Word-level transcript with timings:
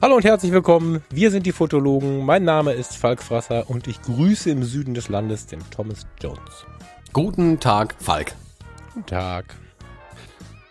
Hallo 0.00 0.14
und 0.14 0.24
herzlich 0.24 0.52
willkommen. 0.52 1.02
Wir 1.10 1.30
sind 1.32 1.44
die 1.44 1.52
Fotologen. 1.52 2.24
Mein 2.24 2.44
Name 2.44 2.72
ist 2.72 2.96
Falk 2.96 3.20
Frasser 3.20 3.68
und 3.68 3.88
ich 3.88 4.00
grüße 4.00 4.48
im 4.48 4.62
Süden 4.62 4.94
des 4.94 5.08
Landes 5.08 5.46
den 5.46 5.58
Thomas 5.70 6.06
Jones. 6.22 6.64
Guten 7.12 7.58
Tag, 7.58 7.96
Falk. 7.98 8.32
Guten 8.94 9.06
Tag. 9.06 9.56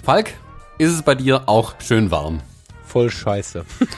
Falk, 0.02 0.34
ist 0.78 0.94
es 0.94 1.02
bei 1.02 1.14
dir 1.14 1.50
auch 1.50 1.76
schön 1.80 2.10
warm? 2.10 2.40
Voll 2.84 3.10
scheiße. 3.12 3.66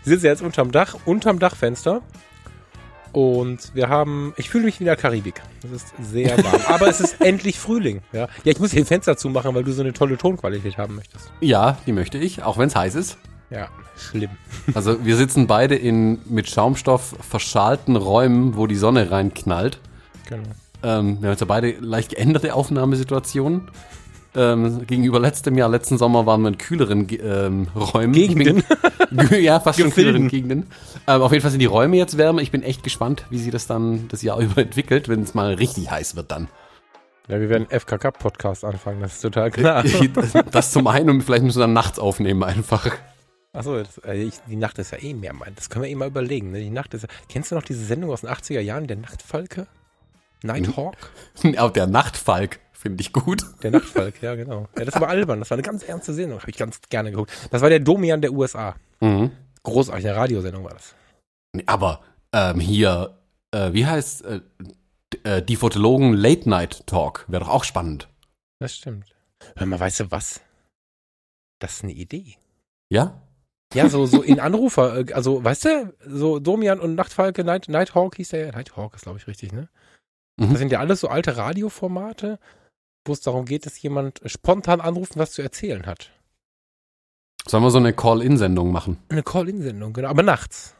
ich 0.00 0.04
sitze 0.04 0.26
jetzt 0.26 0.42
unterm 0.42 0.70
Dach, 0.70 0.96
unterm 1.06 1.38
Dachfenster. 1.38 2.02
Und 3.12 3.74
wir 3.74 3.88
haben, 3.88 4.32
ich 4.36 4.48
fühle 4.48 4.64
mich 4.64 4.80
wie 4.80 4.84
in 4.84 4.86
der 4.86 4.96
Karibik. 4.96 5.42
Es 5.64 5.70
ist 5.70 5.94
sehr 6.00 6.42
warm. 6.42 6.62
Aber 6.68 6.88
es 6.88 7.00
ist 7.00 7.20
endlich 7.20 7.58
Frühling. 7.58 8.00
Ja, 8.12 8.28
ja 8.44 8.52
ich 8.52 8.58
muss 8.58 8.72
hier 8.72 8.86
Fenster 8.86 9.16
zumachen, 9.16 9.54
weil 9.54 9.64
du 9.64 9.72
so 9.72 9.82
eine 9.82 9.92
tolle 9.92 10.16
Tonqualität 10.16 10.78
haben 10.78 10.96
möchtest. 10.96 11.30
Ja, 11.40 11.78
die 11.86 11.92
möchte 11.92 12.18
ich, 12.18 12.42
auch 12.42 12.56
wenn 12.56 12.68
es 12.68 12.76
heiß 12.76 12.94
ist. 12.94 13.18
Ja, 13.50 13.68
schlimm. 13.98 14.30
Also 14.72 15.04
wir 15.04 15.16
sitzen 15.16 15.46
beide 15.46 15.74
in 15.74 16.20
mit 16.24 16.48
Schaumstoff 16.48 17.14
verschalten 17.20 17.96
Räumen, 17.96 18.56
wo 18.56 18.66
die 18.66 18.76
Sonne 18.76 19.10
reinknallt. 19.10 19.78
Genau. 20.28 20.48
Ähm, 20.82 21.20
wir 21.20 21.26
haben 21.26 21.32
jetzt 21.32 21.40
ja 21.40 21.46
beide 21.46 21.72
leicht 21.80 22.10
geänderte 22.10 22.54
Aufnahmesituationen. 22.54 23.68
Ähm, 24.34 24.86
gegenüber 24.86 25.20
letztem 25.20 25.58
Jahr, 25.58 25.68
letzten 25.68 25.98
Sommer 25.98 26.24
waren 26.24 26.40
wir 26.40 26.48
in 26.48 26.58
kühleren 26.58 27.06
ähm, 27.10 27.68
Räumen. 27.76 28.12
Gegenden. 28.12 28.64
ja, 29.30 29.60
fast 29.60 29.78
schon 29.78 29.90
kühleren 29.90 30.28
Gegenden. 30.28 30.68
Ähm, 31.06 31.20
auf 31.20 31.32
jeden 31.32 31.42
Fall 31.42 31.50
sind 31.50 31.60
die 31.60 31.66
Räume 31.66 31.96
jetzt 31.98 32.16
wärmer. 32.16 32.40
Ich 32.40 32.50
bin 32.50 32.62
echt 32.62 32.82
gespannt, 32.82 33.26
wie 33.28 33.38
sich 33.38 33.52
das 33.52 33.66
dann 33.66 34.08
das 34.08 34.22
Jahr 34.22 34.38
über 34.40 34.62
entwickelt, 34.62 35.08
wenn 35.08 35.22
es 35.22 35.34
mal 35.34 35.54
richtig 35.54 35.90
heiß 35.90 36.16
wird 36.16 36.30
dann. 36.30 36.48
Ja, 37.28 37.40
wir 37.40 37.50
werden 37.50 37.66
FKK-Podcast 37.68 38.64
anfangen, 38.64 39.00
das 39.00 39.14
ist 39.14 39.20
total 39.20 39.50
klar. 39.50 39.84
das 40.50 40.72
zum 40.72 40.86
einen 40.86 41.10
und 41.10 41.22
vielleicht 41.22 41.44
müssen 41.44 41.58
wir 41.58 41.64
dann 41.64 41.72
nachts 41.72 41.98
aufnehmen 41.98 42.42
einfach. 42.42 42.90
Achso, 43.52 43.76
äh, 43.76 44.30
die 44.48 44.56
Nacht 44.56 44.78
ist 44.78 44.92
ja 44.92 44.98
eh 44.98 45.12
mehr 45.12 45.34
mein. 45.34 45.54
Das 45.54 45.68
können 45.68 45.84
wir 45.84 45.90
eh 45.90 45.94
mal 45.94 46.08
überlegen. 46.08 46.52
Ne? 46.52 46.60
Die 46.60 46.70
Nacht 46.70 46.94
ist 46.94 47.02
ja, 47.02 47.08
Kennst 47.28 47.50
du 47.50 47.54
noch 47.54 47.62
diese 47.62 47.84
Sendung 47.84 48.10
aus 48.10 48.22
den 48.22 48.30
80er 48.30 48.60
Jahren, 48.60 48.86
der 48.86 48.96
Nachtfalke? 48.96 49.66
Nighthawk? 50.42 50.96
Auch 51.58 51.70
der 51.70 51.86
Nachtfalk 51.86 52.58
finde 52.82 53.00
ich 53.00 53.12
gut. 53.12 53.46
Der 53.62 53.70
Nachtfalk, 53.70 54.20
ja, 54.22 54.34
genau. 54.34 54.68
Ja, 54.76 54.84
das 54.84 55.00
war 55.00 55.08
albern. 55.08 55.38
Das 55.38 55.50
war 55.50 55.56
eine 55.56 55.62
ganz 55.62 55.84
ernste 55.84 56.12
Sendung. 56.12 56.40
Habe 56.40 56.50
ich 56.50 56.56
ganz 56.56 56.80
gerne 56.90 57.12
geguckt. 57.12 57.32
Das 57.50 57.62
war 57.62 57.70
der 57.70 57.78
Domian 57.78 58.20
der 58.20 58.32
USA. 58.32 58.74
Mhm. 59.00 59.30
Großartig, 59.62 60.06
eine 60.06 60.16
Radiosendung 60.16 60.64
war 60.64 60.72
das. 60.72 60.94
Aber 61.66 62.02
ähm, 62.32 62.58
hier, 62.58 63.16
äh, 63.52 63.72
wie 63.72 63.86
heißt 63.86 64.24
äh, 64.24 64.40
äh, 65.22 65.42
die 65.42 65.56
Fotologen 65.56 66.12
Late 66.14 66.48
Night 66.48 66.86
Talk? 66.86 67.24
Wäre 67.28 67.44
doch 67.44 67.50
auch 67.50 67.64
spannend. 67.64 68.08
Das 68.58 68.74
stimmt. 68.74 69.14
Hör 69.56 69.66
mal, 69.66 69.78
weißt 69.78 70.00
du 70.00 70.10
was? 70.10 70.40
Das 71.60 71.74
ist 71.74 71.84
eine 71.84 71.92
Idee. 71.92 72.34
Ja? 72.90 73.22
Ja, 73.74 73.88
so, 73.88 74.06
so 74.06 74.22
in 74.22 74.40
Anrufer, 74.40 74.98
äh, 75.08 75.12
also, 75.12 75.42
weißt 75.42 75.64
du, 75.64 75.94
so 76.06 76.40
Domian 76.40 76.80
und 76.80 76.96
Nachtfalke, 76.96 77.44
Night, 77.44 77.68
Nighthawk 77.68 78.16
hieß 78.16 78.30
der 78.30 78.46
ja. 78.46 78.52
Nighthawk 78.52 78.94
ist, 78.94 79.02
glaube 79.02 79.18
ich, 79.18 79.26
richtig, 79.28 79.52
ne? 79.52 79.68
Mhm. 80.36 80.50
Das 80.50 80.58
sind 80.58 80.72
ja 80.72 80.80
alles 80.80 81.00
so 81.00 81.08
alte 81.08 81.36
Radioformate, 81.36 82.38
wo 83.04 83.12
es 83.12 83.20
darum 83.20 83.44
geht, 83.44 83.66
dass 83.66 83.80
jemand 83.80 84.20
spontan 84.26 84.80
anruft 84.80 85.16
und 85.16 85.20
was 85.20 85.32
zu 85.32 85.42
erzählen 85.42 85.86
hat. 85.86 86.10
Sollen 87.46 87.64
wir 87.64 87.70
so 87.70 87.78
eine 87.78 87.92
Call-In-Sendung 87.92 88.70
machen? 88.70 88.98
Eine 89.08 89.22
Call-In-Sendung, 89.22 89.92
genau, 89.92 90.08
aber 90.08 90.22
nachts. 90.22 90.74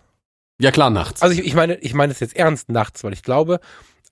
Ja, 0.59 0.71
klar, 0.71 0.91
nachts. 0.91 1.23
Also 1.23 1.35
ich, 1.35 1.45
ich 1.47 1.55
meine, 1.55 1.77
ich 1.77 1.95
meine 1.95 2.13
es 2.13 2.21
jetzt 2.21 2.37
ernst 2.37 2.69
nachts, 2.69 3.03
weil 3.03 3.13
ich 3.13 3.23
glaube, 3.23 3.59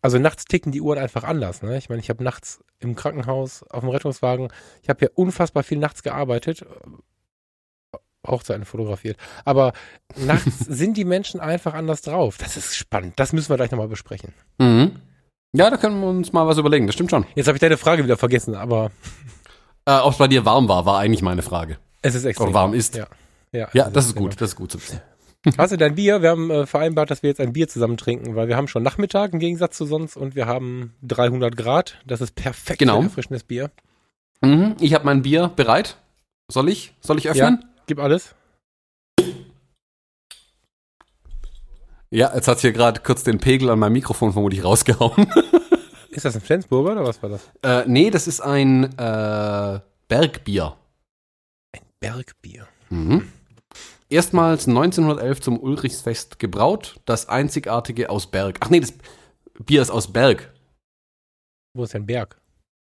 also 0.02 0.19
nachts 0.19 0.47
ticken 0.47 0.72
die 0.72 0.80
Uhren 0.80 0.98
einfach 0.98 1.25
anders. 1.25 1.62
Ne? 1.62 1.78
Ich 1.78 1.89
meine, 1.89 2.00
ich 2.00 2.11
habe 2.11 2.25
nachts 2.25 2.64
im 2.80 2.97
Krankenhaus, 2.97 3.62
auf 3.64 3.80
dem 3.80 3.91
Rettungswagen, 3.91 4.48
ich 4.83 4.89
habe 4.89 5.05
ja 5.05 5.11
unfassbar 5.14 5.63
viel 5.63 5.79
nachts 5.79 6.02
gearbeitet, 6.02 6.63
äh, 6.63 7.98
Hochzeiten 8.27 8.64
fotografiert. 8.64 9.17
Aber 9.45 9.73
nachts 10.17 10.58
sind 10.68 10.96
die 10.96 11.05
Menschen 11.05 11.40
einfach 11.40 11.74
anders 11.74 12.02
drauf. 12.02 12.39
Das 12.39 12.57
ist 12.57 12.74
spannend. 12.77 13.14
Das 13.17 13.33
müssen 13.33 13.51
wir 13.51 13.57
gleich 13.57 13.70
nochmal 13.70 13.89
besprechen. 13.89 14.34
mhm. 14.58 15.01
Ja, 15.52 15.68
da 15.70 15.77
können 15.77 16.00
wir 16.00 16.08
uns 16.08 16.33
mal 16.33 16.46
was 16.46 16.58
überlegen. 16.58 16.86
Das 16.86 16.94
stimmt 16.94 17.11
schon. 17.11 17.27
Jetzt 17.34 17.46
habe 17.48 17.56
ich 17.56 17.61
deine 17.61 17.77
Frage 17.77 18.05
wieder 18.05 18.16
vergessen, 18.16 18.55
aber 18.55 18.90
Äh, 19.86 19.98
Ob 19.98 20.12
es 20.12 20.18
bei 20.18 20.28
dir 20.28 20.44
warm 20.44 20.68
war, 20.68 20.84
war 20.86 20.98
eigentlich 20.98 21.22
meine 21.22 21.42
Frage. 21.42 21.78
es 22.02 22.14
ist 22.14 22.24
extrem. 22.24 22.48
Oder 22.48 22.55
warm 22.55 22.74
ist. 22.74 22.94
Ja, 22.96 23.06
ja, 23.52 23.68
Ja, 23.72 23.90
das 23.90 24.06
ist 24.06 24.14
gut. 24.16 24.40
Das 24.40 24.50
ist 24.50 24.56
gut 24.56 24.70
zu 24.70 24.80
wissen. 24.80 25.00
Hast 25.56 25.72
du 25.72 25.78
dein 25.78 25.94
Bier? 25.94 26.20
Wir 26.20 26.28
haben 26.30 26.50
äh, 26.50 26.66
vereinbart, 26.66 27.10
dass 27.10 27.22
wir 27.22 27.30
jetzt 27.30 27.40
ein 27.40 27.55
Bier 27.55 27.66
zusammen 27.66 27.96
trinken, 27.96 28.36
weil 28.36 28.46
wir 28.48 28.56
haben 28.56 28.68
schon 28.68 28.83
Nachmittag 28.83 29.33
im 29.33 29.39
Gegensatz 29.39 29.77
zu 29.77 29.86
sonst 29.86 30.16
und 30.16 30.34
wir 30.34 30.46
haben 30.46 30.92
300 31.02 31.56
Grad. 31.56 31.98
Das 32.06 32.20
ist 32.20 32.34
perfekt 32.34 32.78
Genau. 32.78 32.98
für 33.00 33.06
erfrischendes 33.06 33.44
Bier. 33.44 33.70
Mhm. 34.42 34.77
Ich 34.80 34.92
habe 34.94 35.06
mein 35.06 35.22
Bier 35.22 35.48
bereit. 35.48 35.96
Soll 36.48 36.68
ich? 36.68 36.92
Soll 37.00 37.16
ich 37.18 37.28
öffnen? 37.28 37.64
Gib 37.86 37.98
alles. 38.00 38.34
Ja, 42.10 42.34
jetzt 42.34 42.48
hat 42.48 42.58
hier 42.60 42.72
gerade 42.72 43.00
kurz 43.00 43.22
den 43.22 43.38
Pegel 43.38 43.70
an 43.70 43.78
meinem 43.78 43.92
Mikrofon 43.92 44.32
vermutlich 44.32 44.64
rausgehauen. 44.64 45.30
Ist 46.10 46.24
das 46.24 46.34
ein 46.34 46.40
Flensburger 46.40 46.92
oder 46.92 47.04
was 47.04 47.22
war 47.22 47.30
das? 47.30 47.48
äh, 47.62 47.88
nee, 47.88 48.10
das 48.10 48.26
ist 48.26 48.40
ein 48.40 48.84
äh, 48.98 49.80
Bergbier. 50.08 50.74
Bergbier. 52.00 52.66
Mhm. 52.88 53.30
Erstmals 54.08 54.66
1911 54.66 55.40
zum 55.40 55.60
Ulrichsfest 55.60 56.40
gebraut. 56.40 56.98
Das 57.04 57.28
einzigartige 57.28 58.10
aus 58.10 58.28
Berg. 58.28 58.56
Ach 58.58 58.70
nee, 58.70 58.80
das 58.80 58.92
Bier 59.64 59.82
ist 59.82 59.90
aus 59.90 60.12
Berg. 60.12 60.52
Wo 61.74 61.84
ist 61.84 61.94
denn 61.94 62.06
Berg? 62.06 62.40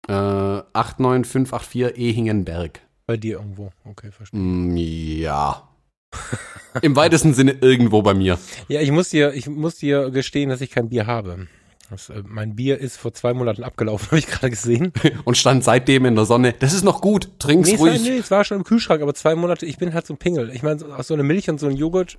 Äh, 0.08 0.12
89584 0.12 1.98
Ehingenberg. 1.98 2.80
Bei 3.06 3.18
dir 3.18 3.36
irgendwo. 3.38 3.70
Okay, 3.84 4.10
verstehe. 4.12 4.40
Mm, 4.40 4.76
ja. 4.78 5.68
Im 6.82 6.94
weitesten 6.96 7.34
Sinne 7.34 7.56
irgendwo 7.60 8.02
bei 8.02 8.14
mir. 8.14 8.38
Ja, 8.68 8.80
ich 8.80 8.90
muss 8.90 9.10
dir, 9.10 9.32
ich 9.34 9.48
muss 9.48 9.76
dir 9.76 10.10
gestehen, 10.10 10.50
dass 10.50 10.60
ich 10.60 10.70
kein 10.70 10.88
Bier 10.88 11.06
habe. 11.06 11.46
Das, 11.90 12.08
äh, 12.08 12.22
mein 12.24 12.54
Bier 12.54 12.78
ist 12.78 12.96
vor 12.96 13.12
zwei 13.12 13.34
Monaten 13.34 13.64
abgelaufen, 13.64 14.06
habe 14.10 14.18
ich 14.18 14.26
gerade 14.28 14.50
gesehen. 14.50 14.92
Und 15.24 15.36
stand 15.36 15.64
seitdem 15.64 16.04
in 16.04 16.14
der 16.14 16.24
Sonne. 16.24 16.54
Das 16.58 16.72
ist 16.72 16.84
noch 16.84 17.00
gut. 17.00 17.30
Trink's 17.38 17.68
Nee, 17.68 17.74
es 17.74 17.80
war, 17.80 17.88
ruhig. 17.88 18.02
nee, 18.02 18.18
es 18.18 18.30
war 18.30 18.44
schon 18.44 18.58
im 18.58 18.64
Kühlschrank, 18.64 19.02
aber 19.02 19.14
zwei 19.14 19.34
Monate, 19.34 19.66
ich 19.66 19.78
bin 19.78 19.92
halt 19.94 20.06
so 20.06 20.14
ein 20.14 20.18
Pingel. 20.18 20.50
Ich 20.54 20.62
meine, 20.62 20.78
so, 20.78 21.02
so 21.02 21.14
eine 21.14 21.22
Milch 21.24 21.50
und 21.50 21.58
so 21.58 21.66
ein 21.66 21.76
Joghurt, 21.76 22.18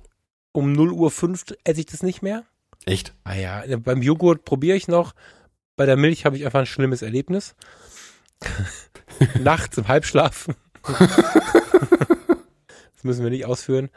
um 0.52 0.72
0 0.72 0.92
Uhr 0.92 1.10
5 1.10 1.44
esse 1.64 1.80
ich 1.80 1.86
das 1.86 2.02
nicht 2.02 2.20
mehr. 2.22 2.44
Echt? 2.84 3.14
Ah 3.24 3.34
ja, 3.34 3.62
beim 3.78 4.02
Joghurt 4.02 4.44
probiere 4.44 4.76
ich 4.76 4.88
noch. 4.88 5.14
Bei 5.76 5.86
der 5.86 5.96
Milch 5.96 6.26
habe 6.26 6.36
ich 6.36 6.44
einfach 6.44 6.60
ein 6.60 6.66
schlimmes 6.66 7.00
Erlebnis. 7.00 7.54
Nachts 9.40 9.78
im 9.78 9.88
Halbschlaf. 9.88 10.48
Das 13.02 13.04
müssen 13.04 13.24
wir 13.24 13.30
nicht 13.30 13.46
ausführen. 13.46 13.90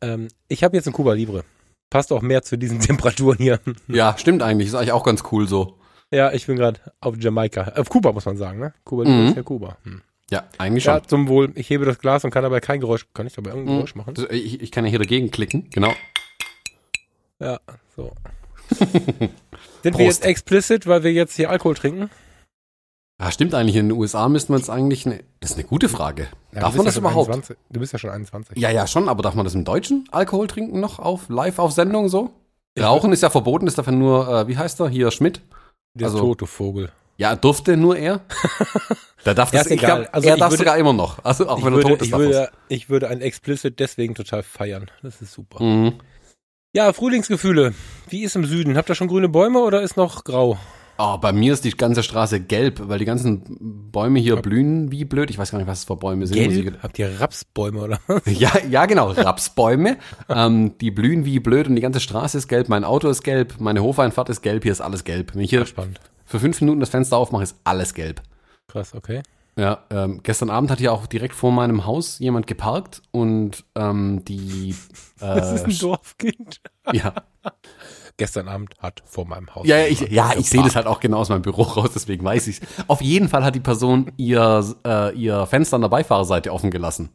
Ähm, 0.00 0.28
ich 0.46 0.62
habe 0.62 0.76
jetzt 0.76 0.86
ein 0.86 0.92
Cuba 0.92 1.12
Libre. 1.12 1.44
Passt 1.90 2.12
auch 2.12 2.22
mehr 2.22 2.42
zu 2.42 2.56
diesen 2.56 2.78
Temperaturen 2.80 3.38
hier. 3.38 3.58
Ja, 3.88 4.16
stimmt 4.16 4.42
eigentlich. 4.42 4.68
Ist 4.68 4.74
eigentlich 4.74 4.92
auch 4.92 5.04
ganz 5.04 5.24
cool 5.32 5.48
so. 5.48 5.76
Ja, 6.12 6.32
ich 6.32 6.46
bin 6.46 6.56
gerade 6.56 6.80
auf 7.00 7.16
Jamaika. 7.18 7.72
Auf 7.76 7.88
Kuba 7.88 8.12
muss 8.12 8.24
man 8.26 8.36
sagen, 8.36 8.60
ne? 8.60 8.72
Kuba 8.84 9.02
Libre 9.02 9.18
Mhm. 9.18 9.28
ist 9.28 9.36
ja 9.36 9.42
Kuba. 9.42 9.76
Hm. 9.82 10.02
Ja, 10.30 10.44
eigentlich 10.58 10.84
schon. 10.84 10.94
Ja, 10.94 11.02
zum 11.02 11.26
Wohl. 11.28 11.52
Ich 11.54 11.68
hebe 11.70 11.84
das 11.84 11.98
Glas 11.98 12.24
und 12.24 12.30
kann 12.30 12.42
dabei 12.44 12.60
kein 12.60 12.80
Geräusch. 12.80 13.06
Kann 13.12 13.26
ich 13.26 13.32
dabei 13.34 13.50
irgendein 13.50 13.74
Mhm. 13.74 13.78
Geräusch 13.78 13.94
machen? 13.94 14.14
Das, 14.14 14.26
ich, 14.30 14.60
ich 14.62 14.70
kann 14.70 14.84
ja 14.84 14.90
hier 14.90 14.98
dagegen 15.00 15.30
klicken. 15.30 15.68
Genau. 15.70 15.92
Ja, 17.40 17.58
so. 17.96 18.12
Sind 18.78 19.30
wir 19.82 19.90
Prost. 19.92 20.04
jetzt 20.04 20.24
explicit, 20.24 20.86
weil 20.86 21.02
wir 21.02 21.12
jetzt 21.12 21.34
hier 21.36 21.50
Alkohol 21.50 21.74
trinken? 21.74 22.10
Ah, 23.20 23.32
stimmt 23.32 23.52
eigentlich. 23.54 23.74
In 23.76 23.88
den 23.88 23.98
USA 23.98 24.28
müsste 24.28 24.52
man 24.52 24.60
es 24.60 24.70
eigentlich. 24.70 25.04
Ne, 25.04 25.24
das 25.40 25.50
ist 25.50 25.56
eine 25.56 25.66
gute 25.66 25.88
Frage. 25.88 26.28
Ja, 26.52 26.60
darf 26.60 26.70
man 26.74 26.84
ja 26.84 26.90
das 26.90 26.96
überhaupt? 26.96 27.28
21. 27.28 27.56
Du 27.70 27.80
bist 27.80 27.92
ja 27.92 27.98
schon 27.98 28.10
21. 28.10 28.56
Ja, 28.56 28.70
ja, 28.70 28.86
schon, 28.86 29.08
aber 29.08 29.22
darf 29.22 29.34
man 29.34 29.44
das 29.44 29.54
im 29.54 29.64
Deutschen 29.64 30.08
Alkohol 30.12 30.46
trinken 30.46 30.78
noch 30.80 30.98
auf 31.00 31.28
live 31.28 31.58
auf 31.58 31.72
Sendung 31.72 32.08
so? 32.08 32.30
Rauchen 32.78 33.12
ist 33.12 33.22
ja 33.24 33.30
verboten, 33.30 33.66
ist 33.66 33.76
dafür 33.76 33.92
nur, 33.92 34.28
äh, 34.28 34.46
wie 34.46 34.56
heißt 34.56 34.78
er? 34.80 34.88
Hier 34.88 35.10
Schmidt. 35.10 35.40
Der 35.94 36.06
also- 36.06 36.20
tote 36.20 36.46
Vogel. 36.46 36.92
Ja, 37.16 37.34
durfte 37.34 37.76
nur 37.76 37.96
er. 37.96 38.20
Da 39.24 39.34
darf 39.34 39.52
Ja, 39.52 39.58
das, 39.58 39.66
ist 39.66 39.72
ich 39.72 39.82
egal. 39.82 40.02
glaub, 40.02 40.14
Also 40.14 40.28
er 40.28 40.34
ich 40.34 40.40
darf 40.40 40.50
würde- 40.52 40.58
sogar 40.58 40.78
immer 40.78 40.92
noch. 40.92 41.24
Also 41.24 41.48
auch 41.48 41.58
ich, 41.58 41.64
wenn 41.64 41.72
er 41.72 41.76
würde, 41.78 41.88
tot 41.88 42.00
ist, 42.02 42.06
ich, 42.06 42.12
würde, 42.14 42.50
ich 42.68 42.88
würde 42.88 43.08
ein 43.08 43.20
Explicit 43.20 43.80
deswegen 43.80 44.14
total 44.14 44.44
feiern. 44.44 44.88
Das 45.02 45.20
ist 45.20 45.32
super. 45.32 45.60
Mhm. 45.62 45.94
Ja, 46.72 46.92
Frühlingsgefühle. 46.92 47.74
Wie 48.08 48.22
ist 48.22 48.36
im 48.36 48.44
Süden? 48.44 48.76
Habt 48.76 48.88
ihr 48.88 48.94
schon 48.94 49.08
grüne 49.08 49.28
Bäume 49.28 49.58
oder 49.58 49.82
ist 49.82 49.96
noch 49.96 50.22
grau? 50.22 50.56
Oh, 51.00 51.16
bei 51.18 51.32
mir 51.32 51.52
ist 51.52 51.64
die 51.64 51.70
ganze 51.70 52.02
Straße 52.02 52.40
gelb, 52.40 52.80
weil 52.88 52.98
die 52.98 53.04
ganzen 53.04 53.90
Bäume 53.92 54.18
hier 54.18 54.34
blühen 54.36 54.90
wie 54.90 55.04
blöd. 55.04 55.30
Ich 55.30 55.38
weiß 55.38 55.52
gar 55.52 55.58
nicht, 55.58 55.68
was 55.68 55.78
es 55.80 55.84
für 55.84 55.94
Bäume 55.96 56.26
sind. 56.26 56.36
ich- 56.36 56.72
Habt 56.82 56.98
ihr 56.98 57.20
Rapsbäume 57.20 57.80
oder 57.82 58.00
was? 58.08 58.22
Ja, 58.26 58.50
ja, 58.68 58.84
genau, 58.86 59.12
Rapsbäume. 59.12 59.96
ähm, 60.28 60.76
die 60.78 60.90
blühen 60.90 61.24
wie 61.24 61.38
blöd 61.38 61.68
und 61.68 61.76
die 61.76 61.82
ganze 61.82 62.00
Straße 62.00 62.36
ist 62.38 62.48
gelb. 62.48 62.68
Mein 62.68 62.82
Auto 62.82 63.08
ist 63.08 63.22
gelb, 63.22 63.54
meine 63.60 63.80
Hofeinfahrt 63.82 64.28
ist 64.28 64.42
gelb, 64.42 64.64
hier 64.64 64.72
ist 64.72 64.80
alles 64.80 65.04
gelb. 65.04 65.34
Wenn 65.34 65.42
ich 65.42 65.50
hier 65.50 65.66
Spannend. 65.66 66.00
für 66.26 66.40
fünf 66.40 66.60
Minuten 66.60 66.80
das 66.80 66.88
Fenster 66.90 67.16
aufmache, 67.16 67.44
ist 67.44 67.56
alles 67.62 67.94
gelb. 67.94 68.20
Krass, 68.66 68.92
okay. 68.92 69.22
Ja, 69.56 69.84
ähm, 69.90 70.20
gestern 70.22 70.50
Abend 70.50 70.70
hat 70.70 70.78
hier 70.78 70.92
auch 70.92 71.06
direkt 71.06 71.34
vor 71.34 71.50
meinem 71.50 71.84
Haus 71.84 72.18
jemand 72.20 72.46
geparkt 72.46 73.02
und 73.10 73.64
ähm, 73.76 74.24
die 74.24 74.74
Das 75.20 75.52
ist 75.52 75.62
äh, 75.62 75.64
ein 75.66 75.78
Dorfkind. 75.78 76.60
ja, 76.92 77.12
gestern 78.18 78.48
Abend 78.48 78.74
hat 78.78 79.02
vor 79.06 79.24
meinem 79.26 79.54
Haus. 79.54 79.66
Ja, 79.66 79.86
ich, 79.86 80.00
ja, 80.10 80.32
ich 80.36 80.50
sehe 80.50 80.62
das 80.62 80.76
halt 80.76 80.86
auch 80.86 81.00
genau 81.00 81.18
aus 81.18 81.30
meinem 81.30 81.42
Büro 81.42 81.62
raus, 81.76 81.90
deswegen 81.94 82.24
weiß 82.24 82.48
ich's. 82.48 82.60
Auf 82.86 83.00
jeden 83.00 83.28
Fall 83.28 83.44
hat 83.44 83.54
die 83.54 83.60
Person 83.60 84.12
ihr, 84.18 84.64
äh, 84.86 85.16
ihr 85.16 85.46
Fenster 85.46 85.76
an 85.76 85.82
der 85.82 85.88
Beifahrerseite 85.88 86.52
offen 86.52 86.70
gelassen. 86.70 87.08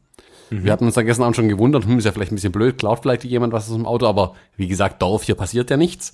Wir 0.62 0.72
hatten 0.72 0.86
uns 0.86 0.96
dann 0.96 1.06
gestern 1.06 1.24
Abend 1.24 1.36
schon 1.36 1.50
gewundert, 1.50 1.86
hm, 1.86 1.98
ist 1.98 2.06
ja 2.06 2.12
vielleicht 2.12 2.32
ein 2.32 2.36
bisschen 2.36 2.52
blöd, 2.52 2.78
klaut 2.78 3.00
vielleicht 3.02 3.24
jemand 3.24 3.54
was 3.54 3.70
aus 3.70 3.76
dem 3.76 3.86
Auto, 3.86 4.06
aber 4.06 4.34
wie 4.58 4.68
gesagt, 4.68 5.02
Dorf, 5.02 5.24
hier 5.24 5.36
passiert 5.36 5.70
ja 5.70 5.78
nichts. 5.78 6.14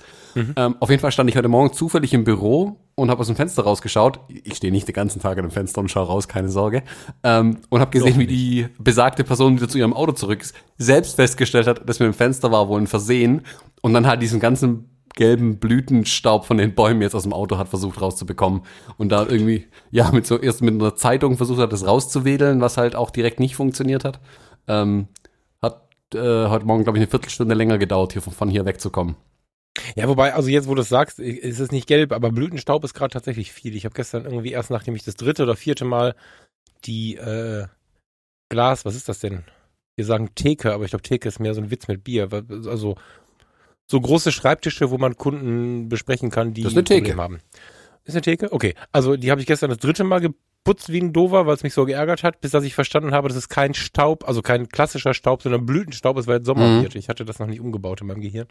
Ähm, 0.55 0.75
auf 0.79 0.89
jeden 0.89 1.01
Fall 1.01 1.11
stand 1.11 1.29
ich 1.29 1.35
heute 1.35 1.47
Morgen 1.47 1.73
zufällig 1.73 2.13
im 2.13 2.23
Büro 2.23 2.77
und 2.95 3.09
habe 3.09 3.21
aus 3.21 3.27
dem 3.27 3.35
Fenster 3.35 3.63
rausgeschaut. 3.63 4.19
Ich 4.27 4.55
stehe 4.55 4.71
nicht 4.71 4.87
den 4.87 4.93
ganzen 4.93 5.21
Tag 5.21 5.37
an 5.37 5.45
dem 5.45 5.51
Fenster 5.51 5.81
und 5.81 5.89
schaue 5.89 6.07
raus, 6.07 6.27
keine 6.27 6.49
Sorge. 6.49 6.83
Ähm, 7.23 7.57
und 7.69 7.81
habe 7.81 7.91
gesehen, 7.91 8.19
wie 8.19 8.27
die 8.27 8.67
besagte 8.77 9.23
Person 9.23 9.55
wieder 9.55 9.67
zu 9.67 9.77
ihrem 9.77 9.93
Auto 9.93 10.11
zurück 10.11 10.41
ist, 10.41 10.53
selbst 10.77 11.15
festgestellt 11.15 11.67
hat, 11.67 11.87
dass 11.87 11.99
mit 11.99 12.07
dem 12.07 12.13
Fenster 12.13 12.51
war 12.51 12.67
wohl 12.67 12.79
ein 12.79 12.87
Versehen 12.87 13.41
und 13.81 13.93
dann 13.93 14.07
halt 14.07 14.21
diesen 14.21 14.39
ganzen 14.39 14.89
gelben 15.19 15.59
Blütenstaub 15.59 16.45
von 16.45 16.57
den 16.57 16.75
Bäumen 16.75 17.01
jetzt 17.01 17.13
aus 17.13 17.23
dem 17.23 17.33
Auto 17.33 17.57
hat 17.57 17.67
versucht 17.67 17.99
rauszubekommen 17.99 18.61
und 18.97 19.09
da 19.09 19.27
irgendwie, 19.27 19.67
ja, 19.91 20.09
mit 20.11 20.25
so 20.25 20.39
erst 20.39 20.61
mit 20.61 20.73
einer 20.73 20.95
Zeitung 20.95 21.35
versucht 21.35 21.59
hat, 21.59 21.73
das 21.73 21.85
rauszuwedeln, 21.85 22.61
was 22.61 22.77
halt 22.77 22.95
auch 22.95 23.11
direkt 23.11 23.41
nicht 23.41 23.57
funktioniert 23.57 24.05
hat. 24.05 24.21
Ähm, 24.69 25.09
hat 25.61 25.89
äh, 26.13 26.47
heute 26.47 26.65
Morgen, 26.65 26.85
glaube 26.85 26.97
ich, 26.97 27.01
eine 27.01 27.11
Viertelstunde 27.11 27.53
länger 27.53 27.77
gedauert, 27.77 28.13
hier 28.13 28.21
von, 28.21 28.31
von 28.31 28.49
hier 28.49 28.65
wegzukommen. 28.65 29.17
Ja, 29.97 30.07
wobei, 30.07 30.33
also 30.33 30.47
jetzt, 30.47 30.69
wo 30.69 30.75
du 30.75 30.83
es 30.83 30.89
sagst, 30.89 31.19
ist 31.19 31.59
es 31.59 31.71
nicht 31.73 31.87
gelb, 31.87 32.13
aber 32.13 32.31
Blütenstaub 32.31 32.81
ist 32.85 32.93
gerade 32.93 33.11
tatsächlich 33.11 33.51
viel. 33.51 33.75
Ich 33.75 33.83
habe 33.83 33.95
gestern 33.95 34.23
irgendwie 34.23 34.53
erst, 34.53 34.71
nachdem 34.71 34.95
ich 34.95 35.03
das 35.03 35.15
dritte 35.15 35.43
oder 35.43 35.57
vierte 35.57 35.83
Mal 35.83 36.15
die 36.85 37.17
äh, 37.17 37.67
Glas, 38.47 38.85
was 38.85 38.95
ist 38.95 39.09
das 39.09 39.19
denn? 39.19 39.43
Wir 39.97 40.05
sagen 40.05 40.29
Theke, 40.33 40.73
aber 40.73 40.85
ich 40.85 40.91
glaube, 40.91 41.03
Theke 41.03 41.27
ist 41.27 41.39
mehr 41.39 41.53
so 41.53 41.59
ein 41.59 41.71
Witz 41.71 41.89
mit 41.89 42.05
Bier. 42.05 42.29
Also 42.67 42.95
so 43.89 43.99
große 43.99 44.31
Schreibtische, 44.31 44.91
wo 44.91 44.97
man 44.97 45.15
Kunden 45.17 45.89
besprechen 45.89 46.29
kann, 46.29 46.53
die 46.53 46.61
Das 46.63 46.73
ist 46.73 46.77
eine 46.77 46.83
Theke. 46.83 47.01
Probleme 47.01 47.21
haben. 47.23 47.39
Ist 48.05 48.13
eine 48.13 48.21
Theke? 48.21 48.51
Okay. 48.51 48.75
Also 48.91 49.17
die 49.17 49.31
habe 49.31 49.41
ich 49.41 49.47
gestern 49.47 49.69
das 49.69 49.79
dritte 49.79 50.03
Mal 50.03 50.19
geputzt 50.19 50.89
wie 50.91 51.01
ein 51.01 51.11
Dover, 51.13 51.45
weil 51.47 51.55
es 51.55 51.63
mich 51.63 51.73
so 51.73 51.85
geärgert 51.85 52.23
hat, 52.23 52.39
bis 52.41 52.51
dass 52.51 52.63
ich 52.63 52.75
verstanden 52.75 53.11
habe, 53.13 53.27
dass 53.29 53.37
es 53.37 53.49
kein 53.49 53.73
Staub, 53.73 54.27
also 54.27 54.41
kein 54.41 54.69
klassischer 54.69 55.13
Staub, 55.13 55.41
sondern 55.41 55.65
Blütenstaub 55.65 56.17
ist, 56.17 56.27
weil 56.27 56.39
es 56.41 56.45
Sommer 56.45 56.67
Mhm. 56.67 56.83
wird. 56.83 56.95
Ich 56.95 57.09
hatte 57.09 57.25
das 57.25 57.39
noch 57.39 57.47
nicht 57.47 57.59
umgebaut 57.61 58.01
in 58.01 58.07
meinem 58.07 58.21
Gehirn. 58.21 58.47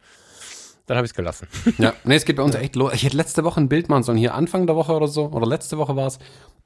Dann 0.88 0.96
habe 0.96 1.05
ich 1.05 1.12
es 1.12 1.14
gelassen. 1.14 1.46
Ja, 1.79 1.93
nee, 2.05 2.17
es 2.17 2.25
geht 2.25 2.37
bei 2.37 2.43
uns 2.43 2.55
echt 2.55 2.75
los. 2.75 2.93
Ich 2.94 3.05
hätte 3.05 3.17
letzte 3.17 3.44
Woche 3.44 3.61
ein 3.61 3.69
Bild 3.69 3.88
machen 3.88 4.02
sollen, 4.02 4.19
hier 4.19 4.35
Anfang 4.35 4.67
der 4.67 4.75
Woche 4.75 4.93
oder 4.93 5.06
so, 5.06 5.26
oder 5.26 5.46
letzte 5.46 5.79
Woche 5.79 5.94
war 5.94 6.08
es. 6.08 6.19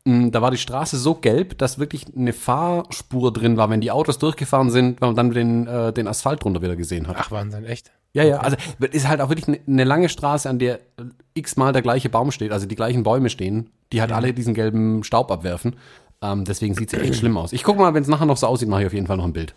Da 0.05 0.43
war 0.43 0.51
die 0.51 0.57
Straße 0.57 0.97
so 0.97 1.15
gelb, 1.15 1.59
dass 1.59 1.79
wirklich 1.79 2.07
eine 2.17 2.33
Fahrspur 2.33 3.33
drin 3.33 3.57
war, 3.57 3.71
wenn 3.71 3.81
die 3.81 3.91
Autos 3.91 4.19
durchgefahren 4.19 4.71
sind, 4.71 5.01
weil 5.01 5.11
man 5.11 5.17
dann 5.17 5.31
den, 5.31 5.67
äh, 5.67 5.93
den 5.93 6.09
Asphalt 6.09 6.43
drunter 6.43 6.63
wieder 6.63 6.75
gesehen 6.75 7.07
hat. 7.07 7.17
Ach, 7.19 7.31
Wahnsinn, 7.31 7.65
echt? 7.65 7.93
Ja, 8.13 8.25
ja, 8.25 8.39
also 8.39 8.57
ist 8.91 9.09
halt 9.09 9.21
auch 9.21 9.29
wirklich 9.29 9.49
eine, 9.49 9.61
eine 9.67 9.85
lange 9.85 10.09
Straße, 10.09 10.49
an 10.49 10.59
der 10.59 10.77
äh, 10.77 11.05
x-mal 11.35 11.73
der 11.73 11.83
gleiche 11.83 12.09
Baum 12.09 12.31
steht, 12.31 12.53
also 12.53 12.67
die 12.67 12.75
gleichen 12.75 13.05
Bäume 13.05 13.31
stehen, 13.31 13.71
die 13.93 14.01
halt 14.01 14.13
alle 14.13 14.33
diesen 14.33 14.55
gelben 14.55 15.05
Staub 15.05 15.31
abwerfen. 15.31 15.77
Ähm, 16.21 16.45
deswegen 16.45 16.75
sieht's 16.75 16.93
ja 16.93 17.01
echt 17.01 17.17
schlimm 17.17 17.37
aus. 17.37 17.53
Ich 17.53 17.65
gucke 17.65 17.81
mal, 17.81 17.95
wenn 17.95 18.03
es 18.03 18.09
nachher 18.09 18.27
noch 18.27 18.37
so 18.37 18.47
aussieht, 18.47 18.69
mache 18.69 18.83
ich 18.83 18.87
auf 18.87 18.93
jeden 18.93 19.07
Fall 19.07 19.17
noch 19.17 19.25
ein 19.25 19.33
Bild. 19.33 19.55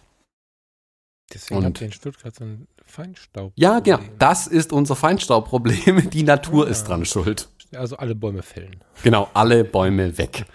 Deswegen 1.34 1.60
Und- 1.60 1.66
habt 1.66 1.82
ihr 1.82 1.88
in 1.88 1.94
Stuttgart 1.94 2.36
so 2.36 2.44
ein 2.44 2.68
Feinstaub. 2.86 3.52
Ja, 3.56 3.80
genau. 3.80 4.00
Das 4.20 4.48
ist 4.48 4.72
unser 4.72 4.96
Feinstaubproblem. 4.96 6.10
Die 6.12 6.24
Natur 6.24 6.66
Ja. 6.66 6.72
ist 6.72 6.84
dran 6.88 7.06
schuld. 7.06 7.50
Also 7.76 7.98
alle 7.98 8.16
Bäume 8.16 8.44
fällen. 8.44 8.78
Genau, 9.04 9.30
alle 9.34 9.64
Bäume 9.64 10.18
weg. 10.18 10.46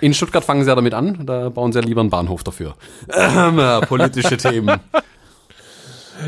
In 0.00 0.14
Stuttgart 0.14 0.44
fangen 0.44 0.62
sie 0.62 0.68
ja 0.68 0.74
damit 0.76 0.94
an, 0.94 1.26
da 1.26 1.48
bauen 1.50 1.72
sie 1.72 1.80
ja 1.80 1.84
lieber 1.84 2.00
einen 2.00 2.10
Bahnhof 2.10 2.42
dafür. 2.44 2.76
Ähm, 3.12 3.58
äh, 3.58 3.80
politische 3.82 4.36
Themen. 4.38 4.80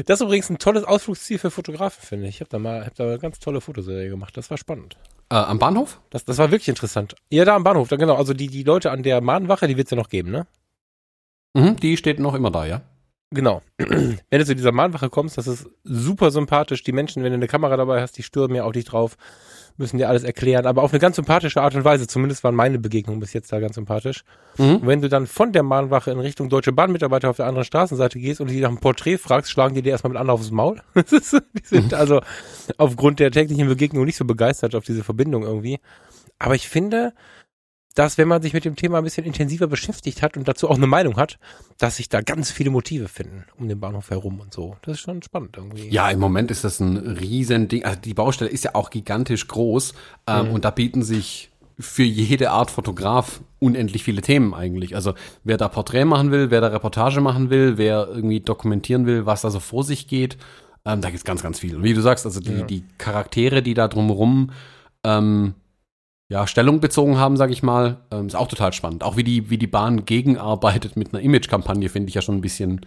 Das 0.07 0.21
ist 0.21 0.25
übrigens 0.25 0.51
ein 0.51 0.59
tolles 0.59 0.85
Ausflugsziel 0.85 1.39
für 1.39 1.51
Fotografen, 1.51 2.03
finde 2.05 2.27
ich. 2.27 2.37
Ich 2.37 2.41
habe 2.41 2.51
da 2.51 2.59
mal 2.59 2.85
hab 2.85 2.95
da 2.97 3.05
eine 3.05 3.19
ganz 3.19 3.39
tolle 3.39 3.61
Fotoserie 3.61 4.09
gemacht. 4.11 4.37
Das 4.37 4.51
war 4.51 4.59
spannend. 4.59 4.97
Äh, 5.31 5.37
am 5.37 5.59
Bahnhof? 5.59 6.01
Das, 6.11 6.25
das 6.25 6.39
war 6.39 6.51
wirklich 6.51 6.69
interessant. 6.69 7.15
Ja, 7.31 7.45
da 7.45 7.55
am 7.55 7.63
Bahnhof, 7.65 7.89
da 7.89 7.97
genau. 7.97 8.17
Also 8.17 8.35
die, 8.35 8.49
die 8.49 8.65
Leute 8.65 8.91
an 8.91 9.03
der 9.03 9.21
Mahnwache, 9.21 9.69
die 9.69 9.77
wird 9.77 9.87
es 9.87 9.91
ja 9.93 9.97
noch 9.97 10.09
geben, 10.09 10.31
ne? 10.33 10.47
Mhm, 11.55 11.77
die 11.77 11.97
steht 11.97 12.19
noch 12.19 12.35
immer 12.35 12.51
da, 12.51 12.65
ja. 12.67 12.81
Genau. 13.33 13.63
Wenn 13.79 14.19
du 14.31 14.45
zu 14.45 14.55
dieser 14.55 14.73
Mahnwache 14.73 15.09
kommst, 15.09 15.39
das 15.39 15.47
ist 15.47 15.67
super 15.85 16.31
sympathisch. 16.31 16.83
Die 16.83 16.93
Menschen, 16.93 17.23
wenn 17.23 17.33
du 17.33 17.37
eine 17.37 17.47
Kamera 17.47 17.77
dabei 17.77 18.01
hast, 18.01 18.19
die 18.19 18.23
stürmen 18.23 18.57
ja 18.57 18.65
auf 18.65 18.73
dich 18.73 18.85
drauf, 18.85 19.17
müssen 19.79 19.97
dir 19.97 20.09
alles 20.09 20.23
erklären, 20.23 20.67
aber 20.67 20.83
auf 20.83 20.93
eine 20.93 21.01
ganz 21.01 21.17
sympathische 21.17 21.63
Art 21.63 21.75
und 21.75 21.85
Weise. 21.85 22.07
Zumindest 22.07 22.45
waren 22.45 22.55
meine 22.55 22.79
Begegnungen 22.79 23.21
bis 23.21 23.33
jetzt 23.33 23.51
da 23.53 23.59
ganz 23.59 23.77
sympathisch. 23.77 24.25
Mhm. 24.59 24.77
Und 24.77 24.87
wenn 24.87 25.01
du 25.01 25.09
dann 25.09 25.27
von 25.27 25.53
der 25.53 25.63
Mahnwache 25.63 26.11
in 26.11 26.21
Richtung 26.21 26.51
Deutsche 26.51 26.73
Bahnmitarbeiter 26.73 27.31
auf 27.31 27.37
der 27.37 27.47
anderen 27.47 27.65
Straßenseite 27.65 28.19
gehst 28.19 28.41
und 28.41 28.51
die 28.51 28.61
nach 28.61 28.69
einem 28.69 28.79
Porträt 28.79 29.17
fragst, 29.17 29.51
schlagen 29.51 29.75
die 29.75 29.83
dir 29.83 29.91
erstmal 29.91 30.13
mit 30.13 30.21
an 30.21 30.29
aufs 30.29 30.51
Maul. 30.51 30.81
Die 30.95 31.65
sind 31.65 31.95
also 31.95 32.21
aufgrund 32.77 33.19
der 33.19 33.31
täglichen 33.31 33.67
Begegnung 33.67 34.05
nicht 34.05 34.17
so 34.17 34.25
begeistert 34.25 34.75
auf 34.75 34.85
diese 34.85 35.05
Verbindung 35.05 35.43
irgendwie. 35.43 35.79
Aber 36.39 36.55
ich 36.55 36.69
finde, 36.69 37.15
dass 37.95 38.19
wenn 38.19 38.29
man 38.29 38.43
sich 38.43 38.53
mit 38.53 38.65
dem 38.65 38.77
Thema 38.77 38.99
ein 38.99 39.05
bisschen 39.05 39.25
intensiver 39.27 39.67
beschäftigt 39.67 40.23
hat 40.23 40.37
und 40.37 40.49
dazu 40.49 40.69
auch 40.71 40.77
eine 40.77 40.87
Meinung 40.87 41.17
hat, 41.17 41.39
dass 41.79 41.97
sich 41.97 42.09
da 42.09 42.21
ganz 42.21 42.51
viele 42.51 42.71
Motive 42.71 43.09
finden 43.09 43.45
um 43.59 43.69
den 43.69 43.79
Bahnhof 43.81 44.11
herum 44.11 44.41
und 44.41 44.53
so. 44.53 44.77
Das 44.83 44.95
ist 44.95 45.01
schon 45.01 45.23
spannend 45.23 45.57
irgendwie. 45.57 45.89
Ja, 45.89 46.11
im 46.11 46.19
Moment 46.21 46.51
ist 46.51 46.65
das 46.65 46.81
ein 46.81 46.97
riesen 46.97 47.69
Ding. 47.69 47.85
Also 47.85 48.01
die 48.01 48.15
Baustelle 48.15 48.51
ist 48.51 48.65
ja 48.65 48.75
auch 48.75 48.91
gigantisch 48.91 49.47
groß 49.49 49.95
ähm, 50.27 50.51
und 50.51 50.65
da 50.65 50.71
bieten 50.71 51.03
sich 51.03 51.51
für 51.79 52.03
jede 52.05 52.51
Art 52.51 52.71
Fotograf 52.71 53.41
unendlich 53.59 54.05
viele 54.05 54.23
Themen 54.23 54.55
eigentlich. 54.55 54.95
Also 54.95 55.15
wer 55.43 55.57
da 55.57 55.69
Porträt 55.69 56.05
machen 56.05 56.31
will, 56.31 56.51
wer 56.51 56.61
da 56.61 56.69
Reportage 56.69 57.21
machen 57.21 57.51
will, 57.51 57.79
wer 57.79 58.09
irgendwie 58.09 58.41
dokumentieren 58.41 59.07
will, 59.07 59.27
was 59.27 59.43
da 59.43 59.51
so 59.51 59.59
vor 59.61 59.83
sich 59.85 60.07
geht, 60.07 60.37
ähm, 60.85 61.01
da 61.01 61.11
gibt's 61.11 61.25
ganz, 61.25 61.43
ganz 61.43 61.59
viel. 61.61 61.77
Und 61.77 61.83
wie 61.85 61.95
du 61.95 62.01
sagst, 62.01 62.27
also 62.27 62.41
die, 62.41 62.53
Ja. 62.53 62.65
die 62.65 62.85
Charaktere, 62.99 63.63
die 63.63 63.75
da 63.75 63.89
drumherum 63.89 64.51
ähm, 65.05 65.55
ja, 66.33 66.47
Stellung 66.47 66.81
bezogen 66.81 67.19
haben, 67.19 67.37
sage 67.37 67.53
ich 67.53 67.63
mal, 67.63 67.99
ähm, 68.11 68.27
ist 68.27 68.37
auch 68.37 68.49
total 68.49 68.73
spannend. 68.73 69.05
Auch 69.05 69.19
wie 69.19 69.23
die, 69.23 69.51
wie 69.51 69.59
die 69.59 69.67
Bahn 69.67 70.07
gegenarbeitet 70.07 70.97
mit 70.97 71.13
einer 71.13 71.23
Image-Kampagne, 71.23 71.91
finde 71.91 72.09
ich 72.09 72.15
ja 72.15 72.23
schon 72.23 72.37
ein 72.37 72.41
bisschen 72.41 72.87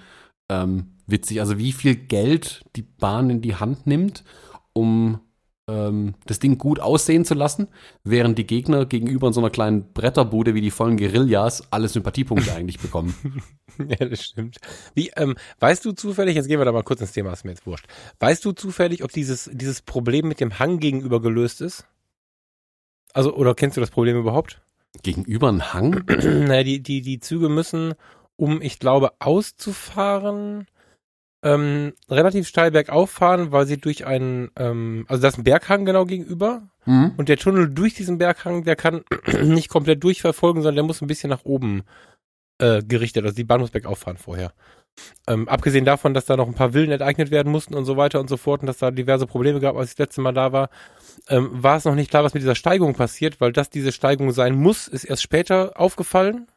ähm, 0.49 0.95
witzig. 1.05 1.41
Also 1.41 1.59
wie 1.59 1.71
viel 1.71 1.95
Geld 1.95 2.65
die 2.75 2.81
Bahn 2.81 3.29
in 3.29 3.41
die 3.41 3.53
Hand 3.53 3.85
nimmt, 3.85 4.23
um 4.73 5.19
ähm, 5.69 6.15
das 6.25 6.39
Ding 6.39 6.57
gut 6.57 6.79
aussehen 6.79 7.23
zu 7.23 7.35
lassen, 7.35 7.67
während 8.03 8.39
die 8.39 8.47
Gegner 8.47 8.87
gegenüber 8.87 9.27
in 9.27 9.33
so 9.33 9.41
einer 9.41 9.51
kleinen 9.51 9.93
Bretterbude 9.93 10.55
wie 10.55 10.61
die 10.61 10.71
vollen 10.71 10.97
Guerillas 10.97 11.71
alle 11.71 11.87
Sympathiepunkte 11.87 12.51
eigentlich 12.55 12.79
bekommen. 12.79 13.13
Ja, 13.77 14.07
das 14.07 14.23
stimmt. 14.23 14.57
Wie, 14.95 15.11
ähm, 15.17 15.35
weißt 15.59 15.85
du 15.85 15.91
zufällig, 15.91 16.35
jetzt 16.35 16.47
gehen 16.47 16.59
wir 16.59 16.65
da 16.65 16.71
mal 16.71 16.81
kurz 16.81 17.01
ins 17.01 17.11
Thema, 17.11 17.33
ist 17.33 17.43
mir 17.43 17.51
jetzt 17.51 17.67
wurscht. 17.67 17.85
Weißt 18.19 18.43
du 18.43 18.53
zufällig, 18.53 19.03
ob 19.03 19.11
dieses, 19.11 19.51
dieses 19.53 19.81
Problem 19.81 20.29
mit 20.29 20.39
dem 20.39 20.57
Hang 20.57 20.79
gegenüber 20.79 21.21
gelöst 21.21 21.61
ist? 21.61 21.85
Also, 23.15 23.33
oder 23.33 23.55
kennst 23.55 23.77
du 23.77 23.81
das 23.81 23.91
Problem 23.91 24.17
überhaupt? 24.17 24.61
Gegenüber 25.01 25.49
ein 25.49 25.73
Hang? 25.73 26.03
naja, 26.07 26.63
die, 26.63 26.83
die, 26.83 27.01
die 27.01 27.19
Züge 27.21 27.47
müssen, 27.47 27.93
um, 28.35 28.61
ich 28.61 28.77
glaube, 28.77 29.13
auszufahren, 29.19 30.67
ähm, 31.41 31.93
relativ 32.09 32.45
steil 32.45 32.71
bergauf 32.71 33.09
fahren, 33.09 33.53
weil 33.53 33.67
sie 33.67 33.77
durch 33.77 34.05
einen, 34.05 34.51
ähm, 34.57 35.05
also 35.07 35.21
da 35.21 35.29
ist 35.29 35.37
ein 35.37 35.45
Berghang 35.45 35.85
genau 35.85 36.05
gegenüber 36.05 36.69
Hm? 36.81 37.13
und 37.15 37.29
der 37.29 37.37
Tunnel 37.37 37.69
durch 37.69 37.93
diesen 37.93 38.17
Berghang, 38.17 38.63
der 38.65 38.75
kann 38.75 39.05
nicht 39.43 39.69
komplett 39.69 40.03
durchverfolgen, 40.03 40.61
sondern 40.61 40.75
der 40.75 40.83
muss 40.83 41.01
ein 41.01 41.07
bisschen 41.07 41.29
nach 41.29 41.45
oben 41.45 41.83
äh, 42.59 42.83
gerichtet, 42.83 43.23
also 43.23 43.35
die 43.35 43.45
Bahnhofsberg 43.45 43.85
auffahren 43.85 44.17
vorher. 44.17 44.51
Ähm, 45.27 45.47
abgesehen 45.47 45.85
davon, 45.85 46.13
dass 46.13 46.25
da 46.25 46.37
noch 46.37 46.47
ein 46.47 46.53
paar 46.53 46.71
Villen 46.71 46.91
enteignet 46.91 47.31
werden 47.31 47.51
mussten 47.51 47.73
und 47.73 47.85
so 47.85 47.97
weiter 47.97 48.19
und 48.19 48.29
so 48.29 48.37
fort 48.37 48.61
und 48.61 48.67
dass 48.67 48.77
da 48.77 48.91
diverse 48.91 49.27
Probleme 49.27 49.59
gab, 49.59 49.75
als 49.75 49.89
ich 49.89 49.95
das 49.95 50.07
letzte 50.07 50.21
Mal 50.21 50.33
da 50.33 50.51
war, 50.51 50.69
ähm, 51.29 51.49
war 51.51 51.77
es 51.77 51.85
noch 51.85 51.95
nicht 51.95 52.09
klar, 52.09 52.23
was 52.23 52.33
mit 52.33 52.43
dieser 52.43 52.55
Steigung 52.55 52.93
passiert, 52.93 53.41
weil 53.41 53.51
das 53.51 53.69
diese 53.69 53.91
Steigung 53.91 54.31
sein 54.31 54.55
muss, 54.55 54.87
ist 54.87 55.03
erst 55.03 55.23
später 55.23 55.79
aufgefallen. 55.79 56.47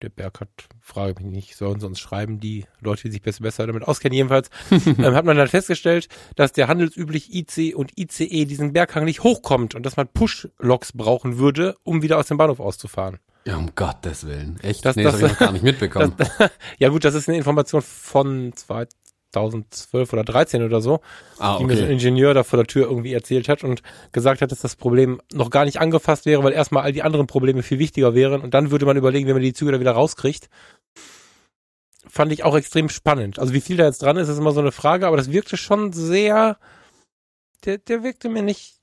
Der 0.00 0.10
Berg 0.10 0.40
hat, 0.40 0.48
frage 0.80 1.24
mich 1.24 1.32
nicht, 1.32 1.56
sollen 1.56 1.80
sie 1.80 1.86
uns 1.86 1.98
schreiben, 1.98 2.38
die 2.38 2.66
Leute, 2.80 3.02
die 3.02 3.10
sich 3.10 3.22
besser, 3.22 3.42
besser 3.42 3.66
damit 3.66 3.82
auskennen. 3.82 4.14
Jedenfalls 4.14 4.48
ähm, 4.70 5.14
hat 5.14 5.24
man 5.24 5.36
dann 5.36 5.48
festgestellt, 5.48 6.08
dass 6.36 6.52
der 6.52 6.68
handelsüblich 6.68 7.34
IC 7.34 7.74
und 7.74 7.98
ICE 7.98 8.44
diesen 8.44 8.72
Berghang 8.72 9.04
nicht 9.04 9.24
hochkommt 9.24 9.74
und 9.74 9.84
dass 9.84 9.96
man 9.96 10.06
Push-Loks 10.06 10.92
brauchen 10.92 11.38
würde, 11.38 11.76
um 11.82 12.02
wieder 12.02 12.18
aus 12.18 12.28
dem 12.28 12.36
Bahnhof 12.36 12.60
auszufahren. 12.60 13.18
Ja, 13.44 13.56
um 13.56 13.74
Gottes 13.74 14.26
Willen. 14.26 14.58
Echt? 14.62 14.84
Das- 14.84 14.96
nee, 14.96 15.02
das, 15.04 15.14
das- 15.14 15.22
habe 15.22 15.32
ich 15.32 15.32
noch 15.32 15.46
gar 15.46 15.52
nicht 15.52 15.64
mitbekommen. 15.64 16.14
Das, 16.38 16.50
ja 16.78 16.88
gut, 16.88 17.04
das 17.04 17.14
ist 17.14 17.28
eine 17.28 17.38
Information 17.38 17.80
von 17.82 18.52
2012 18.54 20.12
oder 20.12 20.24
13 20.24 20.62
oder 20.62 20.80
so, 20.80 21.00
ah, 21.38 21.58
die 21.58 21.64
mir 21.64 21.74
so 21.76 21.80
ein 21.82 21.84
okay. 21.86 21.92
Ingenieur 21.94 22.34
da 22.34 22.42
vor 22.44 22.58
der 22.58 22.66
Tür 22.66 22.86
irgendwie 22.88 23.12
erzählt 23.14 23.48
hat 23.48 23.64
und 23.64 23.82
gesagt 24.12 24.42
hat, 24.42 24.52
dass 24.52 24.60
das 24.60 24.76
Problem 24.76 25.20
noch 25.32 25.50
gar 25.50 25.64
nicht 25.64 25.80
angefasst 25.80 26.26
wäre, 26.26 26.42
weil 26.42 26.52
erstmal 26.52 26.82
all 26.82 26.92
die 26.92 27.02
anderen 27.02 27.26
Probleme 27.26 27.62
viel 27.62 27.78
wichtiger 27.78 28.14
wären 28.14 28.42
und 28.42 28.52
dann 28.54 28.70
würde 28.70 28.86
man 28.86 28.96
überlegen, 28.96 29.26
wie 29.28 29.32
man 29.32 29.42
die 29.42 29.52
Züge 29.54 29.72
da 29.72 29.80
wieder 29.80 29.92
rauskriegt. 29.92 30.48
Fand 32.10 32.32
ich 32.32 32.42
auch 32.42 32.56
extrem 32.56 32.88
spannend. 32.88 33.38
Also 33.38 33.52
wie 33.52 33.60
viel 33.60 33.76
da 33.76 33.84
jetzt 33.84 34.02
dran 34.02 34.16
ist, 34.16 34.28
ist 34.28 34.38
immer 34.38 34.52
so 34.52 34.60
eine 34.60 34.72
Frage, 34.72 35.06
aber 35.06 35.16
das 35.18 35.30
wirkte 35.30 35.56
schon 35.56 35.92
sehr, 35.92 36.58
der, 37.64 37.78
der 37.78 38.02
wirkte 38.02 38.28
mir 38.30 38.42
nicht, 38.42 38.77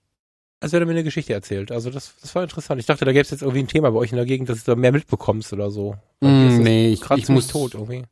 als 0.66 0.74
hätte 0.74 0.84
er 0.84 0.88
mir 0.88 0.94
eine 0.94 1.04
Geschichte 1.04 1.32
erzählt. 1.32 1.72
Also 1.72 1.92
das, 1.92 2.16
das 2.20 2.34
war 2.34 2.42
interessant. 2.42 2.80
Ich 2.80 2.88
dachte, 2.88 3.06
da 3.06 3.12
gäbe 3.12 3.22
es 3.22 3.30
jetzt 3.30 3.44
irgendwie 3.44 3.60
ein 3.60 3.68
Thema 3.68 3.92
bei 3.92 4.00
euch 4.00 4.12
in 4.12 4.16
der 4.16 4.26
Gegend, 4.26 4.50
dass 4.50 4.64
du 4.64 4.72
da 4.72 4.76
mehr 4.76 4.92
mitbekommst 4.92 5.54
oder 5.54 5.70
so. 5.70 5.96
Mm, 6.22 6.58
nee, 6.58 6.90
ich, 6.92 7.08
ich 7.16 7.30
muss 7.30 7.48
tot 7.48 7.76
irgendwie. 7.76 8.04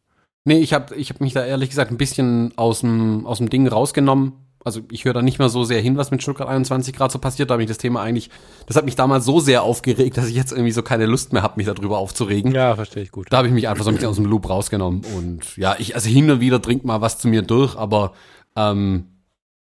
Nee, 0.46 0.60
ich 0.60 0.72
habe 0.72 0.94
ich 0.96 1.10
hab 1.10 1.20
mich 1.20 1.34
da 1.34 1.44
ehrlich 1.44 1.70
gesagt 1.70 1.90
ein 1.90 1.98
bisschen 1.98 2.54
aus 2.56 2.82
dem, 2.82 3.26
aus 3.26 3.40
dem 3.40 3.50
Ding 3.50 3.68
rausgenommen. 3.68 4.34
Also 4.64 4.82
ich 4.92 5.04
höre 5.04 5.14
da 5.14 5.24
nicht 5.24 5.40
mehr 5.40 5.50
so 5.50 5.64
sehr 5.64 5.82
hin, 5.82 5.98
was 5.98 6.12
mit 6.12 6.22
Stuttgart 6.22 6.48
21 6.48 6.96
gerade 6.96 7.12
so 7.12 7.18
passiert. 7.18 7.50
Da 7.50 7.54
habe 7.54 7.64
ich 7.64 7.70
das 7.70 7.80
Thema 7.80 8.04
eigentlich, 8.04 8.30
das 8.68 8.78
hat 8.78 8.86
mich 8.86 8.96
damals 8.96 9.26
so 9.26 9.40
sehr 9.40 9.64
aufgeregt, 9.64 10.18
dass 10.18 10.28
ich 10.28 10.36
jetzt 10.36 10.52
irgendwie 10.52 10.72
so 10.72 10.84
keine 10.84 11.08
Lust 11.08 11.34
mehr 11.34 11.42
habe, 11.42 11.56
mich 11.58 11.66
darüber 11.66 11.98
aufzuregen. 11.98 12.54
Ja, 12.54 12.76
verstehe 12.76 13.02
ich 13.02 13.12
gut. 13.12 13.28
Da 13.32 13.38
habe 13.38 13.48
ich 13.48 13.54
mich 13.54 13.68
einfach 13.68 13.84
so 13.84 13.90
ein 13.90 13.96
bisschen 13.96 14.10
aus 14.10 14.18
dem 14.18 14.26
Loop 14.26 14.48
rausgenommen. 14.48 15.02
Und 15.18 15.58
ja, 15.58 15.76
ich, 15.80 15.96
also 15.96 16.08
hin 16.08 16.30
und 16.30 16.40
wieder 16.40 16.60
dringt 16.60 16.86
mal 16.86 17.02
was 17.02 17.18
zu 17.18 17.28
mir 17.28 17.42
durch, 17.42 17.76
aber 17.76 18.14
ähm, 18.56 19.08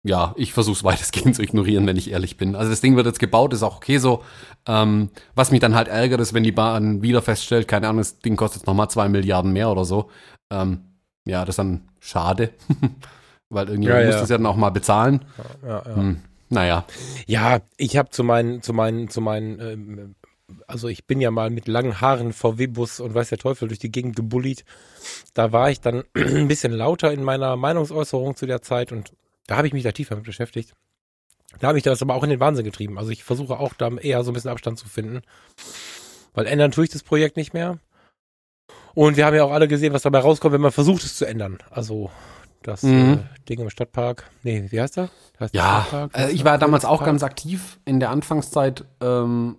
ja, 0.04 0.34
ich 0.38 0.54
versuche 0.54 0.76
es 0.78 0.84
weitestgehend 0.84 1.36
zu 1.36 1.44
ignorieren, 1.44 1.86
wenn 1.88 1.98
ich 1.98 2.12
ehrlich 2.12 2.38
bin. 2.38 2.56
Also 2.56 2.70
das 2.70 2.82
Ding 2.82 2.96
wird 2.96 3.06
jetzt 3.06 3.20
gebaut, 3.20 3.54
ist 3.54 3.64
auch 3.64 3.78
okay 3.78 3.98
so. 3.98 4.24
Ähm, 4.68 5.10
was 5.36 5.52
mich 5.52 5.60
dann 5.60 5.76
halt 5.76 5.88
ärgert, 5.88 6.22
ist, 6.22 6.34
wenn 6.34 6.44
die 6.44 6.52
Bahn 6.52 7.02
wieder 7.02 7.22
feststellt, 7.22 7.68
keine 7.68 7.88
Ahnung, 7.88 8.00
das 8.00 8.20
Ding 8.20 8.36
kostet 8.36 8.68
nochmal 8.68 8.90
zwei 8.90 9.10
Milliarden 9.10 9.54
mehr 9.54 9.70
oder 9.70 9.86
so. 9.86 10.10
Ähm, 10.52 10.82
ja, 11.26 11.42
das 11.42 11.54
ist 11.54 11.60
dann 11.60 11.90
schade. 12.00 12.52
Weil 13.50 13.68
irgendjemand 13.68 14.02
Ja, 14.02 14.06
muss 14.08 14.16
ja. 14.16 14.22
das 14.22 14.30
ja 14.30 14.38
dann 14.38 14.46
auch 14.46 14.56
mal 14.56 14.70
bezahlen. 14.70 15.26
Ja, 15.64 15.84
ja. 15.86 15.96
Hm, 15.96 16.22
naja. 16.50 16.86
Ja, 17.28 17.60
ich 17.78 17.98
habe 17.98 18.10
zu 18.10 18.24
meinen, 18.24 18.62
zu 18.62 18.74
meinen, 18.74 19.10
zu 19.10 19.22
meinen, 19.22 19.60
ähm, 19.60 20.16
also 20.68 20.88
ich 20.88 21.06
bin 21.06 21.22
ja 21.22 21.32
mal 21.32 21.50
mit 21.50 21.68
langen 21.68 22.02
Haaren 22.02 22.34
VW-Bus 22.34 23.02
und 23.02 23.14
weiß 23.14 23.30
der 23.30 23.38
Teufel 23.38 23.68
durch 23.68 23.80
die 23.80 23.92
Gegend 23.92 24.16
gebullied. 24.16 24.64
Da 25.34 25.52
war 25.52 25.70
ich 25.70 25.82
dann 25.82 26.04
ein 26.16 26.48
bisschen 26.48 26.72
lauter 26.72 27.12
in 27.12 27.24
meiner 27.24 27.56
Meinungsäußerung 27.58 28.36
zu 28.36 28.46
der 28.46 28.62
Zeit 28.62 28.92
und 28.92 29.12
da 29.52 29.58
habe 29.58 29.68
ich 29.68 29.74
mich 29.74 29.84
da 29.84 29.92
tiefer 29.92 30.16
mit 30.16 30.24
beschäftigt. 30.24 30.74
Da 31.60 31.68
habe 31.68 31.78
ich 31.78 31.84
das 31.84 32.02
aber 32.02 32.16
auch 32.16 32.24
in 32.24 32.30
den 32.30 32.40
Wahnsinn 32.40 32.64
getrieben. 32.64 32.98
Also 32.98 33.12
ich 33.12 33.26
versuche 33.26 33.60
auch 33.60 33.74
da 33.74 33.90
eher 33.98 34.24
so 34.24 34.32
ein 34.32 34.34
bisschen 34.34 34.50
Abstand 34.50 34.80
zu 34.80 34.88
finden. 34.88 35.24
Weil 36.34 36.46
ändern 36.48 36.72
tue 36.72 36.86
ich 36.86 36.90
das 36.90 37.04
Projekt 37.04 37.36
nicht 37.36 37.54
mehr. 37.54 37.78
Und 38.94 39.18
wir 39.18 39.26
haben 39.26 39.36
ja 39.36 39.44
auch 39.44 39.52
alle 39.52 39.68
gesehen, 39.68 39.92
was 39.92 40.04
dabei 40.04 40.20
rauskommt, 40.20 40.54
wenn 40.54 40.62
man 40.62 40.72
versucht, 40.72 41.04
es 41.04 41.18
zu 41.18 41.26
ändern. 41.28 41.58
Also 41.70 42.10
das 42.64 42.84
Mhm. 42.84 43.26
äh, 43.26 43.44
Ding 43.50 43.60
im 43.60 43.70
Stadtpark. 43.70 44.30
Nee, 44.44 44.68
wie 44.70 44.80
heißt 44.80 44.96
der? 44.96 45.10
Heißt 45.38 45.54
Ja, 45.54 46.08
äh, 46.14 46.32
ich 46.32 46.46
war 46.46 46.58
damals 46.58 46.86
auch 46.86 47.04
ganz 47.04 47.22
aktiv 47.22 47.78
in 47.84 48.00
der 48.00 48.10
Anfangszeit, 48.12 48.86
ähm, 49.02 49.58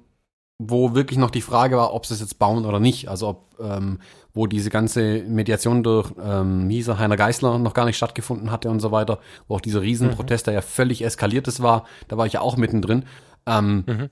wo 0.59 0.95
wirklich 0.95 1.19
noch 1.19 1.31
die 1.31 1.43
Frage 1.43 1.77
war, 1.77 1.93
ob 1.93 2.07
sie 2.07 2.15
es 2.15 2.21
jetzt 2.21 2.39
bauen 2.39 2.65
oder 2.65 2.81
nicht. 2.81 3.09
Also 3.09 3.29
ob, 3.29 3.61
ähm, 3.61 4.01
wo 4.35 4.47
diese 4.47 4.71
ganze 4.71 5.23
Mediation 5.29 5.83
durch, 5.83 6.11
ähm, 6.23 6.69
wie 6.69 6.77
hieß 6.77 6.89
er, 6.89 6.99
Heiner 6.99 7.17
Geißler 7.17 7.59
noch 7.59 7.75
gar 7.75 7.85
nicht 7.85 7.97
stattgefunden 7.97 8.51
hatte 8.51 8.71
und 8.71 8.81
so 8.81 8.91
weiter, 8.91 9.19
wo 9.49 9.57
auch 9.57 9.61
dieser 9.61 9.83
Riesenprotest, 9.83 10.47
der 10.47 10.55
ja 10.55 10.63
völlig 10.63 11.05
eskaliertes 11.05 11.63
war, 11.63 11.85
da 12.09 12.17
war 12.17 12.27
ich 12.27 12.35
ja 12.35 12.41
auch 12.41 12.57
mittendrin. 12.57 13.05
Ähm, 13.47 13.85
Mhm. 13.87 14.11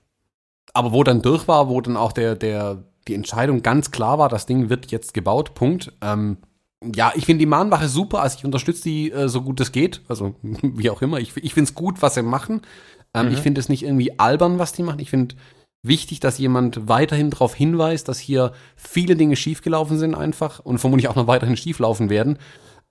Aber 0.73 0.93
wo 0.93 1.03
dann 1.03 1.21
durch 1.21 1.47
war, 1.47 1.67
wo 1.69 1.81
dann 1.81 1.97
auch 1.97 2.11
der, 2.13 2.35
der, 2.35 2.83
die 3.07 3.15
Entscheidung 3.15 3.61
ganz 3.61 3.91
klar 3.91 4.19
war, 4.19 4.29
das 4.29 4.45
Ding 4.45 4.69
wird 4.69 4.91
jetzt 4.91 5.13
gebaut, 5.13 5.53
Punkt. 5.53 5.91
Ähm, 6.01 6.37
ja, 6.95 7.11
ich 7.15 7.25
finde 7.25 7.39
die 7.39 7.45
Mahnwache 7.47 7.87
super, 7.87 8.21
also 8.21 8.37
ich 8.37 8.45
unterstütze 8.45 8.83
die 8.83 9.11
äh, 9.11 9.27
so 9.27 9.41
gut 9.41 9.59
es 9.59 9.71
geht, 9.71 10.01
also 10.07 10.35
wie 10.41 10.89
auch 10.89 11.01
immer. 11.01 11.19
Ich, 11.19 11.35
ich 11.37 11.53
finde 11.53 11.69
es 11.69 11.75
gut, 11.75 12.01
was 12.01 12.13
sie 12.13 12.23
machen. 12.23 12.61
Ähm, 13.13 13.27
Mhm. 13.27 13.33
Ich 13.33 13.39
finde 13.39 13.59
es 13.59 13.69
nicht 13.69 13.83
irgendwie 13.83 14.17
albern, 14.19 14.59
was 14.59 14.71
die 14.71 14.83
machen. 14.83 14.99
Ich 14.99 15.09
finde 15.09 15.35
wichtig, 15.83 16.19
dass 16.19 16.37
jemand 16.37 16.87
weiterhin 16.87 17.29
darauf 17.29 17.55
hinweist, 17.55 18.07
dass 18.07 18.19
hier 18.19 18.53
viele 18.75 19.15
Dinge 19.15 19.35
schiefgelaufen 19.35 19.97
sind 19.97 20.15
einfach 20.15 20.59
und 20.59 20.79
vermutlich 20.79 21.07
auch 21.07 21.15
noch 21.15 21.27
weiterhin 21.27 21.57
schieflaufen 21.57 22.09
werden. 22.09 22.37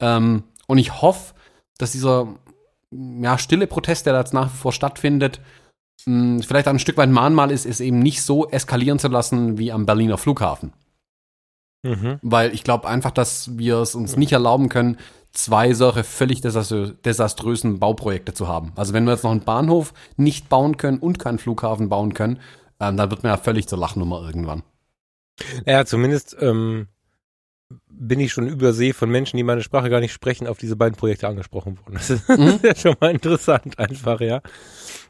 Ähm, 0.01 0.45
und 0.67 0.79
ich 0.79 1.01
hoffe, 1.01 1.35
dass 1.79 1.93
dieser 1.93 2.35
ja, 2.91 3.39
stille 3.39 3.67
Protest, 3.67 4.07
der 4.07 4.15
da 4.15 4.21
jetzt 4.21 4.35
nach 4.35 4.53
wie 4.53 4.57
vor 4.57 4.73
stattfindet, 4.73 5.41
mh, 6.07 6.43
vielleicht 6.43 6.69
ein 6.69 6.79
Stück 6.79 6.97
weit 6.97 7.11
Mahnmal 7.11 7.51
ist, 7.51 7.67
es 7.67 7.81
eben 7.81 8.01
nicht 8.01 8.23
so 8.23 8.49
eskalieren 8.49 8.99
zu 8.99 9.09
lassen 9.09 9.59
wie 9.59 9.73
am 9.73 9.87
Berliner 9.87 10.19
Flughafen. 10.19 10.73
Mhm. 11.83 12.19
Weil 12.23 12.53
ich 12.53 12.65
glaube 12.65 12.89
einfach, 12.89 13.11
dass 13.11 13.57
wir 13.57 13.79
es 13.79 13.95
uns 13.95 14.17
nicht 14.17 14.33
erlauben 14.33 14.69
können, 14.69 14.99
zwei 15.33 15.73
solche 15.75 16.05
völlig 16.05 16.41
desaströ 16.41 16.93
desaströsen 17.05 17.79
Bauprojekte 17.79 18.35
zu 18.35 18.49
haben. 18.49 18.73
Also 18.75 18.93
wenn 18.93 19.05
wir 19.05 19.13
jetzt 19.13 19.23
noch 19.23 19.31
einen 19.31 19.45
Bahnhof 19.45 19.95
nicht 20.17 20.49
bauen 20.49 20.77
können 20.77 20.99
und 20.99 21.19
keinen 21.19 21.39
Flughafen 21.39 21.89
bauen 21.89 22.15
können, 22.15 22.41
ähm, 22.81 22.97
dann 22.97 23.11
wird 23.11 23.23
man 23.23 23.31
ja 23.33 23.37
völlig 23.37 23.69
zur 23.69 23.79
Lachnummer 23.79 24.23
irgendwann. 24.25 24.63
Ja, 25.67 25.85
zumindest 25.85 26.37
ähm, 26.41 26.89
bin 27.89 28.19
ich 28.21 28.33
schon 28.33 28.47
übersee 28.49 28.93
von 28.93 29.11
Menschen, 29.11 29.37
die 29.37 29.43
meine 29.45 29.63
Sprache 29.63 29.91
gar 29.91 30.01
nicht 30.01 30.13
sprechen, 30.13 30.47
auf 30.47 30.59
diese 30.59 30.77
beiden 30.77 30.97
Projekte 30.97 31.29
angesprochen 31.29 31.79
worden. 31.79 31.95
Das 31.95 32.11
ist, 32.11 32.29
Mhm. 32.29 32.59
ja 32.63 32.75
schon 32.75 32.97
mal 33.01 33.11
interessant 33.11 33.79
einfach, 33.79 34.21
ja. 34.21 34.41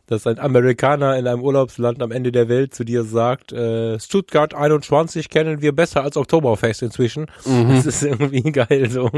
Dass 0.07 0.27
ein 0.27 0.41
Amerikaner 0.41 1.17
in 1.17 1.29
einem 1.29 1.41
Urlaubsland 1.43 2.03
am 2.03 2.11
Ende 2.11 2.33
der 2.33 2.49
Welt 2.49 2.75
zu 2.75 2.83
dir 2.85 3.05
sagt, 3.05 3.53
äh, 3.53 3.99
Stuttgart 4.01 4.55
21 4.55 5.29
kennen 5.31 5.63
wir 5.63 5.73
besser 5.73 6.03
als 6.03 6.17
Oktoberfest 6.17 6.83
inzwischen. 6.83 7.27
Das 7.45 7.87
ist 7.87 8.03
irgendwie 8.03 8.43
geil 8.53 8.91
so. 8.91 9.09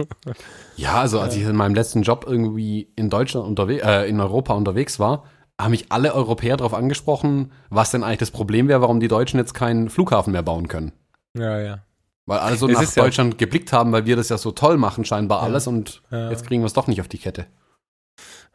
Ja, 0.76 1.00
also 1.00 1.18
als 1.18 1.34
ich 1.34 1.42
in 1.44 1.56
meinem 1.56 1.74
letzten 1.74 2.02
Job 2.02 2.26
irgendwie 2.28 2.88
in 2.94 3.08
Deutschland 3.08 3.46
unterwegs, 3.46 3.82
äh, 3.86 4.06
in 4.08 4.20
Europa 4.20 4.52
unterwegs 4.52 4.98
war, 4.98 5.24
haben 5.60 5.70
mich 5.72 5.86
alle 5.90 6.14
Europäer 6.14 6.56
darauf 6.56 6.74
angesprochen, 6.74 7.52
was 7.70 7.90
denn 7.90 8.02
eigentlich 8.02 8.18
das 8.18 8.30
Problem 8.30 8.68
wäre, 8.68 8.80
warum 8.80 9.00
die 9.00 9.08
Deutschen 9.08 9.38
jetzt 9.38 9.54
keinen 9.54 9.90
Flughafen 9.90 10.32
mehr 10.32 10.42
bauen 10.42 10.68
können. 10.68 10.92
Ja, 11.36 11.58
ja. 11.60 11.78
Weil 12.26 12.38
alle 12.38 12.56
so 12.56 12.68
Es 12.68 12.74
nach 12.74 12.82
ist 12.82 12.96
ja- 12.96 13.02
Deutschland 13.04 13.38
geblickt 13.38 13.72
haben, 13.72 13.92
weil 13.92 14.06
wir 14.06 14.16
das 14.16 14.28
ja 14.28 14.38
so 14.38 14.52
toll 14.52 14.76
machen, 14.76 15.04
scheinbar 15.04 15.38
Ja. 15.40 15.44
alles, 15.44 15.66
und 15.66 16.02
Ja. 16.10 16.30
jetzt 16.30 16.46
kriegen 16.46 16.62
wir 16.62 16.66
es 16.66 16.72
doch 16.72 16.86
nicht 16.86 17.00
auf 17.00 17.08
die 17.08 17.18
Kette. 17.18 17.46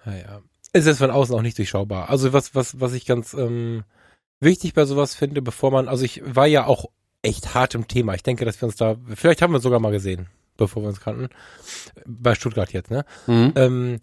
Ja, 0.05 0.13
ja. 0.15 0.41
Es 0.73 0.85
ist 0.85 0.97
von 0.99 1.11
außen 1.11 1.33
auch 1.35 1.41
nicht 1.41 1.57
durchschaubar. 1.57 2.09
Also 2.09 2.33
was, 2.33 2.53
was, 2.55 2.79
was 2.79 2.93
ich 2.93 3.05
ganz 3.05 3.33
ähm, 3.33 3.83
wichtig 4.39 4.73
bei 4.73 4.85
sowas 4.85 5.15
finde, 5.15 5.41
bevor 5.41 5.71
man, 5.71 5.87
also 5.87 6.03
ich 6.05 6.21
war 6.25 6.45
ja 6.47 6.65
auch 6.65 6.85
echt 7.23 7.53
hart 7.55 7.73
im 7.75 7.87
Thema. 7.87 8.13
Ich 8.15 8.23
denke, 8.23 8.45
dass 8.45 8.61
wir 8.61 8.67
uns 8.67 8.75
da, 8.75 8.95
vielleicht 9.15 9.41
haben 9.41 9.51
wir 9.51 9.55
uns 9.55 9.63
sogar 9.63 9.79
mal 9.79 9.91
gesehen, 9.91 10.27
bevor 10.57 10.83
wir 10.83 10.89
uns 10.89 10.99
kannten. 11.01 11.29
Bei 12.05 12.35
Stuttgart 12.35 12.71
jetzt, 12.73 12.91
ne? 12.91 13.05
Mhm. 13.27 13.53
Ähm, 13.55 13.99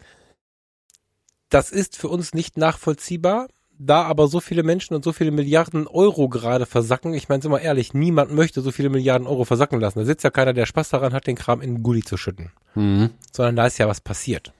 das 1.54 1.70
ist 1.70 1.96
für 1.96 2.08
uns 2.08 2.34
nicht 2.34 2.56
nachvollziehbar, 2.56 3.46
da 3.78 4.02
aber 4.02 4.26
so 4.26 4.40
viele 4.40 4.64
Menschen 4.64 4.94
und 4.94 5.04
so 5.04 5.12
viele 5.12 5.30
Milliarden 5.30 5.87
Euro 5.87 6.28
gerade 6.28 6.66
versacken. 6.66 7.14
Ich 7.14 7.28
meine, 7.28 7.42
sind 7.42 7.52
wir 7.52 7.61
ehrlich, 7.61 7.94
niemand 7.94 8.32
möchte 8.32 8.61
so 8.61 8.73
viele 8.73 8.88
Milliarden 8.88 9.28
Euro 9.28 9.44
versacken 9.44 9.80
lassen. 9.80 10.00
Da 10.00 10.04
sitzt 10.04 10.25
ja 10.25 10.30
keiner, 10.30 10.52
der 10.52 10.66
Spaß 10.66 10.88
daran 10.88 11.12
hat, 11.12 11.28
den 11.28 11.37
Kram 11.37 11.61
in 11.61 11.76
den 11.76 11.82
Gully 11.82 12.02
zu 12.02 12.16
schütten 12.16 12.50
Mhm. 12.75 13.11
sondern 13.32 13.54
da 13.54 13.66
ist 13.66 13.78
ja 13.78 13.87
was 13.87 14.00
passiert. 14.00 14.52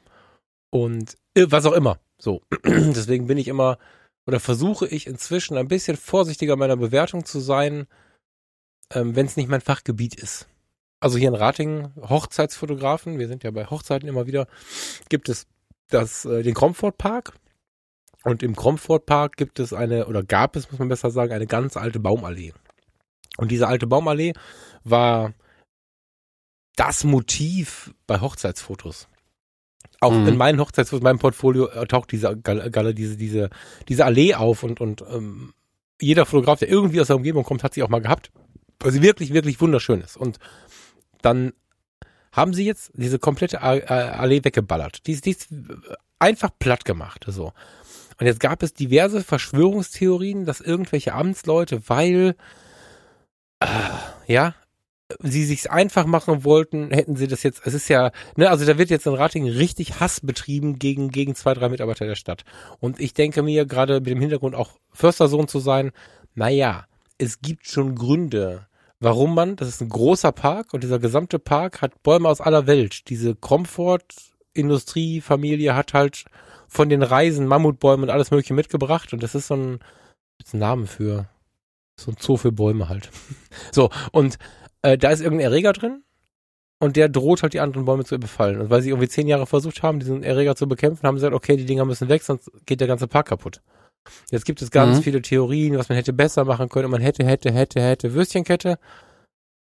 Und 0.71 1.17
äh, 1.35 1.47
was 1.49 1.67
auch 1.67 1.73
immer. 1.73 1.99
So. 2.17 2.43
Deswegen 2.65 3.27
bin 3.27 3.39
ich 3.39 3.49
immer 3.49 3.79
oder 4.27 4.39
versuche 4.39 4.87
ich 4.87 5.09
inzwischen 5.09 5.57
ein 5.57 5.69
bisschen 5.69 5.97
vorsichtiger 5.97 6.55
meiner 6.55 6.77
Bewertung 6.77 7.25
zu 7.25 7.41
sein, 7.41 7.87
ähm, 8.93 9.17
wenn 9.17 9.27
es 9.27 9.37
nicht 9.37 9.49
mein 9.49 9.61
Fachgebiet 9.61 10.15
ist. 10.15 10.47
Also 11.01 11.19
hier 11.19 11.29
in 11.29 11.35
Ratingen, 11.35 11.93
Hochzeitsfotografen, 12.09 13.19
wir 13.19 13.27
sind 13.27 13.43
ja 13.43 13.51
bei 13.51 13.67
Hochzeiten 13.67 14.09
immer 14.09 14.27
wieder, 14.27 14.47
gibt 15.09 15.29
es 15.29 15.47
das, 15.91 16.25
äh, 16.25 16.43
den 16.43 16.55
Comfort 16.55 16.93
Park. 16.99 17.35
Und 18.25 18.43
im 18.43 18.57
Comfort 18.57 19.01
Park 19.01 19.37
gibt 19.37 19.61
es 19.61 19.73
eine, 19.73 20.07
oder 20.07 20.23
gab 20.23 20.57
es, 20.57 20.71
muss 20.71 20.79
man 20.79 20.89
besser 20.89 21.11
sagen, 21.11 21.33
eine 21.33 21.47
ganz 21.47 21.77
alte 21.77 22.01
Baumallee. 22.01 22.55
Und 23.37 23.51
diese 23.51 23.69
alte 23.69 23.87
Baumallee 23.87 24.33
war 24.83 25.35
das 26.77 27.05
Motiv 27.05 27.93
bei 28.07 28.21
Hochzeitsfotos. 28.21 29.09
Auch 30.01 30.13
Mhm. 30.13 30.29
in 30.29 30.37
meinen 30.37 30.61
Hochzeitsfotos, 30.61 31.01
in 31.01 31.05
meinem 31.05 31.19
Portfolio 31.19 31.69
äh, 31.69 31.87
taucht 31.87 32.13
diese 32.13 32.37
Galle 32.37 32.95
diese, 32.95 33.17
diese, 33.17 33.51
diese 33.89 34.05
Allee 34.05 34.35
auf 34.35 34.63
und, 34.63 34.81
und 34.81 35.03
ähm, 35.09 35.53
jeder 36.01 36.27
Fotograf, 36.27 36.59
der 36.59 36.69
irgendwie 36.69 37.01
aus 37.01 37.07
der 37.07 37.17
Umgebung 37.17 37.45
kommt, 37.45 37.63
hat 37.63 37.75
sie 37.75 37.83
auch 37.83 37.89
mal 37.89 38.01
gehabt, 38.01 38.31
weil 38.81 38.93
sie 38.93 39.03
wirklich, 39.03 39.33
wirklich 39.33 39.61
wunderschön 39.61 40.01
ist. 40.01 40.17
Und 40.17 40.39
dann 41.23 41.53
haben 42.35 42.53
sie 42.53 42.67
jetzt 42.67 42.91
diese 42.95 43.19
komplette 43.19 43.63
Allee 43.63 44.45
weggeballert. 44.45 45.07
Die 45.07 45.13
ist, 45.13 45.25
die 45.25 45.31
ist 45.31 45.49
einfach 46.19 46.51
platt 46.59 46.85
gemacht. 46.85 47.25
So. 47.29 47.53
Und 48.19 48.27
jetzt 48.27 48.41
gab 48.41 48.63
es 48.63 48.75
diverse 48.75 49.23
Verschwörungstheorien, 49.23 50.45
dass 50.45 50.61
irgendwelche 50.61 51.15
Amtsleute, 51.15 51.89
weil 51.89 52.35
äh, 53.61 53.67
ja, 54.27 54.55
sie 55.21 55.45
sich's 55.45 55.67
einfach 55.67 56.07
machen 56.07 56.45
wollten, 56.45 56.91
hätten 56.91 57.17
sie 57.17 57.29
das 57.29 57.43
jetzt, 57.43 57.63
es 57.65 57.75
ist 57.75 57.89
ja, 57.89 58.11
ne, 58.37 58.51
also 58.51 58.65
da 58.65 58.79
wird 58.79 58.91
jetzt 58.91 59.07
in 59.07 59.15
Ratingen 59.15 59.53
richtig 59.53 60.01
Hass 60.01 60.21
betrieben 60.21 60.79
gegen, 60.79 61.11
gegen 61.11 61.35
zwei, 61.35 61.55
drei 61.55 61.69
Mitarbeiter 61.69 62.07
der 62.07 62.17
Stadt. 62.17 62.45
Und 62.81 63.01
ich 63.01 63.15
denke 63.15 63.43
mir, 63.43 63.65
gerade 63.67 64.01
mit 64.01 64.09
dem 64.09 64.21
Hintergrund 64.21 64.55
auch 64.55 64.73
Förstersohn 64.93 65.47
zu 65.47 65.61
sein, 65.61 65.93
naja, 66.35 66.87
es 67.19 67.41
gibt 67.41 67.67
schon 67.67 67.95
Gründe, 67.95 68.67
warum 69.05 69.35
man, 69.35 69.57
das 69.57 69.69
ist 69.69 69.83
ein 69.83 69.89
großer 69.89 70.33
Park 70.33 70.75
und 70.75 70.83
dieser 70.83 70.99
gesamte 70.99 71.39
Park 71.39 71.81
hat 71.83 72.03
Bäume 72.03 72.29
aus 72.29 72.41
aller 72.41 72.67
Welt. 72.67 73.09
Diese 73.11 73.37
Komfort-Industriefamilie 73.37 75.77
hat 75.77 75.95
halt 75.95 76.25
von 76.67 76.89
den 76.89 77.03
Reisen 77.03 77.47
Mammutbäume 77.47 78.03
und 78.03 78.11
alles 78.11 78.33
mögliche 78.33 78.55
mitgebracht 78.55 79.13
und 79.13 79.23
das 79.23 79.37
ist 79.37 79.47
so 79.49 79.55
ein, 79.55 79.79
ist 80.43 80.55
ein 80.55 80.59
Name 80.59 80.87
für, 80.87 81.29
so 81.97 82.11
ein 82.11 82.17
Zoo 82.19 82.37
für 82.37 82.51
Bäume 82.51 82.89
halt. 82.89 83.11
So, 83.71 83.89
und 84.11 84.37
äh, 84.83 84.99
da 84.99 85.11
ist 85.11 85.21
irgendein 85.21 85.47
Erreger 85.47 85.73
drin 85.73 86.03
und 86.81 86.97
der 86.97 87.09
droht 87.09 87.43
halt 87.43 87.55
die 87.55 87.61
anderen 87.61 87.85
Bäume 87.85 88.05
zu 88.05 88.19
befallen. 88.19 88.61
Und 88.61 88.71
weil 88.71 88.83
sie 88.83 88.91
irgendwie 88.91 89.09
zehn 89.09 89.29
Jahre 89.29 89.47
versucht 89.47 89.85
haben, 89.85 90.01
diesen 90.01 90.25
Erreger 90.25 90.57
zu 90.57 90.67
bekämpfen, 90.67 91.07
haben 91.07 91.17
sie 91.17 91.21
gesagt, 91.21 91.37
okay, 91.37 91.57
die 91.57 91.67
Dinger 91.67 91.85
müssen 91.85 92.09
weg, 92.09 92.23
sonst 92.23 92.51
geht 92.67 92.81
der 92.81 92.89
ganze 92.89 93.07
Park 93.07 93.29
kaputt. 93.29 93.63
Jetzt 94.31 94.45
gibt 94.45 94.63
es 94.63 94.71
ganz 94.71 94.99
Mhm. 94.99 95.03
viele 95.03 95.23
Theorien, 95.23 95.79
was 95.79 95.89
man 95.89 95.97
hätte 95.97 96.13
besser 96.13 96.45
machen 96.45 96.69
können. 96.69 96.87
Und 96.87 96.93
man 96.93 97.01
hätte, 97.01 97.25
hätte, 97.25 97.53
hätte, 97.53 97.81
hätte 97.81 98.15
Würstchenkette 98.15 98.79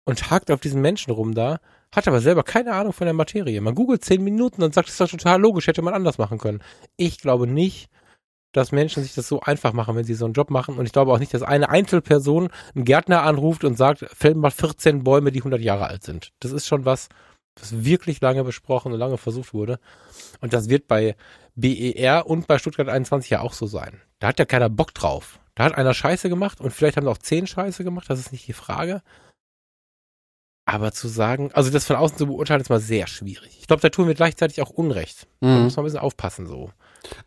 und 0.06 0.32
hakt 0.32 0.52
auf 0.52 0.60
diesen 0.60 0.82
Menschen 0.82 1.12
rum 1.12 1.34
da. 1.34 1.60
hat 1.94 2.08
aber 2.08 2.22
selber 2.22 2.44
keine 2.44 2.72
Ahnung 2.74 2.94
von 2.94 3.04
der 3.06 3.14
Materie. 3.14 3.60
Man 3.60 3.76
googelt 3.76 4.04
zehn 4.06 4.24
Minuten 4.24 4.64
und 4.64 4.74
sagt, 4.74 4.88
das 4.88 4.94
ist 4.94 5.02
doch 5.02 5.10
total 5.10 5.42
logisch, 5.42 5.68
hätte 5.68 5.82
man 5.82 5.94
anders 5.94 6.18
machen 6.18 6.38
können. 6.38 6.64
Ich 6.96 7.18
glaube 7.20 7.48
nicht, 7.48 7.90
dass 8.54 8.72
Menschen 8.72 9.04
sich 9.04 9.14
das 9.14 9.28
so 9.28 9.42
einfach 9.42 9.74
machen, 9.74 9.98
wenn 9.98 10.06
sie 10.06 10.14
so 10.14 10.24
einen 10.24 10.34
Job 10.34 10.52
machen. 10.52 10.78
Und 10.78 10.86
ich 10.86 10.94
glaube 10.94 11.12
auch 11.12 11.20
nicht, 11.20 11.34
dass 11.34 11.44
eine 11.44 11.70
Einzelperson 11.70 12.50
einen 12.76 12.86
Gärtner 12.86 13.24
anruft 13.24 13.66
und 13.66 13.78
sagt, 13.78 14.06
fällen 14.14 14.40
mal 14.40 14.52
14 14.52 15.04
Bäume, 15.04 15.34
die 15.34 15.40
100 15.42 15.60
Jahre 15.60 15.88
alt 15.88 16.04
sind. 16.04 16.32
Das 16.40 16.54
ist 16.54 16.66
schon 16.66 16.86
was, 16.86 17.10
was 17.60 17.84
wirklich 17.84 18.22
lange 18.22 18.43
besprochen 18.43 18.91
und 18.91 19.00
lange 19.00 19.17
versucht 19.17 19.53
wurde. 19.53 19.79
Und 20.39 20.53
das 20.53 20.70
wird 20.70 20.88
bei 20.88 21.15
BER 21.55 22.27
und 22.27 22.48
bei 22.48 22.58
Stuttgart 22.58 22.88
21 22.88 23.29
ja 23.29 23.41
auch 23.41 23.53
so 23.53 23.67
sein. 23.67 24.01
Da 24.20 24.27
hat 24.27 24.39
ja 24.39 24.46
keiner 24.46 24.70
Bock 24.70 24.93
drauf. 24.93 25.39
Da 25.55 25.65
hat 25.65 25.75
einer 25.75 25.93
Scheiße 25.93 26.29
gemacht 26.29 26.62
und 26.62 26.72
vielleicht 26.72 26.98
haben 26.98 27.08
auch 27.08 27.17
zehn 27.17 27.46
Scheiße 27.46 27.84
gemacht, 27.84 28.10
das 28.10 28.20
ist 28.20 28.31
nicht 28.31 28.48
die 28.48 28.53
Frage. 28.53 29.01
Aber 30.65 30.91
zu 30.93 31.08
sagen, 31.08 31.51
also 31.53 31.70
das 31.70 31.86
von 31.86 31.96
außen 31.98 32.17
zu 32.17 32.27
beurteilen, 32.27 32.62
ist 32.62 32.70
mal 32.70 32.79
sehr 32.79 33.08
schwierig. 33.08 33.58
Ich 33.60 33.67
glaube, 33.67 33.81
da 33.81 33.89
tun 33.89 34.08
wir 34.08 34.13
gleichzeitig 34.13 34.62
auch 34.62 34.70
Unrecht. 34.70 35.27
Mhm. 35.41 35.48
Da 35.48 35.60
muss 35.60 35.75
man 35.75 35.84
ein 35.84 35.88
bisschen 35.88 36.00
aufpassen 36.00 36.48
so. 36.48 36.72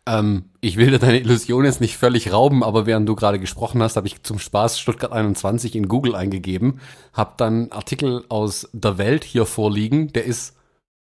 Ähm, 0.05 0.45
ich 0.61 0.77
will 0.77 0.91
dir 0.91 0.99
deine 0.99 1.19
Illusion 1.19 1.65
jetzt 1.65 1.81
nicht 1.81 1.97
völlig 1.97 2.31
rauben, 2.31 2.63
aber 2.63 2.85
während 2.85 3.07
du 3.07 3.15
gerade 3.15 3.39
gesprochen 3.39 3.81
hast, 3.81 3.95
habe 3.97 4.07
ich 4.07 4.23
zum 4.23 4.39
Spaß 4.39 4.79
Stuttgart 4.79 5.11
21 5.11 5.75
in 5.75 5.87
Google 5.87 6.15
eingegeben, 6.15 6.79
habe 7.13 7.33
dann 7.37 7.71
Artikel 7.71 8.25
aus 8.29 8.69
der 8.73 8.97
Welt 8.97 9.23
hier 9.23 9.45
vorliegen, 9.45 10.13
der 10.13 10.25
ist 10.25 10.55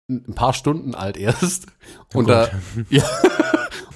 ein 0.09 0.33
paar 0.33 0.53
Stunden 0.53 0.95
alt 0.95 1.17
erst. 1.17 1.67
Oh 2.13 2.19
und, 2.19 2.29
da, 2.29 2.49
ja, 2.89 3.03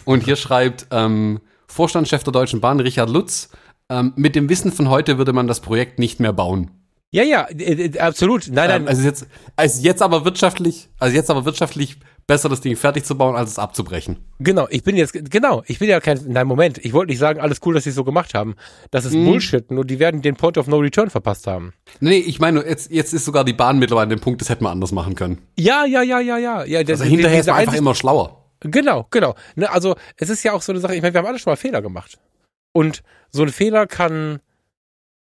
und 0.05 0.23
hier 0.23 0.35
schreibt 0.35 0.87
ähm, 0.91 1.41
Vorstandschef 1.67 2.23
der 2.23 2.33
Deutschen 2.33 2.61
Bahn, 2.61 2.79
Richard 2.79 3.09
Lutz, 3.09 3.49
ähm, 3.89 4.13
mit 4.15 4.35
dem 4.35 4.49
Wissen 4.49 4.71
von 4.71 4.89
heute 4.89 5.17
würde 5.17 5.33
man 5.33 5.47
das 5.47 5.59
Projekt 5.59 5.99
nicht 5.99 6.19
mehr 6.19 6.33
bauen. 6.33 6.71
Ja, 7.13 7.23
ja, 7.23 7.43
äh, 7.43 7.85
äh, 7.85 7.99
absolut. 7.99 8.47
Nein, 8.51 8.69
nein. 8.69 8.81
Ähm, 8.81 8.87
also 8.87 9.03
jetzt, 9.03 9.27
also 9.55 9.81
jetzt 9.83 10.01
aber 10.01 10.25
wirtschaftlich, 10.25 10.89
also 10.97 11.15
jetzt 11.15 11.29
aber 11.29 11.45
wirtschaftlich 11.45 11.99
besser 12.27 12.49
das 12.49 12.61
Ding 12.61 12.75
fertig 12.75 13.05
zu 13.05 13.17
bauen, 13.17 13.35
als 13.35 13.51
es 13.51 13.59
abzubrechen. 13.59 14.17
Genau, 14.39 14.67
ich 14.69 14.83
bin 14.83 14.95
jetzt, 14.95 15.13
genau, 15.29 15.63
ich 15.67 15.79
bin 15.79 15.89
ja 15.89 15.99
kein, 15.99 16.19
nein, 16.27 16.47
Moment, 16.47 16.77
ich 16.83 16.93
wollte 16.93 17.11
nicht 17.11 17.19
sagen, 17.19 17.39
alles 17.39 17.59
cool, 17.65 17.73
dass 17.73 17.83
sie 17.83 17.89
es 17.89 17.95
so 17.95 18.03
gemacht 18.03 18.33
haben. 18.33 18.55
Das 18.91 19.05
ist 19.05 19.13
mm. 19.13 19.25
Bullshit, 19.25 19.71
nur 19.71 19.85
die 19.85 19.99
werden 19.99 20.21
den 20.21 20.35
Point 20.35 20.57
of 20.57 20.67
No 20.67 20.77
Return 20.77 21.09
verpasst 21.09 21.47
haben. 21.47 21.73
Nee, 21.99 22.17
ich 22.17 22.39
meine, 22.39 22.65
jetzt, 22.65 22.91
jetzt 22.91 23.13
ist 23.13 23.25
sogar 23.25 23.43
die 23.43 23.53
Bahn 23.53 23.79
mittlerweile 23.79 24.03
an 24.03 24.09
dem 24.09 24.21
Punkt, 24.21 24.41
das 24.41 24.49
hätten 24.49 24.63
wir 24.63 24.69
anders 24.69 24.91
machen 24.91 25.15
können. 25.15 25.39
Ja, 25.57 25.85
ja, 25.85 26.01
ja, 26.01 26.19
ja, 26.19 26.37
ja. 26.37 26.63
ja 26.63 26.83
das, 26.83 27.01
also 27.01 27.11
hinterher 27.11 27.39
ist 27.39 27.47
man 27.47 27.57
einfach 27.57 27.73
immer 27.73 27.95
schlauer. 27.95 28.43
Genau, 28.61 29.07
genau. 29.11 29.35
Ne, 29.55 29.69
also 29.69 29.95
es 30.15 30.29
ist 30.29 30.43
ja 30.43 30.53
auch 30.53 30.61
so 30.61 30.71
eine 30.71 30.79
Sache, 30.79 30.95
ich 30.95 31.01
meine, 31.01 31.13
wir 31.13 31.19
haben 31.19 31.27
alle 31.27 31.39
schon 31.39 31.51
mal 31.51 31.57
Fehler 31.57 31.81
gemacht. 31.81 32.17
Und 32.71 33.03
so 33.29 33.43
ein 33.43 33.49
Fehler 33.49 33.87
kann 33.87 34.39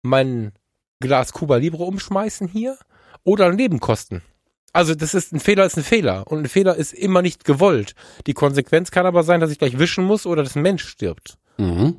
mein 0.03 0.53
Glas 1.01 1.33
Cuba 1.33 1.57
Libre 1.57 1.85
umschmeißen 1.85 2.49
hier 2.49 2.79
oder 3.25 3.47
ein 3.47 3.59
Leben 3.59 3.81
kosten. 3.81 4.23
Also 4.77 4.95
das 4.95 5.15
ist 5.15 5.33
ein 5.33 5.41
Fehler 5.41 5.65
ist 5.65 5.79
ein 5.79 5.83
Fehler 5.83 6.25
und 6.27 6.41
ein 6.41 6.49
Fehler 6.49 6.77
ist 6.77 6.93
immer 6.93 7.23
nicht 7.23 7.45
gewollt. 7.45 7.95
Die 8.27 8.35
Konsequenz 8.35 8.91
kann 8.91 9.07
aber 9.07 9.23
sein, 9.23 9.41
dass 9.41 9.51
ich 9.51 9.59
gleich 9.59 9.79
wischen 9.79 10.05
muss 10.05 10.27
oder 10.27 10.43
dass 10.43 10.55
ein 10.55 10.63
Mensch 10.63 10.85
stirbt. 10.87 11.39
Mhm. 11.57 11.97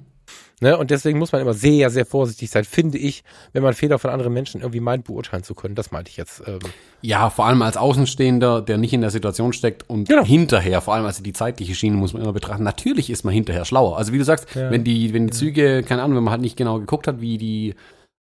Ne? 0.59 0.77
Und 0.77 0.91
deswegen 0.91 1.17
muss 1.17 1.31
man 1.31 1.41
immer 1.41 1.53
sehr, 1.53 1.89
sehr 1.89 2.05
vorsichtig 2.05 2.51
sein, 2.51 2.65
finde 2.65 2.97
ich, 2.97 3.23
wenn 3.53 3.63
man 3.63 3.73
Fehler 3.73 3.97
von 3.97 4.11
anderen 4.11 4.33
Menschen 4.33 4.61
irgendwie 4.61 4.79
meint, 4.79 5.05
beurteilen 5.05 5.43
zu 5.43 5.55
können. 5.55 5.73
Das 5.73 5.91
meinte 5.91 6.09
ich 6.09 6.17
jetzt. 6.17 6.43
Ähm. 6.47 6.59
Ja, 7.01 7.29
vor 7.29 7.45
allem 7.45 7.61
als 7.63 7.77
Außenstehender, 7.77 8.61
der 8.61 8.77
nicht 8.77 8.93
in 8.93 9.01
der 9.01 9.09
Situation 9.11 9.53
steckt 9.53 9.89
und 9.89 10.07
genau. 10.07 10.23
hinterher, 10.23 10.81
vor 10.81 10.93
allem 10.93 11.05
also 11.05 11.23
die 11.23 11.33
zeitliche 11.33 11.73
Schiene 11.73 11.95
muss 11.95 12.13
man 12.13 12.21
immer 12.21 12.33
betrachten. 12.33 12.63
Natürlich 12.63 13.09
ist 13.09 13.23
man 13.23 13.33
hinterher 13.33 13.65
schlauer. 13.65 13.97
Also 13.97 14.13
wie 14.13 14.17
du 14.19 14.23
sagst, 14.23 14.53
ja. 14.55 14.69
wenn 14.69 14.83
die, 14.83 15.13
wenn 15.13 15.27
die 15.27 15.33
Züge, 15.33 15.83
keine 15.83 16.03
Ahnung, 16.03 16.17
wenn 16.17 16.23
man 16.23 16.31
halt 16.31 16.41
nicht 16.41 16.57
genau 16.57 16.79
geguckt 16.79 17.07
hat, 17.07 17.21
wie 17.21 17.37
die 17.37 17.75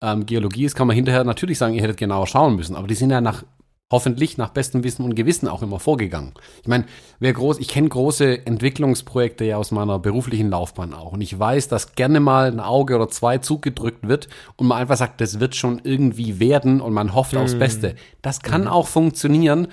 ähm, 0.03 0.25
Geologie 0.25 0.65
ist, 0.65 0.75
kann 0.75 0.87
man 0.87 0.95
hinterher 0.95 1.23
natürlich 1.23 1.57
sagen, 1.57 1.73
ihr 1.73 1.81
hättet 1.81 1.97
genauer 1.97 2.27
schauen 2.27 2.55
müssen. 2.55 2.75
Aber 2.75 2.87
die 2.87 2.95
sind 2.95 3.09
ja 3.09 3.21
nach 3.21 3.43
hoffentlich 3.91 4.37
nach 4.37 4.49
bestem 4.49 4.83
Wissen 4.83 5.03
und 5.03 5.15
Gewissen 5.15 5.47
auch 5.47 5.63
immer 5.63 5.79
vorgegangen. 5.79 6.33
Ich 6.61 6.67
meine, 6.67 6.85
wer 7.19 7.33
groß, 7.33 7.57
ich 7.59 7.67
kenne 7.67 7.89
große 7.89 8.45
Entwicklungsprojekte 8.45 9.45
ja 9.45 9.57
aus 9.57 9.71
meiner 9.71 9.97
beruflichen 9.97 10.49
Laufbahn 10.49 10.93
auch 10.93 11.13
und 11.13 11.21
ich 11.21 11.37
weiß, 11.37 11.69
dass 11.69 11.93
gerne 11.95 12.19
mal 12.19 12.51
ein 12.51 12.59
Auge 12.59 12.95
oder 12.95 13.09
zwei 13.09 13.39
zugedrückt 13.39 14.07
wird 14.07 14.27
und 14.57 14.67
man 14.67 14.77
einfach 14.77 14.97
sagt, 14.97 15.21
das 15.21 15.39
wird 15.39 15.55
schon 15.55 15.81
irgendwie 15.83 16.39
werden 16.39 16.81
und 16.81 16.93
man 16.93 17.15
hofft 17.15 17.33
mhm. 17.33 17.39
aufs 17.39 17.57
Beste. 17.57 17.95
Das 18.21 18.41
kann 18.41 18.61
mhm. 18.61 18.67
auch 18.67 18.87
funktionieren. 18.87 19.67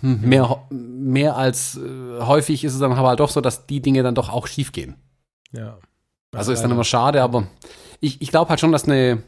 Hm, 0.00 0.20
mehr, 0.20 0.64
mehr 0.70 1.36
als 1.36 1.78
äh, 1.78 2.20
häufig 2.20 2.64
ist 2.64 2.74
es 2.74 2.80
dann 2.80 2.92
aber 2.92 3.08
halt 3.08 3.20
doch 3.20 3.30
so, 3.30 3.40
dass 3.40 3.66
die 3.66 3.80
Dinge 3.80 4.02
dann 4.02 4.14
doch 4.14 4.30
auch 4.30 4.48
schief 4.48 4.72
gehen. 4.72 4.96
Ja. 5.52 5.78
Also 6.34 6.52
ist 6.52 6.62
dann 6.62 6.70
immer 6.70 6.84
schade, 6.84 7.22
aber 7.22 7.46
ich, 8.00 8.20
ich 8.20 8.30
glaube 8.30 8.48
halt 8.50 8.58
schon, 8.58 8.72
dass 8.72 8.84
eine, 8.84 9.22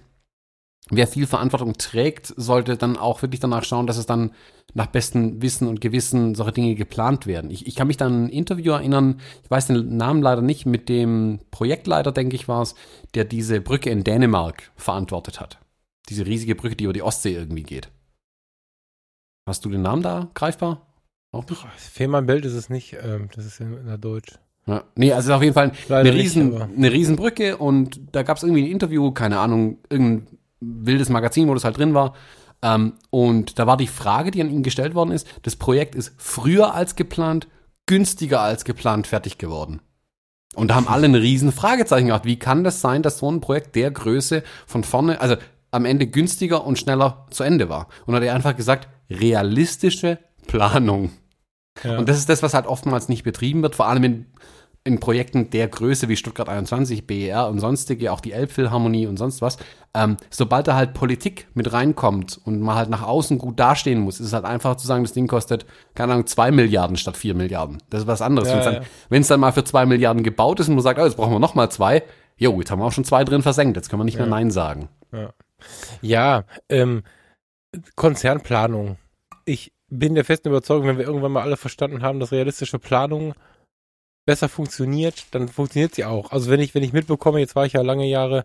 wer 0.91 1.07
viel 1.07 1.27
Verantwortung 1.27 1.75
trägt, 1.75 2.35
sollte 2.37 2.77
dann 2.77 2.97
auch 2.97 3.23
wirklich 3.23 3.41
danach 3.41 3.65
schauen, 3.65 3.87
dass 3.87 3.97
es 3.97 4.07
dann 4.07 4.33
nach 4.75 4.87
bestem 4.87 5.41
Wissen 5.41 5.69
und 5.69 5.81
Gewissen 5.81 6.35
solche 6.35 6.53
Dinge 6.53 6.75
geplant 6.75 7.27
werden. 7.27 7.51
Ich, 7.51 7.67
ich 7.67 7.75
kann 7.75 7.87
mich 7.87 7.97
dann 7.97 8.13
an 8.13 8.25
ein 8.25 8.29
Interview 8.29 8.73
erinnern, 8.73 9.21
ich 9.43 9.51
weiß 9.51 9.69
den 9.69 9.97
Namen 9.97 10.21
leider 10.21 10.43
nicht, 10.43 10.67
mit 10.67 10.89
dem 10.89 11.41
Projektleiter, 11.51 12.13
denke 12.13 12.37
ich, 12.37 12.49
war 12.49 12.63
es, 12.63 12.75
der 13.15 13.25
diese 13.25 13.61
Brücke 13.61 13.91
in 13.91 14.05
Dänemark 14.05 14.73
verantwortet 14.77 15.41
hat. 15.41 15.59
Diese 16.09 16.27
riesige 16.27 16.55
Brücke, 16.55 16.77
die 16.77 16.85
über 16.85 16.93
die 16.93 17.03
Ostsee 17.03 17.35
irgendwie 17.35 17.63
geht. 17.63 17.89
Hast 19.47 19.65
du 19.65 19.71
den 19.71 19.83
Namen 19.83 20.03
da 20.03 20.31
greifbar? 20.35 20.87
Auch 21.33 21.49
nicht? 21.49 21.65
Fehmarnbelt 21.77 22.45
ist 22.45 22.55
es 22.55 22.69
nicht, 22.69 22.97
ähm, 23.03 23.29
das 23.35 23.45
ist 23.47 23.61
in, 23.61 23.87
der 23.87 23.99
Deutsch. 23.99 24.39
Ja. 24.67 24.85
Nee, 24.95 25.13
also 25.13 25.35
auf 25.35 25.43
jeden 25.43 25.55
Fall 25.55 25.73
eine, 25.89 26.15
riesen, 26.15 26.51
nicht, 26.51 26.63
eine 26.63 26.93
Riesenbrücke 26.93 27.59
und 27.59 28.01
da 28.13 28.23
gab 28.23 28.39
es 28.39 28.43
irgendwie 28.43 28.63
ein 28.63 28.71
Interview, 28.71 29.11
keine 29.13 29.39
Ahnung, 29.39 29.79
irgendein 29.91 30.39
wildes 30.65 31.09
Magazin, 31.09 31.49
wo 31.49 31.55
das 31.55 31.65
halt 31.65 31.79
drin 31.79 31.95
war. 31.95 32.15
Ähm, 32.63 32.95
und 33.11 33.59
da 33.59 33.67
war 33.67 33.77
die 33.77 33.87
Frage, 33.87 34.31
die 34.31 34.41
an 34.41 34.51
ihn 34.51 34.63
gestellt 34.63 34.95
worden 34.95 35.13
ist, 35.13 35.27
das 35.43 35.57
Projekt 35.57 35.95
ist 35.95 36.15
früher 36.17 36.75
als 36.75 36.97
geplant, 36.97 37.49
günstiger 37.87 38.41
als 38.41 38.65
geplant 38.65 39.07
fertig 39.07 39.39
geworden. 39.39 39.81
Und 40.55 40.69
da 40.69 40.77
haben 40.77 40.89
alle 40.89 41.07
ein 41.07 41.15
riesen 41.15 41.53
Fragezeichen 41.53 42.09
gehabt. 42.09 42.25
Wie 42.25 42.39
kann 42.39 42.65
das 42.65 42.81
sein, 42.81 43.03
dass 43.03 43.19
so 43.19 43.31
ein 43.31 43.41
Projekt 43.41 43.75
der 43.75 43.91
Größe 43.91 44.43
von 44.67 44.85
vorne, 44.85 45.21
also 45.21 45.37
am 45.73 45.85
Ende 45.85 46.07
günstiger 46.07 46.65
und 46.65 46.79
schneller 46.79 47.27
zu 47.31 47.43
Ende 47.43 47.69
war? 47.69 47.89
Und 48.07 48.15
hat 48.15 48.23
er 48.23 48.35
einfach 48.35 48.57
gesagt, 48.57 48.89
realistische 49.11 50.19
Planung. 50.47 51.11
Ja. 51.83 51.99
Und 51.99 52.09
das 52.09 52.19
ist 52.19 52.29
das, 52.29 52.43
was 52.43 52.55
halt 52.55 52.67
oftmals 52.67 53.09
nicht 53.09 53.25
betrieben 53.25 53.63
wird, 53.63 53.75
vor 53.75 53.89
allem 53.89 54.05
in 54.05 54.27
in 54.87 55.01
Projekten 55.01 55.49
der 55.49 55.67
Größe 55.69 56.11
wie 56.11 56.17
Stuttgart 56.17 56.51
21, 56.51 57.07
BER 57.07 57.49
und 57.49 57.59
sonstige, 57.59 58.13
auch 58.13 58.21
die 58.21 58.33
Elbphilharmonie 58.33 59.07
und 59.07 59.17
sonst 59.17 59.41
was, 59.41 59.57
ähm, 59.95 60.19
sobald 60.29 60.69
da 60.69 60.75
halt 60.75 60.93
Politik 60.93 61.49
mit 61.55 61.73
reinkommt 61.73 62.39
und 62.45 62.61
man 62.61 62.77
halt 62.77 62.91
nach 62.91 63.03
außen 63.03 63.39
gut 63.39 63.59
dastehen 63.59 64.01
muss, 64.01 64.21
ist 64.21 64.27
es 64.27 64.33
halt 64.35 64.45
einfach 64.45 64.77
zu 64.77 64.87
sagen, 64.87 65.03
das 65.03 65.15
Ding 65.15 65.27
kostet, 65.27 65.65
keine 65.95 66.13
Ahnung, 66.13 66.27
zwei 66.27 66.51
Milliarden 66.51 66.99
statt 66.99 67.17
vier 67.17 67.35
Milliarden. 67.35 67.83
Das 67.89 68.03
ist 68.03 68.07
was 68.07 68.21
anderes. 68.21 68.49
Ja, 68.49 68.55
Wenn 69.09 69.23
es 69.23 69.29
dann, 69.29 69.37
dann, 69.37 69.41
mal 69.41 69.53
für 69.53 69.65
zwei 69.65 69.87
Milliarden 69.87 70.23
gebaut 70.23 70.61
ist 70.61 70.69
und 70.69 70.75
man 70.75 70.85
sagt, 70.85 71.01
oh, 71.01 71.05
jetzt 71.05 71.17
brauchen 71.17 71.33
wir 71.33 71.41
noch 71.41 71.55
mal 71.55 71.71
zwei, 71.71 72.03
jo, 72.37 72.59
jetzt 72.59 72.71
haben 72.71 72.81
wir 72.81 72.85
auch 72.85 72.93
schon 72.93 73.05
zwei 73.05 73.25
drin 73.25 73.43
versenkt, 73.43 73.77
jetzt 73.77 73.89
können 73.89 74.01
wir 74.01 74.05
nicht 74.05 74.19
ja. 74.19 74.23
mehr 74.23 74.31
Nein 74.31 74.51
sagen. 74.51 74.91
Ja, 75.13 75.33
ja 76.03 76.45
ähm, 76.69 77.05
Konzernplanung. 77.97 78.99
Ich 79.47 79.73
bin 79.89 80.15
der 80.15 80.25
festen 80.27 80.49
Überzeugung, 80.49 80.89
wenn 80.89 80.99
wir 80.99 81.07
irgendwann 81.07 81.33
mal 81.33 81.43
alle 81.43 81.57
verstanden 81.57 82.03
haben, 82.03 82.21
dass 82.21 82.33
realistische 82.33 82.79
Planung 82.79 83.35
besser 84.25 84.49
funktioniert, 84.49 85.27
dann 85.33 85.49
funktioniert 85.49 85.95
sie 85.95 86.05
auch. 86.05 86.33
Also 86.33 86.51
wenn 86.51 86.61
ich, 86.61 86.75
wenn 86.75 86.83
ich 86.83 86.93
mitbekomme, 86.93 87.41
jetzt 87.41 87.57
war 87.57 87.67
ich 87.67 87.75
ja 87.75 87.83
lange 87.83 88.07
Jahre 88.07 88.45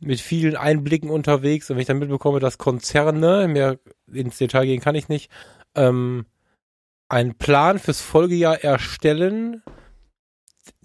mit 0.00 0.20
vielen 0.20 0.56
Einblicken 0.56 1.10
unterwegs 1.10 1.68
und 1.70 1.76
wenn 1.76 1.82
ich 1.82 1.86
dann 1.86 1.98
mitbekomme, 1.98 2.40
dass 2.40 2.58
Konzerne, 2.58 3.48
mehr 3.48 3.78
ins 4.12 4.38
Detail 4.38 4.66
gehen 4.66 4.80
kann 4.80 4.94
ich 4.94 5.08
nicht, 5.08 5.30
ähm, 5.74 6.26
einen 7.08 7.36
Plan 7.36 7.78
fürs 7.78 8.00
Folgejahr 8.00 8.62
erstellen, 8.62 9.62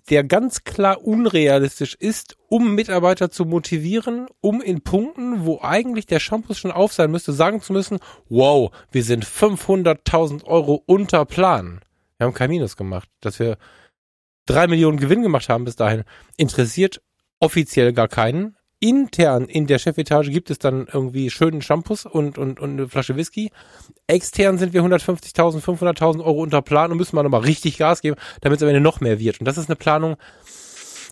der 0.09 0.23
ganz 0.23 0.63
klar 0.63 1.03
unrealistisch 1.03 1.95
ist, 1.95 2.37
um 2.47 2.75
Mitarbeiter 2.75 3.31
zu 3.31 3.45
motivieren, 3.45 4.27
um 4.39 4.61
in 4.61 4.81
Punkten, 4.81 5.45
wo 5.45 5.59
eigentlich 5.61 6.05
der 6.05 6.19
Shampoo 6.19 6.53
schon 6.53 6.71
auf 6.71 6.93
sein 6.93 7.09
müsste, 7.09 7.33
sagen 7.33 7.61
zu 7.61 7.73
müssen, 7.73 7.99
wow, 8.29 8.71
wir 8.91 9.03
sind 9.03 9.25
500.000 9.25 10.43
Euro 10.45 10.83
unter 10.85 11.25
Plan. 11.25 11.81
Wir 12.17 12.27
haben 12.27 12.33
kein 12.33 12.49
Minus 12.49 12.77
gemacht, 12.77 13.09
dass 13.19 13.39
wir 13.39 13.57
drei 14.45 14.67
Millionen 14.67 14.97
Gewinn 14.97 15.21
gemacht 15.21 15.49
haben 15.49 15.65
bis 15.65 15.75
dahin, 15.75 16.03
interessiert 16.37 17.01
offiziell 17.39 17.93
gar 17.93 18.07
keinen. 18.07 18.55
Intern 18.79 19.45
in 19.45 19.67
der 19.67 19.79
Chefetage 19.79 20.29
gibt 20.29 20.51
es 20.51 20.59
dann 20.59 20.87
irgendwie 20.91 21.29
schönen 21.29 21.61
Shampoos 21.61 22.05
und, 22.05 22.37
und, 22.37 22.59
und 22.59 22.71
eine 22.71 22.87
Flasche 22.87 23.15
Whisky. 23.15 23.51
Extern 24.05 24.57
sind 24.57 24.73
wir 24.73 24.83
150.000, 24.83 25.61
500.000 25.61 26.23
Euro 26.23 26.43
unter 26.43 26.61
Plan 26.61 26.91
und 26.91 26.97
müssen 26.97 27.15
wir 27.15 27.23
nochmal 27.23 27.41
richtig 27.41 27.77
Gas 27.77 28.01
geben, 28.01 28.17
damit 28.41 28.57
es 28.57 28.63
am 28.63 28.69
Ende 28.69 28.81
noch 28.81 28.99
mehr 28.99 29.19
wird. 29.19 29.39
Und 29.39 29.45
das 29.45 29.57
ist 29.57 29.69
eine 29.69 29.75
Planung, 29.75 30.17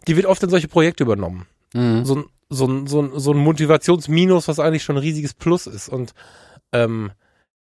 die 0.08 0.16
wird 0.16 0.26
oft 0.26 0.44
in 0.44 0.50
solche 0.50 0.68
Projekte 0.68 1.04
übernommen. 1.04 1.48
Mhm. 1.74 2.06
So, 2.06 2.16
ein, 2.18 2.26
so, 2.50 2.68
ein, 2.68 2.88
so, 2.88 3.02
ein, 3.02 3.12
so 3.16 3.32
ein 3.32 3.38
Motivationsminus, 3.38 4.48
was 4.48 4.60
eigentlich 4.60 4.84
schon 4.84 4.98
ein 4.98 5.04
riesiges 5.04 5.34
Plus 5.34 5.66
ist. 5.66 5.90
Und 5.90 6.14
ähm, 6.74 7.12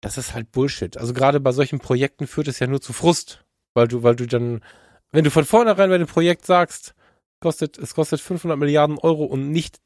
das 0.01 0.17
ist 0.17 0.33
halt 0.33 0.51
Bullshit. 0.51 0.97
Also 0.97 1.13
gerade 1.13 1.39
bei 1.39 1.51
solchen 1.51 1.79
Projekten 1.79 2.27
führt 2.27 2.47
es 2.47 2.59
ja 2.59 2.67
nur 2.67 2.81
zu 2.81 2.91
Frust, 2.91 3.45
weil 3.75 3.87
du, 3.87 4.03
weil 4.03 4.15
du 4.15 4.25
dann 4.25 4.61
wenn 5.11 5.23
du 5.23 5.31
von 5.31 5.45
vornherein 5.45 5.89
bei 5.89 5.97
dem 5.97 6.07
Projekt 6.07 6.45
sagst, 6.45 6.93
kostet, 7.39 7.77
es 7.77 7.95
kostet 7.95 8.21
500 8.21 8.57
Milliarden 8.57 8.97
Euro 8.97 9.25
und 9.25 9.51
nicht 9.51 9.79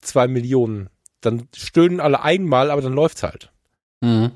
zwei 0.00 0.28
Millionen, 0.28 0.88
dann 1.20 1.48
stöhnen 1.54 2.00
alle 2.00 2.22
einmal, 2.22 2.70
aber 2.70 2.82
dann 2.82 2.92
läuft's 2.92 3.22
halt. 3.22 3.52
Mhm. 4.00 4.32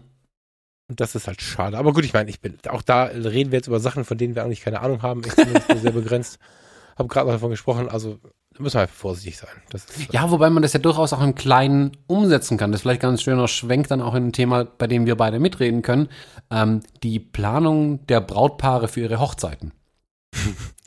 Und 0.89 1.01
das 1.01 1.15
ist 1.15 1.29
halt 1.29 1.41
schade. 1.41 1.79
Aber 1.79 1.93
gut, 1.93 2.05
ich 2.05 2.13
meine, 2.13 2.29
ich 2.29 2.41
bin, 2.41 2.59
auch 2.69 2.83
da 2.83 3.05
reden 3.05 3.53
wir 3.53 3.59
jetzt 3.59 3.69
über 3.69 3.79
Sachen, 3.79 4.05
von 4.05 4.19
denen 4.19 4.35
wir 4.35 4.43
eigentlich 4.43 4.63
keine 4.63 4.81
Ahnung 4.81 5.03
haben. 5.03 5.23
Ich 5.25 5.37
bin 5.37 5.53
nur 5.53 5.79
sehr 5.79 5.93
begrenzt. 5.93 6.39
Habe 6.97 7.09
gerade 7.09 7.27
mal 7.27 7.33
davon 7.33 7.51
gesprochen, 7.51 7.89
also 7.89 8.19
da 8.53 8.63
müssen 8.63 8.75
wir 8.75 8.83
einfach 8.83 8.95
vorsichtig 8.95 9.39
sein. 9.39 9.51
Ist, 9.73 10.13
Ja, 10.13 10.31
wobei 10.31 10.51
man 10.51 10.63
das 10.63 10.73
ja 10.73 10.81
durchaus 10.81 11.13
auch 11.13 11.23
im 11.23 11.37
Kleinen 11.37 11.97
umsetzen 12.09 12.59
kann. 12.59 12.73
Das 12.73 12.81
ist 12.81 12.83
vielleicht 12.83 13.01
ganz 13.01 13.23
schöner 13.23 13.47
Schwenk 13.47 13.87
dann 13.87 14.03
auch 14.03 14.15
in 14.15 14.27
ein 14.27 14.33
Thema, 14.33 14.65
bei 14.65 14.89
dem 14.89 15.07
wir 15.07 15.15
beide 15.15 15.39
mitreden 15.39 15.83
können. 15.83 16.09
Ähm, 16.51 16.81
die 17.05 17.21
Planung 17.21 18.05
der 18.07 18.21
Brautpaare 18.21 18.89
für 18.89 19.01
ihre 19.01 19.21
Hochzeiten. 19.21 19.73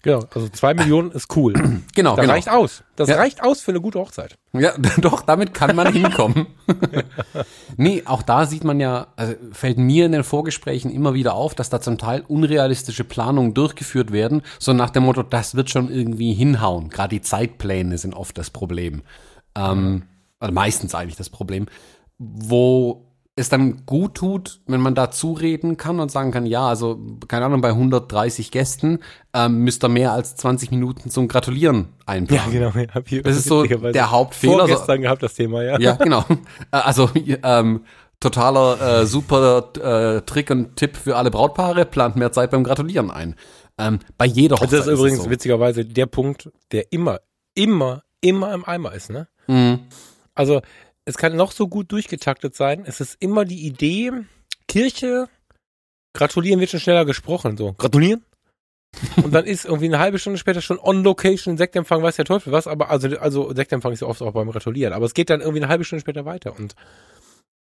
Genau, 0.02 0.20
also 0.34 0.50
zwei 0.50 0.74
Millionen 0.74 1.12
ist 1.12 1.36
cool. 1.36 1.54
Genau, 1.96 2.16
Das 2.16 2.22
genau. 2.24 2.34
reicht 2.34 2.50
aus. 2.50 2.84
Das 2.96 3.10
Ja. 3.10 3.16
reicht 3.18 3.44
aus 3.44 3.62
für 3.62 3.72
eine 3.72 3.82
gute 3.82 4.00
Hochzeit. 4.00 4.38
Ja, 4.54 4.74
doch, 4.98 5.22
damit 5.22 5.54
kann 5.54 5.76
man 5.76 5.92
hinkommen. 5.94 6.48
nee, 7.78 8.04
auch 8.06 8.22
da 8.22 8.46
sieht 8.46 8.64
man 8.64 8.80
ja, 8.80 9.08
also 9.16 9.36
fällt 9.52 9.78
mir 9.78 10.06
in 10.06 10.12
den 10.12 10.24
Vorgesprächen 10.24 10.92
immer 10.92 11.14
wieder 11.14 11.34
auf, 11.36 11.56
dass 11.56 11.70
da 11.70 11.82
zum 11.82 11.98
Teil 11.98 12.24
unrealistische 12.28 13.04
Planungen 13.04 13.54
durchgeführt 13.54 14.12
werden, 14.12 14.42
so 14.60 14.74
nach 14.74 14.90
dem 14.90 15.04
Motto, 15.04 15.24
das 15.24 15.56
wird 15.56 15.70
schon 15.70 15.92
irgendwie 15.92 16.34
hinhauen. 16.34 16.90
Gerade 16.90 17.10
die 17.16 17.22
Zeitpläne 17.22 17.98
sind 17.98 18.14
oft 18.14 18.38
das 18.38 18.50
Problem. 18.50 19.02
Ähm, 19.56 20.04
also 20.40 20.54
meistens 20.54 20.96
eigentlich 20.96 21.16
das 21.18 21.30
Problem. 21.30 21.68
Wo 22.18 23.06
es 23.36 23.50
dann 23.50 23.86
gut 23.86 24.16
tut, 24.16 24.62
wenn 24.68 24.80
man 24.80 24.94
da 24.94 25.10
zureden 25.10 25.76
kann 25.76 26.00
und 26.00 26.12
sagen 26.12 26.32
kann, 26.32 26.46
ja, 26.46 26.68
also, 26.68 27.00
keine 27.28 27.46
Ahnung, 27.46 27.62
bei 27.62 27.70
130 27.70 28.52
Gästen 28.52 29.00
ähm, 29.34 29.60
müsst 29.60 29.84
ihr 29.84 29.90
mehr 29.90 30.12
als 30.12 30.36
20 30.36 30.70
Minuten 30.70 31.10
zum 31.10 31.28
Gratulieren 31.28 31.90
einplanen. 32.06 32.52
genau. 32.52 32.72
Ich 32.76 32.94
hab 32.94 33.08
hier 33.08 33.24
Das 33.24 33.36
ist 33.36 33.46
so 33.48 33.64
der 33.64 34.12
Hauptfehler. 34.12 34.68
Vorgestern 34.68 35.02
gehabt, 35.02 35.24
das 35.24 35.34
Thema, 35.34 35.64
ja. 35.64 35.80
ja, 35.80 35.94
genau. 35.96 36.24
Äh, 36.72 36.78
Also 36.78 37.10
ähm, 37.16 37.86
totaler 38.20 39.02
äh, 39.02 39.06
super 39.08 39.72
äh, 39.78 40.22
Trick 40.22 40.52
und 40.52 40.76
Tipp 40.76 40.96
für 40.96 41.16
alle 41.16 41.32
Brautpaare, 41.32 41.86
plant 41.86 42.16
mehr 42.16 42.32
Zeit 42.32 42.52
beim 42.52 42.64
Gratulieren 42.64 43.10
ein. 43.10 43.36
Ähm, 43.80 44.00
bei 44.18 44.26
jeder 44.26 44.58
Hochzeit. 44.58 44.72
Und 44.72 44.80
das 44.80 44.88
ist 44.88 44.94
übrigens 44.94 45.20
es 45.20 45.26
so. 45.26 45.30
witzigerweise 45.32 45.86
der 45.86 46.06
Punkt, 46.06 46.52
der 46.72 46.92
immer, 46.92 47.20
immer, 47.56 48.04
immer 48.22 48.54
im 48.54 48.64
Eimer 48.66 48.94
ist, 48.94 49.10
ne? 49.10 49.28
Mhm. 49.48 49.80
Also, 50.36 50.62
es 51.06 51.18
kann 51.18 51.36
noch 51.36 51.52
so 51.52 51.68
gut 51.68 51.92
durchgetaktet 51.92 52.56
sein. 52.56 52.84
Es 52.86 53.02
ist 53.02 53.18
immer 53.20 53.46
die 53.46 53.66
Idee, 53.66 54.12
Kirche, 54.68 55.28
gratulieren 56.14 56.60
wird 56.60 56.70
schon 56.70 56.80
schneller 56.80 57.06
gesprochen, 57.06 57.58
so. 57.58 57.74
Gratulieren? 57.74 58.24
Und 59.24 59.34
dann 59.34 59.46
ist 59.46 59.66
irgendwie 59.66 59.88
eine 59.88 60.00
halbe 60.00 60.20
Stunde 60.20 60.38
später 60.38 60.62
schon 60.62 60.80
on 60.80 61.04
location 61.04 61.58
Sektempfang, 61.58 62.04
weiß 62.04 62.16
der 62.16 62.26
Teufel 62.26 62.54
was, 62.54 62.68
aber 62.68 62.90
also, 62.90 63.10
also 63.18 63.54
Sektempfang 63.54 63.92
ist 63.92 64.02
ja 64.02 64.08
oft 64.08 64.22
auch 64.22 64.34
beim 64.34 64.52
Gratulieren, 64.52 64.94
aber 64.94 65.06
es 65.06 65.16
geht 65.16 65.32
dann 65.32 65.42
irgendwie 65.42 65.62
eine 65.62 65.70
halbe 65.70 65.84
Stunde 65.84 66.02
später 66.02 66.26
weiter 66.26 66.58
und 66.58 66.76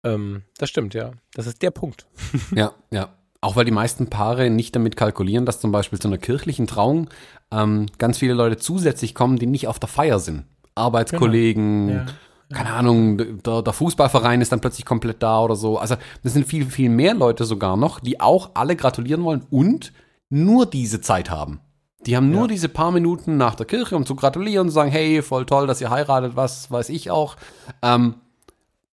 ähm, 0.05 0.43
das 0.57 0.69
stimmt, 0.69 0.93
ja. 0.93 1.11
Das 1.33 1.45
ist 1.45 1.61
der 1.61 1.71
Punkt. 1.71 2.07
Ja, 2.55 2.73
ja. 2.89 3.13
Auch 3.41 3.55
weil 3.55 3.63
die 3.63 3.71
meisten 3.71 4.09
Paare 4.09 4.49
nicht 4.49 4.75
damit 4.75 4.97
kalkulieren, 4.97 5.45
dass 5.45 5.61
zum 5.61 5.71
Beispiel 5.71 5.97
zu 5.99 6.09
einer 6.09 6.17
kirchlichen 6.17 6.67
Trauung 6.67 7.09
ähm, 7.51 7.85
ganz 7.97 8.17
viele 8.17 8.33
Leute 8.33 8.57
zusätzlich 8.57 9.15
kommen, 9.15 9.37
die 9.37 9.45
nicht 9.45 9.67
auf 9.67 9.79
der 9.79 9.87
Feier 9.87 10.19
sind. 10.19 10.43
Arbeitskollegen, 10.75 11.87
Genau. 11.87 11.99
Ja. 11.99 12.07
Keine 12.53 12.71
Ahnung, 12.73 13.17
der, 13.43 13.61
der 13.61 13.73
Fußballverein 13.73 14.41
ist 14.41 14.51
dann 14.51 14.59
plötzlich 14.61 14.85
komplett 14.85 15.21
da 15.21 15.41
oder 15.41 15.55
so. 15.55 15.77
Also 15.77 15.95
das 16.23 16.33
sind 16.33 16.47
viel, 16.47 16.65
viel 16.65 16.89
mehr 16.89 17.13
Leute 17.13 17.45
sogar 17.45 17.77
noch, 17.77 17.99
die 17.99 18.19
auch 18.19 18.51
alle 18.55 18.75
gratulieren 18.75 19.23
wollen 19.23 19.45
und 19.49 19.93
nur 20.29 20.65
diese 20.65 21.01
Zeit 21.01 21.29
haben. 21.29 21.59
Die 22.05 22.15
haben 22.15 22.31
nur 22.31 22.43
Ja. 22.43 22.47
diese 22.47 22.69
paar 22.69 22.91
Minuten 22.91 23.37
nach 23.37 23.55
der 23.55 23.65
Kirche, 23.65 23.95
um 23.95 24.05
zu 24.05 24.15
gratulieren 24.15 24.63
und 24.67 24.69
zu 24.69 24.75
sagen, 24.75 24.89
hey, 24.91 25.21
voll 25.21 25.45
toll, 25.45 25.67
dass 25.67 25.81
ihr 25.81 25.89
heiratet, 25.89 26.35
was 26.35 26.71
weiß 26.71 26.89
ich 26.89 27.11
auch. 27.11 27.35
Ähm, 27.81 28.15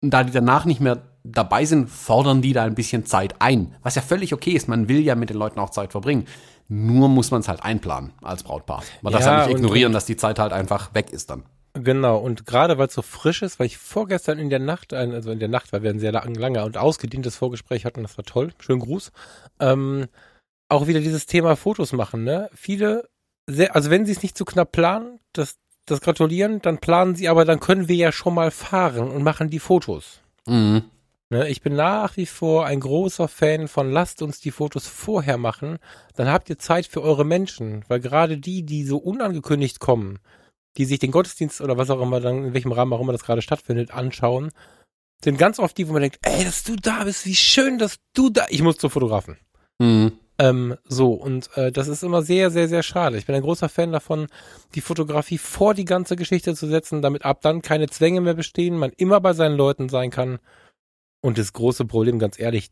und 0.02 0.10
da 0.10 0.22
die 0.22 0.32
danach 0.32 0.64
nicht 0.64 0.80
mehr 0.80 0.98
dabei 1.24 1.64
sind, 1.64 1.88
fordern 1.90 2.42
die 2.42 2.52
da 2.52 2.64
ein 2.64 2.74
bisschen 2.74 3.04
Zeit 3.04 3.34
ein. 3.40 3.74
Was 3.82 3.94
ja 3.94 4.02
völlig 4.02 4.32
okay 4.32 4.52
ist. 4.52 4.68
Man 4.68 4.88
will 4.88 5.00
ja 5.00 5.14
mit 5.14 5.28
den 5.30 5.36
Leuten 5.36 5.60
auch 5.60 5.70
Zeit 5.70 5.92
verbringen. 5.92 6.26
Nur 6.68 7.08
muss 7.08 7.30
man 7.30 7.40
es 7.40 7.48
halt 7.48 7.62
einplanen 7.62 8.12
als 8.22 8.42
Brautpaar. 8.42 8.82
Man 9.02 9.12
darf 9.12 9.22
Ja, 9.24 9.32
ja 9.32 9.46
nicht 9.46 9.54
und- 9.54 9.60
ignorieren, 9.62 9.92
dass 9.92 10.06
die 10.06 10.16
Zeit 10.16 10.38
halt 10.38 10.52
einfach 10.52 10.94
weg 10.94 11.10
ist 11.10 11.30
dann. 11.30 11.42
Genau, 11.74 12.18
und 12.18 12.46
gerade 12.46 12.78
weil 12.78 12.88
es 12.88 12.94
so 12.94 13.02
frisch 13.02 13.42
ist, 13.42 13.60
weil 13.60 13.66
ich 13.66 13.78
vorgestern 13.78 14.38
in 14.40 14.50
der 14.50 14.58
Nacht, 14.58 14.92
ein- 14.92 15.14
also 15.14 15.30
in 15.30 15.38
der 15.38 15.48
Nacht, 15.48 15.72
weil 15.72 15.82
wir 15.82 15.90
ein 15.90 16.00
sehr 16.00 16.10
lang, 16.12 16.34
lange 16.34 16.64
und 16.64 16.76
ausgedehntes 16.76 17.36
Vorgespräch 17.36 17.84
hatten, 17.84 18.02
das 18.02 18.18
war 18.18 18.24
toll, 18.24 18.52
schönen 18.58 18.80
Gruß, 18.80 19.12
ähm, 19.60 20.08
auch 20.68 20.88
wieder 20.88 21.00
dieses 21.00 21.26
Thema 21.26 21.54
Fotos 21.56 21.92
machen, 21.92 22.24
ne? 22.24 22.50
Viele, 22.54 23.08
sehr, 23.46 23.74
also 23.76 23.90
wenn 23.90 24.04
sie 24.04 24.12
es 24.12 24.22
nicht 24.22 24.36
zu 24.36 24.44
knapp 24.44 24.72
planen, 24.72 25.20
das, 25.32 25.58
das 25.86 26.00
Gratulieren, 26.00 26.60
dann 26.60 26.78
planen 26.78 27.14
sie, 27.14 27.28
aber 27.28 27.44
dann 27.44 27.60
können 27.60 27.88
wir 27.88 27.96
ja 27.96 28.10
schon 28.10 28.34
mal 28.34 28.50
fahren 28.50 29.08
und 29.10 29.22
machen 29.22 29.48
die 29.50 29.58
Fotos. 29.60 30.20
Mhm. 30.46 30.82
Ne, 31.32 31.48
ich 31.48 31.62
bin 31.62 31.76
nach 31.76 32.16
wie 32.16 32.26
vor 32.26 32.66
ein 32.66 32.80
großer 32.80 33.28
Fan 33.28 33.68
von 33.68 33.92
lasst 33.92 34.20
uns 34.22 34.40
die 34.40 34.50
Fotos 34.50 34.88
vorher 34.88 35.38
machen, 35.38 35.78
dann 36.16 36.26
habt 36.28 36.50
ihr 36.50 36.58
Zeit 36.58 36.86
für 36.86 37.02
eure 37.02 37.24
Menschen, 37.24 37.84
weil 37.86 38.00
gerade 38.00 38.38
die, 38.38 38.64
die 38.64 38.84
so 38.84 38.96
unangekündigt 38.98 39.78
kommen, 39.78 40.18
die 40.76 40.84
sich 40.84 40.98
den 40.98 41.10
Gottesdienst 41.10 41.60
oder 41.60 41.76
was 41.76 41.90
auch 41.90 42.00
immer 42.00 42.20
dann, 42.20 42.44
in 42.46 42.54
welchem 42.54 42.72
Rahmen 42.72 42.92
auch 42.92 43.00
immer 43.00 43.12
das 43.12 43.24
gerade 43.24 43.42
stattfindet, 43.42 43.90
anschauen, 43.90 44.50
sind 45.22 45.38
ganz 45.38 45.58
oft 45.58 45.76
die, 45.76 45.88
wo 45.88 45.92
man 45.92 46.02
denkt, 46.02 46.18
ey, 46.22 46.44
dass 46.44 46.62
du 46.62 46.76
da 46.76 47.04
bist, 47.04 47.26
wie 47.26 47.34
schön, 47.34 47.78
dass 47.78 47.96
du 48.14 48.30
da, 48.30 48.46
ich 48.48 48.62
muss 48.62 48.78
zum 48.78 48.90
Fotografen. 48.90 49.36
Mhm. 49.78 50.12
Ähm, 50.38 50.76
so, 50.84 51.12
und 51.12 51.54
äh, 51.56 51.70
das 51.70 51.86
ist 51.88 52.02
immer 52.02 52.22
sehr, 52.22 52.50
sehr, 52.50 52.66
sehr 52.66 52.82
schade. 52.82 53.18
Ich 53.18 53.26
bin 53.26 53.34
ein 53.34 53.42
großer 53.42 53.68
Fan 53.68 53.92
davon, 53.92 54.26
die 54.74 54.80
Fotografie 54.80 55.36
vor 55.36 55.74
die 55.74 55.84
ganze 55.84 56.16
Geschichte 56.16 56.54
zu 56.54 56.66
setzen, 56.66 57.02
damit 57.02 57.26
ab 57.26 57.42
dann 57.42 57.60
keine 57.60 57.88
Zwänge 57.88 58.22
mehr 58.22 58.32
bestehen, 58.32 58.78
man 58.78 58.92
immer 58.96 59.20
bei 59.20 59.34
seinen 59.34 59.56
Leuten 59.56 59.90
sein 59.90 60.10
kann. 60.10 60.38
Und 61.20 61.36
das 61.36 61.52
große 61.52 61.84
Problem, 61.84 62.18
ganz 62.18 62.38
ehrlich, 62.38 62.70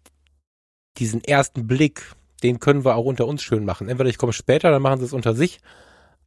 diesen 0.97 1.23
ersten 1.23 1.67
Blick, 1.67 2.15
den 2.43 2.59
können 2.59 2.87
wir 2.87 2.97
auch 2.97 3.05
unter 3.05 3.27
uns 3.27 3.43
schön 3.43 3.67
machen. 3.67 3.91
Entweder 3.91 4.09
ich 4.09 4.17
komme 4.17 4.33
später, 4.33 4.71
dann 4.71 4.81
machen 4.81 5.01
sie 5.01 5.05
es 5.05 5.13
unter 5.13 5.35
sich. 5.35 5.61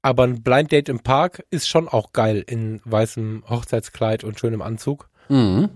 Aber 0.02 0.24
ein 0.24 0.42
Blind 0.42 0.72
Date 0.72 0.90
im 0.90 1.00
Park 1.00 1.46
ist 1.52 1.68
schon 1.68 1.88
auch 1.88 2.12
geil 2.12 2.44
in 2.46 2.82
weißem 2.86 3.44
Hochzeitskleid 3.48 4.24
und 4.24 4.40
schönem 4.40 4.62
Anzug. 4.62 5.10
Mhm. 5.30 5.70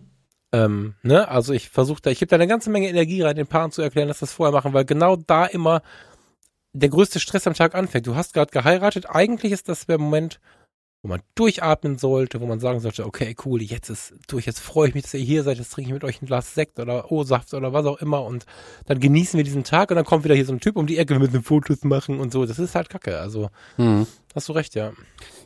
Ähm, 0.51 0.95
ne? 1.03 1.27
Also 1.27 1.53
ich 1.53 1.69
versuche 1.69 2.01
da, 2.01 2.09
ich 2.09 2.19
gebe 2.19 2.29
da 2.29 2.35
eine 2.35 2.47
ganze 2.47 2.69
Menge 2.69 2.89
Energie 2.89 3.21
rein, 3.21 3.35
den 3.35 3.47
Paaren 3.47 3.71
zu 3.71 3.81
erklären, 3.81 4.07
dass 4.07 4.19
das 4.19 4.33
vorher 4.33 4.53
machen, 4.53 4.73
weil 4.73 4.85
genau 4.85 5.15
da 5.15 5.45
immer 5.45 5.81
der 6.73 6.89
größte 6.89 7.19
Stress 7.19 7.47
am 7.47 7.53
Tag 7.53 7.75
anfängt. 7.75 8.07
Du 8.07 8.15
hast 8.15 8.33
gerade 8.33 8.51
geheiratet, 8.51 9.05
eigentlich 9.09 9.51
ist 9.51 9.69
das 9.69 9.85
der 9.85 9.97
Moment, 9.97 10.39
wo 11.05 11.09
man 11.09 11.21
durchatmen 11.35 11.99
sollte, 11.99 12.41
wo 12.41 12.47
man 12.47 12.59
sagen 12.59 12.79
sollte, 12.79 13.05
okay, 13.05 13.35
cool, 13.45 13.61
jetzt 13.61 13.89
ist 13.91 14.15
durch, 14.27 14.47
jetzt 14.47 14.59
freue 14.59 14.87
ich 14.89 14.95
mich, 14.95 15.03
dass 15.03 15.13
ihr 15.13 15.19
hier 15.19 15.43
seid, 15.43 15.59
jetzt 15.59 15.69
trinke 15.69 15.89
ich 15.89 15.93
mit 15.93 16.03
euch 16.03 16.19
ein 16.19 16.25
Glas 16.25 16.55
Sekt 16.55 16.79
oder 16.79 17.11
O-Saft 17.11 17.53
oder 17.53 17.73
was 17.73 17.85
auch 17.85 17.97
immer 18.01 18.23
und 18.23 18.47
dann 18.87 18.99
genießen 18.99 19.37
wir 19.37 19.43
diesen 19.43 19.63
Tag 19.63 19.91
und 19.91 19.97
dann 19.97 20.05
kommt 20.05 20.23
wieder 20.23 20.33
hier 20.33 20.47
so 20.47 20.51
ein 20.53 20.59
Typ 20.59 20.75
um 20.75 20.87
die 20.87 20.97
Ecke, 20.97 21.13
wir 21.13 21.19
müssen 21.19 21.43
Fotos 21.43 21.83
machen 21.83 22.19
und 22.19 22.33
so. 22.33 22.47
Das 22.47 22.57
ist 22.57 22.73
halt 22.73 22.89
kacke, 22.89 23.19
also 23.19 23.49
Mhm. 23.77 24.07
hast 24.33 24.49
du 24.49 24.53
recht, 24.53 24.73
ja. 24.73 24.93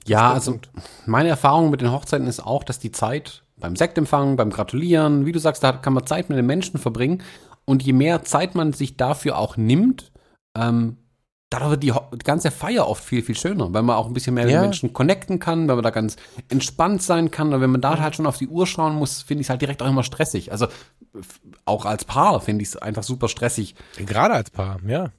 Ja, 0.08 0.32
also 0.32 0.52
Punkt. 0.52 0.70
meine 1.06 1.28
Erfahrung 1.28 1.72
mit 1.72 1.82
den 1.82 1.92
Hochzeiten 1.92 2.28
ist 2.28 2.40
auch, 2.40 2.64
dass 2.64 2.80
die 2.80 2.94
Zeit 2.94 3.44
beim 3.58 3.76
Sektempfang, 3.76 4.38
beim 4.38 4.52
Gratulieren, 4.52 5.26
wie 5.26 5.34
du 5.34 5.40
sagst, 5.40 5.62
da 5.62 5.74
kann 5.74 5.92
man 5.92 6.08
Zeit 6.08 6.30
mit 6.30 6.38
den 6.38 6.46
Menschen 6.46 6.80
verbringen. 6.80 7.22
Und 7.66 7.84
je 7.84 7.92
mehr 7.92 8.24
Zeit 8.24 8.56
man 8.56 8.72
sich 8.72 8.96
dafür 8.96 9.38
auch 9.38 9.58
nimmt, 9.58 10.14
ähm, 10.58 10.96
dadurch 11.50 11.72
wird 11.72 11.84
die, 11.84 11.94
ganze 12.24 12.52
Feier 12.52 12.88
oft 12.88 13.04
viel, 13.04 13.24
viel 13.24 13.36
schöner, 13.36 13.74
weil 13.74 13.82
man 13.82 13.96
auch 13.96 14.08
ein 14.08 14.14
bisschen 14.14 14.36
mehr 14.36 14.46
mit 14.46 14.54
Ja. 14.54 14.60
den 14.60 14.70
Menschen 14.70 14.94
connecten 14.94 15.40
kann, 15.40 15.68
weil 15.68 15.76
man 15.76 15.84
da 15.84 15.90
ganz 15.90 16.16
entspannt 16.48 17.02
sein 17.02 17.32
kann. 17.32 17.54
Und 17.54 17.62
wenn 17.62 17.72
man 17.72 17.82
da 17.82 18.00
halt 18.00 18.16
schon 18.16 18.28
auf 18.28 18.38
die 18.38 18.48
Uhr 18.48 18.68
schauen 18.68 18.96
muss, 18.96 19.22
finde 19.24 19.42
ich 19.42 19.46
es 19.46 19.50
halt 19.50 19.62
direkt 19.62 19.82
auch 19.82 19.88
immer 19.88 20.04
stressig. 20.04 20.52
Also 20.52 20.68
auch 21.66 21.86
als 21.86 22.06
Paar 22.06 22.40
finde 22.40 22.62
ich 22.62 22.70
es 22.70 22.78
einfach 22.78 23.04
super 23.04 23.28
stressig, 23.28 23.76
Gerade 23.98 24.36
als 24.36 24.52
Paar, 24.52 24.78
ja. 24.86 25.12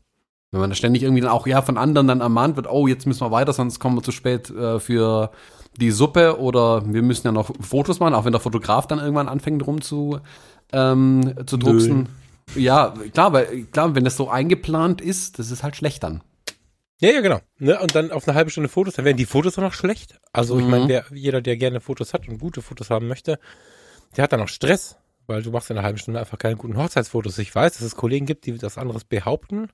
wenn 0.52 0.60
man 0.60 0.70
da 0.70 0.76
ständig 0.76 1.02
irgendwie 1.02 1.20
dann 1.20 1.30
auch 1.30 1.46
ja 1.48 1.62
von 1.62 1.76
anderen 1.76 2.06
dann 2.06 2.20
ermahnt 2.20 2.54
wird, 2.56 2.70
oh, 2.70 2.86
jetzt 2.86 3.06
müssen 3.06 3.22
wir 3.22 3.32
weiter, 3.32 3.52
sonst 3.52 3.80
kommen 3.80 3.96
wir 3.96 4.02
zu 4.02 4.12
spät 4.12 4.50
äh, 4.50 4.78
für 4.78 5.32
die 5.80 5.90
Suppe 5.90 6.38
oder 6.38 6.82
wir 6.92 7.02
müssen 7.02 7.26
ja 7.26 7.32
noch 7.32 7.50
Fotos 7.60 7.98
machen, 8.00 8.14
auch 8.14 8.24
wenn 8.24 8.32
der 8.32 8.40
Fotograf 8.40 8.86
dann 8.86 8.98
irgendwann 9.00 9.28
anfängt 9.28 9.66
rum 9.66 9.80
zu, 9.80 10.20
ähm, 10.72 11.34
zu 11.46 11.56
drucksen. 11.56 12.08
Ja, 12.54 12.94
klar, 13.12 13.32
weil 13.32 13.64
klar, 13.66 13.94
wenn 13.94 14.04
das 14.04 14.16
so 14.16 14.28
eingeplant 14.28 15.00
ist, 15.00 15.38
das 15.38 15.50
ist 15.50 15.62
halt 15.62 15.76
schlecht 15.76 16.02
dann. 16.02 16.22
Ja, 17.00 17.10
ja, 17.10 17.20
genau. 17.20 17.40
Ne? 17.58 17.78
Und 17.80 17.94
dann 17.94 18.10
auf 18.10 18.28
eine 18.28 18.36
halbe 18.36 18.50
Stunde 18.50 18.68
Fotos, 18.68 18.94
dann 18.94 19.04
werden 19.04 19.16
die 19.16 19.24
Fotos 19.26 19.56
auch 19.58 19.62
noch 19.62 19.72
schlecht. 19.72 20.20
Also 20.32 20.58
ich 20.58 20.64
Mhm. 20.64 20.70
meine, 20.70 20.88
wer, 20.88 21.04
jeder, 21.12 21.40
der 21.40 21.56
gerne 21.56 21.80
Fotos 21.80 22.12
hat 22.12 22.28
und 22.28 22.38
gute 22.38 22.60
Fotos 22.60 22.90
haben 22.90 23.08
möchte, 23.08 23.38
der 24.16 24.24
hat 24.24 24.32
dann 24.32 24.40
auch 24.42 24.48
Stress, 24.48 24.96
weil 25.26 25.42
du 25.42 25.50
machst 25.50 25.70
in 25.70 25.78
einer 25.78 25.84
halben 25.86 25.98
Stunde 25.98 26.20
einfach 26.20 26.36
keine 26.38 26.56
guten 26.56 26.76
Hochzeitsfotos. 26.76 27.38
Ich 27.38 27.54
weiß, 27.54 27.72
dass 27.74 27.82
es 27.82 27.96
Kollegen 27.96 28.26
gibt, 28.26 28.44
die 28.46 28.58
das 28.58 28.76
anderes 28.76 29.04
behaupten. 29.04 29.68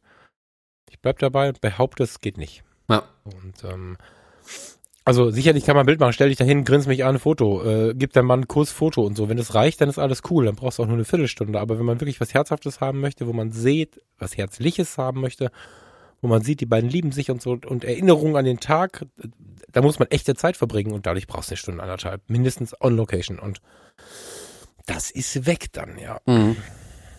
Ich 0.90 1.00
bleib 1.00 1.18
dabei, 1.18 1.50
behaupte, 1.52 2.04
es 2.04 2.20
geht 2.20 2.36
nicht. 2.36 2.62
Ja. 2.88 3.02
Und 3.24 3.64
ähm, 3.64 3.96
also 5.06 5.30
sicherlich 5.30 5.64
kann 5.64 5.76
man 5.76 5.84
ein 5.84 5.86
Bild 5.86 6.00
machen, 6.00 6.12
stell 6.12 6.30
dich 6.30 6.36
dahin, 6.36 6.64
grins 6.64 6.88
mich 6.88 7.04
an, 7.04 7.20
Foto, 7.20 7.62
äh, 7.62 7.94
gib 7.94 8.12
deinem 8.12 8.26
Mann 8.26 8.40
ein 8.40 8.48
Kursfoto 8.48 9.06
und 9.06 9.16
so. 9.16 9.28
Wenn 9.28 9.36
das 9.36 9.54
reicht, 9.54 9.80
dann 9.80 9.88
ist 9.88 10.00
alles 10.00 10.22
cool, 10.30 10.46
dann 10.46 10.56
brauchst 10.56 10.78
du 10.78 10.82
auch 10.82 10.88
nur 10.88 10.96
eine 10.96 11.04
Viertelstunde. 11.04 11.60
Aber 11.60 11.78
wenn 11.78 11.86
man 11.86 12.00
wirklich 12.00 12.20
was 12.20 12.34
Herzhaftes 12.34 12.80
haben 12.80 13.00
möchte, 13.00 13.28
wo 13.28 13.32
man 13.32 13.52
sieht, 13.52 14.02
was 14.18 14.36
Herzliches 14.36 14.98
haben 14.98 15.20
möchte, 15.20 15.52
wo 16.20 16.26
man 16.26 16.42
sieht, 16.42 16.60
die 16.60 16.66
beiden 16.66 16.90
lieben 16.90 17.12
sich 17.12 17.30
und 17.30 17.40
so 17.40 17.52
und 17.52 17.84
Erinnerungen 17.84 18.34
an 18.34 18.44
den 18.44 18.58
Tag, 18.58 19.06
da 19.70 19.80
muss 19.80 20.00
man 20.00 20.08
echte 20.10 20.34
Zeit 20.34 20.56
verbringen 20.56 20.92
und 20.92 21.06
dadurch 21.06 21.28
brauchst 21.28 21.50
du 21.50 21.52
eine 21.52 21.58
Stunde, 21.58 21.82
anderthalb, 21.84 22.28
mindestens 22.28 22.74
on 22.80 22.96
location 22.96 23.38
und 23.38 23.60
das 24.86 25.12
ist 25.12 25.46
weg 25.46 25.72
dann, 25.72 25.98
ja. 25.98 26.20
Mhm. 26.26 26.56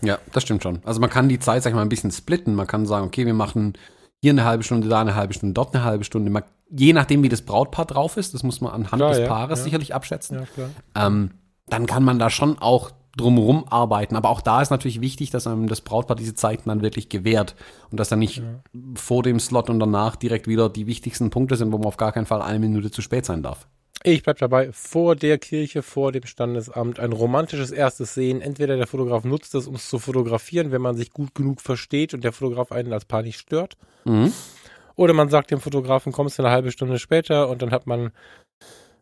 Ja, 0.01 0.19
das 0.33 0.43
stimmt 0.43 0.61
schon. 0.61 0.81
Also 0.83 0.99
man 0.99 1.09
kann 1.09 1.29
die 1.29 1.39
Zeit, 1.39 1.63
sag 1.63 1.71
ich 1.71 1.75
mal, 1.75 1.81
ein 1.83 1.89
bisschen 1.89 2.11
splitten. 2.11 2.53
Man 2.53 2.67
kann 2.67 2.85
sagen, 2.85 3.07
okay, 3.07 3.25
wir 3.25 3.33
machen 3.33 3.73
hier 4.21 4.31
eine 4.31 4.45
halbe 4.45 4.63
Stunde, 4.63 4.87
da 4.87 5.01
eine 5.01 5.15
halbe 5.15 5.33
Stunde, 5.33 5.53
dort 5.53 5.75
eine 5.75 5.83
halbe 5.83 6.03
Stunde. 6.03 6.29
Man, 6.29 6.43
je 6.69 6.93
nachdem, 6.93 7.23
wie 7.23 7.29
das 7.29 7.41
Brautpaar 7.41 7.85
drauf 7.85 8.17
ist, 8.17 8.33
das 8.33 8.43
muss 8.43 8.61
man 8.61 8.71
anhand 8.71 8.95
Klar, 8.95 9.09
des 9.09 9.19
ja, 9.19 9.27
Paares 9.27 9.59
ja. 9.59 9.63
sicherlich 9.65 9.93
abschätzen. 9.93 10.47
Ja, 10.55 11.07
ähm, 11.07 11.31
dann 11.67 11.85
kann 11.85 12.03
man 12.03 12.17
da 12.17 12.29
schon 12.29 12.57
auch 12.59 12.91
drumherum 13.17 13.65
arbeiten. 13.69 14.15
Aber 14.15 14.29
auch 14.29 14.41
da 14.41 14.61
ist 14.61 14.69
natürlich 14.69 15.01
wichtig, 15.01 15.31
dass 15.31 15.47
einem 15.47 15.67
das 15.67 15.81
Brautpaar 15.81 16.15
diese 16.15 16.35
Zeiten 16.35 16.69
dann 16.69 16.81
wirklich 16.81 17.09
gewährt 17.09 17.55
und 17.91 17.99
dass 17.99 18.09
dann 18.09 18.19
nicht 18.19 18.41
vor 18.95 19.23
dem 19.23 19.39
Slot 19.39 19.69
und 19.69 19.79
danach 19.79 20.15
direkt 20.15 20.47
wieder 20.47 20.69
die 20.69 20.87
wichtigsten 20.87 21.29
Punkte 21.29 21.55
sind, 21.55 21.71
wo 21.71 21.77
man 21.77 21.87
auf 21.87 21.97
gar 21.97 22.11
keinen 22.11 22.27
Fall 22.27 22.41
eine 22.41 22.59
Minute 22.59 22.91
zu 22.91 23.01
spät 23.01 23.25
sein 23.25 23.43
darf. 23.43 23.67
Ich 24.03 24.23
bleib 24.23 24.37
dabei, 24.37 24.71
vor 24.71 25.15
der 25.15 25.37
Kirche, 25.37 25.81
vor 25.81 26.11
dem 26.11 26.25
Standesamt, 26.25 26.99
ein 26.99 27.11
romantisches 27.11 27.71
erstes 27.71 28.13
Sehen. 28.13 28.41
Entweder 28.41 28.77
der 28.77 28.87
Fotograf 28.87 29.23
nutzt 29.23 29.55
es, 29.55 29.67
um 29.67 29.75
es 29.75 29.89
zu 29.89 29.99
fotografieren, 29.99 30.71
wenn 30.71 30.81
man 30.81 30.95
sich 30.95 31.11
gut 31.11 31.33
genug 31.33 31.61
versteht 31.61 32.13
und 32.13 32.23
der 32.23 32.31
Fotograf 32.31 32.71
einen 32.71 32.93
als 32.93 33.05
Paar 33.05 33.23
nicht 33.23 33.39
stört. 33.39 33.75
Mhm. 34.05 34.31
Oder 34.95 35.13
man 35.13 35.29
sagt 35.29 35.51
dem 35.51 35.59
Fotografen, 35.59 36.11
kommst 36.11 36.37
du 36.37 36.43
eine 36.43 36.51
halbe 36.51 36.71
Stunde 36.71 36.99
später 36.99 37.49
und 37.49 37.61
dann 37.61 37.71
hat 37.71 37.87
man 37.87 38.11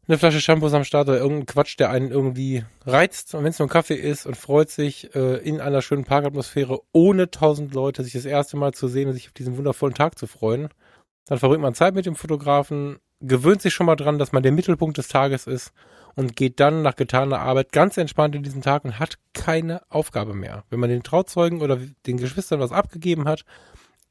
eine 0.07 0.17
Flasche 0.17 0.39
Shampoos 0.39 0.73
am 0.73 0.83
Start 0.83 1.07
oder 1.07 1.17
irgendeinen 1.17 1.47
Quatsch, 1.47 1.79
der 1.79 1.89
einen 1.89 2.11
irgendwie 2.11 2.63
reizt. 2.85 3.33
Und 3.33 3.43
wenn 3.43 3.51
es 3.51 3.59
nur 3.59 3.67
ein 3.67 3.71
Kaffee 3.71 3.95
ist 3.95 4.25
und 4.25 4.37
freut 4.37 4.69
sich 4.69 5.15
äh, 5.15 5.37
in 5.37 5.61
einer 5.61 5.81
schönen 5.81 6.03
Parkatmosphäre 6.03 6.79
ohne 6.91 7.31
tausend 7.31 7.73
Leute 7.73 8.03
sich 8.03 8.13
das 8.13 8.25
erste 8.25 8.57
Mal 8.57 8.73
zu 8.73 8.87
sehen 8.87 9.07
und 9.07 9.15
sich 9.15 9.27
auf 9.27 9.33
diesen 9.33 9.57
wundervollen 9.57 9.95
Tag 9.95 10.17
zu 10.19 10.27
freuen, 10.27 10.69
dann 11.25 11.39
verbringt 11.39 11.63
man 11.63 11.73
Zeit 11.73 11.95
mit 11.95 12.05
dem 12.05 12.15
Fotografen, 12.15 12.99
gewöhnt 13.21 13.61
sich 13.61 13.73
schon 13.73 13.85
mal 13.85 13.95
dran, 13.95 14.19
dass 14.19 14.31
man 14.31 14.43
der 14.43 14.51
Mittelpunkt 14.51 14.97
des 14.97 15.07
Tages 15.07 15.47
ist 15.47 15.71
und 16.15 16.35
geht 16.35 16.59
dann 16.59 16.81
nach 16.81 16.95
getaner 16.95 17.39
Arbeit 17.39 17.71
ganz 17.71 17.97
entspannt 17.97 18.35
in 18.35 18.43
diesen 18.43 18.61
Tag 18.61 18.85
und 18.85 18.99
hat 18.99 19.17
keine 19.33 19.81
Aufgabe 19.89 20.33
mehr. 20.33 20.63
Wenn 20.69 20.79
man 20.79 20.89
den 20.89 21.03
Trauzeugen 21.03 21.61
oder 21.61 21.77
den 22.05 22.17
Geschwistern 22.17 22.59
was 22.59 22.71
abgegeben 22.71 23.25
hat, 23.27 23.45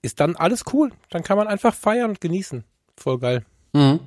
ist 0.02 0.20
dann 0.20 0.36
alles 0.36 0.64
cool. 0.72 0.90
Dann 1.10 1.22
kann 1.22 1.38
man 1.38 1.46
einfach 1.46 1.74
feiern 1.74 2.10
und 2.10 2.20
genießen. 2.20 2.64
Voll 2.96 3.18
geil. 3.18 3.44
Mhm. 3.72 4.00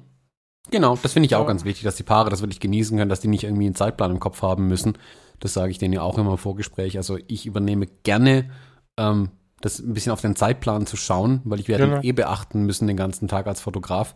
Genau, 0.69 0.97
das 1.01 1.13
finde 1.13 1.27
ich 1.27 1.35
auch 1.35 1.41
Ja. 1.41 1.47
ganz 1.47 1.63
wichtig, 1.63 1.83
dass 1.83 1.95
die 1.95 2.03
Paare 2.03 2.29
das 2.29 2.41
wirklich 2.41 2.59
genießen 2.59 2.97
können, 2.97 3.09
dass 3.09 3.21
die 3.21 3.29
nicht 3.29 3.45
irgendwie 3.45 3.65
einen 3.65 3.75
Zeitplan 3.75 4.11
im 4.11 4.19
Kopf 4.19 4.41
haben 4.41 4.67
müssen. 4.67 4.97
Das 5.39 5.53
sage 5.53 5.71
ich 5.71 5.77
denen 5.77 5.93
ja 5.93 6.01
auch 6.01 6.17
immer 6.17 6.31
im 6.31 6.37
Vorgespräch. 6.37 6.97
Also 6.97 7.17
ich 7.27 7.45
übernehme 7.45 7.87
gerne 8.03 8.49
ähm, 8.97 9.29
das 9.61 9.79
ein 9.79 9.93
bisschen 9.93 10.11
auf 10.11 10.21
den 10.21 10.35
Zeitplan 10.35 10.85
zu 10.85 10.97
schauen, 10.97 11.41
weil 11.45 11.59
ich 11.59 11.67
werde 11.67 11.85
Genau. 11.85 11.97
ihn 11.97 12.03
eh 12.03 12.11
beachten 12.11 12.63
müssen 12.63 12.87
den 12.87 12.97
ganzen 12.97 13.27
Tag 13.27 13.47
als 13.47 13.61
Fotograf. 13.61 14.13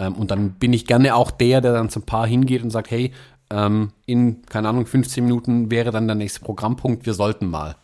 Ähm, 0.00 0.14
und 0.14 0.30
dann 0.30 0.52
bin 0.54 0.72
ich 0.72 0.86
gerne 0.86 1.14
auch 1.14 1.30
der, 1.30 1.60
der 1.60 1.72
dann 1.72 1.90
zum 1.90 2.02
Paar 2.02 2.26
hingeht 2.26 2.62
und 2.62 2.70
sagt, 2.70 2.90
hey, 2.90 3.12
ähm, 3.50 3.92
in, 4.06 4.42
keine 4.46 4.68
Ahnung, 4.68 4.86
15 4.86 5.22
Minuten 5.22 5.70
wäre 5.70 5.90
dann 5.90 6.06
der 6.06 6.16
nächste 6.16 6.40
Programmpunkt, 6.40 7.06
wir 7.06 7.14
sollten 7.14 7.46
mal. 7.46 7.76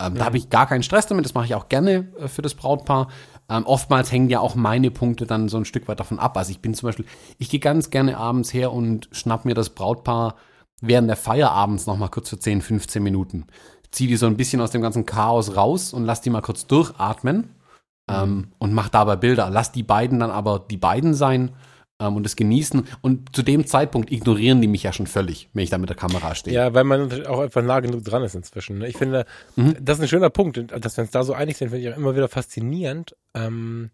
Ähm, 0.00 0.14
Da 0.14 0.24
habe 0.24 0.36
ich 0.36 0.50
gar 0.50 0.66
keinen 0.66 0.82
Stress 0.82 1.06
damit, 1.06 1.24
das 1.24 1.34
mache 1.34 1.46
ich 1.46 1.54
auch 1.54 1.68
gerne 1.68 2.08
äh, 2.18 2.28
für 2.28 2.42
das 2.42 2.54
Brautpaar. 2.54 3.08
Ähm, 3.48 3.66
oftmals 3.66 4.12
hängen 4.12 4.30
ja 4.30 4.40
auch 4.40 4.54
meine 4.54 4.90
Punkte 4.90 5.26
dann 5.26 5.48
so 5.48 5.56
ein 5.56 5.64
Stück 5.64 5.88
weit 5.88 6.00
davon 6.00 6.18
ab. 6.18 6.36
Also 6.36 6.50
ich 6.50 6.60
bin 6.60 6.74
zum 6.74 6.88
Beispiel, 6.88 7.04
ich 7.38 7.50
gehe 7.50 7.60
ganz 7.60 7.90
gerne 7.90 8.16
abends 8.16 8.54
her 8.54 8.72
und 8.72 9.08
schnapp 9.12 9.44
mir 9.44 9.54
das 9.54 9.70
Brautpaar 9.70 10.36
während 10.80 11.08
der 11.08 11.16
Feier 11.16 11.50
abends 11.50 11.86
noch 11.86 11.96
mal 11.96 12.08
kurz 12.08 12.30
für 12.30 12.38
10, 12.38 12.62
15 12.62 13.02
Minuten. 13.02 13.46
Zieh 13.90 14.06
die 14.06 14.16
so 14.16 14.26
ein 14.26 14.36
bisschen 14.36 14.60
aus 14.60 14.70
dem 14.70 14.82
ganzen 14.82 15.06
Chaos 15.06 15.56
raus 15.56 15.92
und 15.92 16.04
lass 16.04 16.20
die 16.20 16.30
mal 16.30 16.40
kurz 16.40 16.66
durchatmen 16.66 17.50
ähm, 18.10 18.48
und 18.58 18.72
mach 18.72 18.88
dabei 18.88 19.16
Bilder. 19.16 19.50
Lass 19.50 19.72
die 19.72 19.82
beiden 19.82 20.20
dann 20.20 20.30
aber 20.30 20.58
die 20.70 20.76
beiden 20.76 21.14
sein 21.14 21.52
ähm, 22.00 22.16
und 22.16 22.26
es 22.26 22.36
genießen. 22.36 22.86
Und 23.00 23.34
zu 23.34 23.42
dem 23.42 23.66
Zeitpunkt 23.66 24.10
ignorieren 24.12 24.60
die 24.60 24.66
mich 24.68 24.82
ja 24.82 24.92
schon 24.92 25.06
völlig, 25.06 25.48
wenn 25.52 25.62
ich 25.64 25.70
da 25.70 25.78
mit 25.78 25.88
der 25.88 25.96
Kamera 25.96 26.34
stehe. 26.34 26.54
Ja, 26.54 26.74
weil 26.74 26.84
man 26.84 27.02
natürlich 27.02 27.26
auch 27.28 27.40
einfach 27.40 27.62
nah 27.62 27.80
genug 27.80 28.04
dran 28.04 28.22
ist 28.22 28.34
inzwischen. 28.34 28.78
ne? 28.78 28.88
Ich 28.88 28.96
finde, 28.96 29.24
Mhm. 29.56 29.76
das 29.80 29.98
ist 29.98 30.02
ein 30.04 30.08
schöner 30.08 30.30
Punkt, 30.30 30.58
dass 30.70 30.96
wir 30.96 31.02
uns 31.02 31.10
da 31.12 31.22
so 31.22 31.32
einig 31.34 31.56
sind, 31.56 31.70
finde 31.70 31.86
ich 31.88 31.92
auch 31.94 31.96
immer 31.98 32.14
wieder 32.14 32.28
faszinierend. 32.28 33.16
Ähm, 33.34 33.90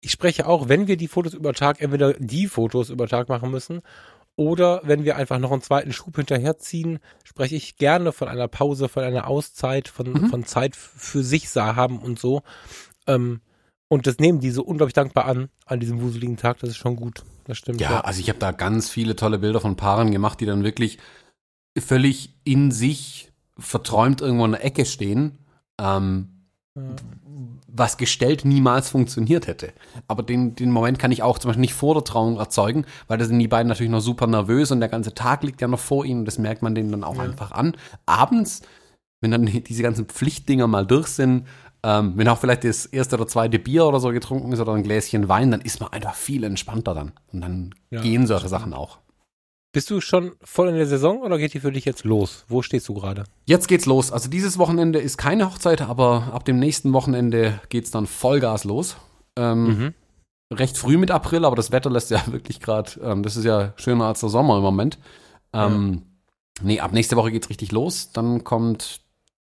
ich 0.00 0.10
spreche 0.12 0.46
auch, 0.46 0.68
wenn 0.68 0.88
wir 0.88 0.96
die 0.96 1.08
Fotos 1.08 1.34
über 1.34 1.52
Tag, 1.52 1.80
entweder 1.80 2.14
die 2.14 2.46
Fotos 2.48 2.90
über 2.90 3.06
Tag 3.06 3.28
machen 3.28 3.50
müssen 3.50 3.82
oder 4.34 4.80
wenn 4.84 5.04
wir 5.04 5.16
einfach 5.16 5.38
noch 5.38 5.52
einen 5.52 5.62
zweiten 5.62 5.92
Schub 5.92 6.16
hinterherziehen, 6.16 6.98
spreche 7.22 7.54
ich 7.54 7.76
gerne 7.76 8.12
von 8.12 8.26
einer 8.28 8.48
Pause, 8.48 8.88
von 8.88 9.04
einer 9.04 9.28
Auszeit, 9.28 9.88
von, 9.88 10.10
Mhm. 10.10 10.26
von 10.28 10.44
Zeit 10.46 10.74
für 10.74 11.22
sich 11.22 11.50
sa- 11.50 11.76
haben 11.76 11.98
und 11.98 12.18
so. 12.18 12.42
Ähm, 13.06 13.40
und 13.88 14.06
das 14.06 14.18
nehmen 14.18 14.40
die 14.40 14.50
so 14.50 14.62
unglaublich 14.62 14.94
dankbar 14.94 15.26
an, 15.26 15.48
an 15.66 15.80
diesem 15.80 16.00
wuseligen 16.00 16.36
Tag. 16.36 16.58
Das 16.60 16.70
ist 16.70 16.76
schon 16.78 16.96
gut. 16.96 17.22
Das 17.44 17.58
stimmt. 17.58 17.80
Ja, 17.80 18.00
also 18.00 18.20
ich 18.20 18.28
habe 18.28 18.38
da 18.38 18.52
ganz 18.52 18.88
viele 18.88 19.16
tolle 19.16 19.38
Bilder 19.38 19.60
von 19.60 19.76
Paaren 19.76 20.10
gemacht, 20.10 20.40
die 20.40 20.46
dann 20.46 20.64
wirklich 20.64 20.98
völlig 21.78 22.30
in 22.44 22.70
sich 22.70 23.30
verträumt 23.58 24.20
irgendwo 24.20 24.44
in 24.44 24.52
der 24.52 24.64
Ecke 24.64 24.84
stehen, 24.86 25.38
ähm, 25.80 26.28
Ja. 26.74 26.96
was 27.68 27.98
gestellt 27.98 28.44
niemals 28.46 28.88
funktioniert 28.88 29.46
hätte. 29.46 29.72
Aber 30.08 30.22
den, 30.22 30.54
den 30.54 30.70
Moment 30.70 30.98
kann 30.98 31.12
ich 31.12 31.22
auch 31.22 31.38
zum 31.38 31.48
Beispiel 31.50 31.60
nicht 31.60 31.74
vor 31.74 31.94
der 31.94 32.04
Trauung 32.04 32.38
erzeugen, 32.38 32.86
weil 33.08 33.18
da 33.18 33.24
sind 33.26 33.38
die 33.38 33.48
beiden 33.48 33.68
natürlich 33.68 33.92
noch 33.92 34.00
super 34.00 34.26
nervös 34.26 34.70
und 34.70 34.80
der 34.80 34.88
ganze 34.88 35.12
Tag 35.14 35.42
liegt 35.42 35.60
ja 35.60 35.68
noch 35.68 35.78
vor 35.80 36.04
ihnen 36.06 36.20
und 36.20 36.24
das 36.24 36.38
merkt 36.38 36.62
man 36.62 36.74
denen 36.74 36.90
dann 36.90 37.04
auch 37.04 37.16
Ja. 37.16 37.22
einfach 37.22 37.50
an. 37.52 37.76
Abends, 38.06 38.62
wenn 39.20 39.30
dann 39.32 39.44
diese 39.46 39.82
ganzen 39.82 40.06
Pflichtdinger 40.06 40.66
mal 40.66 40.86
durch 40.86 41.08
sind, 41.08 41.46
ähm, 41.84 42.12
wenn 42.16 42.28
auch 42.28 42.38
vielleicht 42.38 42.64
das 42.64 42.86
erste 42.86 43.16
oder 43.16 43.26
zweite 43.26 43.58
Bier 43.58 43.86
oder 43.86 44.00
so 44.00 44.10
getrunken 44.10 44.52
ist 44.52 44.60
oder 44.60 44.72
ein 44.72 44.82
Gläschen 44.82 45.28
Wein, 45.28 45.50
dann 45.50 45.60
ist 45.60 45.80
man 45.80 45.92
einfach 45.92 46.14
viel 46.14 46.44
entspannter 46.44 46.94
dann. 46.94 47.12
Und 47.32 47.40
dann 47.40 47.74
Ja, 47.90 48.00
gehen 48.00 48.26
solche 48.26 48.48
Sachen 48.48 48.72
auch. 48.72 48.98
Bist 49.74 49.90
du 49.90 50.00
schon 50.02 50.32
voll 50.42 50.68
in 50.68 50.76
der 50.76 50.86
Saison 50.86 51.22
oder 51.22 51.38
geht 51.38 51.54
die 51.54 51.60
für 51.60 51.72
dich 51.72 51.86
jetzt 51.86 52.04
los? 52.04 52.44
Wo 52.48 52.60
stehst 52.60 52.88
du 52.88 52.94
gerade? 52.94 53.24
Jetzt 53.46 53.68
geht's 53.68 53.86
los. 53.86 54.12
Also 54.12 54.28
dieses 54.28 54.58
Wochenende 54.58 54.98
ist 54.98 55.16
keine 55.16 55.46
Hochzeit, 55.46 55.80
aber 55.80 56.30
ab 56.32 56.44
dem 56.44 56.58
nächsten 56.58 56.92
Wochenende 56.92 57.58
geht's 57.70 57.90
dann 57.90 58.06
Vollgas 58.06 58.64
los. 58.64 58.96
Ähm, 59.36 59.94
Recht 60.52 60.76
früh 60.76 60.98
mit 60.98 61.10
April, 61.10 61.46
aber 61.46 61.56
das 61.56 61.72
Wetter 61.72 61.88
lässt 61.90 62.10
ja 62.10 62.22
wirklich 62.30 62.60
gerade, 62.60 63.00
ähm, 63.02 63.22
das 63.22 63.36
ist 63.36 63.44
ja 63.44 63.72
schöner 63.76 64.04
als 64.04 64.20
der 64.20 64.28
Sommer 64.28 64.56
im 64.58 64.62
Moment. 64.62 64.98
Ähm, 65.52 66.02
Nee, 66.60 66.80
ab 66.80 66.92
nächste 66.92 67.16
Woche 67.16 67.32
geht's 67.32 67.48
richtig 67.48 67.72
los. 67.72 68.12
Dann 68.12 68.44
kommt 68.44 69.00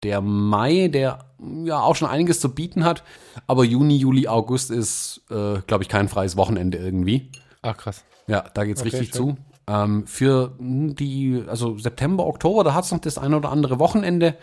der 0.03 0.21
Mai, 0.21 0.89
der 0.89 1.19
ja 1.65 1.79
auch 1.79 1.95
schon 1.95 2.07
einiges 2.09 2.39
zu 2.39 2.53
bieten 2.53 2.83
hat. 2.85 3.03
Aber 3.47 3.63
Juni, 3.63 3.97
Juli, 3.97 4.27
August 4.27 4.71
ist, 4.71 5.21
äh, 5.29 5.59
glaube 5.67 5.83
ich, 5.83 5.89
kein 5.89 6.09
freies 6.09 6.37
Wochenende 6.37 6.77
irgendwie. 6.77 7.31
Ach 7.61 7.75
krass. 7.77 8.03
Ja, 8.27 8.43
da 8.53 8.63
geht's 8.65 8.81
Okay, 8.81 8.89
richtig 8.97 9.15
schön. 9.15 9.35
zu. 9.35 9.37
Ähm, 9.67 10.05
für 10.07 10.53
die, 10.59 11.43
also 11.47 11.77
September, 11.77 12.25
Oktober, 12.25 12.63
da 12.63 12.73
hat's 12.73 12.91
noch 12.91 12.99
das 12.99 13.17
ein 13.17 13.33
oder 13.33 13.49
andere 13.49 13.79
Wochenende. 13.79 14.35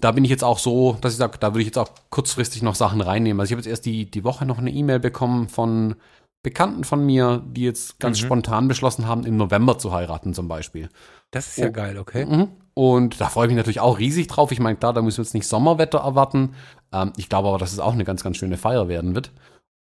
Da 0.00 0.10
bin 0.10 0.24
ich 0.24 0.30
jetzt 0.30 0.42
auch 0.42 0.58
so, 0.58 0.96
dass 1.00 1.12
ich 1.12 1.18
sage, 1.18 1.38
da 1.38 1.48
würde 1.52 1.60
ich 1.60 1.66
jetzt 1.66 1.78
auch 1.78 1.90
kurzfristig 2.10 2.62
noch 2.62 2.74
Sachen 2.74 3.00
reinnehmen. 3.00 3.38
Also 3.40 3.50
ich 3.50 3.52
habe 3.52 3.60
jetzt 3.60 3.68
erst 3.70 3.86
die, 3.86 4.10
die 4.10 4.24
Woche 4.24 4.44
noch 4.44 4.58
eine 4.58 4.70
E-Mail 4.72 4.98
bekommen 4.98 5.48
von 5.48 5.94
Bekannten 6.42 6.82
von 6.84 7.06
mir, 7.06 7.42
die 7.46 7.62
jetzt 7.62 8.00
ganz 8.00 8.20
Mhm. 8.20 8.26
spontan 8.26 8.68
beschlossen 8.68 9.06
haben, 9.06 9.24
im 9.24 9.36
November 9.36 9.78
zu 9.78 9.92
heiraten 9.92 10.34
zum 10.34 10.48
Beispiel. 10.48 10.88
Das 11.30 11.46
ist 11.46 11.58
ja 11.58 11.68
Oh. 11.68 11.72
geil, 11.72 11.96
okay. 11.98 12.26
Mhm. 12.26 12.48
Und 12.74 13.20
da 13.20 13.28
freue 13.28 13.46
ich 13.46 13.50
mich 13.50 13.56
natürlich 13.56 13.80
auch 13.80 13.98
riesig 13.98 14.26
drauf. 14.26 14.50
Ich 14.50 14.58
meine, 14.60 14.76
klar, 14.76 14.92
da 14.92 15.00
müssen 15.02 15.18
wir 15.18 15.24
jetzt 15.24 15.34
nicht 15.34 15.46
Sommerwetter 15.46 15.98
erwarten. 15.98 16.54
Ähm, 16.92 17.12
ich 17.16 17.28
glaube 17.28 17.48
aber, 17.48 17.58
dass 17.58 17.72
es 17.72 17.78
auch 17.78 17.92
eine 17.92 18.04
ganz, 18.04 18.24
ganz 18.24 18.36
schöne 18.36 18.56
Feier 18.56 18.88
werden 18.88 19.14
wird. 19.14 19.30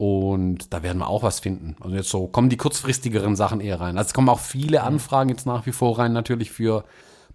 Und 0.02 0.74
da 0.74 0.82
werden 0.82 1.00
wir 1.00 1.08
auch 1.10 1.24
was 1.24 1.40
finden. 1.42 1.76
Also 1.82 1.96
jetzt 1.96 2.10
so 2.10 2.28
kommen 2.28 2.50
die 2.50 2.58
kurzfristigeren 2.58 3.36
Sachen 3.36 3.60
eher 3.60 3.82
rein. 3.82 3.98
Also 3.98 4.08
es 4.08 4.14
kommen 4.14 4.30
auch 4.30 4.40
viele 4.40 4.84
Anfragen 4.84 5.30
jetzt 5.30 5.46
nach 5.46 5.66
wie 5.66 5.72
vor 5.74 6.00
rein, 6.00 6.14
natürlich 6.14 6.52
für 6.52 6.86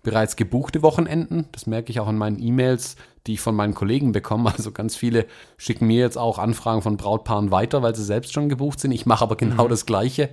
bereits 0.03 0.35
gebuchte 0.37 0.83
Wochenenden. 0.83 1.47
Das 1.53 1.67
merke 1.67 1.91
ich 1.91 2.01
auch 2.01 2.09
in 2.09 2.17
meinen 2.17 2.39
E-Mails, 2.43 2.97
die 3.27 3.35
ich 3.35 3.41
von 3.41 3.55
meinen 3.55 3.75
Kollegen 3.75 4.13
bekomme. 4.13 4.51
Also 4.57 4.73
ganz 4.73 4.97
viele 4.97 5.27
schicken 5.57 5.87
mir 5.87 6.01
jetzt 6.01 6.19
auch 6.19 6.39
Anfragen 6.39 6.83
von 6.83 6.97
Brautpaaren 6.97 7.51
weiter, 7.51 7.83
weil 7.83 7.95
sie 7.95 8.05
selbst 8.05 8.33
schon 8.33 8.49
gebucht 8.49 8.81
sind. 8.81 8.93
Ich 8.93 9.07
mache 9.07 9.23
aber 9.25 9.37
genau 9.37 9.65
Mhm. 9.67 9.71
das 9.71 9.87
Gleiche. 9.87 10.31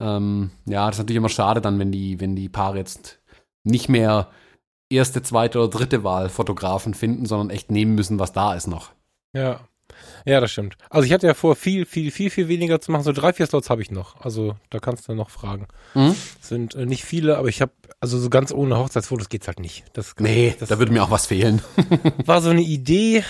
Ähm, 0.00 0.50
ja, 0.66 0.86
das 0.86 0.96
ist 0.96 0.98
natürlich 1.00 1.18
immer 1.18 1.28
schade 1.28 1.60
dann, 1.60 1.78
wenn 1.78 1.92
die, 1.92 2.20
wenn 2.20 2.34
die 2.36 2.48
Paare 2.48 2.78
jetzt 2.78 3.20
nicht 3.64 3.88
mehr 3.88 4.28
erste, 4.94 5.22
zweite 5.22 5.58
oder 5.58 5.68
dritte 5.68 6.04
Wahl 6.04 6.28
Fotografen 6.28 6.94
finden, 6.94 7.26
sondern 7.26 7.50
echt 7.50 7.70
nehmen 7.70 7.94
müssen, 7.94 8.18
was 8.18 8.32
da 8.32 8.54
ist 8.54 8.66
noch. 8.66 8.90
Ja. 9.34 9.60
Ja, 10.24 10.40
das 10.40 10.50
stimmt. 10.52 10.76
Also 10.88 11.04
ich 11.06 11.12
hatte 11.12 11.26
ja 11.26 11.34
vor, 11.34 11.54
viel, 11.54 11.84
viel, 11.84 12.10
viel, 12.10 12.30
viel 12.30 12.48
weniger 12.48 12.80
zu 12.80 12.90
machen. 12.92 13.02
So 13.02 13.12
drei, 13.12 13.32
vier 13.32 13.46
Slots 13.46 13.68
habe 13.68 13.82
ich 13.82 13.90
noch. 13.90 14.20
Also 14.20 14.56
da 14.70 14.78
kannst 14.78 15.06
du 15.08 15.14
noch 15.14 15.28
fragen. 15.30 15.68
Mhm. 15.94 16.14
Sind 16.40 16.74
äh, 16.74 16.86
nicht 16.86 17.04
viele, 17.04 17.36
aber 17.36 17.48
ich 17.48 17.60
habe, 17.60 17.72
also 18.00 18.18
so 18.18 18.30
ganz 18.30 18.52
ohne 18.52 18.78
Hochzeitsfotos 18.78 19.28
geht's 19.28 19.48
halt 19.48 19.60
nicht. 19.60 19.84
Das, 19.92 20.14
Nee, 20.18 20.56
das 20.58 20.70
da 20.70 20.78
würde 20.78 20.92
mir 20.92 21.02
auch 21.02 21.10
was 21.10 21.26
fehlen. 21.26 21.60
war 22.24 22.40
so 22.40 22.50
eine 22.50 22.62
Idee, 22.62 23.22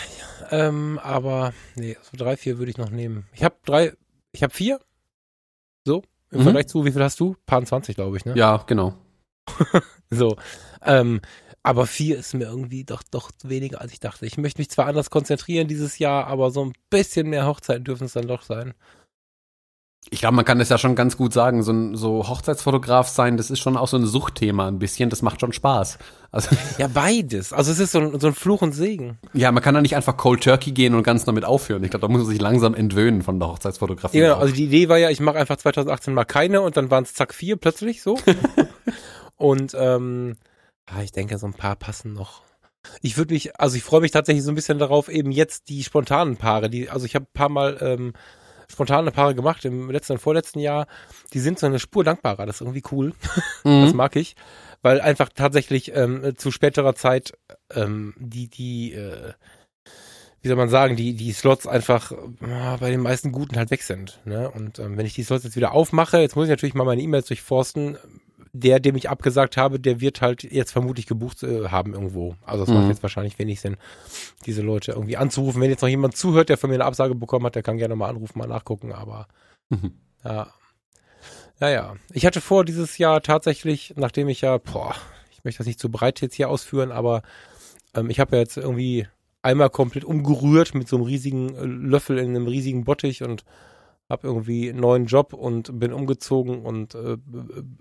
ähm, 0.50 1.00
aber 1.02 1.52
nee, 1.74 1.96
so 2.02 2.16
drei, 2.16 2.36
vier 2.36 2.58
würde 2.58 2.70
ich 2.70 2.78
noch 2.78 2.90
nehmen. 2.90 3.26
Ich 3.32 3.42
habe 3.42 3.56
drei, 3.64 3.94
ich 4.32 4.42
habe 4.42 4.52
vier. 4.54 4.78
So, 5.84 6.02
im 6.30 6.40
Mhm. 6.40 6.42
Vergleich 6.44 6.68
zu, 6.68 6.84
wie 6.84 6.92
viel 6.92 7.02
hast 7.02 7.18
du? 7.18 7.34
Paar 7.44 7.64
20, 7.64 7.96
glaube 7.96 8.16
ich, 8.16 8.24
ne? 8.24 8.34
Ja, 8.36 8.58
genau. 8.66 8.94
So. 10.10 10.36
Ähm, 10.84 11.20
aber 11.62 11.86
vier 11.86 12.18
ist 12.18 12.34
mir 12.34 12.44
irgendwie 12.44 12.84
doch, 12.84 13.02
doch 13.10 13.30
weniger, 13.44 13.80
als 13.80 13.92
ich 13.92 14.00
dachte. 14.00 14.26
Ich 14.26 14.36
möchte 14.36 14.60
mich 14.60 14.70
zwar 14.70 14.86
anders 14.86 15.10
konzentrieren 15.10 15.68
dieses 15.68 15.98
Jahr, 15.98 16.26
aber 16.26 16.50
so 16.50 16.64
ein 16.64 16.72
bisschen 16.90 17.28
mehr 17.28 17.46
Hochzeiten 17.46 17.84
dürfen 17.84 18.04
es 18.04 18.14
dann 18.14 18.26
doch 18.26 18.42
sein. 18.42 18.74
Ich 20.10 20.18
glaube, 20.18 20.34
man 20.34 20.44
kann 20.44 20.58
das 20.58 20.68
ja 20.68 20.78
schon 20.78 20.96
ganz 20.96 21.16
gut 21.16 21.32
sagen. 21.32 21.62
So 21.62 21.72
ein 21.72 21.94
so 21.94 22.28
Hochzeitsfotograf 22.28 23.08
sein, 23.08 23.36
das 23.36 23.50
ist 23.50 23.60
schon 23.60 23.76
auch 23.76 23.86
so 23.86 23.96
ein 23.96 24.04
Suchtthema 24.04 24.66
ein 24.66 24.80
bisschen. 24.80 25.08
Das 25.10 25.22
macht 25.22 25.40
schon 25.40 25.52
Spaß. 25.52 25.98
Also, 26.32 26.56
ja, 26.78 26.88
beides. 26.88 27.52
Also 27.52 27.70
es 27.70 27.78
ist 27.78 27.92
so 27.92 28.00
ein, 28.00 28.18
so 28.18 28.26
ein 28.26 28.34
Fluch 28.34 28.62
und 28.62 28.72
Segen. 28.72 29.18
Ja, 29.32 29.52
man 29.52 29.62
kann 29.62 29.74
da 29.76 29.80
nicht 29.80 29.94
einfach 29.94 30.16
Cold 30.16 30.42
Turkey 30.42 30.72
gehen 30.72 30.96
und 30.96 31.04
ganz 31.04 31.24
damit 31.24 31.44
aufhören. 31.44 31.84
Ich 31.84 31.90
glaube, 31.90 32.06
da 32.06 32.08
muss 32.08 32.22
man 32.22 32.30
sich 32.30 32.40
langsam 32.40 32.74
entwöhnen 32.74 33.22
von 33.22 33.38
der 33.38 33.48
Hochzeitsfotografie. 33.48 34.18
Ja, 34.18 34.30
genau. 34.30 34.40
also 34.40 34.52
die 34.52 34.64
Idee 34.64 34.88
war 34.88 34.98
ja, 34.98 35.08
ich 35.10 35.20
mache 35.20 35.38
einfach 35.38 35.56
2018 35.56 36.12
mal 36.12 36.24
keine 36.24 36.62
und 36.62 36.76
dann 36.76 36.90
waren 36.90 37.04
es 37.04 37.14
zack 37.14 37.32
vier 37.32 37.56
plötzlich 37.56 38.02
so. 38.02 38.18
und 39.36 39.76
ähm, 39.78 40.34
ja, 40.90 41.02
ich 41.02 41.12
denke, 41.12 41.38
so 41.38 41.46
ein 41.46 41.54
paar 41.54 41.76
passen 41.76 42.12
noch. 42.12 42.42
Ich 43.00 43.16
würde 43.16 43.34
mich, 43.34 43.60
also 43.60 43.76
ich 43.76 43.84
freue 43.84 44.00
mich 44.00 44.10
tatsächlich 44.10 44.44
so 44.44 44.50
ein 44.50 44.56
bisschen 44.56 44.78
darauf, 44.78 45.08
eben 45.08 45.30
jetzt 45.30 45.68
die 45.68 45.84
spontanen 45.84 46.36
Paare, 46.36 46.68
die, 46.68 46.90
also 46.90 47.06
ich 47.06 47.14
habe 47.14 47.26
ein 47.26 47.32
paar 47.34 47.48
Mal 47.48 47.78
ähm, 47.80 48.12
spontane 48.72 49.10
Paare 49.12 49.34
gemacht 49.34 49.64
im 49.64 49.90
letzten 49.90 50.14
und 50.14 50.18
vorletzten 50.18 50.58
Jahr. 50.58 50.86
Die 51.32 51.40
sind 51.40 51.58
so 51.58 51.66
eine 51.66 51.78
Spur 51.78 52.04
dankbarer. 52.04 52.46
Das 52.46 52.56
ist 52.56 52.60
irgendwie 52.62 52.82
cool. 52.90 53.12
Mhm. 53.64 53.84
Das 53.84 53.94
mag 53.94 54.16
ich. 54.16 54.34
Weil 54.82 55.00
einfach 55.00 55.28
tatsächlich 55.32 55.94
ähm, 55.94 56.34
zu 56.36 56.50
späterer 56.50 56.96
Zeit 56.96 57.32
ähm, 57.72 58.12
die, 58.18 58.48
die, 58.48 58.92
äh, 58.92 59.34
wie 60.40 60.48
soll 60.48 60.56
man 60.56 60.68
sagen, 60.68 60.96
die, 60.96 61.14
die 61.14 61.32
Slots 61.32 61.68
einfach 61.68 62.10
äh, 62.10 62.76
bei 62.80 62.90
den 62.90 63.00
meisten 63.00 63.30
Guten 63.30 63.56
halt 63.56 63.70
weg 63.70 63.84
sind. 63.84 64.20
Ne? 64.24 64.50
Und 64.50 64.80
ähm, 64.80 64.96
wenn 64.96 65.06
ich 65.06 65.14
die 65.14 65.22
Slots 65.22 65.44
jetzt 65.44 65.54
wieder 65.54 65.72
aufmache, 65.72 66.18
jetzt 66.18 66.34
muss 66.34 66.46
ich 66.46 66.50
natürlich 66.50 66.74
mal 66.74 66.82
meine 66.82 67.02
E-Mails 67.02 67.26
durchforsten, 67.26 67.98
der, 68.52 68.80
dem 68.80 68.96
ich 68.96 69.08
abgesagt 69.08 69.56
habe, 69.56 69.80
der 69.80 70.00
wird 70.00 70.20
halt 70.20 70.42
jetzt 70.42 70.72
vermutlich 70.72 71.06
gebucht 71.06 71.42
äh, 71.42 71.68
haben 71.68 71.94
irgendwo. 71.94 72.36
Also 72.44 72.64
es 72.64 72.68
mhm. 72.68 72.76
macht 72.76 72.88
jetzt 72.88 73.02
wahrscheinlich 73.02 73.38
wenig 73.38 73.60
Sinn, 73.60 73.76
diese 74.44 74.62
Leute 74.62 74.92
irgendwie 74.92 75.16
anzurufen. 75.16 75.60
Wenn 75.62 75.70
jetzt 75.70 75.80
noch 75.80 75.88
jemand 75.88 76.16
zuhört, 76.16 76.50
der 76.50 76.58
von 76.58 76.68
mir 76.68 76.76
eine 76.76 76.84
Absage 76.84 77.14
bekommen 77.14 77.46
hat, 77.46 77.54
der 77.54 77.62
kann 77.62 77.78
gerne 77.78 77.96
mal 77.96 78.10
anrufen, 78.10 78.38
mal 78.38 78.46
nachgucken, 78.46 78.92
aber 78.92 79.26
mhm. 79.70 79.92
ja. 80.24 80.48
Ja, 81.60 81.70
ja. 81.70 81.96
Ich 82.12 82.26
hatte 82.26 82.40
vor, 82.40 82.64
dieses 82.64 82.98
Jahr 82.98 83.22
tatsächlich, 83.22 83.94
nachdem 83.96 84.28
ich 84.28 84.40
ja, 84.40 84.58
boah, 84.58 84.94
ich 85.30 85.44
möchte 85.44 85.58
das 85.58 85.66
nicht 85.66 85.78
zu 85.78 85.90
breit 85.90 86.20
jetzt 86.20 86.34
hier 86.34 86.50
ausführen, 86.50 86.90
aber 86.90 87.22
ähm, 87.94 88.10
ich 88.10 88.20
habe 88.20 88.36
ja 88.36 88.42
jetzt 88.42 88.56
irgendwie 88.56 89.06
einmal 89.42 89.70
komplett 89.70 90.04
umgerührt 90.04 90.74
mit 90.74 90.88
so 90.88 90.96
einem 90.96 91.04
riesigen 91.04 91.54
äh, 91.54 91.64
Löffel 91.64 92.18
in 92.18 92.30
einem 92.30 92.48
riesigen 92.48 92.84
Bottich 92.84 93.22
und 93.22 93.44
habe 94.12 94.28
irgendwie 94.28 94.68
einen 94.68 94.80
neuen 94.80 95.06
Job 95.06 95.32
und 95.32 95.80
bin 95.80 95.92
umgezogen 95.92 96.62
und 96.62 96.94
äh, 96.94 97.16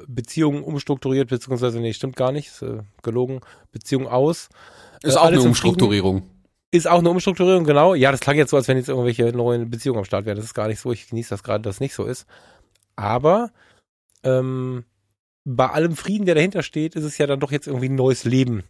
Beziehungen 0.08 0.63
umstrukturiert, 0.63 1.30
beziehungsweise, 1.30 1.80
nee, 1.82 1.94
stimmt 1.94 2.15
gar 2.15 2.32
nicht, 2.32 2.48
ist, 2.48 2.62
äh, 2.62 2.80
gelogen, 3.04 3.41
Beziehung 3.72 4.08
aus. 4.08 4.48
Ist 5.04 5.15
äh, 5.15 5.20
auch 5.20 5.26
eine 5.26 5.41
Umstrukturierung. 5.41 6.24
Ist 6.72 6.88
auch 6.88 7.00
eine 7.00 7.10
Umstrukturierung, 7.10 7.65
genau. 7.65 7.96
Ja, 7.96 8.12
das 8.12 8.22
klang 8.22 8.38
jetzt 8.38 8.52
so, 8.52 8.58
als 8.58 8.70
wenn 8.70 8.78
jetzt 8.78 8.88
irgendwelche 8.88 9.26
neuen 9.34 9.70
Beziehungen 9.70 10.00
am 10.00 10.06
Start 10.06 10.26
wären. 10.26 10.38
Das 10.38 10.46
ist 10.46 10.54
gar 10.54 10.70
nicht 10.70 10.80
so. 10.80 10.94
Ich 10.94 11.10
genieße 11.10 11.32
das 11.32 11.44
gerade, 11.44 11.62
dass 11.62 11.76
es 11.76 11.80
nicht 11.82 11.94
so 11.94 12.06
ist. 12.06 12.26
Aber 12.96 13.52
ähm, 14.24 14.86
bei 15.44 15.67
allem 15.67 15.98
Frieden, 15.98 16.26
der 16.26 16.36
dahinter 16.36 16.63
steht, 16.63 16.96
ist 16.96 17.04
es 17.04 17.17
ja 17.17 17.28
dann 17.28 17.41
doch 17.41 17.52
jetzt 17.52 17.67
irgendwie 17.67 17.89
ein 17.89 17.96
neues 17.96 18.24
Leben. 18.24 18.63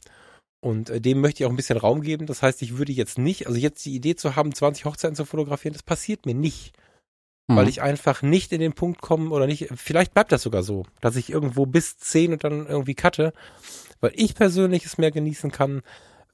Und 0.62 0.90
äh, 0.90 1.00
dem 1.00 1.22
möchte 1.22 1.44
ich 1.44 1.46
auch 1.46 1.52
ein 1.52 1.58
bisschen 1.58 1.78
Raum 1.78 2.02
geben. 2.02 2.26
Das 2.26 2.42
heißt, 2.42 2.64
ich 2.64 2.80
würde 2.80 2.92
jetzt 2.92 3.20
nicht, 3.20 3.46
also 3.46 3.60
jetzt 3.60 3.86
die 3.86 3.94
Idee 3.94 4.16
zu 4.16 4.36
haben, 4.36 4.52
20 4.52 4.86
Hochzeiten 4.86 5.16
zu 5.16 5.26
fotografieren, 5.26 5.74
das 5.74 5.84
passiert 5.84 6.26
mir 6.26 6.34
nicht 6.34 6.74
mhm. 7.48 7.56
weil 7.56 7.68
ich 7.68 7.82
einfach 7.82 8.22
nicht 8.22 8.52
in 8.52 8.62
den 8.62 8.74
Punkt 8.74 9.02
komme 9.02 9.30
oder 9.32 9.48
nicht, 9.48 9.70
vielleicht 9.76 10.14
bleibt 10.14 10.32
das 10.32 10.42
sogar 10.42 10.64
so, 10.64 10.86
dass 11.02 11.16
ich 11.16 11.30
irgendwo 11.30 11.66
bis 11.66 11.98
zehn 11.98 12.34
und 12.34 12.44
dann 12.44 12.68
irgendwie 12.68 12.96
cutte, 12.96 13.34
weil 14.00 14.12
ich 14.16 14.36
persönlich 14.36 14.86
es 14.86 14.98
mehr 14.98 15.12
genießen 15.12 15.52
kann, 15.52 15.82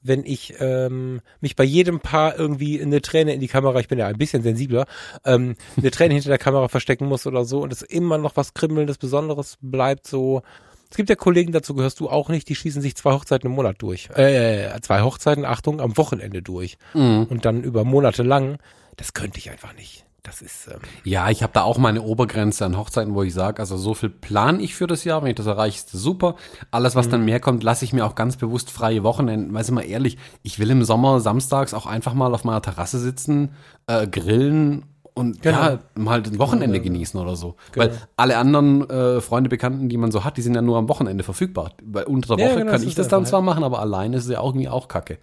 wenn 0.02 0.24
ich 0.24 0.54
ähm, 0.60 1.20
mich 1.40 1.56
bei 1.56 1.64
jedem 1.64 2.00
Paar 2.00 2.38
irgendwie 2.38 2.80
eine 2.80 3.02
Träne 3.02 3.34
in 3.34 3.40
die 3.40 3.48
Kamera, 3.48 3.80
ich 3.80 3.88
bin 3.88 3.98
ja 3.98 4.06
ein 4.06 4.18
bisschen 4.18 4.42
sensibler, 4.42 4.86
ähm, 5.24 5.56
eine 5.76 5.90
Träne 5.90 6.14
hinter 6.14 6.28
der 6.28 6.38
Kamera 6.38 6.68
verstecken 6.68 7.06
muss 7.06 7.26
oder 7.26 7.44
so 7.44 7.62
und 7.62 7.72
es 7.72 7.82
immer 7.82 8.18
noch 8.18 8.36
was 8.36 8.54
Kribbelndes, 8.54 8.98
Besonderes 8.98 9.58
bleibt 9.60 10.06
so. 10.06 10.42
Es 10.90 10.96
gibt 10.96 11.10
ja 11.10 11.16
Kollegen, 11.16 11.52
dazu 11.52 11.74
gehörst 11.74 12.00
du 12.00 12.08
auch 12.08 12.30
nicht, 12.30 12.48
die 12.48 12.54
schießen 12.54 12.80
sich 12.80 12.96
zwei 12.96 13.12
Hochzeiten 13.12 13.50
im 13.50 13.56
Monat 13.56 13.76
durch. 13.80 14.08
Äh, 14.14 14.70
zwei 14.80 15.02
Hochzeiten, 15.02 15.44
Achtung, 15.44 15.80
am 15.80 15.98
Wochenende 15.98 16.40
durch. 16.40 16.78
Mhm. 16.94 17.26
Und 17.28 17.44
dann 17.44 17.62
über 17.62 17.84
Monate 17.84 18.22
lang. 18.22 18.58
Das 18.96 19.12
könnte 19.12 19.38
ich 19.38 19.50
einfach 19.50 19.74
nicht. 19.74 20.06
Das 20.28 20.42
ist. 20.42 20.68
Ähm 20.68 20.80
ja, 21.04 21.30
ich 21.30 21.42
habe 21.42 21.52
da 21.54 21.62
auch 21.62 21.78
meine 21.78 22.02
Obergrenze 22.02 22.64
an 22.66 22.76
Hochzeiten, 22.76 23.14
wo 23.14 23.22
ich 23.22 23.32
sage, 23.32 23.60
also 23.60 23.76
so 23.76 23.94
viel 23.94 24.10
plane 24.10 24.62
ich 24.62 24.74
für 24.74 24.86
das 24.86 25.04
Jahr. 25.04 25.22
Wenn 25.22 25.30
ich 25.30 25.36
das 25.36 25.46
erreiche, 25.46 25.78
ist 25.78 25.94
das 25.94 26.02
super. 26.02 26.36
Alles, 26.70 26.94
was 26.94 27.06
mhm. 27.06 27.12
dann 27.12 27.24
mehr 27.24 27.40
kommt, 27.40 27.62
lasse 27.62 27.84
ich 27.84 27.92
mir 27.92 28.04
auch 28.04 28.14
ganz 28.14 28.36
bewusst 28.36 28.70
freie 28.70 29.02
Wochenenden. 29.02 29.54
Weiß 29.54 29.68
ich 29.68 29.74
mal 29.74 29.82
ehrlich, 29.82 30.18
ich 30.42 30.58
will 30.58 30.70
im 30.70 30.84
Sommer 30.84 31.20
samstags 31.20 31.72
auch 31.72 31.86
einfach 31.86 32.12
mal 32.12 32.34
auf 32.34 32.44
meiner 32.44 32.60
Terrasse 32.60 32.98
sitzen, 32.98 33.54
äh, 33.86 34.06
grillen 34.06 34.84
und 35.14 35.42
genau. 35.42 35.58
ja, 35.58 35.78
mal 35.96 36.22
ein 36.22 36.38
Wochenende 36.38 36.78
genau. 36.78 36.92
genießen 36.92 37.18
oder 37.18 37.34
so. 37.34 37.56
Genau. 37.72 37.86
Weil 37.86 37.98
alle 38.16 38.36
anderen 38.36 38.88
äh, 38.88 39.20
Freunde, 39.20 39.48
Bekannten, 39.48 39.88
die 39.88 39.96
man 39.96 40.12
so 40.12 40.24
hat, 40.24 40.36
die 40.36 40.42
sind 40.42 40.54
ja 40.54 40.62
nur 40.62 40.76
am 40.76 40.88
Wochenende 40.88 41.24
verfügbar. 41.24 41.72
Weil 41.82 42.04
unter 42.04 42.36
der 42.36 42.46
Woche 42.46 42.54
ja, 42.54 42.60
genau, 42.60 42.72
kann 42.72 42.82
ich 42.82 42.94
das 42.94 43.08
dann 43.08 43.26
zwar 43.26 43.40
machen, 43.40 43.64
aber 43.64 43.80
alleine 43.80 44.16
ist 44.18 44.24
es 44.26 44.30
ja 44.30 44.40
auch 44.40 44.50
irgendwie 44.50 44.68
auch 44.68 44.88
kacke. 44.88 45.18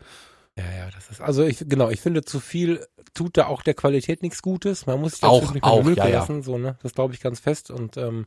Ja, 0.57 0.63
ja, 0.63 0.89
das 0.91 1.09
ist, 1.09 1.21
also 1.21 1.43
ich, 1.43 1.65
genau, 1.67 1.89
ich 1.89 1.99
finde 1.99 2.23
zu 2.23 2.39
viel 2.39 2.85
tut 3.13 3.37
da 3.37 3.47
auch 3.47 3.61
der 3.61 3.73
Qualität 3.73 4.21
nichts 4.21 4.41
Gutes. 4.41 4.85
Man 4.85 5.01
muss 5.01 5.13
sich 5.13 5.23
auch, 5.23 5.53
auch 5.61 5.83
Müll 5.83 5.97
ja, 5.97 6.07
lassen, 6.07 6.37
ja. 6.37 6.43
so, 6.43 6.57
ne? 6.57 6.77
Das 6.81 6.93
glaube 6.93 7.13
ich 7.13 7.19
ganz 7.19 7.39
fest 7.39 7.71
und, 7.71 7.97
ähm, 7.97 8.25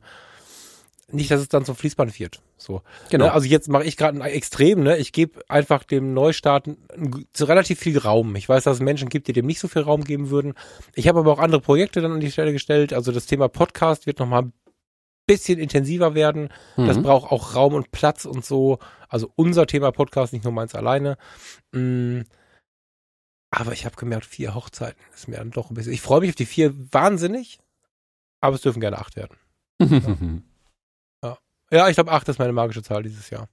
nicht, 1.11 1.31
dass 1.31 1.41
es 1.41 1.49
dann 1.49 1.65
zum 1.65 1.75
Fließband 1.75 2.19
wird. 2.19 2.41
So. 2.57 2.81
Genau. 3.09 3.25
Ne? 3.25 3.31
Also 3.31 3.47
jetzt 3.47 3.67
mache 3.67 3.83
ich 3.83 3.97
gerade 3.97 4.21
ein 4.21 4.29
Extrem, 4.29 4.83
ne? 4.83 4.97
Ich 4.97 5.11
gebe 5.11 5.41
einfach 5.47 5.83
dem 5.83 6.13
Neustart 6.13 6.69
zu 7.33 7.45
relativ 7.45 7.79
viel 7.79 7.97
Raum. 7.97 8.35
Ich 8.35 8.47
weiß, 8.47 8.63
dass 8.63 8.75
es 8.77 8.83
Menschen 8.83 9.09
gibt, 9.09 9.27
die 9.27 9.33
dem 9.33 9.45
nicht 9.45 9.59
so 9.59 9.67
viel 9.67 9.81
Raum 9.81 10.03
geben 10.03 10.29
würden. 10.29 10.53
Ich 10.93 11.07
habe 11.07 11.19
aber 11.19 11.33
auch 11.33 11.39
andere 11.39 11.61
Projekte 11.61 12.01
dann 12.01 12.11
an 12.11 12.19
die 12.19 12.31
Stelle 12.31 12.53
gestellt. 12.53 12.93
Also 12.93 13.11
das 13.11 13.25
Thema 13.25 13.47
Podcast 13.47 14.05
wird 14.05 14.19
nochmal 14.19 14.43
ein 14.43 14.53
bisschen 15.29 15.59
intensiver 15.59 16.15
werden. 16.15 16.49
Mhm. 16.75 16.87
Das 16.87 16.99
braucht 16.99 17.31
auch 17.31 17.53
Raum 17.53 17.75
und 17.75 17.91
Platz 17.91 18.25
und 18.25 18.43
so. 18.43 18.79
Also 19.09 19.31
unser 19.35 19.67
Thema 19.67 19.91
Podcast, 19.91 20.33
nicht 20.33 20.43
nur 20.43 20.53
meins 20.53 20.73
alleine. 20.73 21.17
Mhm. 21.71 22.25
Aber 23.51 23.73
ich 23.73 23.85
habe 23.85 23.95
gemerkt, 23.95 24.25
vier 24.25 24.55
Hochzeiten 24.55 24.99
ist 25.13 25.27
mir 25.27 25.37
dann 25.37 25.51
doch 25.51 25.69
ein 25.69 25.75
bisschen. 25.75 25.93
Ich 25.93 26.01
freue 26.01 26.21
mich 26.21 26.31
auf 26.31 26.35
die 26.35 26.47
vier 26.47 26.73
wahnsinnig, 26.91 27.59
aber 28.41 28.55
es 28.55 28.61
dürfen 28.61 28.79
gerne 28.79 28.97
acht 28.97 29.15
werden. 29.15 29.37
ja. 31.23 31.37
ja. 31.69 31.87
ich 31.89 31.95
glaube, 31.95 32.11
acht 32.11 32.27
ist 32.27 32.39
meine 32.39 32.53
magische 32.53 32.81
Zahl 32.81 33.03
dieses 33.03 33.29
Jahr. 33.29 33.49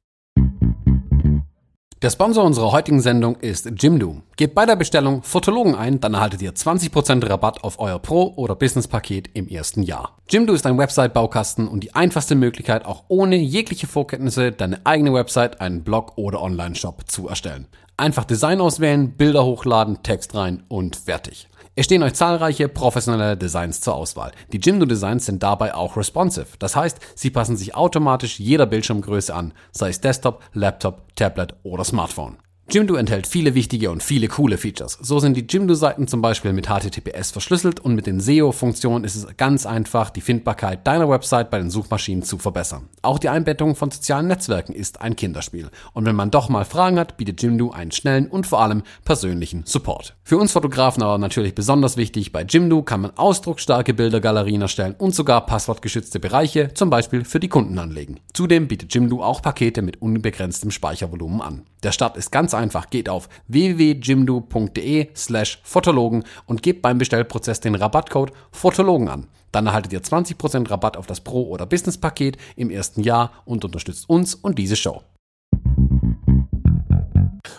Der 2.03 2.11
Sponsor 2.11 2.45
unserer 2.45 2.73
heutigen 2.73 3.01
Sendung 3.01 3.37
ist 3.37 3.71
Jimdo. 3.79 4.21
Gebt 4.37 4.55
bei 4.55 4.67
der 4.67 4.77
Bestellung 4.77 5.23
Fotologen 5.23 5.75
ein, 5.75 5.99
dann 5.99 6.13
erhaltet 6.13 6.43
ihr 6.43 6.53
20% 6.53 7.27
Rabatt 7.27 7.65
auf 7.65 7.81
euer 7.81 7.99
Pro- 7.99 8.35
oder 8.37 8.55
Business-Paket 8.55 9.31
im 9.33 9.49
ersten 9.49 9.83
Jahr. 9.83 10.19
Jimdo 10.29 10.53
ist 10.53 10.67
ein 10.67 10.77
Website-Baukasten 10.77 11.67
und 11.67 11.81
die 11.81 11.95
einfachste 11.95 12.35
Möglichkeit, 12.35 12.85
auch 12.85 13.05
ohne 13.09 13.37
jegliche 13.37 13.87
Vorkenntnisse 13.87 14.53
deine 14.53 14.85
eigene 14.85 15.15
Website, 15.15 15.63
einen 15.63 15.85
Blog 15.85 16.13
oder 16.17 16.43
Online-Shop 16.43 17.05
zu 17.07 17.29
erstellen. 17.29 17.67
Einfach 17.97 18.27
Design 18.27 18.61
auswählen, 18.61 19.13
Bilder 19.13 19.47
hochladen, 19.47 20.03
Text 20.03 20.35
rein 20.35 20.65
und 20.69 20.97
fertig. 20.97 21.49
Es 21.79 21.85
stehen 21.85 22.03
euch 22.03 22.15
zahlreiche 22.15 22.71
professionelle 22.71 23.37
Designs 23.37 23.83
zur 23.83 23.97
Auswahl. 23.97 24.33
Die 24.51 24.57
Jimdo 24.57 24.87
Designs 24.87 25.27
sind 25.27 25.43
dabei 25.43 25.75
auch 25.75 25.99
responsive. 25.99 26.57
Das 26.59 26.75
heißt, 26.75 26.99
sie 27.15 27.29
passen 27.29 27.59
sich 27.59 27.75
automatisch 27.75 28.41
jeder 28.41 28.65
Bildschirmgröße 28.65 29.35
an, 29.35 29.53
sei 29.73 29.91
es 29.91 30.01
Desktop, 30.01 30.43
Laptop, 30.55 31.15
Tablet 31.17 31.55
oder 31.65 31.85
Smartphone. 31.85 32.39
Jimdo 32.69 32.97
enthält 32.97 33.29
viele 33.29 33.55
wichtige 33.55 33.93
und 33.93 34.03
viele 34.03 34.27
coole 34.27 34.59
Features. 34.59 34.99
So 35.01 35.21
sind 35.21 35.37
die 35.37 35.47
Jimdo-Seiten 35.49 36.09
zum 36.09 36.21
Beispiel 36.21 36.53
mit 36.53 36.67
HTTPS 36.67 37.31
verschlüsselt 37.31 37.79
und 37.79 37.95
mit 37.95 38.09
den 38.09 38.19
SEO-Funktionen 38.19 39.05
ist 39.05 39.15
es 39.15 39.37
ganz 39.37 39.67
einfach, 39.67 40.11
die 40.11 40.21
Findbarkeit 40.21 40.85
deiner 40.85 41.09
Website 41.09 41.49
bei 41.49 41.59
den 41.59 41.71
Suchmaschinen 41.71 42.25
zu 42.25 42.39
verbessern. 42.39 42.89
Auch 43.03 43.21
die 43.21 43.29
Einbettung 43.29 43.77
von 43.77 43.93
sozialen 43.93 44.27
Netzwerken 44.27 44.73
ist 44.75 45.01
ein 45.01 45.15
Kinderspiel. 45.15 45.71
Und 45.93 46.07
wenn 46.07 46.17
man 46.17 46.33
doch 46.33 46.49
mal 46.49 46.65
Fragen 46.65 46.99
hat, 46.99 47.17
bietet 47.17 47.41
Jimdo 47.41 47.71
einen 47.71 47.93
schnellen 47.93 48.27
und 48.27 48.49
vor 48.49 48.61
allem 48.61 48.83
persönlichen 49.05 49.63
Support. 49.65 50.17
Für 50.25 50.39
uns 50.39 50.51
Fotografen 50.51 51.05
aber 51.05 51.19
natürlich 51.19 51.55
besonders 51.55 51.97
wichtig, 51.97 52.33
bei 52.33 52.43
Jimdo 52.43 52.83
kann 52.83 53.01
man 53.01 53.17
ausdrucksstarke 53.17 53.95
Bildergalerien 53.95 54.63
erstellen 54.63 54.97
und 54.99 55.15
sogar 55.15 55.47
passwortgeschützte 55.47 56.19
Bereiche, 56.19 56.75
zum 56.75 56.91
Beispiel 56.91 57.25
für 57.25 57.39
die 57.39 57.49
Kunden 57.49 57.79
anlegen. 57.79 58.19
Zudem 58.33 58.67
bietet 58.67 58.93
Jimdo 58.93 59.23
auch 59.23 59.41
Pakete 59.41 59.83
mit 59.83 60.03
unbegrenztem 60.03 60.73
Speichervolumen 60.73 61.41
an. 61.41 61.63
Der 61.85 61.93
Start 61.93 62.17
ist 62.17 62.33
ganz 62.33 62.56
einfach. 62.57 62.90
Geht 62.90 63.09
auf 63.09 63.29
www.jimdo.de 63.49 65.09
slash 65.14 65.61
Fotologen 65.62 66.24
und 66.47 66.62
gebt 66.62 66.83
beim 66.83 66.99
Bestellprozess 66.99 67.61
den 67.61 67.74
Rabattcode 67.74 68.33
Fotologen 68.51 69.09
an. 69.09 69.26
Dann 69.53 69.66
erhaltet 69.66 69.93
ihr 69.93 70.03
20% 70.03 70.70
Rabatt 70.70 70.97
auf 70.97 71.07
das 71.07 71.20
Pro- 71.20 71.49
oder 71.49 71.66
Business-Paket 71.66 72.37
im 72.57 72.70
ersten 72.70 73.03
Jahr 73.03 73.33
und 73.45 73.64
unterstützt 73.64 74.09
uns 74.09 74.35
und 74.35 74.59
diese 74.59 74.76
Show. 74.76 75.03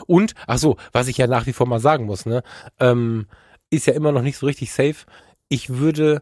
Und, 0.05 0.33
ach 0.45 0.57
so, 0.57 0.77
was 0.91 1.07
ich 1.07 1.17
ja 1.17 1.27
nach 1.27 1.45
wie 1.47 1.53
vor 1.53 1.67
mal 1.67 1.79
sagen 1.79 2.05
muss, 2.05 2.25
ne, 2.25 2.43
ähm, 2.79 3.27
ist 3.69 3.87
ja 3.87 3.93
immer 3.93 4.11
noch 4.11 4.21
nicht 4.21 4.37
so 4.37 4.45
richtig 4.45 4.71
safe. 4.71 5.05
Ich 5.49 5.69
würde 5.69 6.21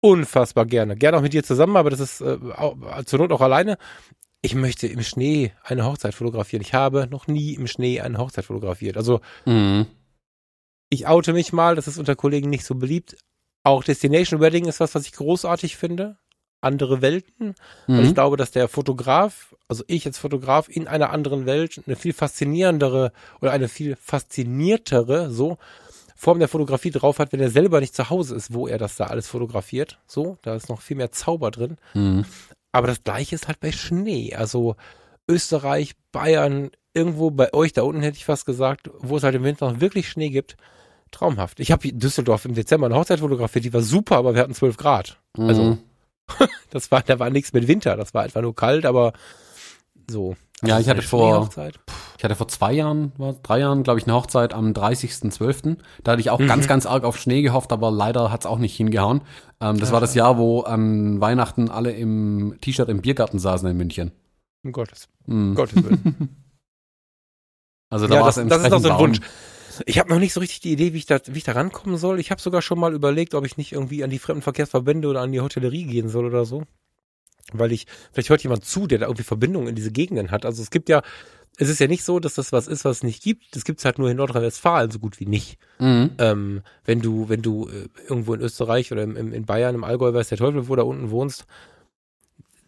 unfassbar 0.00 0.66
gerne, 0.66 0.96
gerne 0.96 1.16
auch 1.18 1.22
mit 1.22 1.32
dir 1.32 1.44
zusammen, 1.44 1.76
aber 1.76 1.90
das 1.90 2.00
ist 2.00 2.20
äh, 2.20 2.38
zur 3.04 3.18
Not 3.18 3.32
auch 3.32 3.40
alleine, 3.40 3.78
ich 4.42 4.54
möchte 4.56 4.88
im 4.88 5.02
Schnee 5.02 5.52
eine 5.62 5.84
Hochzeit 5.84 6.14
fotografieren. 6.14 6.62
Ich 6.62 6.74
habe 6.74 7.06
noch 7.08 7.28
nie 7.28 7.54
im 7.54 7.68
Schnee 7.68 8.00
eine 8.00 8.18
Hochzeit 8.18 8.44
fotografiert. 8.44 8.96
Also 8.96 9.20
mhm. 9.46 9.86
ich 10.90 11.06
oute 11.06 11.32
mich 11.32 11.52
mal, 11.52 11.76
das 11.76 11.86
ist 11.86 11.98
unter 11.98 12.16
Kollegen 12.16 12.50
nicht 12.50 12.64
so 12.64 12.74
beliebt, 12.74 13.16
Auch 13.62 13.84
Destination 13.84 14.40
Wedding 14.40 14.66
ist 14.66 14.80
was, 14.80 14.94
was 14.96 15.06
ich 15.06 15.12
großartig 15.12 15.76
finde. 15.76 16.16
Andere 16.60 17.02
Welten. 17.02 17.54
Mhm. 17.86 17.98
Und 17.98 18.04
ich 18.04 18.14
glaube, 18.14 18.36
dass 18.36 18.50
der 18.50 18.68
Fotograf, 18.68 19.54
also 19.68 19.84
ich 19.86 20.06
als 20.06 20.18
Fotograf 20.18 20.68
in 20.68 20.88
einer 20.88 21.10
anderen 21.10 21.46
Welt 21.46 21.80
eine 21.86 21.96
viel 21.96 22.12
faszinierendere 22.12 23.12
oder 23.40 23.52
eine 23.52 23.68
viel 23.68 23.96
fasziniertere, 23.96 25.30
so, 25.30 25.58
Form 26.16 26.38
der 26.38 26.46
Fotografie 26.48 26.92
drauf 26.92 27.18
hat, 27.18 27.32
wenn 27.32 27.40
er 27.40 27.50
selber 27.50 27.80
nicht 27.80 27.96
zu 27.96 28.08
Hause 28.08 28.36
ist, 28.36 28.54
wo 28.54 28.68
er 28.68 28.78
das 28.78 28.94
da 28.94 29.06
alles 29.06 29.26
fotografiert. 29.26 29.98
So, 30.06 30.38
da 30.42 30.54
ist 30.54 30.68
noch 30.68 30.80
viel 30.80 30.96
mehr 30.96 31.10
Zauber 31.10 31.50
drin. 31.50 31.78
Mhm. 31.94 32.24
Aber 32.72 32.86
das 32.86 33.04
gleiche 33.04 33.34
ist 33.34 33.48
halt 33.48 33.60
bei 33.60 33.70
Schnee. 33.70 34.34
Also 34.34 34.76
Österreich, 35.28 35.92
Bayern, 36.10 36.70
irgendwo 36.94 37.30
bei 37.30 37.52
euch 37.52 37.72
da 37.72 37.82
unten 37.82 38.02
hätte 38.02 38.16
ich 38.16 38.24
fast 38.24 38.46
gesagt, 38.46 38.90
wo 38.98 39.16
es 39.16 39.22
halt 39.22 39.34
im 39.34 39.44
Winter 39.44 39.70
noch 39.70 39.80
wirklich 39.80 40.08
Schnee 40.08 40.30
gibt. 40.30 40.56
Traumhaft. 41.10 41.60
Ich 41.60 41.70
habe 41.70 41.92
Düsseldorf 41.92 42.46
im 42.46 42.54
Dezember 42.54 42.86
eine 42.86 42.96
Hochzeit 42.96 43.20
fotografiert, 43.20 43.64
die 43.64 43.72
war 43.72 43.82
super, 43.82 44.16
aber 44.16 44.34
wir 44.34 44.40
hatten 44.40 44.54
12 44.54 44.76
Grad. 44.78 45.18
Mhm. 45.36 45.48
Also 45.48 45.78
das 46.70 46.90
war, 46.90 47.02
da 47.02 47.18
war 47.18 47.30
nichts 47.30 47.52
mit 47.52 47.68
Winter, 47.68 47.96
das 47.96 48.14
war 48.14 48.22
einfach 48.22 48.40
nur 48.40 48.56
kalt, 48.56 48.86
aber 48.86 49.12
so. 50.10 50.36
Ja, 50.64 50.80
ich 50.80 50.88
hatte 50.88 51.02
vor, 51.02 51.50
ich 52.18 52.24
hatte 52.24 52.34
vor 52.34 52.48
zwei 52.48 52.72
Jahren, 52.72 53.12
war 53.18 53.34
drei 53.42 53.60
Jahren, 53.60 53.82
glaube 53.82 53.98
ich, 53.98 54.06
eine 54.06 54.14
Hochzeit 54.14 54.54
am 54.54 54.72
30.12. 54.72 55.76
Da 56.02 56.12
hatte 56.12 56.20
ich 56.20 56.30
auch 56.30 56.38
mhm. 56.38 56.46
ganz, 56.46 56.68
ganz 56.68 56.86
arg 56.86 57.04
auf 57.04 57.18
Schnee 57.18 57.42
gehofft, 57.42 57.72
aber 57.72 57.90
leider 57.90 58.30
hat's 58.30 58.46
auch 58.46 58.58
nicht 58.58 58.76
hingehauen. 58.76 59.22
Ähm, 59.60 59.78
das 59.78 59.90
ja. 59.90 59.92
war 59.92 60.00
das 60.00 60.14
Jahr, 60.14 60.38
wo 60.38 60.60
an 60.60 61.20
Weihnachten 61.20 61.70
alle 61.70 61.92
im 61.92 62.56
T-Shirt 62.60 62.88
im 62.88 63.00
Biergarten 63.02 63.38
saßen 63.38 63.68
in 63.68 63.76
München. 63.76 64.12
Um 64.64 64.72
Gottes, 64.72 65.08
mhm. 65.26 65.54
Gottes 65.54 65.82
Willen. 65.82 66.28
also 67.90 68.06
da 68.06 68.14
ja, 68.14 68.20
war 68.20 68.28
es 68.28 68.36
Das 68.36 68.62
ist 68.62 68.70
noch 68.70 68.80
so 68.80 68.90
ein 68.90 68.98
Wunsch. 68.98 69.20
Ich 69.86 69.98
habe 69.98 70.10
noch 70.10 70.18
nicht 70.18 70.34
so 70.34 70.40
richtig 70.40 70.60
die 70.60 70.72
Idee, 70.72 70.92
wie 70.92 70.98
ich 70.98 71.06
da, 71.06 71.18
wie 71.26 71.38
ich 71.38 71.44
da 71.44 71.52
rankommen 71.52 71.96
soll. 71.96 72.20
Ich 72.20 72.30
habe 72.30 72.40
sogar 72.40 72.60
schon 72.60 72.78
mal 72.78 72.92
überlegt, 72.92 73.34
ob 73.34 73.46
ich 73.46 73.56
nicht 73.56 73.72
irgendwie 73.72 74.04
an 74.04 74.10
die 74.10 74.18
Fremdenverkehrsverbände 74.18 75.08
oder 75.08 75.22
an 75.22 75.32
die 75.32 75.40
Hotellerie 75.40 75.84
gehen 75.84 76.08
soll 76.08 76.26
oder 76.26 76.44
so 76.44 76.64
weil 77.52 77.72
ich, 77.72 77.86
vielleicht 78.12 78.30
hört 78.30 78.42
jemand 78.42 78.64
zu, 78.64 78.86
der 78.86 78.98
da 78.98 79.06
irgendwie 79.06 79.24
Verbindungen 79.24 79.68
in 79.68 79.74
diese 79.74 79.92
Gegenden 79.92 80.30
hat. 80.30 80.44
Also 80.44 80.62
es 80.62 80.70
gibt 80.70 80.88
ja, 80.88 81.02
es 81.58 81.68
ist 81.68 81.80
ja 81.80 81.86
nicht 81.86 82.04
so, 82.04 82.18
dass 82.18 82.34
das 82.34 82.52
was 82.52 82.66
ist, 82.66 82.84
was 82.84 82.98
es 82.98 83.02
nicht 83.02 83.22
gibt. 83.22 83.54
Das 83.54 83.64
gibt 83.64 83.78
es 83.78 83.84
halt 83.84 83.98
nur 83.98 84.10
in 84.10 84.16
Nordrhein-Westfalen 84.16 84.90
so 84.90 84.98
gut 84.98 85.20
wie 85.20 85.26
nicht. 85.26 85.58
Mhm. 85.78 86.10
Ähm, 86.18 86.62
wenn 86.84 87.00
du, 87.00 87.28
wenn 87.28 87.42
du 87.42 87.68
äh, 87.68 87.88
irgendwo 88.08 88.34
in 88.34 88.40
Österreich 88.40 88.90
oder 88.90 89.02
im, 89.02 89.16
im, 89.16 89.32
in 89.32 89.44
Bayern, 89.44 89.74
im 89.74 89.84
Allgäu, 89.84 90.12
weiß 90.12 90.28
der 90.30 90.38
Teufel, 90.38 90.68
wo 90.68 90.76
da 90.76 90.82
unten 90.82 91.10
wohnst, 91.10 91.44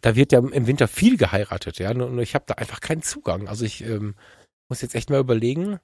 da 0.01 0.15
wird 0.15 0.31
ja 0.31 0.39
im 0.39 0.67
Winter 0.67 0.87
viel 0.87 1.17
geheiratet, 1.17 1.79
ja. 1.79 1.91
Und 1.91 2.19
ich 2.19 2.35
habe 2.35 2.45
da 2.47 2.55
einfach 2.55 2.79
keinen 2.79 3.01
Zugang. 3.01 3.47
Also 3.47 3.65
ich 3.65 3.83
ähm, 3.83 4.13
muss 4.69 4.81
jetzt 4.81 4.93
echt 4.93 5.09
mal 5.09 5.19
überlegen. 5.19 5.79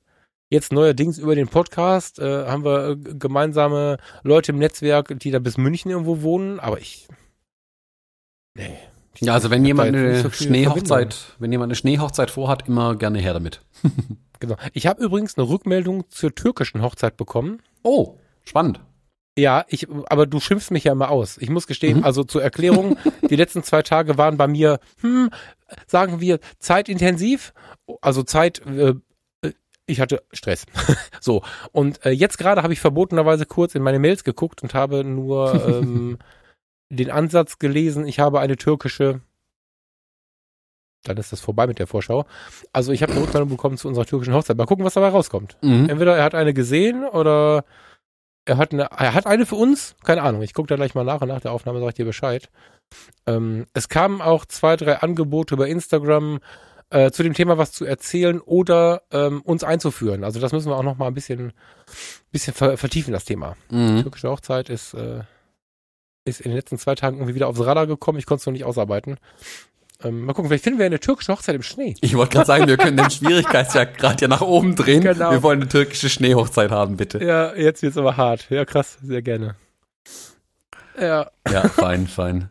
Jetzt 0.50 0.72
neuerdings 0.72 1.18
über 1.18 1.34
den 1.34 1.48
Podcast 1.48 2.20
äh, 2.20 2.46
haben 2.46 2.64
wir 2.64 2.90
äh, 2.90 2.96
gemeinsame 2.98 3.98
Leute 4.22 4.52
im 4.52 4.60
Netzwerk, 4.60 5.18
die 5.20 5.32
da 5.32 5.40
bis 5.40 5.58
München 5.58 5.90
irgendwo 5.90 6.22
wohnen, 6.22 6.60
aber 6.60 6.80
ich 6.80 7.08
Nee. 8.54 8.78
Ja, 9.20 9.34
also 9.34 9.52
wenn 9.52 9.66
jemand 9.66 9.90
eine 9.90 10.22
so 10.22 10.30
Schneehochzeit, 10.30 11.36
wenn 11.40 11.52
jemand 11.52 11.70
eine 11.70 11.76
Schneehochzeit 11.76 12.32
vorhat, 12.32 12.68
immer 12.68 12.96
gerne 12.96 13.20
her 13.20 13.34
damit. 13.34 13.62
genau. 14.40 14.56
Ich 14.74 14.88
habe 14.88 15.04
übrigens 15.04 15.38
eine 15.38 15.48
Rückmeldung 15.48 16.10
zur 16.10 16.34
türkischen 16.34 16.82
Hochzeit 16.82 17.18
bekommen. 17.18 17.62
Oh, 17.84 18.18
spannend. 18.44 18.80
Ja, 19.38 19.66
ich, 19.70 19.88
aber 20.08 20.26
du 20.26 20.40
schimpfst 20.40 20.72
mich 20.72 20.84
ja 20.84 20.92
immer 20.92 21.10
aus. 21.10 21.38
Ich 21.38 21.50
muss 21.50 21.68
gestehen, 21.68 22.00
mhm. 22.00 22.04
also 22.04 22.24
zur 22.24 22.44
Erklärung, 22.44 22.98
die 23.30 23.36
letzten 23.36 23.64
zwei 23.64 23.82
Tage 23.82 24.18
waren 24.18 24.38
bei 24.38 24.48
mir, 24.48 24.80
hm, 25.02 25.30
sagen 25.88 26.20
wir, 26.20 26.40
zeitintensiv, 26.60 27.54
also 28.02 28.24
Zeit, 28.24 28.62
äh, 28.66 28.96
ich 29.86 30.00
hatte 30.00 30.24
Stress. 30.32 30.66
so. 31.22 31.44
Und 31.72 32.06
äh, 32.06 32.12
jetzt 32.12 32.38
gerade 32.38 32.64
habe 32.64 32.74
ich 32.74 32.80
verbotenerweise 32.80 33.46
kurz 33.46 33.76
in 33.76 33.84
meine 33.84 34.00
Mails 34.00 34.24
geguckt 34.24 34.64
und 34.64 34.74
habe 34.74 35.04
nur 35.04 35.54
ähm, 35.68 36.18
den 36.92 37.10
Ansatz 37.10 37.60
gelesen, 37.60 38.06
ich 38.08 38.20
habe 38.20 38.40
eine 38.40 38.58
türkische, 38.58 39.22
dann 41.04 41.18
ist 41.18 41.32
das 41.32 41.40
vorbei 41.40 41.68
mit 41.68 41.80
der 41.80 41.88
Vorschau. 41.88 42.26
Also 42.74 42.92
ich 42.92 43.02
habe 43.02 43.14
eine 43.14 43.22
Rückmeldung 43.22 43.50
bekommen 43.50 43.78
zu 43.78 43.88
unserer 43.88 44.06
türkischen 44.06 44.34
Hochzeit. 44.34 44.58
Mal 44.58 44.66
gucken, 44.66 44.86
was 44.86 44.94
dabei 44.94 45.10
rauskommt. 45.10 45.58
Mhm. 45.62 45.90
Entweder 45.90 46.16
er 46.16 46.24
hat 46.24 46.36
eine 46.36 46.54
gesehen 46.54 47.04
oder 47.06 47.66
er 48.46 48.58
hat 48.58 48.74
eine, 48.74 48.84
er 48.84 49.14
hat 49.14 49.26
eine 49.26 49.46
für 49.46 49.56
uns, 49.56 49.96
keine 50.04 50.22
Ahnung. 50.22 50.42
Ich 50.42 50.54
gucke 50.54 50.68
da 50.68 50.76
gleich 50.76 50.94
mal 50.94 51.04
nach 51.04 51.22
und 51.22 51.30
nach 51.30 51.42
der 51.42 51.52
Aufnahme 51.52 51.80
sage 51.80 51.90
ich 51.90 51.96
dir 51.96 52.06
Bescheid. 52.06 52.50
Ähm, 53.26 53.66
es 53.74 53.88
kamen 53.90 54.22
auch 54.22 54.46
zwei, 54.46 54.76
drei 54.76 54.98
Angebote 54.98 55.56
über 55.56 55.68
Instagram 55.68 56.40
äh, 56.90 57.12
zu 57.12 57.24
dem 57.24 57.34
Thema 57.34 57.58
was 57.58 57.72
zu 57.72 57.86
erzählen 57.86 58.40
oder 58.40 59.04
ähm, 59.12 59.42
uns 59.42 59.64
einzuführen. 59.64 60.24
Also 60.24 60.40
das 60.40 60.52
müssen 60.52 60.70
wir 60.70 60.76
auch 60.76 60.84
noch 60.84 60.98
mal 60.98 61.08
ein 61.08 61.14
bisschen, 61.14 61.54
bisschen 62.32 62.54
vertiefen, 62.54 63.14
das 63.14 63.26
Thema. 63.26 63.56
Mhm. 63.70 64.02
Türkische 64.02 64.30
Hochzeit 64.30 64.70
ist 64.70 64.94
äh, 64.94 65.22
ist 66.26 66.42
in 66.42 66.52
den 66.52 66.58
letzten 66.58 66.78
zwei 66.78 66.96
Tagen 66.96 67.18
irgendwie 67.18 67.36
wieder 67.36 67.48
aufs 67.48 67.60
Radar 67.60 67.88
gekommen. 67.88 68.20
Ich 68.20 68.26
konnte 68.26 68.42
es 68.42 68.46
noch 68.46 68.54
nicht 68.54 68.66
ausarbeiten. 68.66 69.18
Ähm, 70.04 70.26
mal 70.26 70.34
gucken, 70.34 70.50
vielleicht 70.50 70.64
finden 70.64 70.80
wir 70.80 70.86
eine 70.86 71.00
türkische 71.00 71.32
Hochzeit 71.32 71.56
im 71.56 71.64
Schnee. 71.64 71.96
Ich 72.02 72.16
wollte 72.16 72.34
gerade 72.34 72.48
sagen, 72.48 72.68
wir 72.68 72.78
können 72.78 72.98
den 72.98 73.10
Schwierigkeitsgrad 73.10 74.22
ja 74.22 74.28
nach 74.28 74.42
oben 74.42 74.76
drehen. 74.76 75.02
Genau. 75.02 75.32
Wir 75.32 75.44
wollen 75.44 75.62
eine 75.62 75.70
türkische 75.70 76.10
Schneehochzeit 76.10 76.72
haben, 76.72 76.98
bitte. 76.98 77.24
Ja, 77.24 77.54
jetzt 77.56 77.84
wird's 77.84 77.98
aber 77.98 78.18
hart. 78.18 78.50
Ja, 78.50 78.66
krass, 78.66 78.98
sehr 79.02 79.22
gerne. 79.22 79.56
Ja. 81.00 81.30
Ja, 81.52 81.68
fein, 81.70 82.08
fein. 82.08 82.50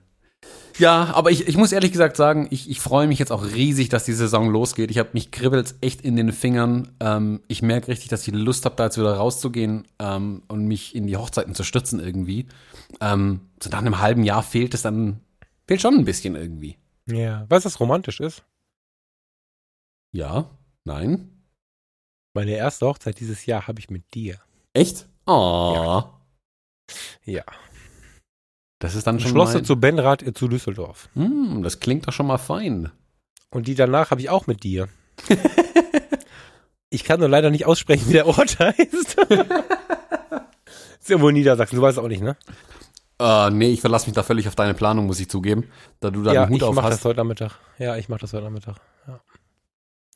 Ja, 0.80 1.12
aber 1.12 1.30
ich, 1.30 1.46
ich 1.46 1.58
muss 1.58 1.72
ehrlich 1.72 1.92
gesagt 1.92 2.16
sagen, 2.16 2.48
ich, 2.50 2.70
ich 2.70 2.80
freue 2.80 3.06
mich 3.06 3.18
jetzt 3.18 3.32
auch 3.32 3.44
riesig, 3.44 3.90
dass 3.90 4.06
die 4.06 4.14
Saison 4.14 4.48
losgeht. 4.48 4.90
Ich 4.90 4.96
habe 4.96 5.10
mich 5.12 5.30
kribbelt 5.30 5.74
echt 5.82 6.00
in 6.00 6.16
den 6.16 6.32
Fingern. 6.32 6.96
Ähm, 7.00 7.42
ich 7.48 7.60
merke 7.60 7.88
richtig, 7.88 8.08
dass 8.08 8.26
ich 8.26 8.32
Lust 8.32 8.64
habe, 8.64 8.76
da 8.76 8.84
jetzt 8.84 8.96
wieder 8.96 9.14
rauszugehen 9.14 9.86
ähm, 9.98 10.42
und 10.48 10.64
mich 10.64 10.94
in 10.94 11.06
die 11.06 11.18
Hochzeiten 11.18 11.54
zu 11.54 11.64
stürzen 11.64 12.00
irgendwie. 12.00 12.46
Ähm, 13.02 13.42
so 13.62 13.68
nach 13.68 13.80
einem 13.80 14.00
halben 14.00 14.24
Jahr 14.24 14.42
fehlt 14.42 14.72
es 14.72 14.80
dann, 14.80 15.20
fehlt 15.66 15.82
schon 15.82 15.96
ein 15.96 16.06
bisschen 16.06 16.34
irgendwie. 16.34 16.78
Ja, 17.04 17.44
weißt 17.50 17.66
du, 17.66 17.68
was 17.68 17.78
romantisch 17.78 18.20
ist? 18.20 18.42
Ja, 20.12 20.48
nein. 20.84 21.42
Meine 22.32 22.52
erste 22.52 22.86
Hochzeit 22.86 23.20
dieses 23.20 23.44
Jahr 23.44 23.66
habe 23.66 23.80
ich 23.80 23.90
mit 23.90 24.14
dir. 24.14 24.38
Echt? 24.72 25.06
Oh. 25.26 25.72
Ja. 25.74 26.20
ja. 27.26 27.44
Das 28.80 28.94
ist 28.94 29.06
dann 29.06 29.20
schon 29.20 29.30
Schlosse 29.30 29.58
mein... 29.58 29.64
zu 29.64 29.76
Benrath 29.76 30.24
zu 30.34 30.48
Düsseldorf. 30.48 31.10
Mm, 31.14 31.62
das 31.62 31.78
klingt 31.78 32.08
doch 32.08 32.12
schon 32.12 32.26
mal 32.26 32.38
fein. 32.38 32.90
Und 33.50 33.68
die 33.68 33.74
danach 33.74 34.10
habe 34.10 34.20
ich 34.20 34.30
auch 34.30 34.46
mit 34.46 34.64
dir. 34.64 34.88
ich 36.90 37.04
kann 37.04 37.20
nur 37.20 37.28
leider 37.28 37.50
nicht 37.50 37.66
aussprechen, 37.66 38.08
wie 38.08 38.14
der 38.14 38.26
Ort 38.26 38.58
heißt. 38.58 39.18
ist 41.00 41.10
irgendwo 41.10 41.28
in 41.28 41.34
Niedersachsen, 41.34 41.76
du 41.76 41.82
weißt 41.82 41.98
auch 41.98 42.08
nicht, 42.08 42.22
ne? 42.22 42.36
Uh, 43.20 43.50
nee, 43.50 43.68
ich 43.68 43.82
verlasse 43.82 44.06
mich 44.06 44.14
da 44.14 44.22
völlig 44.22 44.48
auf 44.48 44.56
deine 44.56 44.72
Planung, 44.72 45.06
muss 45.06 45.20
ich 45.20 45.28
zugeben. 45.28 45.64
Da 46.00 46.10
du 46.10 46.22
da 46.22 46.32
ja, 46.32 46.42
einen 46.44 46.52
Hut 46.52 46.62
auf 46.62 46.70
hast. 46.70 46.76
ich 46.78 46.82
mach 46.82 46.90
das 46.90 47.04
heute 47.04 47.18
Nachmittag. 47.18 47.58
Ja, 47.78 47.96
ich 47.96 48.08
mach 48.08 48.18
das 48.18 48.32
heute 48.32 48.44
Nachmittag. 48.44 48.76
Ja. 49.06 49.20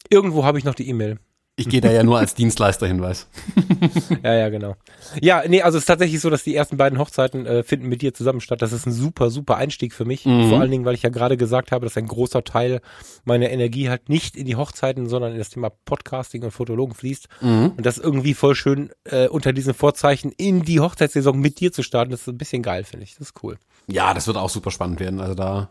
Irgendwo 0.09 0.45
habe 0.45 0.57
ich 0.57 0.65
noch 0.65 0.75
die 0.75 0.89
E-Mail. 0.89 1.19
Ich 1.57 1.69
gehe 1.69 1.81
da 1.81 1.91
ja 1.93 2.03
nur 2.03 2.19
als 2.19 2.35
Dienstleisterhinweis. 2.35 3.29
ja, 4.25 4.35
ja, 4.35 4.49
genau. 4.49 4.75
Ja, 5.21 5.45
nee, 5.47 5.63
also 5.63 5.79
es 5.79 5.83
ist 5.83 5.87
tatsächlich 5.87 6.21
so, 6.21 6.29
dass 6.29 6.43
die 6.43 6.57
ersten 6.57 6.77
beiden 6.77 6.99
Hochzeiten 6.99 7.47
äh, 7.47 7.63
finden 7.63 7.89
mit 7.89 8.03
dir 8.03 8.13
zusammen 8.13 8.41
statt. 8.41 8.61
Das 8.61 8.73
ist 8.73 8.87
ein 8.87 8.93
super, 8.93 9.31
super 9.31 9.57
Einstieg 9.57 9.93
für 9.93 10.05
mich. 10.05 10.27
Mhm. 10.27 10.49
Vor 10.49 10.59
allen 10.59 10.73
Dingen, 10.73 10.85
weil 10.85 10.97
ich 10.97 11.03
ja 11.03 11.11
gerade 11.11 11.37
gesagt 11.37 11.71
habe, 11.71 11.87
dass 11.87 11.97
ein 11.97 12.09
großer 12.09 12.43
Teil 12.43 12.81
meiner 13.25 13.51
Energie 13.51 13.89
halt 13.89 14.09
nicht 14.09 14.35
in 14.37 14.47
die 14.47 14.57
Hochzeiten, 14.57 15.09
sondern 15.09 15.31
in 15.31 15.39
das 15.39 15.51
Thema 15.51 15.71
Podcasting 15.71 16.43
und 16.43 16.51
Fotologen 16.51 16.95
fließt. 16.95 17.29
Mhm. 17.41 17.75
Und 17.77 17.87
das 17.87 17.99
irgendwie 17.99 18.35
voll 18.35 18.57
schön 18.57 18.91
äh, 19.05 19.29
unter 19.29 19.53
diesen 19.53 19.75
Vorzeichen 19.75 20.33
in 20.33 20.63
die 20.63 20.81
Hochzeitssaison 20.81 21.39
mit 21.39 21.61
dir 21.61 21.73
zu 21.73 21.85
starten, 21.85 22.11
das 22.11 22.23
ist 22.23 22.29
ein 22.29 22.39
bisschen 22.39 22.63
geil, 22.63 22.83
finde 22.83 23.05
ich. 23.05 23.13
Das 23.13 23.29
ist 23.29 23.45
cool. 23.45 23.59
Ja, 23.87 24.13
das 24.13 24.27
wird 24.27 24.39
auch 24.39 24.51
super 24.51 24.73
spannend 24.73 24.99
werden. 24.99 25.21
Also 25.21 25.37
da 25.37 25.69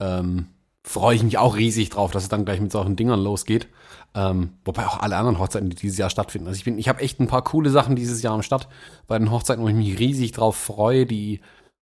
ähm, 0.00 0.46
freue 0.88 1.16
ich 1.16 1.22
mich 1.22 1.36
auch 1.36 1.56
riesig 1.56 1.90
drauf, 1.90 2.12
dass 2.12 2.22
es 2.22 2.28
dann 2.30 2.46
gleich 2.46 2.60
mit 2.60 2.72
solchen 2.72 2.96
Dingern 2.96 3.20
losgeht. 3.20 3.68
Ähm, 4.14 4.54
wobei 4.64 4.86
auch 4.86 5.00
alle 5.00 5.16
anderen 5.16 5.38
Hochzeiten, 5.38 5.68
die 5.68 5.76
dieses 5.76 5.98
Jahr 5.98 6.08
stattfinden. 6.08 6.48
Also 6.48 6.56
ich 6.56 6.64
bin, 6.64 6.78
ich 6.78 6.88
habe 6.88 7.02
echt 7.02 7.20
ein 7.20 7.26
paar 7.26 7.44
coole 7.44 7.68
Sachen 7.68 7.94
dieses 7.94 8.22
Jahr 8.22 8.32
am 8.32 8.42
Start 8.42 8.68
bei 9.06 9.18
den 9.18 9.30
Hochzeiten, 9.30 9.62
wo 9.62 9.68
ich 9.68 9.74
mich 9.74 9.98
riesig 9.98 10.32
drauf 10.32 10.56
freue, 10.56 11.04
die, 11.04 11.40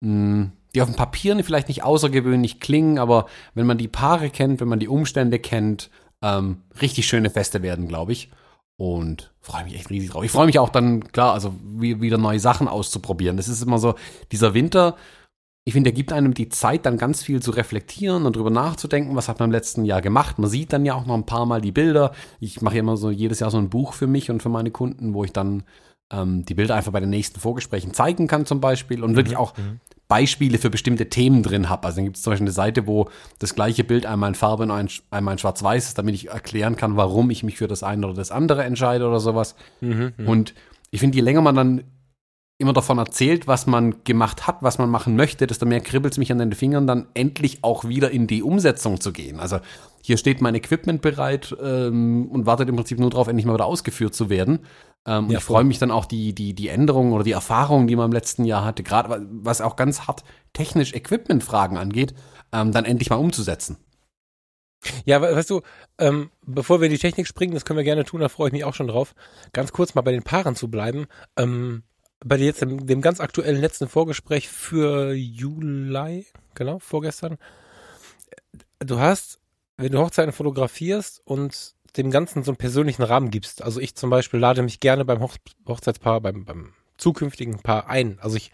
mh, 0.01 0.11
mm, 0.11 0.51
die 0.75 0.81
auf 0.81 0.89
dem 0.89 0.97
Papier 0.97 1.41
vielleicht 1.43 1.69
nicht 1.69 1.83
außergewöhnlich 1.83 2.59
klingen, 2.59 2.99
aber 2.99 3.27
wenn 3.53 3.65
man 3.65 3.77
die 3.77 3.87
Paare 3.87 4.29
kennt, 4.29 4.59
wenn 4.59 4.67
man 4.67 4.79
die 4.79 4.87
Umstände 4.89 5.39
kennt, 5.39 5.89
ähm, 6.21 6.57
richtig 6.81 7.07
schöne 7.07 7.29
Feste 7.29 7.61
werden, 7.61 7.87
glaube 7.87 8.11
ich. 8.11 8.29
Und 8.77 9.31
freue 9.39 9.63
mich 9.63 9.75
echt 9.75 9.89
riesig 9.89 10.09
drauf. 10.09 10.23
Ich 10.23 10.31
freue 10.31 10.47
mich 10.47 10.59
auch 10.59 10.69
dann, 10.69 11.11
klar, 11.11 11.33
also 11.33 11.53
wieder 11.61 12.17
neue 12.17 12.39
Sachen 12.39 12.67
auszuprobieren. 12.67 13.37
Das 13.37 13.47
ist 13.47 13.61
immer 13.61 13.77
so, 13.77 13.95
dieser 14.31 14.53
Winter, 14.53 14.95
ich 15.63 15.73
finde, 15.73 15.91
er 15.91 15.93
gibt 15.93 16.11
einem 16.11 16.33
die 16.33 16.49
Zeit, 16.49 16.85
dann 16.85 16.97
ganz 16.97 17.21
viel 17.21 17.41
zu 17.41 17.51
reflektieren 17.51 18.25
und 18.25 18.35
drüber 18.35 18.49
nachzudenken, 18.49 19.15
was 19.15 19.27
hat 19.27 19.39
man 19.39 19.49
im 19.49 19.51
letzten 19.51 19.85
Jahr 19.85 20.01
gemacht. 20.01 20.39
Man 20.39 20.49
sieht 20.49 20.73
dann 20.73 20.85
ja 20.85 20.95
auch 20.95 21.05
noch 21.05 21.13
ein 21.13 21.25
paar 21.25 21.45
Mal 21.45 21.61
die 21.61 21.71
Bilder. 21.71 22.13
Ich 22.39 22.61
mache 22.61 22.79
immer 22.79 22.97
so 22.97 23.11
jedes 23.11 23.39
Jahr 23.39 23.51
so 23.51 23.59
ein 23.59 23.69
Buch 23.69 23.93
für 23.93 24.07
mich 24.07 24.31
und 24.31 24.41
für 24.41 24.49
meine 24.49 24.71
Kunden, 24.71 25.13
wo 25.13 25.23
ich 25.23 25.33
dann 25.33 25.63
ähm, 26.11 26.45
die 26.45 26.55
Bilder 26.55 26.75
einfach 26.75 26.91
bei 26.91 26.99
den 26.99 27.11
nächsten 27.11 27.39
Vorgesprächen 27.39 27.93
zeigen 27.93 28.27
kann, 28.27 28.47
zum 28.47 28.59
Beispiel, 28.59 29.03
und 29.03 29.15
wirklich 29.15 29.35
mhm, 29.35 29.41
auch 29.41 29.55
mhm. 29.55 29.79
Beispiele 30.07 30.57
für 30.57 30.71
bestimmte 30.71 31.09
Themen 31.09 31.43
drin 31.43 31.69
habe. 31.69 31.85
Also 31.85 31.97
dann 31.97 32.05
gibt 32.05 32.17
es 32.17 32.23
zum 32.23 32.31
Beispiel 32.31 32.47
eine 32.47 32.53
Seite, 32.53 32.87
wo 32.87 33.09
das 33.37 33.53
gleiche 33.53 33.83
Bild 33.83 34.07
einmal 34.07 34.29
in 34.29 34.35
Farbe 34.35 34.63
und 34.63 35.03
einmal 35.11 35.33
in 35.33 35.37
Schwarz-Weiß 35.37 35.89
ist, 35.89 35.97
damit 35.97 36.15
ich 36.15 36.29
erklären 36.29 36.75
kann, 36.75 36.97
warum 36.97 37.29
ich 37.29 37.43
mich 37.43 37.57
für 37.57 37.67
das 37.67 37.83
eine 37.83 38.07
oder 38.07 38.15
das 38.15 38.31
andere 38.31 38.63
entscheide 38.63 39.07
oder 39.07 39.19
sowas. 39.19 39.55
Mhm, 39.79 40.13
mhm. 40.17 40.27
und 40.27 40.53
ich 40.89 40.99
finde, 40.99 41.15
je 41.15 41.21
länger 41.21 41.41
man 41.41 41.55
dann 41.55 41.83
immer 42.61 42.73
davon 42.73 42.97
erzählt, 42.97 43.47
was 43.47 43.67
man 43.67 44.03
gemacht 44.03 44.47
hat, 44.47 44.57
was 44.61 44.77
man 44.77 44.89
machen 44.89 45.15
möchte, 45.15 45.47
desto 45.47 45.65
mehr 45.65 45.81
kribbelt 45.81 46.13
es 46.13 46.17
mich 46.17 46.31
an 46.31 46.37
den 46.37 46.53
Fingern, 46.53 46.87
dann 46.87 47.07
endlich 47.13 47.63
auch 47.63 47.85
wieder 47.85 48.11
in 48.11 48.27
die 48.27 48.43
Umsetzung 48.43 49.01
zu 49.01 49.11
gehen. 49.11 49.39
Also 49.39 49.59
hier 50.01 50.17
steht 50.17 50.41
mein 50.41 50.55
Equipment 50.55 51.01
bereit 51.01 51.55
ähm, 51.61 52.29
und 52.31 52.45
wartet 52.45 52.69
im 52.69 52.75
Prinzip 52.75 52.99
nur 52.99 53.09
darauf, 53.09 53.27
endlich 53.27 53.45
mal 53.45 53.53
wieder 53.53 53.65
ausgeführt 53.65 54.15
zu 54.15 54.29
werden. 54.29 54.59
Ähm, 55.05 55.29
ja, 55.29 55.39
ich 55.39 55.43
freue 55.43 55.63
mich 55.63 55.79
dann 55.79 55.91
auch 55.91 56.05
die, 56.05 56.33
die, 56.33 56.53
die 56.53 56.67
Änderungen 56.69 57.11
oder 57.13 57.23
die 57.23 57.31
Erfahrungen, 57.31 57.87
die 57.87 57.95
man 57.95 58.05
im 58.05 58.13
letzten 58.13 58.45
Jahr 58.45 58.63
hatte, 58.63 58.83
gerade 58.83 59.27
was 59.31 59.61
auch 59.61 59.75
ganz 59.75 60.01
hart 60.07 60.23
technisch 60.53 60.93
Equipment-Fragen 60.93 61.77
angeht, 61.77 62.13
ähm, 62.51 62.71
dann 62.71 62.85
endlich 62.85 63.09
mal 63.09 63.17
umzusetzen. 63.17 63.77
Ja, 65.05 65.21
weißt 65.21 65.49
du, 65.49 65.61
ähm, 65.99 66.31
bevor 66.45 66.81
wir 66.81 66.85
in 66.85 66.91
die 66.91 66.97
Technik 66.97 67.27
springen, 67.27 67.53
das 67.53 67.65
können 67.65 67.77
wir 67.77 67.83
gerne 67.83 68.03
tun, 68.03 68.21
da 68.21 68.29
freue 68.29 68.47
ich 68.47 68.53
mich 68.53 68.63
auch 68.63 68.73
schon 68.73 68.87
drauf, 68.87 69.13
ganz 69.53 69.71
kurz 69.71 69.93
mal 69.93 70.01
bei 70.01 70.11
den 70.11 70.23
Paaren 70.23 70.55
zu 70.55 70.69
bleiben. 70.69 71.05
Ähm, 71.37 71.83
bei 72.23 72.37
dir 72.37 72.45
jetzt 72.45 72.61
dem, 72.61 72.85
dem 72.85 73.01
ganz 73.01 73.19
aktuellen 73.19 73.59
letzten 73.59 73.87
Vorgespräch 73.87 74.47
für 74.47 75.13
Juli, 75.13 76.27
genau, 76.53 76.79
vorgestern. 76.79 77.37
Du 78.79 78.99
hast, 78.99 79.39
wenn 79.77 79.91
du 79.91 79.99
Hochzeiten 79.99 80.33
fotografierst 80.33 81.21
und 81.25 81.73
dem 81.97 82.11
Ganzen 82.11 82.43
so 82.43 82.51
einen 82.51 82.57
persönlichen 82.57 83.03
Rahmen 83.03 83.31
gibst, 83.31 83.61
also 83.61 83.79
ich 83.79 83.95
zum 83.95 84.09
Beispiel 84.09 84.39
lade 84.39 84.61
mich 84.61 84.79
gerne 84.79 85.03
beim 85.03 85.19
Hoch 85.19 85.35
Hochzeitspaar, 85.67 86.21
beim, 86.21 86.45
beim 86.45 86.73
zukünftigen 86.97 87.59
Paar 87.59 87.89
ein. 87.89 88.19
Also 88.21 88.37
ich 88.37 88.51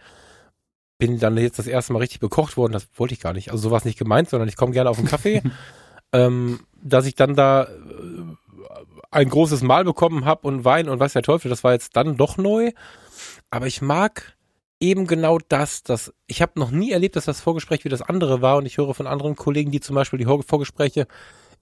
bin 0.96 1.18
dann 1.18 1.36
jetzt 1.36 1.58
das 1.58 1.66
erste 1.66 1.92
Mal 1.92 2.00
richtig 2.00 2.20
bekocht 2.20 2.56
worden, 2.56 2.72
das 2.72 2.88
wollte 2.96 3.14
ich 3.14 3.20
gar 3.20 3.32
nicht. 3.32 3.50
Also 3.52 3.68
sowas 3.68 3.84
nicht 3.84 3.98
gemeint, 3.98 4.28
sondern 4.30 4.48
ich 4.48 4.56
komme 4.56 4.72
gerne 4.72 4.90
auf 4.90 4.98
einen 4.98 5.06
Kaffee, 5.06 5.42
ähm, 6.12 6.60
dass 6.82 7.06
ich 7.06 7.14
dann 7.14 7.36
da 7.36 7.64
äh, 7.64 7.68
ein 9.10 9.28
großes 9.28 9.62
Mahl 9.62 9.84
bekommen 9.84 10.24
habe 10.24 10.48
und 10.48 10.64
Wein 10.64 10.88
und 10.88 10.98
weiß 10.98 11.12
der 11.12 11.22
Teufel, 11.22 11.48
das 11.48 11.62
war 11.64 11.72
jetzt 11.72 11.96
dann 11.96 12.16
doch 12.16 12.36
neu. 12.38 12.72
Aber 13.50 13.66
ich 13.66 13.80
mag 13.80 14.36
eben 14.80 15.06
genau 15.06 15.38
das, 15.48 15.82
dass 15.82 16.12
ich 16.26 16.42
habe 16.42 16.58
noch 16.60 16.70
nie 16.70 16.92
erlebt, 16.92 17.16
dass 17.16 17.24
das 17.24 17.40
Vorgespräch 17.40 17.84
wie 17.84 17.88
das 17.88 18.02
andere 18.02 18.42
war. 18.42 18.58
Und 18.58 18.66
ich 18.66 18.78
höre 18.78 18.94
von 18.94 19.06
anderen 19.06 19.36
Kollegen, 19.36 19.70
die 19.70 19.80
zum 19.80 19.94
Beispiel 19.94 20.18
die 20.18 20.24
Vorgespräche 20.24 21.06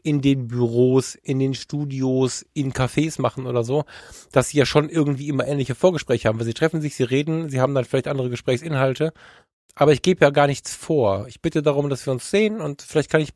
in 0.03 0.21
den 0.21 0.47
Büros, 0.47 1.17
in 1.17 1.41
den 1.41 1.55
Studios, 1.55 2.47
in 2.55 2.73
Cafés 2.73 3.21
machen 3.21 3.47
oder 3.47 3.65
so, 3.65 3.85
dass 4.31 4.51
sie 4.51 4.59
ja 4.59 4.67
schon 4.67 4.89
irgendwie 4.89 5.29
immer 5.29 5.47
ähnliche 5.49 5.75
Vorgespräche 5.75 6.29
haben, 6.29 6.39
weil 6.39 6.47
sie 6.47 6.55
treffen 6.55 6.81
sich, 6.81 6.95
sie 6.95 7.03
reden, 7.03 7.49
sie 7.49 7.61
haben 7.61 7.75
dann 7.75 7.85
vielleicht 7.85 8.07
andere 8.07 8.31
Gesprächsinhalte, 8.31 9.13
aber 9.75 9.93
ich 9.93 10.03
gebe 10.03 10.25
ja 10.25 10.31
gar 10.31 10.47
nichts 10.47 10.77
vor. 10.77 11.27
Ich 11.27 11.41
bitte 11.41 11.61
darum, 11.61 11.91
dass 11.91 12.07
wir 12.07 12.13
uns 12.13 12.31
sehen 12.31 12.61
und 12.61 12.83
vielleicht 12.83 13.11
kann 13.11 13.21
ich 13.21 13.31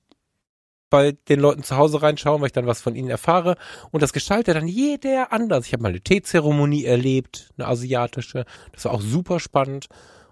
bei 0.91 1.13
den 1.13 1.41
Leuten 1.41 1.63
zu 1.63 1.77
Hause 1.77 2.03
reinschauen, 2.03 2.41
weil 2.41 2.49
ich 2.49 2.53
dann 2.53 2.67
was 2.67 2.83
von 2.83 2.95
ihnen 2.95 3.09
erfahre. 3.09 3.57
Und 3.93 4.03
das 4.03 4.13
gestaltet 4.13 4.57
dann 4.57 4.69
jeder 4.69 5.33
anders. 5.33 5.67
Ich 5.67 5.73
habe 5.73 5.83
mal 5.83 5.89
eine 5.91 6.01
Teezeremonie 6.01 6.85
erlebt, 6.85 7.51
eine 7.57 7.69
asiatische. 7.69 8.45
Das 8.73 8.85
war 8.85 8.93
auch 8.93 9.01
super 9.01 9.41
spannend. 9.41 9.87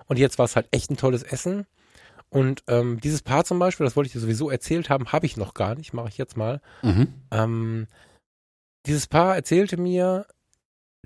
Und 0.06 0.18
jetzt 0.18 0.38
war 0.38 0.44
es 0.44 0.56
halt 0.56 0.68
echt 0.72 0.90
ein 0.90 0.96
tolles 0.96 1.22
Essen. 1.22 1.66
Und 2.30 2.62
ähm, 2.66 3.00
dieses 3.00 3.22
Paar 3.22 3.44
zum 3.44 3.59
Beispiel, 3.59 3.84
das 3.84 3.96
wollte 3.96 4.09
ich 4.09 4.12
dir 4.12 4.20
sowieso 4.20 4.50
erzählt 4.50 4.90
haben, 4.90 5.12
habe 5.12 5.26
ich 5.26 5.36
noch 5.36 5.54
gar 5.54 5.74
nicht, 5.74 5.94
mache 5.94 6.09
ich 6.09 6.18
jetzt 6.18 6.36
mal. 6.36 6.61
Mhm. 6.82 7.14
Ähm, 7.30 7.86
dieses 8.84 9.06
Paar 9.06 9.34
erzählte 9.34 9.76
mir 9.76 10.26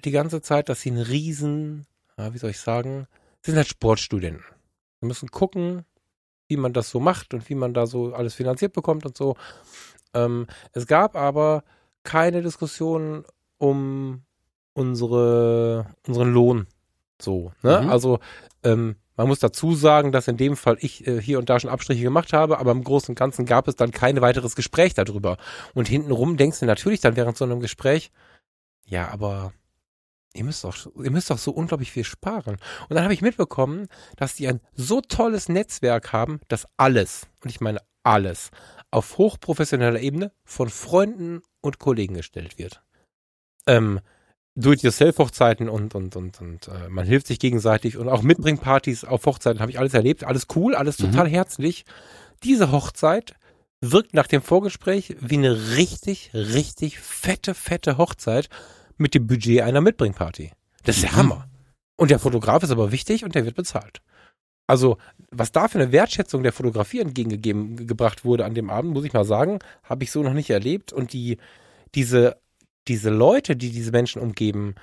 die 0.05 0.11
ganze 0.11 0.43
Zeit, 0.43 0.69
dass 0.69 0.81
sie 0.81 0.91
einen 0.91 1.03
riesen, 1.03 1.87
ja, 2.19 2.35
wie 2.35 2.39
soll 2.39 2.51
ich 2.51 2.59
sagen, 2.59 3.07
sie 3.43 3.53
sind 3.53 3.59
halt 3.59 3.69
Sportstudenten. 3.69 4.45
Sie 5.01 5.07
müssen 5.07 5.31
gucken, 5.31 5.85
wie 6.53 6.59
man 6.59 6.75
das 6.75 6.91
so 6.91 7.01
macht 7.01 7.33
und 7.33 7.49
wie 7.49 7.55
man 7.55 7.73
da 7.73 7.87
so 7.87 8.13
alles 8.13 8.35
finanziert 8.35 8.75
bekommt 8.75 9.07
und 9.07 9.17
so. 9.17 9.37
Ähm, 10.13 10.47
es 10.73 10.87
gab 10.87 11.17
aber 11.17 11.65
keine 12.05 12.43
Diskussion 12.43 13.25
um 13.57 14.23
unsere, 14.75 15.87
unseren 16.07 16.33
Lohn. 16.33 16.67
So, 17.21 17.53
ne? 17.63 17.81
Mhm. 17.83 17.91
Also, 17.91 18.19
ähm, 18.65 18.97
man 19.17 19.29
muss 19.29 19.39
dazu 19.39 19.75
sagen, 19.75 20.13
dass 20.13 20.29
in 20.29 20.37
dem 20.37 20.57
Fall 20.57 20.77
ich 20.81 21.07
äh, 21.07 21.21
hier 21.21 21.39
und 21.39 21.49
da 21.49 21.59
schon 21.59 21.71
Abstriche 21.71 22.03
gemacht 22.03 22.33
habe, 22.33 22.59
aber 22.59 22.73
im 22.73 22.85
Großen 22.85 23.13
und 23.13 23.19
Ganzen 23.19 23.47
gab 23.47 23.69
es 23.69 23.77
dann 23.77 23.91
kein 23.91 24.21
weiteres 24.21 24.57
Gespräch 24.57 24.93
darüber. 24.95 25.39
Und 25.75 25.89
hintenrum 25.89 26.37
denkst 26.37 26.61
du 26.61 26.67
natürlich 26.67 27.01
dann 27.01 27.17
während 27.17 27.37
so 27.37 27.45
einem 27.45 27.61
Gespräch, 27.61 28.11
ja, 28.85 29.09
aber 29.09 29.53
ihr 30.35 30.45
müsst 30.45 30.65
doch, 30.65 30.77
ihr 30.97 31.11
müsst 31.11 31.31
doch 31.31 31.39
so 31.39 31.53
unglaublich 31.53 31.93
viel 31.93 32.05
sparen. 32.05 32.57
Und 32.89 32.95
dann 32.95 33.05
habe 33.05 33.15
ich 33.15 33.23
mitbekommen, 33.23 33.89
dass 34.17 34.35
die 34.35 34.49
ein 34.49 34.61
so 34.75 35.01
tolles 35.01 35.49
Netzwerk 35.49 36.13
haben, 36.13 36.41
dass 36.49 36.67
alles, 36.77 37.27
und 37.43 37.51
ich 37.51 37.61
meine 37.61 37.81
alles, 38.03 38.51
auf 38.91 39.19
hochprofessioneller 39.19 40.01
Ebene 40.01 40.33
von 40.45 40.69
Freunden 40.69 41.43
und 41.61 41.79
Kollegen 41.79 42.15
gestellt 42.15 42.59
wird. 42.59 42.83
Ähm, 43.67 44.01
Do-it-yourself-Hochzeiten 44.55 45.69
und, 45.69 45.95
und, 45.95 46.15
und, 46.15 46.41
und 46.41 46.69
äh, 46.69 46.89
man 46.91 47.07
hilft 47.07 47.27
sich 47.27 47.39
gegenseitig 47.39 47.97
und 47.97 48.09
auch 48.09 48.23
Mitbringpartys 48.23 49.05
auf 49.05 49.25
Hochzeiten 49.25 49.61
habe 49.61 49.71
ich 49.71 49.79
alles 49.79 49.95
erlebt. 49.95 50.25
Alles 50.25 50.47
cool, 50.55 50.75
alles 50.75 50.99
mhm. 50.99 51.11
total 51.11 51.29
mhm. 51.29 51.33
herzlich. 51.33 51.85
Diese 52.43 52.71
Hochzeit 52.71 53.35
wirkt 53.81 54.15
nach 54.15 54.27
dem 54.27 54.43
Vorgespräch 54.43 55.17
wie 55.21 55.39
eine 55.39 55.77
richtig, 55.77 56.33
richtig 56.35 56.99
fette, 56.99 57.55
fette 57.55 57.97
Hochzeit 57.97 58.49
mit 59.03 59.15
dem 59.15 59.27
Budget 59.27 59.61
einer 59.61 59.81
Mitbringparty. 59.81 60.53
Das 60.85 60.97
ist 60.97 61.03
der 61.03 61.13
mhm. 61.13 61.17
Hammer. 61.17 61.49
Und 61.97 62.11
der 62.11 62.19
Fotograf 62.19 62.63
ist 62.63 62.71
aber 62.71 62.91
wichtig 62.91 63.25
und 63.25 63.35
der 63.35 63.45
wird 63.45 63.55
bezahlt. 63.55 64.01
Also, 64.67 64.97
was 65.31 65.53
da 65.53 65.69
für 65.69 65.79
eine 65.79 65.93
Wertschätzung 65.93 66.43
der 66.43 66.53
Fotografie 66.53 67.01
entgegengegeben 67.01 67.87
gebracht 67.87 68.25
wurde 68.25 68.45
an 68.45 68.55
dem 68.55 68.71
Abend, 68.71 68.93
muss 68.93 69.05
ich 69.05 69.13
mal 69.13 69.25
sagen, 69.25 69.59
habe 69.83 70.05
ich 70.05 70.11
so 70.11 70.23
noch 70.23 70.33
nicht 70.33 70.51
erlebt. 70.51 70.93
Und 70.93 71.13
die, 71.13 71.39
diese, 71.95 72.39
diese 72.89 73.11
Leute, 73.11 73.57
die 73.57 73.71
diese 73.71 73.91
Menschen 73.91 74.23
umgeben, 74.23 74.75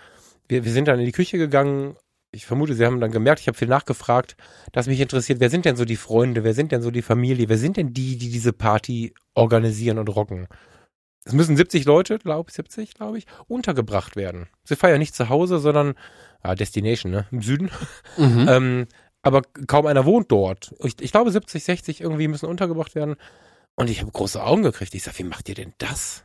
wir, 0.48 0.66
wir 0.66 0.72
sind 0.72 0.88
dann 0.88 1.00
in 1.00 1.06
die 1.06 1.12
Küche 1.12 1.38
gegangen. 1.38 1.96
Ich 2.32 2.46
vermute, 2.46 2.76
sie 2.76 2.86
haben 2.86 3.00
dann 3.00 3.12
gemerkt, 3.12 3.42
ich 3.42 3.48
habe 3.48 3.58
viel 3.58 3.68
nachgefragt, 3.68 4.36
dass 4.72 4.86
mich 4.86 5.00
interessiert, 5.00 5.40
wer 5.40 5.50
sind 5.50 5.66
denn 5.66 5.76
so 5.76 5.86
die 5.86 5.96
Freunde, 5.96 6.44
wer 6.44 6.54
sind 6.54 6.72
denn 6.72 6.84
so 6.84 6.92
die 6.92 7.02
Familie, 7.02 7.50
wer 7.50 7.58
sind 7.58 7.78
denn 7.78 7.92
die, 7.92 8.18
die 8.18 8.30
diese 8.30 8.54
Party 8.54 9.14
organisieren 9.34 9.98
und 9.98 10.10
rocken? 10.10 10.48
Es 11.26 11.34
müssen 11.34 11.58
70 11.58 11.86
Leute, 11.86 12.18
glaube 12.20 12.50
ich, 12.50 12.56
70, 12.56 12.94
glaube 12.94 13.18
ich, 13.18 13.26
untergebracht 13.48 14.16
werden. 14.16 14.48
Sie 14.64 14.76
feiern 14.76 15.00
nicht 15.00 15.16
zu 15.16 15.30
Hause, 15.30 15.60
sondern 15.60 15.96
ah, 16.42 16.56
Destination, 16.56 17.12
ne? 17.12 17.26
Im 17.32 17.42
Süden. 17.42 17.70
Mhm. 18.18 18.48
ähm, 18.50 18.88
aber 19.22 19.42
kaum 19.68 19.86
einer 19.86 20.06
wohnt 20.06 20.32
dort. 20.32 20.74
Ich, 20.82 20.96
ich, 21.02 21.12
glaube, 21.12 21.32
70, 21.32 21.64
60 21.64 22.02
irgendwie 22.02 22.28
müssen 22.28 22.46
untergebracht 22.46 22.96
werden. 22.96 23.16
Und 23.76 23.90
ich 23.90 24.02
habe 24.02 24.12
große 24.12 24.42
Augen 24.42 24.64
gekriegt. 24.64 24.96
Ich 24.96 25.04
sage, 25.04 25.20
wie 25.20 25.24
macht 25.24 25.50
ihr 25.50 25.56
denn 25.56 25.74
das? 25.78 26.24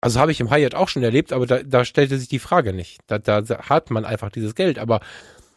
Also 0.00 0.18
habe 0.18 0.32
ich 0.32 0.40
im 0.40 0.50
Hyatt 0.50 0.74
auch 0.74 0.88
schon 0.88 1.02
erlebt, 1.02 1.32
aber 1.32 1.46
da, 1.46 1.62
da 1.62 1.84
stellte 1.84 2.18
sich 2.18 2.28
die 2.28 2.38
Frage 2.38 2.72
nicht. 2.72 3.00
Da, 3.06 3.18
da 3.18 3.42
hat 3.68 3.90
man 3.90 4.06
einfach 4.06 4.30
dieses 4.30 4.54
Geld. 4.54 4.78
Aber 4.78 5.00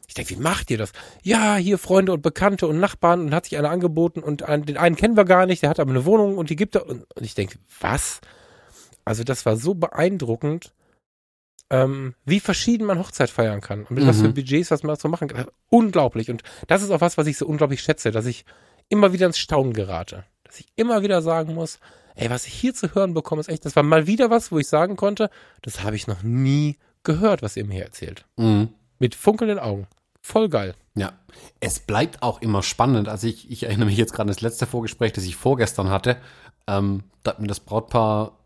ich 0.07 0.13
denke, 0.13 0.31
wie 0.31 0.41
macht 0.41 0.69
ihr 0.69 0.77
das? 0.77 0.91
Ja, 1.21 1.55
hier 1.55 1.77
Freunde 1.77 2.11
und 2.11 2.21
Bekannte 2.21 2.67
und 2.67 2.79
Nachbarn 2.79 3.21
und 3.21 3.33
hat 3.33 3.45
sich 3.45 3.57
einer 3.57 3.69
angeboten 3.69 4.21
und 4.21 4.43
einen, 4.43 4.65
den 4.65 4.77
einen 4.77 4.97
kennen 4.97 5.15
wir 5.15 5.25
gar 5.25 5.45
nicht, 5.45 5.63
der 5.63 5.69
hat 5.69 5.79
aber 5.79 5.91
eine 5.91 6.05
Wohnung 6.05 6.37
und 6.37 6.49
die 6.49 6.57
gibt 6.57 6.75
er. 6.75 6.87
Und, 6.87 7.05
und 7.15 7.23
ich 7.23 7.35
denke, 7.35 7.57
was? 7.79 8.19
Also 9.05 9.23
das 9.23 9.45
war 9.45 9.57
so 9.57 9.73
beeindruckend, 9.73 10.73
ähm, 11.69 12.15
wie 12.25 12.39
verschieden 12.39 12.85
man 12.85 12.99
Hochzeit 12.99 13.29
feiern 13.29 13.61
kann 13.61 13.81
und 13.81 13.91
mit 13.91 14.03
mhm. 14.03 14.07
was 14.07 14.21
für 14.21 14.27
mhm. 14.27 14.33
Budgets, 14.33 14.71
was 14.71 14.83
man 14.83 14.95
so 14.95 15.07
machen 15.09 15.27
kann. 15.27 15.47
Unglaublich. 15.69 16.29
Und 16.29 16.43
das 16.67 16.83
ist 16.83 16.91
auch 16.91 17.01
was, 17.01 17.17
was 17.17 17.27
ich 17.27 17.37
so 17.37 17.47
unglaublich 17.47 17.81
schätze, 17.81 18.11
dass 18.11 18.25
ich 18.25 18.45
immer 18.89 19.13
wieder 19.13 19.25
ins 19.25 19.39
Staunen 19.39 19.73
gerate. 19.73 20.25
Dass 20.43 20.59
ich 20.59 20.67
immer 20.75 21.01
wieder 21.01 21.21
sagen 21.21 21.55
muss, 21.55 21.79
ey, 22.15 22.29
was 22.29 22.45
ich 22.45 22.53
hier 22.53 22.73
zu 22.73 22.93
hören 22.93 23.13
bekomme, 23.13 23.39
ist 23.39 23.49
echt, 23.49 23.65
das 23.65 23.75
war 23.75 23.83
mal 23.83 24.07
wieder 24.07 24.29
was, 24.29 24.51
wo 24.51 24.59
ich 24.59 24.67
sagen 24.67 24.95
konnte, 24.95 25.29
das 25.61 25.83
habe 25.83 25.95
ich 25.95 26.07
noch 26.07 26.21
nie 26.21 26.77
gehört, 27.03 27.41
was 27.41 27.57
ihr 27.57 27.65
mir 27.65 27.73
hier 27.73 27.85
erzählt. 27.85 28.25
Mhm. 28.37 28.69
Mit 28.99 29.15
funkelnden 29.15 29.59
Augen. 29.59 29.87
Voll 30.21 30.47
geil. 30.47 30.75
Ja, 30.95 31.13
es 31.59 31.79
bleibt 31.79 32.21
auch 32.21 32.41
immer 32.41 32.63
spannend. 32.63 33.09
Also 33.09 33.27
ich, 33.27 33.49
ich 33.51 33.63
erinnere 33.63 33.87
mich 33.87 33.97
jetzt 33.97 34.11
gerade 34.11 34.23
an 34.23 34.27
das 34.27 34.41
letzte 34.41 34.65
Vorgespräch, 34.65 35.11
das 35.11 35.25
ich 35.25 35.35
vorgestern 35.35 35.89
hatte. 35.89 36.17
Ähm, 36.67 37.03
da 37.23 37.31
hat 37.31 37.41
mir 37.41 37.47
das 37.47 37.59
Brautpaar 37.59 38.37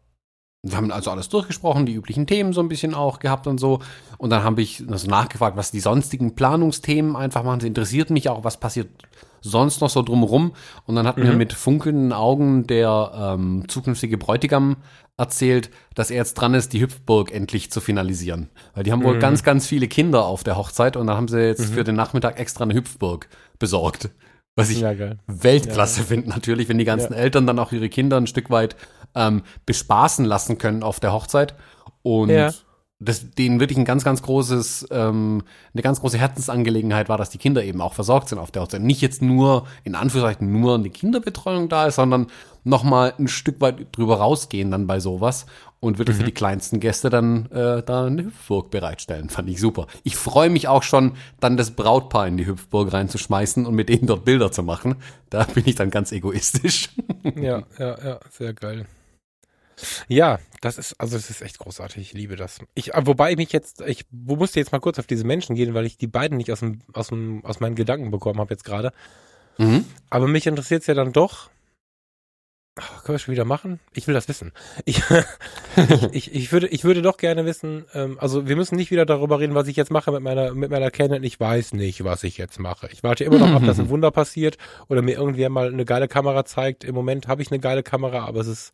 wir 0.69 0.77
haben 0.77 0.91
also 0.91 1.11
alles 1.11 1.29
durchgesprochen, 1.29 1.85
die 1.85 1.93
üblichen 1.93 2.27
Themen 2.27 2.53
so 2.53 2.61
ein 2.61 2.69
bisschen 2.69 2.93
auch 2.93 3.19
gehabt 3.19 3.47
und 3.47 3.59
so. 3.59 3.79
Und 4.17 4.29
dann 4.29 4.43
habe 4.43 4.61
ich 4.61 4.83
also 4.89 5.09
nachgefragt, 5.09 5.57
was 5.57 5.71
die 5.71 5.79
sonstigen 5.79 6.35
Planungsthemen 6.35 7.15
einfach 7.15 7.43
machen. 7.43 7.59
Sie 7.59 7.67
interessiert 7.67 8.09
mich 8.09 8.29
auch, 8.29 8.43
was 8.43 8.57
passiert 8.57 8.89
sonst 9.41 9.81
noch 9.81 9.89
so 9.89 10.01
drumherum. 10.01 10.53
Und 10.85 10.95
dann 10.95 11.07
hat 11.07 11.17
mhm. 11.17 11.23
mir 11.23 11.33
mit 11.33 11.53
funkelnden 11.53 12.13
Augen 12.13 12.67
der 12.67 13.11
ähm, 13.15 13.65
zukünftige 13.67 14.17
Bräutigam 14.17 14.77
erzählt, 15.17 15.71
dass 15.95 16.11
er 16.11 16.17
jetzt 16.17 16.35
dran 16.35 16.53
ist, 16.53 16.73
die 16.73 16.81
Hüpfburg 16.81 17.31
endlich 17.31 17.71
zu 17.71 17.81
finalisieren. 17.81 18.49
Weil 18.75 18.83
die 18.83 18.91
haben 18.91 19.03
wohl 19.03 19.15
mhm. 19.15 19.19
ganz, 19.19 19.43
ganz 19.43 19.65
viele 19.65 19.87
Kinder 19.87 20.25
auf 20.25 20.43
der 20.43 20.57
Hochzeit 20.57 20.95
und 20.95 21.07
dann 21.07 21.17
haben 21.17 21.27
sie 21.27 21.39
jetzt 21.39 21.71
mhm. 21.71 21.73
für 21.73 21.83
den 21.83 21.95
Nachmittag 21.95 22.39
extra 22.39 22.63
eine 22.63 22.75
Hüpfburg 22.75 23.27
besorgt. 23.57 24.09
Was 24.57 24.71
ich 24.71 24.79
ja, 24.79 24.91
Weltklasse 25.27 26.01
ja. 26.01 26.05
finde 26.07 26.29
natürlich, 26.29 26.67
wenn 26.67 26.79
die 26.79 26.83
ganzen 26.83 27.13
ja. 27.13 27.19
Eltern 27.19 27.45
dann 27.45 27.59
auch 27.59 27.71
ihre 27.71 27.89
Kinder 27.89 28.17
ein 28.17 28.25
Stück 28.25 28.49
weit 28.49 28.75
ähm, 29.13 29.43
bespaßen 29.67 30.25
lassen 30.25 30.57
können 30.57 30.81
auf 30.81 30.99
der 30.99 31.13
Hochzeit. 31.13 31.53
Und 32.01 32.29
das 32.99 33.29
denen 33.31 33.59
wirklich 33.59 33.77
ein 33.77 33.85
ganz, 33.85 34.03
ganz 34.03 34.23
großes, 34.23 34.87
ähm, 34.89 35.43
eine 35.73 35.83
ganz 35.83 35.99
große 35.99 36.17
Herzensangelegenheit 36.17 37.09
war, 37.09 37.17
dass 37.17 37.29
die 37.29 37.37
Kinder 37.37 37.63
eben 37.63 37.79
auch 37.79 37.93
versorgt 37.93 38.29
sind 38.29 38.39
auf 38.39 38.49
der 38.49 38.63
Hochzeit. 38.63 38.81
Nicht 38.81 39.01
jetzt 39.01 39.21
nur, 39.21 39.67
in 39.83 39.93
Anführungszeichen, 39.93 40.51
nur 40.51 40.75
eine 40.75 40.89
Kinderbetreuung 40.89 41.69
da 41.69 41.85
ist, 41.85 41.95
sondern 41.95 42.27
nochmal 42.63 43.13
ein 43.19 43.27
Stück 43.27 43.61
weit 43.61 43.95
drüber 43.95 44.17
rausgehen 44.17 44.71
dann 44.71 44.87
bei 44.87 44.99
sowas 44.99 45.45
und 45.79 45.99
wirklich 45.99 46.15
mhm. 46.17 46.21
für 46.21 46.25
die 46.25 46.33
kleinsten 46.33 46.79
Gäste 46.79 47.11
dann 47.11 47.45
äh, 47.51 47.83
da 47.83 48.05
eine 48.05 48.25
Hüpfburg 48.25 48.71
bereitstellen. 48.71 49.29
Fand 49.29 49.47
ich 49.47 49.59
super. 49.59 49.85
Ich 50.03 50.15
freue 50.15 50.49
mich 50.49 50.67
auch 50.67 50.81
schon, 50.81 51.13
dann 51.39 51.55
das 51.55 51.71
Brautpaar 51.71 52.27
in 52.27 52.37
die 52.37 52.47
Hüpfburg 52.47 52.91
reinzuschmeißen 52.91 53.67
und 53.67 53.75
mit 53.75 53.89
denen 53.89 54.07
dort 54.07 54.25
Bilder 54.25 54.51
zu 54.51 54.63
machen. 54.63 54.95
Da 55.29 55.43
bin 55.43 55.63
ich 55.67 55.75
dann 55.75 55.91
ganz 55.91 56.11
egoistisch. 56.11 56.89
Ja, 57.35 57.63
ja, 57.77 57.97
ja, 58.03 58.19
sehr 58.31 58.53
geil. 58.53 58.87
Ja, 60.07 60.39
das 60.61 60.77
ist, 60.77 60.99
also 60.99 61.17
es 61.17 61.29
ist 61.29 61.41
echt 61.41 61.59
großartig. 61.59 62.01
Ich 62.01 62.13
liebe 62.13 62.35
das. 62.35 62.59
Ich, 62.73 62.91
wobei 62.95 63.31
ich 63.31 63.37
mich 63.37 63.51
jetzt, 63.51 63.81
ich 63.81 64.05
musste 64.11 64.59
jetzt 64.59 64.71
mal 64.71 64.79
kurz 64.79 64.97
auf 64.99 65.07
diese 65.07 65.23
Menschen 65.23 65.55
gehen, 65.55 65.73
weil 65.73 65.85
ich 65.85 65.97
die 65.97 66.07
beiden 66.07 66.37
nicht 66.37 66.51
aus 66.51 66.59
dem, 66.59 66.79
aus 66.93 67.09
dem, 67.09 67.45
aus 67.45 67.59
meinen 67.59 67.75
Gedanken 67.75 68.11
bekommen 68.11 68.39
habe 68.39 68.53
jetzt 68.53 68.63
gerade. 68.63 68.91
Mhm. 69.57 69.85
Aber 70.09 70.27
mich 70.27 70.47
interessiert 70.47 70.81
es 70.81 70.87
ja 70.87 70.93
dann 70.93 71.13
doch. 71.13 71.49
Ach, 72.79 73.03
können 73.03 73.15
wir 73.15 73.19
schon 73.19 73.31
wieder 73.31 73.45
machen? 73.45 73.79
Ich 73.93 74.05
will 74.05 74.13
das 74.13 74.27
wissen. 74.27 74.51
Ich, 74.85 75.01
ich, 76.11 76.33
ich, 76.33 76.51
würde, 76.51 76.67
ich 76.67 76.83
würde 76.83 77.01
doch 77.01 77.17
gerne 77.17 77.43
wissen, 77.45 77.85
ähm, 77.93 78.17
also 78.19 78.47
wir 78.47 78.55
müssen 78.55 78.75
nicht 78.75 78.91
wieder 78.91 79.05
darüber 79.05 79.39
reden, 79.39 79.55
was 79.55 79.67
ich 79.67 79.75
jetzt 79.75 79.89
mache 79.89 80.11
mit 80.11 80.21
meiner, 80.21 80.53
mit 80.53 80.69
meiner 80.69 80.91
Canon. 80.91 81.23
Ich 81.23 81.39
weiß 81.39 81.73
nicht, 81.73 82.03
was 82.03 82.23
ich 82.23 82.37
jetzt 82.37 82.59
mache. 82.59 82.87
Ich 82.91 83.01
warte 83.01 83.23
immer 83.23 83.39
noch 83.39 83.51
ab, 83.51 83.63
dass 83.65 83.79
ein 83.79 83.89
Wunder 83.89 84.11
passiert 84.11 84.57
oder 84.89 85.01
mir 85.01 85.15
irgendwer 85.15 85.49
mal 85.49 85.67
eine 85.67 85.85
geile 85.85 86.07
Kamera 86.07 86.45
zeigt. 86.45 86.83
Im 86.83 86.93
Moment 86.93 87.27
habe 87.27 87.41
ich 87.41 87.51
eine 87.51 87.59
geile 87.59 87.81
Kamera, 87.81 88.25
aber 88.25 88.41
es 88.41 88.47
ist 88.47 88.73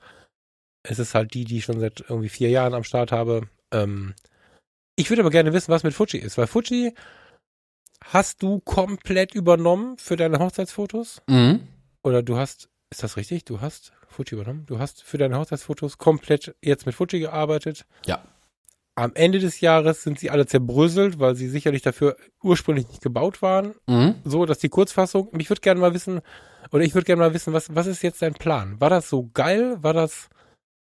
es 0.84 1.00
ist 1.00 1.16
halt 1.16 1.34
die, 1.34 1.46
die 1.46 1.58
ich 1.58 1.66
schon 1.66 1.80
seit 1.80 2.02
irgendwie 2.02 2.30
vier 2.30 2.50
Jahren 2.50 2.74
am 2.74 2.84
Start 2.84 3.12
habe. 3.12 3.48
Ähm, 3.72 4.14
ich 4.96 5.10
würde 5.10 5.22
aber 5.22 5.32
gerne 5.32 5.54
wissen, 5.54 5.72
was 5.72 5.84
mit 5.84 5.94
Fuji 5.94 6.20
ist, 6.20 6.38
weil 6.38 6.48
Fuji 6.48 6.94
hast 8.04 8.44
du 8.44 8.60
komplett 8.60 9.34
übernommen 9.34 9.98
für 9.98 10.18
deine 10.18 10.40
Hochzeitsfotos? 10.40 11.22
Mhm. 11.28 11.68
Oder 12.04 12.22
du 12.22 12.38
hast, 12.38 12.70
ist 12.92 13.02
das 13.02 13.18
richtig? 13.18 13.46
Du 13.46 13.62
hast 13.62 13.94
Fuji 14.08 14.34
übernommen? 14.34 14.66
Du 14.68 14.78
hast 14.78 15.04
für 15.04 15.18
deine 15.18 15.40
Hochzeitsfotos 15.40 15.98
komplett 15.98 16.56
jetzt 16.62 16.86
mit 16.86 16.96
Fuji 16.96 17.20
gearbeitet? 17.20 17.86
Ja. 18.06 18.24
Am 18.96 19.12
Ende 19.16 19.40
des 19.40 19.62
Jahres 19.62 20.04
sind 20.04 20.20
sie 20.20 20.30
alle 20.30 20.46
zerbröselt, 20.46 21.18
weil 21.18 21.34
sie 21.36 21.50
sicherlich 21.50 21.82
dafür 21.82 22.16
ursprünglich 22.44 22.88
nicht 22.90 23.02
gebaut 23.02 23.42
waren. 23.42 23.74
Mhm. 23.88 24.16
So, 24.24 24.46
dass 24.46 24.60
die 24.60 24.70
Kurzfassung. 24.70 25.30
Ich 25.40 25.50
würde 25.50 25.62
gerne 25.62 25.82
mal 25.82 25.96
wissen, 25.96 26.22
oder 26.72 26.84
ich 26.84 26.94
würde 26.94 27.06
gerne 27.06 27.22
mal 27.22 27.34
wissen, 27.34 27.54
was, 27.54 27.74
was 27.74 27.88
ist 27.88 28.04
jetzt 28.04 28.22
dein 28.22 28.36
Plan? 28.36 28.80
War 28.80 28.92
das 28.92 29.10
so 29.10 29.32
geil? 29.34 29.78
War 29.82 29.94
das 29.94 30.30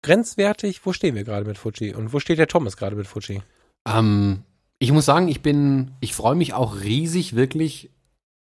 grenzwertig? 0.03 0.85
Wo 0.85 0.93
stehen 0.93 1.15
wir 1.15 1.23
gerade 1.23 1.45
mit 1.45 1.57
Fuji? 1.57 1.95
Und 1.95 2.13
wo 2.13 2.19
steht 2.19 2.37
der 2.37 2.47
Thomas 2.47 2.77
gerade 2.77 2.95
mit 2.95 3.07
Fuji? 3.07 3.41
Ähm, 3.87 4.43
ich 4.79 4.91
muss 4.91 5.05
sagen, 5.05 5.27
ich 5.27 5.41
bin, 5.41 5.91
ich 5.99 6.13
freue 6.13 6.35
mich 6.35 6.53
auch 6.53 6.81
riesig, 6.81 7.35
wirklich. 7.35 7.89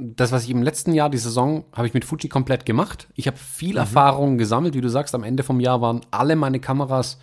Das, 0.03 0.33
was 0.33 0.45
ich 0.45 0.51
im 0.51 0.63
letzten 0.63 0.93
Jahr, 0.93 1.09
die 1.09 1.19
Saison, 1.19 1.65
habe 1.73 1.87
ich 1.87 1.95
mit 1.95 2.05
Fuji 2.05 2.29
komplett 2.29 2.67
gemacht. 2.67 3.09
Ich 3.15 3.29
habe 3.29 3.37
viel 3.37 3.73
mhm. 3.73 3.79
Erfahrung 3.79 4.39
gesammelt. 4.39 4.75
Wie 4.75 4.81
du 4.81 4.89
sagst, 4.89 5.15
am 5.15 5.23
Ende 5.23 5.45
vom 5.45 5.61
Jahr 5.61 5.81
waren 5.81 6.01
alle 6.11 6.35
meine 6.35 6.59
Kameras 6.59 7.21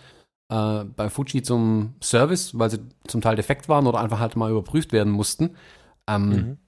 äh, 0.48 0.84
bei 0.84 1.10
Fuji 1.10 1.42
zum 1.42 1.94
Service, 2.02 2.58
weil 2.58 2.70
sie 2.70 2.78
zum 3.06 3.20
Teil 3.20 3.36
defekt 3.36 3.68
waren 3.68 3.86
oder 3.86 4.00
einfach 4.00 4.20
halt 4.20 4.36
mal 4.36 4.50
überprüft 4.50 4.92
werden 4.92 5.12
mussten. 5.12 5.56
Ähm, 6.08 6.28
mhm. 6.28 6.58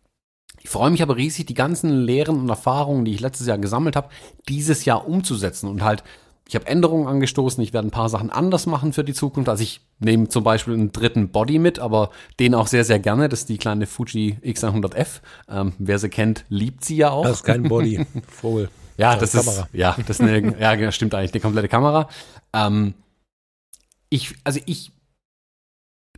Ich 0.61 0.71
freue 0.71 0.91
mich 0.91 1.03
aber 1.03 1.17
riesig, 1.17 1.47
die 1.47 1.55
ganzen 1.55 1.91
Lehren 1.91 2.41
und 2.41 2.49
Erfahrungen, 2.49 3.05
die 3.05 3.13
ich 3.13 3.21
letztes 3.21 3.47
Jahr 3.47 3.59
gesammelt 3.59 3.97
habe, 3.97 4.09
dieses 4.49 4.85
Jahr 4.85 5.07
umzusetzen 5.07 5.69
und 5.69 5.83
halt 5.83 6.05
ich 6.47 6.55
habe 6.55 6.67
Änderungen 6.67 7.09
angestoßen, 7.09 7.63
ich 7.63 7.73
werde 7.73 7.89
ein 7.89 7.91
paar 7.91 8.11
Sachen 8.11 8.31
anders 8.31 8.67
machen 8.67 8.93
für 8.93 9.03
die 9.03 9.15
Zukunft. 9.15 9.49
Also 9.49 9.63
ich 9.63 9.81
nehme 9.99 10.29
zum 10.29 10.45
Beispiel 10.45 10.75
einen 10.75 10.93
dritten 10.93 11.31
Body 11.31 11.59
mit, 11.59 11.79
aber 11.79 12.11
den 12.39 12.55
auch 12.55 12.67
sehr, 12.67 12.85
sehr 12.85 12.99
gerne. 12.99 13.29
Das 13.29 13.41
ist 13.41 13.49
die 13.49 13.57
kleine 13.57 13.87
Fuji 13.87 14.39
X100F. 14.43 15.21
Ähm, 15.49 15.73
wer 15.79 15.99
sie 15.99 16.11
kennt, 16.11 16.45
liebt 16.49 16.85
sie 16.85 16.97
ja 16.97 17.11
auch. 17.11 17.25
Das 17.25 17.39
ist 17.39 17.45
kein 17.45 17.63
Body, 17.63 18.05
Vogel. 18.29 18.69
ja, 18.99 19.17
das 19.17 19.35
ist, 19.35 19.47
Kamera. 19.47 19.69
ja, 19.73 19.97
das 20.07 20.21
ist 20.21 20.21
eine, 20.21 20.61
ja, 20.83 20.93
stimmt 20.93 21.15
eigentlich, 21.15 21.33
eine 21.33 21.41
komplette 21.41 21.69
Kamera. 21.69 22.09
Ähm, 22.53 22.93
ich, 24.11 24.35
also 24.45 24.61
ich, 24.67 24.93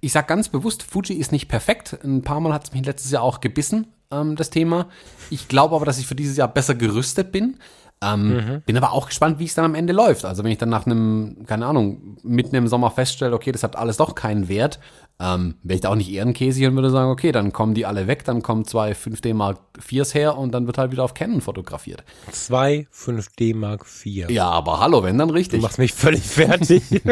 ich 0.00 0.12
sag 0.12 0.26
ganz 0.26 0.48
bewusst, 0.48 0.82
Fuji 0.82 1.14
ist 1.14 1.30
nicht 1.30 1.46
perfekt. 1.46 1.98
Ein 2.02 2.22
paar 2.22 2.40
Mal 2.40 2.52
hat 2.52 2.64
es 2.64 2.72
mich 2.72 2.84
letztes 2.84 3.12
Jahr 3.12 3.22
auch 3.22 3.40
gebissen, 3.40 3.86
ähm, 4.10 4.34
das 4.34 4.50
Thema. 4.50 4.88
Ich 5.30 5.46
glaube 5.46 5.76
aber, 5.76 5.84
dass 5.86 5.98
ich 5.98 6.06
für 6.08 6.16
dieses 6.16 6.36
Jahr 6.36 6.48
besser 6.48 6.74
gerüstet 6.74 7.30
bin. 7.30 7.58
Ähm, 8.02 8.34
mhm. 8.34 8.62
Bin 8.66 8.76
aber 8.76 8.92
auch 8.92 9.06
gespannt, 9.06 9.38
wie 9.38 9.46
es 9.46 9.54
dann 9.54 9.64
am 9.64 9.74
Ende 9.74 9.94
läuft. 9.94 10.26
Also 10.26 10.44
wenn 10.44 10.52
ich 10.52 10.58
dann 10.58 10.68
nach 10.68 10.84
einem, 10.84 11.44
keine 11.46 11.66
Ahnung, 11.66 12.18
mitten 12.22 12.54
im 12.54 12.68
Sommer 12.68 12.90
feststelle, 12.90 13.34
okay, 13.34 13.52
das 13.52 13.62
hat 13.62 13.76
alles 13.76 13.96
doch 13.96 14.14
keinen 14.14 14.48
Wert, 14.48 14.80
ähm, 15.18 15.54
wäre 15.62 15.76
ich 15.76 15.80
da 15.80 15.88
auch 15.88 15.94
nicht 15.94 16.12
ehrenkäsig 16.12 16.66
und 16.66 16.74
würde 16.74 16.90
sagen, 16.90 17.10
okay, 17.10 17.32
dann 17.32 17.54
kommen 17.54 17.72
die 17.72 17.86
alle 17.86 18.06
weg, 18.06 18.24
dann 18.24 18.42
kommen 18.42 18.66
zwei 18.66 18.92
5D 18.92 19.32
Mark 19.32 19.60
IVs 19.90 20.14
her 20.14 20.36
und 20.36 20.52
dann 20.52 20.66
wird 20.66 20.76
halt 20.76 20.92
wieder 20.92 21.04
auf 21.04 21.14
Canon 21.14 21.40
fotografiert. 21.40 22.04
Zwei 22.32 22.86
5D 22.92 23.56
Mark 23.56 23.86
IV. 24.04 24.28
Ja, 24.28 24.50
aber 24.50 24.78
hallo, 24.80 25.02
wenn 25.02 25.16
dann 25.16 25.30
richtig. 25.30 25.60
Du 25.60 25.66
machst 25.66 25.78
mich 25.78 25.94
völlig 25.94 26.22
fertig. 26.22 26.82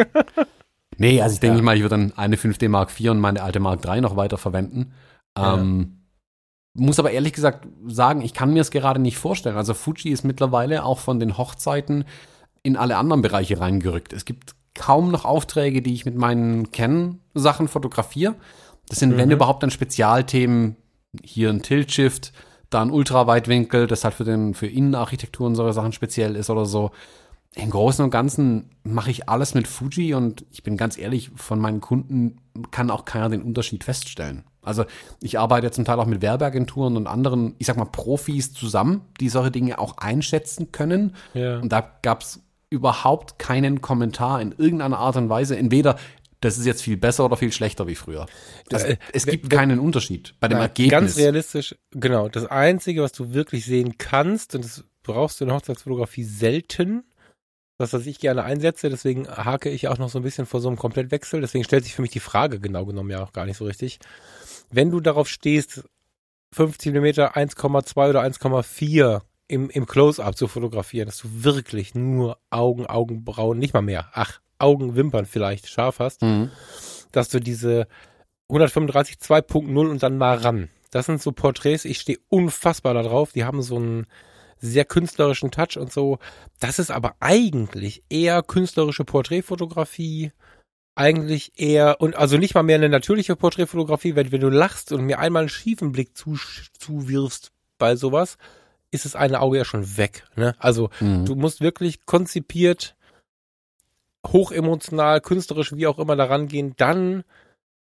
nee, 0.97 1.19
also 1.19 1.33
ich 1.33 1.39
denke 1.39 1.57
ja. 1.57 1.63
mal, 1.63 1.75
ich 1.75 1.81
würde 1.81 1.97
dann 1.97 2.13
eine 2.15 2.35
5D 2.35 2.69
Mark 2.69 2.91
IV 2.99 3.09
und 3.09 3.19
meine 3.19 3.41
alte 3.41 3.59
Mark 3.59 3.83
III 3.83 4.01
noch 4.01 4.15
weiter 4.15 4.37
verwenden. 4.37 4.93
Ähm, 5.35 5.79
ja 5.89 6.04
muss 6.75 6.99
aber 6.99 7.11
ehrlich 7.11 7.33
gesagt 7.33 7.67
sagen, 7.87 8.21
ich 8.21 8.33
kann 8.33 8.53
mir 8.53 8.61
es 8.61 8.69
gerade 8.69 8.99
nicht 8.99 9.17
vorstellen. 9.17 9.57
Also 9.57 9.73
Fuji 9.73 10.11
ist 10.11 10.23
mittlerweile 10.23 10.83
auch 10.83 10.99
von 10.99 11.19
den 11.19 11.37
Hochzeiten 11.37 12.03
in 12.63 12.75
alle 12.75 12.97
anderen 12.97 13.21
Bereiche 13.21 13.59
reingerückt. 13.59 14.13
Es 14.13 14.25
gibt 14.25 14.55
kaum 14.73 15.09
noch 15.09 15.23
Aufträge, 15.25 15.81
die 15.81 15.93
ich 15.93 16.05
mit 16.05 16.15
meinen 16.15 16.71
Canon-Sachen 16.71 17.69
fotografiere. 17.69 18.35
Das 18.89 18.99
sind, 18.99 19.13
mhm. 19.13 19.17
wenn 19.17 19.31
überhaupt, 19.31 19.63
dann 19.63 19.71
Spezialthemen. 19.71 20.75
Hier 21.23 21.49
ein 21.49 21.61
Tilt-Shift, 21.61 22.33
da 22.69 22.81
ein 22.81 22.91
Ultraweitwinkel, 22.91 23.87
das 23.87 24.03
halt 24.03 24.15
für, 24.15 24.25
den, 24.25 24.53
für 24.53 24.67
Innenarchitektur 24.67 25.47
und 25.47 25.55
solche 25.55 25.71
Sachen 25.71 25.93
speziell 25.93 26.35
ist 26.35 26.49
oder 26.49 26.65
so. 26.65 26.91
Im 27.55 27.69
Großen 27.69 28.03
und 28.03 28.11
Ganzen 28.11 28.69
mache 28.83 29.11
ich 29.11 29.29
alles 29.29 29.53
mit 29.53 29.67
Fuji 29.67 30.13
und 30.13 30.45
ich 30.51 30.63
bin 30.63 30.75
ganz 30.75 30.97
ehrlich, 30.97 31.31
von 31.35 31.59
meinen 31.59 31.79
Kunden 31.79 32.41
kann 32.71 32.91
auch 32.91 33.05
keiner 33.05 33.29
den 33.29 33.41
Unterschied 33.41 33.83
feststellen. 33.83 34.43
Also 34.61 34.85
ich 35.21 35.39
arbeite 35.39 35.71
zum 35.71 35.85
Teil 35.85 35.99
auch 35.99 36.05
mit 36.05 36.21
Werbeagenturen 36.21 36.97
und 36.97 37.07
anderen, 37.07 37.55
ich 37.59 37.67
sag 37.67 37.77
mal, 37.77 37.85
Profis 37.85 38.53
zusammen, 38.53 39.01
die 39.19 39.29
solche 39.29 39.51
Dinge 39.51 39.79
auch 39.79 39.97
einschätzen 39.97 40.71
können. 40.71 41.15
Ja. 41.33 41.59
Und 41.59 41.71
da 41.71 41.81
gab 42.01 42.23
es 42.23 42.41
überhaupt 42.69 43.39
keinen 43.39 43.79
Kommentar 43.81 44.41
in 44.41 44.51
irgendeiner 44.51 44.97
Art 44.97 45.15
und 45.15 45.29
Weise. 45.29 45.57
Entweder 45.57 45.97
das 46.41 46.57
ist 46.57 46.65
jetzt 46.65 46.81
viel 46.81 46.97
besser 46.97 47.25
oder 47.25 47.37
viel 47.37 47.51
schlechter 47.51 47.87
wie 47.87 47.95
früher. 47.95 48.25
Also, 48.71 48.87
äh, 48.87 48.97
es 49.13 49.25
gibt 49.25 49.49
keinen 49.49 49.79
Unterschied 49.79 50.35
bei 50.39 50.47
dem 50.47 50.57
Nein, 50.57 50.67
Ergebnis. 50.67 50.91
Ganz 50.91 51.17
realistisch, 51.17 51.75
genau. 51.91 52.27
Das 52.27 52.45
Einzige, 52.45 53.01
was 53.01 53.13
du 53.13 53.33
wirklich 53.33 53.65
sehen 53.65 53.97
kannst, 53.97 54.55
und 54.55 54.63
das 54.65 54.83
brauchst 55.03 55.39
du 55.39 55.45
in 55.45 55.51
Hochzeitsfotografie 55.51 56.23
selten, 56.23 57.03
das, 57.77 57.93
was 57.93 58.05
ich 58.05 58.19
gerne 58.19 58.43
einsetze, 58.43 58.89
deswegen 58.89 59.27
hake 59.27 59.69
ich 59.69 59.87
auch 59.87 59.97
noch 59.97 60.09
so 60.09 60.19
ein 60.19 60.23
bisschen 60.23 60.45
vor 60.45 60.61
so 60.61 60.69
einem 60.69 60.77
Komplettwechsel. 60.77 61.41
Deswegen 61.41 61.63
stellt 61.63 61.83
sich 61.83 61.93
für 61.93 62.01
mich 62.01 62.11
die 62.11 62.19
Frage 62.19 62.59
genau 62.59 62.85
genommen 62.85 63.09
ja 63.09 63.23
auch 63.23 63.33
gar 63.33 63.45
nicht 63.45 63.57
so 63.57 63.65
richtig 63.65 63.99
wenn 64.71 64.91
du 64.91 64.99
darauf 64.99 65.27
stehst, 65.27 65.83
50 66.53 66.93
mm 66.93 67.05
1,2 67.05 68.09
oder 68.09 68.21
1,4 68.21 69.21
im, 69.47 69.69
im 69.69 69.85
Close-Up 69.85 70.37
zu 70.37 70.47
fotografieren, 70.47 71.07
dass 71.07 71.19
du 71.19 71.27
wirklich 71.31 71.95
nur 71.95 72.37
Augen, 72.49 72.87
Augenbrauen, 72.87 73.59
nicht 73.59 73.73
mal 73.73 73.81
mehr, 73.81 74.09
ach, 74.13 74.39
Augenwimpern 74.57 75.25
vielleicht 75.25 75.67
scharf 75.67 75.99
hast, 75.99 76.21
mhm. 76.21 76.49
dass 77.11 77.29
du 77.29 77.39
diese 77.39 77.87
135 78.49 79.17
2.0 79.17 79.89
und 79.89 80.01
dann 80.01 80.17
mal 80.17 80.37
ran. 80.37 80.69
Das 80.91 81.07
sind 81.07 81.21
so 81.21 81.31
Porträts, 81.33 81.83
ich 81.83 81.99
stehe 81.99 82.19
unfassbar 82.29 82.93
darauf, 82.93 83.33
die 83.33 83.43
haben 83.43 83.61
so 83.61 83.75
einen 83.75 84.05
sehr 84.65 84.85
künstlerischen 84.85 85.51
Touch 85.51 85.77
und 85.77 85.91
so. 85.91 86.19
Das 86.59 86.79
ist 86.79 86.91
aber 86.91 87.15
eigentlich 87.19 88.03
eher 88.09 88.43
künstlerische 88.43 89.05
Porträtfotografie, 89.05 90.31
eigentlich 90.95 91.53
eher, 91.57 91.99
und 91.99 92.15
also 92.15 92.37
nicht 92.37 92.55
mal 92.55 92.63
mehr 92.63 92.77
eine 92.77 92.89
natürliche 92.89 93.35
Porträtfotografie, 93.35 94.15
weil 94.15 94.31
wenn 94.31 94.41
du 94.41 94.49
lachst 94.49 94.91
und 94.91 95.05
mir 95.05 95.19
einmal 95.19 95.41
einen 95.41 95.49
schiefen 95.49 95.91
Blick 95.91 96.17
zu, 96.17 96.37
zuwirfst 96.79 97.51
bei 97.77 97.95
sowas, 97.95 98.37
ist 98.91 99.05
das 99.05 99.15
eine 99.15 99.41
Auge 99.41 99.57
ja 99.57 99.65
schon 99.65 99.97
weg. 99.97 100.25
Ne? 100.35 100.55
Also 100.57 100.89
mhm. 100.99 101.25
du 101.25 101.35
musst 101.35 101.61
wirklich 101.61 102.05
konzipiert, 102.05 102.95
hochemotional, 104.25 105.21
künstlerisch, 105.21 105.75
wie 105.75 105.87
auch 105.87 105.99
immer 105.99 106.15
daran 106.15 106.47
gehen, 106.47 106.73
dann 106.77 107.23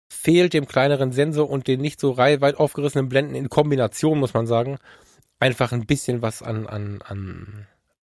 fehlt 0.08 0.52
dem 0.52 0.66
kleineren 0.66 1.12
Sensor 1.12 1.48
und 1.48 1.66
den 1.68 1.80
nicht 1.80 2.00
so 2.00 2.16
weit 2.16 2.56
aufgerissenen 2.56 3.08
Blenden 3.08 3.34
in 3.34 3.48
Kombination, 3.48 4.18
muss 4.18 4.34
man 4.34 4.46
sagen, 4.46 4.78
einfach 5.40 5.72
ein 5.72 5.86
bisschen 5.86 6.22
was 6.22 6.42
an, 6.42 6.66
an, 6.66 7.02
an 7.02 7.66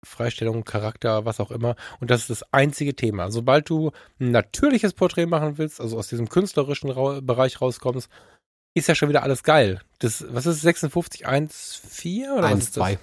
Freistellung, 0.04 0.64
Charakter, 0.64 1.24
was 1.24 1.40
auch 1.40 1.50
immer. 1.50 1.76
Und 2.00 2.10
das 2.10 2.22
ist 2.22 2.30
das 2.30 2.52
einzige 2.52 2.94
Thema. 2.94 3.30
Sobald 3.30 3.68
du 3.68 3.90
ein 4.20 4.30
natürliches 4.30 4.94
Porträt 4.94 5.26
machen 5.26 5.58
willst, 5.58 5.80
also 5.80 5.98
aus 5.98 6.08
diesem 6.08 6.28
künstlerischen 6.28 6.90
Ra 6.90 7.20
Bereich 7.20 7.60
rauskommst, 7.60 8.08
ist 8.74 8.88
ja 8.88 8.94
schon 8.94 9.08
wieder 9.08 9.22
alles 9.22 9.42
geil. 9.42 9.80
Das, 9.98 10.24
was 10.28 10.46
ist 10.46 10.60
5614 10.62 12.30
oder 12.30 12.46
1, 12.46 12.72
2. 12.72 12.98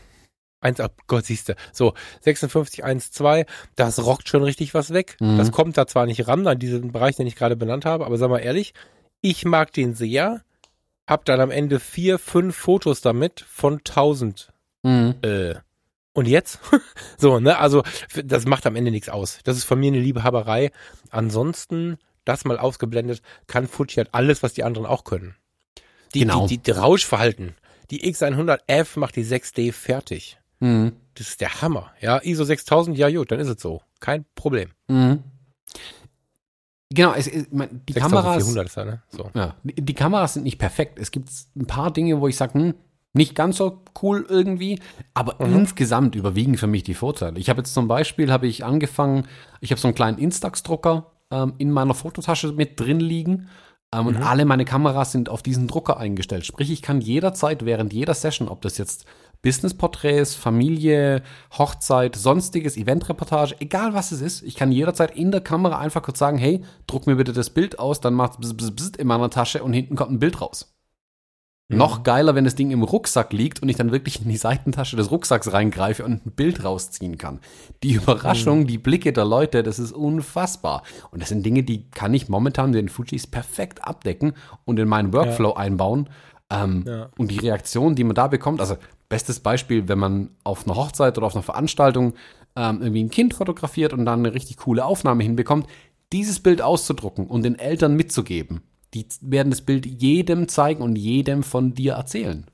1, 0.61 0.79
oh 0.79 0.87
Gott, 1.07 1.25
siehste. 1.25 1.55
So, 1.73 1.93
56, 2.21 2.83
1, 2.83 3.11
2, 3.11 3.45
das 3.75 4.03
rockt 4.05 4.29
schon 4.29 4.43
richtig 4.43 4.73
was 4.73 4.93
weg. 4.93 5.17
Mhm. 5.19 5.37
Das 5.37 5.51
kommt 5.51 5.77
da 5.77 5.87
zwar 5.87 6.05
nicht 6.05 6.27
ran, 6.27 6.47
an 6.47 6.59
diesen 6.59 6.91
Bereich, 6.91 7.17
den 7.17 7.27
ich 7.27 7.35
gerade 7.35 7.55
benannt 7.57 7.85
habe, 7.85 8.05
aber 8.05 8.17
sag 8.17 8.29
mal 8.29 8.39
ehrlich, 8.39 8.73
ich 9.21 9.45
mag 9.45 9.73
den 9.73 9.93
sehr, 9.93 10.43
hab 11.07 11.25
dann 11.25 11.41
am 11.41 11.51
Ende 11.51 11.79
vier, 11.79 12.19
fünf 12.19 12.55
Fotos 12.55 13.01
damit 13.01 13.45
von 13.47 13.79
1000. 13.79 14.51
Mhm. 14.83 15.15
Äh, 15.21 15.55
und 16.13 16.27
jetzt? 16.27 16.59
so, 17.17 17.39
ne, 17.39 17.57
also 17.57 17.83
das 18.23 18.45
macht 18.45 18.65
am 18.65 18.75
Ende 18.75 18.91
nichts 18.91 19.09
aus. 19.09 19.39
Das 19.43 19.57
ist 19.57 19.63
von 19.63 19.79
mir 19.79 19.87
eine 19.87 19.99
Liebhaberei. 19.99 20.71
Ansonsten, 21.09 21.97
das 22.25 22.45
mal 22.45 22.57
ausgeblendet, 22.59 23.21
kann 23.47 23.67
Fuji 23.67 23.95
halt 23.95 24.09
alles, 24.13 24.43
was 24.43 24.53
die 24.53 24.63
anderen 24.63 24.85
auch 24.85 25.03
können. 25.03 25.35
Die, 26.13 26.19
Genau. 26.19 26.47
die, 26.47 26.57
die, 26.57 26.63
die 26.63 26.71
Rauschverhalten. 26.71 27.55
Die 27.89 28.03
X100F 28.13 28.97
macht 28.99 29.15
die 29.15 29.25
6D 29.25 29.73
fertig. 29.73 30.37
Mhm. 30.59 30.93
Das 31.15 31.29
ist 31.29 31.41
der 31.41 31.61
Hammer. 31.61 31.91
Ja, 31.99 32.19
ISO 32.23 32.43
6000, 32.43 32.97
ja 32.97 33.09
gut, 33.09 33.31
dann 33.31 33.39
ist 33.39 33.49
es 33.49 33.61
so. 33.61 33.81
Kein 33.99 34.25
Problem. 34.35 34.71
Mhm. 34.87 35.23
Genau, 36.93 37.13
es, 37.13 37.27
es, 37.27 37.51
man, 37.51 37.81
die 37.87 37.93
Kameras, 37.93 38.45
6400 38.45 38.67
ist 38.67 38.77
er, 38.77 38.85
ne? 38.85 39.01
So. 39.09 39.29
ja, 39.33 39.55
die, 39.63 39.81
die 39.81 39.93
Kameras 39.93 40.35
sind 40.35 40.43
nicht 40.43 40.57
perfekt. 40.57 40.99
Es 40.99 41.11
gibt 41.11 41.29
ein 41.55 41.65
paar 41.65 41.91
Dinge, 41.91 42.19
wo 42.21 42.27
ich 42.27 42.37
sage, 42.37 42.53
hm, 42.53 42.73
nicht 43.13 43.35
ganz 43.35 43.57
so 43.57 43.83
cool 44.01 44.25
irgendwie, 44.27 44.79
aber 45.13 45.39
insgesamt 45.39 46.15
überwiegen 46.15 46.57
für 46.57 46.65
mich 46.67 46.83
die 46.83 46.95
Vorteile. 46.95 47.39
Ich 47.39 47.47
habe 47.49 47.59
jetzt 47.59 47.73
zum 47.73 47.87
Beispiel, 47.87 48.31
habe 48.31 48.47
ich 48.47 48.65
angefangen, 48.65 49.27
ich 49.61 49.71
habe 49.71 49.79
so 49.79 49.87
einen 49.87 49.95
kleinen 49.95 50.17
Instax-Drucker 50.17 51.11
ähm, 51.29 51.53
in 51.59 51.71
meiner 51.71 51.93
Fototasche 51.93 52.51
mit 52.53 52.79
drin 52.79 52.99
liegen 52.99 53.49
ähm, 53.93 54.07
und 54.07 54.17
alle 54.17 54.45
meine 54.45 54.65
Kameras 54.65 55.11
sind 55.11 55.29
auf 55.29 55.43
diesen 55.43 55.67
Drucker 55.67 55.97
eingestellt. 55.97 56.45
Sprich, 56.45 56.71
ich 56.71 56.81
kann 56.81 57.01
jederzeit 57.01 57.65
während 57.65 57.93
jeder 57.93 58.15
Session, 58.15 58.47
ob 58.47 58.61
das 58.61 58.77
jetzt 58.79 59.05
Business-Porträts, 59.43 60.33
Familie, 60.33 61.21
Hochzeit, 61.57 62.15
sonstiges, 62.15 62.75
Eventreportage, 62.77 63.55
egal 63.59 63.93
was 63.93 64.11
es 64.11 64.21
ist, 64.21 64.41
ich 64.41 64.55
kann 64.55 64.71
jederzeit 64.71 65.15
in 65.15 65.31
der 65.31 65.41
Kamera 65.41 65.77
einfach 65.77 66.01
kurz 66.01 66.17
sagen, 66.17 66.37
hey, 66.39 66.63
druck 66.87 67.05
mir 67.05 67.15
bitte 67.15 67.33
das 67.33 67.51
Bild 67.51 67.77
aus, 67.77 68.01
dann 68.01 68.15
macht 68.15 68.33
es 68.33 68.37
bzz, 68.39 68.53
bzz, 68.57 68.71
bzz 68.71 68.97
in 68.97 69.07
meiner 69.07 69.29
Tasche 69.29 69.63
und 69.63 69.73
hinten 69.73 69.95
kommt 69.95 70.11
ein 70.11 70.19
Bild 70.19 70.41
raus. 70.41 70.73
Mhm. 71.69 71.77
Noch 71.77 72.03
geiler, 72.03 72.35
wenn 72.35 72.45
das 72.45 72.55
Ding 72.55 72.71
im 72.71 72.83
Rucksack 72.83 73.31
liegt 73.33 73.61
und 73.61 73.69
ich 73.69 73.75
dann 73.77 73.91
wirklich 73.91 74.21
in 74.21 74.29
die 74.29 74.37
Seitentasche 74.37 74.95
des 74.95 75.11
Rucksacks 75.11 75.51
reingreife 75.51 76.03
und 76.05 76.25
ein 76.25 76.31
Bild 76.31 76.63
rausziehen 76.63 77.17
kann. 77.17 77.39
Die 77.83 77.93
Überraschung, 77.93 78.61
Mhm. 78.61 78.67
die 78.67 78.77
Blicke 78.77 79.11
der 79.13 79.25
Leute, 79.25 79.61
das 79.63 79.77
ist 79.77 79.91
unfassbar. 79.91 80.83
Und 81.11 81.21
das 81.21 81.29
sind 81.29 81.45
Dinge, 81.45 81.63
die 81.63 81.89
kann 81.89 82.13
ich 82.13 82.29
momentan 82.29 82.71
mit 82.71 82.79
den 82.79 82.89
Fujis 82.89 83.27
perfekt 83.27 83.85
abdecken 83.85 84.33
und 84.65 84.79
in 84.79 84.87
meinen 84.87 85.13
Workflow 85.13 85.53
einbauen. 85.53 86.09
Ähm, 86.49 86.83
Ja. 86.87 87.09
Und 87.17 87.31
die 87.31 87.39
Reaktion, 87.39 87.95
die 87.95 88.03
man 88.03 88.15
da 88.15 88.27
bekommt, 88.27 88.59
also 88.59 88.77
bestes 89.13 89.39
Beispiel, 89.39 89.87
wenn 89.87 89.99
man 89.99 90.29
auf 90.43 90.65
einer 90.65 90.75
Hochzeit 90.75 91.15
oder 91.19 91.27
auf 91.27 91.35
einer 91.35 91.43
Veranstaltung 91.43 92.15
ähm, 92.55 92.81
irgendwie 92.81 93.03
ein 93.03 93.11
Kind 93.11 93.35
fotografiert 93.35 93.93
und 93.93 94.05
dann 94.05 94.19
eine 94.25 94.33
richtig 94.33 94.57
coole 94.57 94.83
Aufnahme 94.83 95.21
hinbekommt, 95.21 95.67
dieses 96.11 96.39
Bild 96.39 96.63
auszudrucken 96.63 97.27
und 97.27 97.43
den 97.43 97.59
Eltern 97.59 97.95
mitzugeben. 97.95 98.61
Die 98.95 99.05
werden 99.21 99.51
das 99.51 99.61
Bild 99.61 99.85
jedem 99.85 100.47
zeigen 100.47 100.81
und 100.81 100.95
jedem 100.95 101.43
von 101.43 101.75
dir 101.75 101.93
erzählen. 101.93 102.45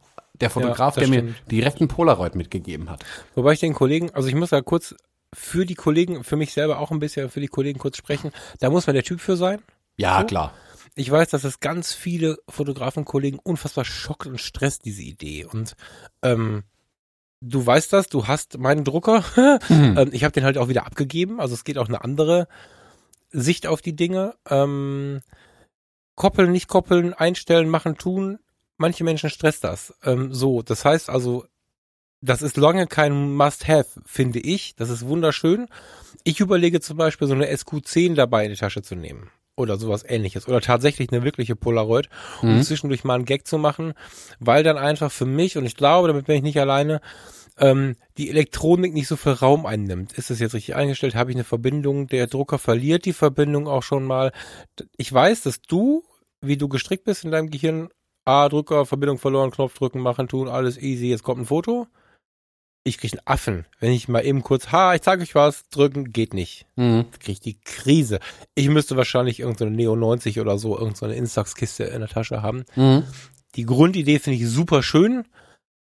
Der 0.42 0.50
Fotograf, 0.50 0.96
das 0.96 1.04
der 1.04 1.10
mir 1.10 1.30
stimmt. 1.30 1.52
direkt 1.52 1.80
einen 1.80 1.88
Polaroid 1.88 2.36
mitgegeben 2.36 2.90
hat. 2.90 3.06
Wobei 3.36 3.54
ich 3.54 3.60
den 3.62 3.74
Kollegen, 3.74 4.10
also 4.14 4.28
ich 4.28 4.36
muss 4.36 4.52
ja 4.52 4.62
kurz 4.62 4.96
für 5.34 5.66
die 5.66 5.76
Kollegen, 5.76 6.26
für 6.26 6.36
mich 6.36 6.52
selber 6.54 6.80
auch 6.80 6.92
ein 6.92 7.00
bisschen 7.00 7.30
für 7.30 7.40
die 7.40 7.48
Kollegen 7.48 7.80
kurz 7.80 7.96
sprechen. 7.96 8.32
Da 8.60 8.70
muss 8.70 8.86
man 8.86 8.96
der 8.96 9.04
Typ 9.04 9.22
für 9.22 9.38
sein. 9.38 9.60
Ja, 9.98 10.20
So? 10.20 10.26
klar. 10.28 10.54
Ich 11.00 11.10
weiß, 11.10 11.30
dass 11.30 11.46
es 11.46 11.62
ganz 11.62 11.94
viele 11.94 12.40
Fotografenkollegen 12.50 13.40
unfassbar 13.40 13.86
schockt 13.86 14.28
und 14.28 14.42
stresst, 14.42 14.84
diese 14.84 15.02
Idee. 15.02 15.46
Und 15.46 15.78
ähm, 16.22 16.64
du 17.40 17.66
weißt 17.66 17.94
das, 17.94 18.08
du 18.10 18.28
hast 18.28 18.58
meinen 18.58 18.84
Drucker. 18.84 19.24
ähm, 19.70 20.10
ich 20.12 20.26
habe 20.26 20.34
den 20.34 20.44
halt 20.44 20.58
auch 20.58 20.68
wieder 20.68 20.86
abgegeben. 20.86 21.40
Also 21.40 21.54
es 21.54 21.64
geht 21.64 21.78
auch 21.78 21.88
eine 21.88 22.04
andere 22.04 22.50
Sicht 23.32 23.66
auf 23.66 23.82
die 23.82 23.96
Dinge. 23.96 24.36
Ähm, 24.50 25.22
koppeln, 26.16 26.52
nicht 26.52 26.68
koppeln, 26.68 27.14
einstellen, 27.14 27.70
machen, 27.70 27.98
tun. 27.98 28.40
Manche 28.76 29.06
Menschen 29.06 29.30
stresst 29.30 29.64
das. 29.64 29.94
Ähm, 30.04 30.34
so, 30.34 30.64
das 30.64 30.84
heißt 30.84 31.10
also, 31.10 31.46
das 32.20 32.42
ist 32.42 32.58
lange 32.58 32.88
kein 32.88 33.36
Must-Have, 33.36 34.02
finde 34.06 34.40
ich. 34.40 34.76
Das 34.76 34.90
ist 34.90 35.06
wunderschön. 35.06 35.70
Ich 36.26 36.42
überlege 36.42 36.82
zum 36.82 36.98
Beispiel 36.98 37.30
so 37.30 37.36
eine 37.36 37.48
SQ10 37.48 38.16
dabei 38.16 38.44
in 38.44 38.52
die 38.52 38.58
Tasche 38.58 38.82
zu 38.82 38.96
nehmen. 38.96 39.32
Oder 39.60 39.78
sowas 39.78 40.06
ähnliches. 40.08 40.48
Oder 40.48 40.62
tatsächlich 40.62 41.12
eine 41.12 41.24
wirkliche 41.24 41.56
Polaroid, 41.56 42.08
um 42.42 42.56
Mhm. 42.56 42.64
zwischendurch 42.64 43.04
mal 43.04 43.16
einen 43.16 43.26
Gag 43.26 43.46
zu 43.46 43.58
machen, 43.58 43.94
weil 44.40 44.64
dann 44.64 44.78
einfach 44.78 45.12
für 45.12 45.26
mich, 45.26 45.58
und 45.58 45.66
ich 45.66 45.76
glaube, 45.76 46.08
damit 46.08 46.28
bin 46.28 46.38
ich 46.38 46.42
nicht 46.44 46.60
alleine, 46.60 47.02
ähm, 47.58 47.98
die 48.18 48.30
Elektronik 48.30 48.94
nicht 48.94 49.08
so 49.10 49.18
viel 49.18 49.34
Raum 49.34 49.66
einnimmt. 49.66 50.14
Ist 50.14 50.32
es 50.32 50.40
jetzt 50.40 50.54
richtig 50.54 50.76
eingestellt? 50.76 51.14
Habe 51.16 51.32
ich 51.32 51.36
eine 51.36 51.44
Verbindung? 51.44 52.08
Der 52.08 52.28
Drucker 52.28 52.58
verliert 52.58 53.04
die 53.04 53.12
Verbindung 53.12 53.68
auch 53.68 53.84
schon 53.84 54.06
mal. 54.06 54.32
Ich 54.96 55.12
weiß, 55.12 55.42
dass 55.42 55.62
du, 55.62 56.04
wie 56.42 56.56
du 56.56 56.70
gestrickt 56.70 57.04
bist 57.04 57.26
in 57.26 57.32
deinem 57.32 57.50
Gehirn, 57.50 57.90
A, 58.24 58.48
Drucker, 58.48 58.86
Verbindung 58.86 59.18
verloren, 59.18 59.52
Knopf 59.52 59.74
drücken, 59.78 60.00
machen, 60.00 60.30
tun, 60.30 60.48
alles 60.48 60.78
easy, 60.78 61.08
jetzt 61.08 61.24
kommt 61.24 61.42
ein 61.42 61.46
Foto. 61.48 61.88
Ich 62.84 62.98
krieg 62.98 63.14
einen 63.14 63.22
Affen. 63.26 63.66
Wenn 63.80 63.92
ich 63.92 64.08
mal 64.08 64.26
eben 64.26 64.42
kurz, 64.42 64.72
ha, 64.72 64.96
ich 64.96 65.02
zeig 65.02 65.20
euch 65.20 65.36
was, 65.36 65.68
drücken, 65.70 66.12
geht 66.12 66.34
nicht. 66.34 66.66
Mhm. 66.76 67.06
Krieg 67.20 67.34
ich 67.34 67.40
die 67.40 67.60
Krise. 67.60 68.20
Ich 68.56 68.70
müsste 68.70 68.98
wahrscheinlich 68.98 69.40
irgendeine 69.40 69.72
Neo 69.72 69.96
90 69.96 70.40
oder 70.40 70.58
so, 70.58 70.78
irgendeine 70.78 71.16
Instax-Kiste 71.16 71.84
in 71.84 72.00
der 72.00 72.10
Tasche 72.10 72.42
haben. 72.42 72.64
Mhm. 72.76 73.04
Die 73.56 73.66
Grundidee 73.66 74.20
finde 74.20 74.40
ich 74.40 74.48
super 74.48 74.82
schön. 74.84 75.26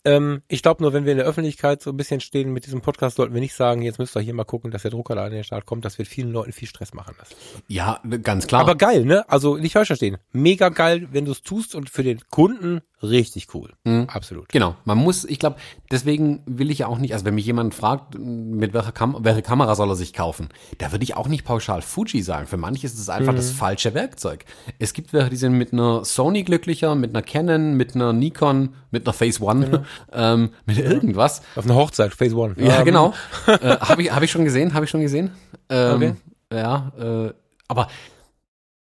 Ähm, 0.06 0.42
ich 0.46 0.62
glaube 0.62 0.84
nur, 0.84 0.92
wenn 0.92 1.04
wir 1.04 1.12
in 1.12 1.18
der 1.18 1.26
Öffentlichkeit 1.26 1.82
so 1.82 1.90
ein 1.90 1.96
bisschen 1.96 2.20
stehen 2.20 2.52
mit 2.52 2.64
diesem 2.64 2.80
Podcast, 2.80 3.16
sollten 3.16 3.34
wir 3.34 3.40
nicht 3.40 3.54
sagen, 3.54 3.82
jetzt 3.82 3.98
müsst 3.98 4.16
ihr 4.16 4.20
hier 4.20 4.34
mal 4.34 4.44
gucken, 4.44 4.70
dass 4.70 4.82
der 4.82 4.92
Drucker 4.92 5.16
da 5.16 5.24
an 5.24 5.32
den 5.32 5.42
Start 5.42 5.66
kommt. 5.66 5.84
Das 5.84 5.98
wird 5.98 6.06
vielen 6.06 6.30
Leuten 6.30 6.52
viel 6.52 6.68
Stress 6.68 6.94
machen 6.94 7.16
lassen. 7.18 7.34
Ja, 7.66 8.00
ganz 8.22 8.46
klar. 8.46 8.60
Aber 8.60 8.76
geil, 8.76 9.04
ne? 9.04 9.28
Also 9.28 9.56
nicht 9.56 9.72
falsch 9.72 9.88
verstehen. 9.88 10.18
Mega 10.30 10.68
geil, 10.68 11.08
wenn 11.10 11.24
du 11.24 11.32
es 11.32 11.42
tust 11.42 11.74
und 11.74 11.90
für 11.90 12.04
den 12.04 12.20
Kunden 12.30 12.82
richtig 13.10 13.48
cool. 13.54 13.72
Mhm. 13.84 14.06
Absolut. 14.12 14.48
Genau, 14.48 14.76
man 14.84 14.98
muss, 14.98 15.24
ich 15.24 15.38
glaube, 15.38 15.56
deswegen 15.90 16.42
will 16.46 16.70
ich 16.70 16.80
ja 16.80 16.86
auch 16.86 16.98
nicht, 16.98 17.12
also 17.12 17.24
wenn 17.24 17.34
mich 17.34 17.46
jemand 17.46 17.74
fragt, 17.74 18.18
mit 18.18 18.72
welcher 18.74 18.92
Kam 18.92 19.16
welche 19.20 19.42
Kamera 19.42 19.74
soll 19.74 19.88
er 19.90 19.96
sich 19.96 20.12
kaufen, 20.12 20.48
da 20.78 20.92
würde 20.92 21.04
ich 21.04 21.16
auch 21.16 21.28
nicht 21.28 21.44
pauschal 21.44 21.82
Fuji 21.82 22.22
sagen. 22.22 22.46
Für 22.46 22.56
manche 22.56 22.86
ist 22.86 22.98
es 22.98 23.08
einfach 23.08 23.34
das 23.34 23.50
falsche 23.50 23.94
Werkzeug. 23.94 24.44
Es 24.78 24.92
gibt 24.92 25.12
welche, 25.12 25.30
die 25.30 25.36
sind 25.36 25.52
mit 25.54 25.72
einer 25.72 26.04
Sony 26.04 26.42
glücklicher, 26.42 26.94
mit 26.94 27.10
einer 27.10 27.22
Canon, 27.22 27.74
mit 27.74 27.94
einer 27.94 28.12
Nikon, 28.12 28.74
mit 28.90 29.06
einer 29.06 29.12
Phase 29.12 29.42
One, 29.42 29.84
ähm, 30.12 30.50
mit 30.66 30.78
irgendwas. 30.78 31.42
Auf 31.56 31.64
einer 31.64 31.74
Hochzeit, 31.74 32.14
Phase 32.14 32.36
One. 32.36 32.54
Ja, 32.58 32.78
Ähm, 32.80 32.84
genau. 32.84 33.14
äh, 33.46 33.76
habe 33.78 34.02
ich, 34.02 34.12
hab 34.12 34.22
ich 34.22 34.30
schon 34.30 34.44
gesehen, 34.44 34.74
habe 34.74 34.84
ich 34.84 34.90
schon 34.90 35.00
gesehen. 35.00 35.30
Ähm, 35.68 35.96
Okay. 35.96 36.14
Ja, 36.52 36.92
äh, 36.98 37.32
aber 37.68 37.88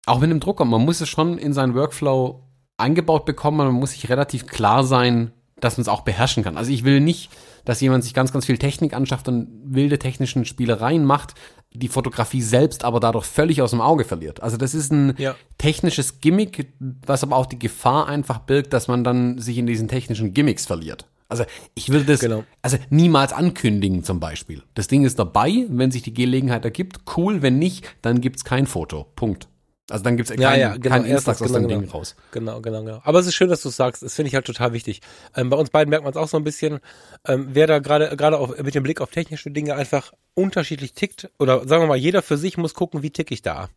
auch 0.06 0.20
mit 0.20 0.30
einem 0.30 0.40
Drucker, 0.40 0.66
man 0.66 0.86
muss 0.86 1.02
es 1.02 1.10
schon 1.10 1.38
in 1.40 1.52
seinen 1.54 1.74
Workflow 1.74 2.44
eingebaut 2.78 3.26
bekommen, 3.26 3.58
man 3.58 3.72
muss 3.72 3.92
sich 3.92 4.10
relativ 4.10 4.48
klar 4.48 4.84
sein, 4.84 5.32
dass 5.60 5.78
man 5.78 5.84
es 5.84 5.88
auch 5.88 6.02
beherrschen 6.02 6.44
kann. 6.44 6.58
Also 6.58 6.72
ich 6.72 6.84
will 6.84 7.00
nicht, 7.00 7.30
dass 7.64 7.82
jemand 7.82 8.04
sich 8.04 8.14
ganz, 8.14 8.32
ganz 8.34 8.46
viel 8.46 8.58
Technik 8.58 8.94
anschafft 8.94 9.28
und 9.28 9.48
wilde 9.64 9.98
technischen 9.98 10.46
Spielereien 10.46 11.06
macht, 11.06 11.34
die 11.74 11.88
Fotografie 11.88 12.42
selbst 12.42 12.84
aber 12.86 13.00
dadurch 13.00 13.26
völlig 13.26 13.62
aus 13.62 13.72
dem 13.72 13.82
Auge 13.82 14.06
verliert. 14.06 14.42
Also 14.44 14.58
das 14.58 14.74
ist 14.74 14.92
ein 14.92 15.16
Ja. 15.18 15.36
technisches 15.58 16.20
Gimmick, 16.22 16.72
was 16.80 17.24
aber 17.24 17.36
auch 17.36 17.46
die 17.46 17.60
Gefahr 17.60 18.08
einfach 18.08 18.40
birgt, 18.40 18.74
dass 18.74 18.88
man 18.88 19.04
dann 19.04 19.40
sich 19.40 19.58
in 19.58 19.66
diesen 19.66 19.88
technischen 19.88 20.34
Gimmicks 20.34 20.66
verliert. 20.66 21.08
Also 21.28 21.44
ich 21.74 21.90
würde 21.90 22.06
das 22.06 22.20
Genau. 22.20 22.44
also 22.62 22.78
niemals 22.90 23.34
ankündigen 23.34 24.04
zum 24.04 24.20
Beispiel. 24.20 24.62
Das 24.76 24.88
Ding 24.88 25.04
ist 25.06 25.18
dabei, 25.18 25.66
wenn 25.70 25.90
sich 25.92 26.04
die 26.04 26.14
Gelegenheit 26.14 26.64
ergibt, 26.66 27.00
cool, 27.18 27.42
wenn 27.42 27.58
nicht, 27.58 27.86
dann 28.02 28.22
gibt's 28.22 28.44
kein 28.46 28.68
Foto. 28.68 29.08
Punkt. 29.16 29.48
Also 29.90 30.04
dann 30.04 30.18
gibt's 30.18 30.32
Ja, 30.36 30.50
kein, 30.50 30.60
ja, 30.60 30.78
genau, 30.78 30.96
kein 30.96 31.06
Instax 31.06 31.42
aus 31.42 31.48
genau, 31.48 31.60
dem 31.60 31.68
genau. 31.68 31.82
Ding 31.82 31.90
raus. 31.90 32.16
Genau, 32.32 32.60
genau, 32.60 32.84
genau. 32.84 33.02
Aber 33.04 33.20
es 33.20 33.28
ist 33.28 33.36
schön, 33.36 33.50
dass 33.50 33.62
du 33.62 33.70
es 33.70 33.76
sagst. 33.76 34.02
Das 34.02 34.16
finde 34.16 34.30
ich 34.30 34.36
halt 34.36 34.46
total 34.46 34.74
wichtig. 34.74 35.02
Ähm, 35.36 35.50
bei 35.50 35.58
uns 35.58 35.70
beiden 35.70 35.92
merkt 35.92 36.04
man 36.04 36.12
es 36.12 36.18
auch 36.18 36.28
so 36.28 36.38
ein 36.38 36.44
bisschen, 36.44 36.80
ähm, 37.28 37.50
wer 37.52 37.68
da 37.68 37.80
gerade 37.80 38.16
gerade 38.18 38.64
mit 38.64 38.74
dem 38.74 38.82
Blick 38.82 39.00
auf 39.00 39.12
technische 39.12 39.52
Dinge 39.52 39.76
einfach 39.76 40.12
unterschiedlich 40.34 40.94
tickt 40.94 41.30
oder 41.38 41.68
sagen 41.68 41.84
wir 41.84 41.88
mal, 41.88 41.98
jeder 41.98 42.24
für 42.24 42.38
sich 42.38 42.58
muss 42.58 42.74
gucken, 42.74 43.04
wie 43.04 43.12
tick 43.12 43.30
ich 43.32 43.44
da. 43.44 43.70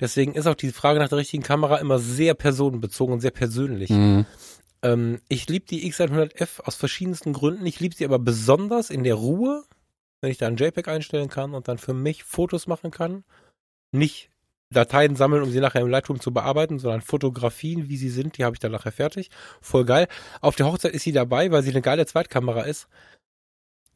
Deswegen 0.00 0.34
ist 0.34 0.46
auch 0.46 0.54
die 0.54 0.72
Frage 0.72 0.98
nach 0.98 1.08
der 1.08 1.18
richtigen 1.18 1.42
Kamera 1.42 1.76
immer 1.76 1.98
sehr 1.98 2.34
personenbezogen 2.34 3.14
und 3.14 3.20
sehr 3.20 3.30
persönlich. 3.30 3.90
Mhm. 3.90 4.24
Ähm, 4.82 5.20
ich 5.28 5.46
liebe 5.48 5.66
die 5.66 5.90
X100F 5.92 6.62
aus 6.62 6.74
verschiedensten 6.74 7.34
Gründen. 7.34 7.66
Ich 7.66 7.80
liebe 7.80 7.94
sie 7.94 8.06
aber 8.06 8.18
besonders 8.18 8.88
in 8.88 9.04
der 9.04 9.14
Ruhe, 9.14 9.64
wenn 10.22 10.30
ich 10.30 10.38
da 10.38 10.46
ein 10.46 10.56
JPEG 10.56 10.88
einstellen 10.88 11.28
kann 11.28 11.54
und 11.54 11.68
dann 11.68 11.76
für 11.76 11.94
mich 11.94 12.24
Fotos 12.24 12.66
machen 12.66 12.90
kann. 12.90 13.24
Nicht 13.92 14.29
Dateien 14.72 15.16
sammeln, 15.16 15.42
um 15.42 15.50
sie 15.50 15.60
nachher 15.60 15.80
im 15.80 15.88
Lightroom 15.88 16.20
zu 16.20 16.32
bearbeiten, 16.32 16.78
sondern 16.78 17.00
Fotografien, 17.00 17.88
wie 17.88 17.96
sie 17.96 18.08
sind, 18.08 18.38
die 18.38 18.44
habe 18.44 18.54
ich 18.54 18.60
dann 18.60 18.70
nachher 18.72 18.92
fertig. 18.92 19.30
Voll 19.60 19.84
geil. 19.84 20.06
Auf 20.40 20.54
der 20.54 20.66
Hochzeit 20.66 20.92
ist 20.94 21.02
sie 21.02 21.12
dabei, 21.12 21.50
weil 21.50 21.62
sie 21.62 21.70
eine 21.70 21.82
geile 21.82 22.06
Zweitkamera 22.06 22.62
ist. 22.62 22.86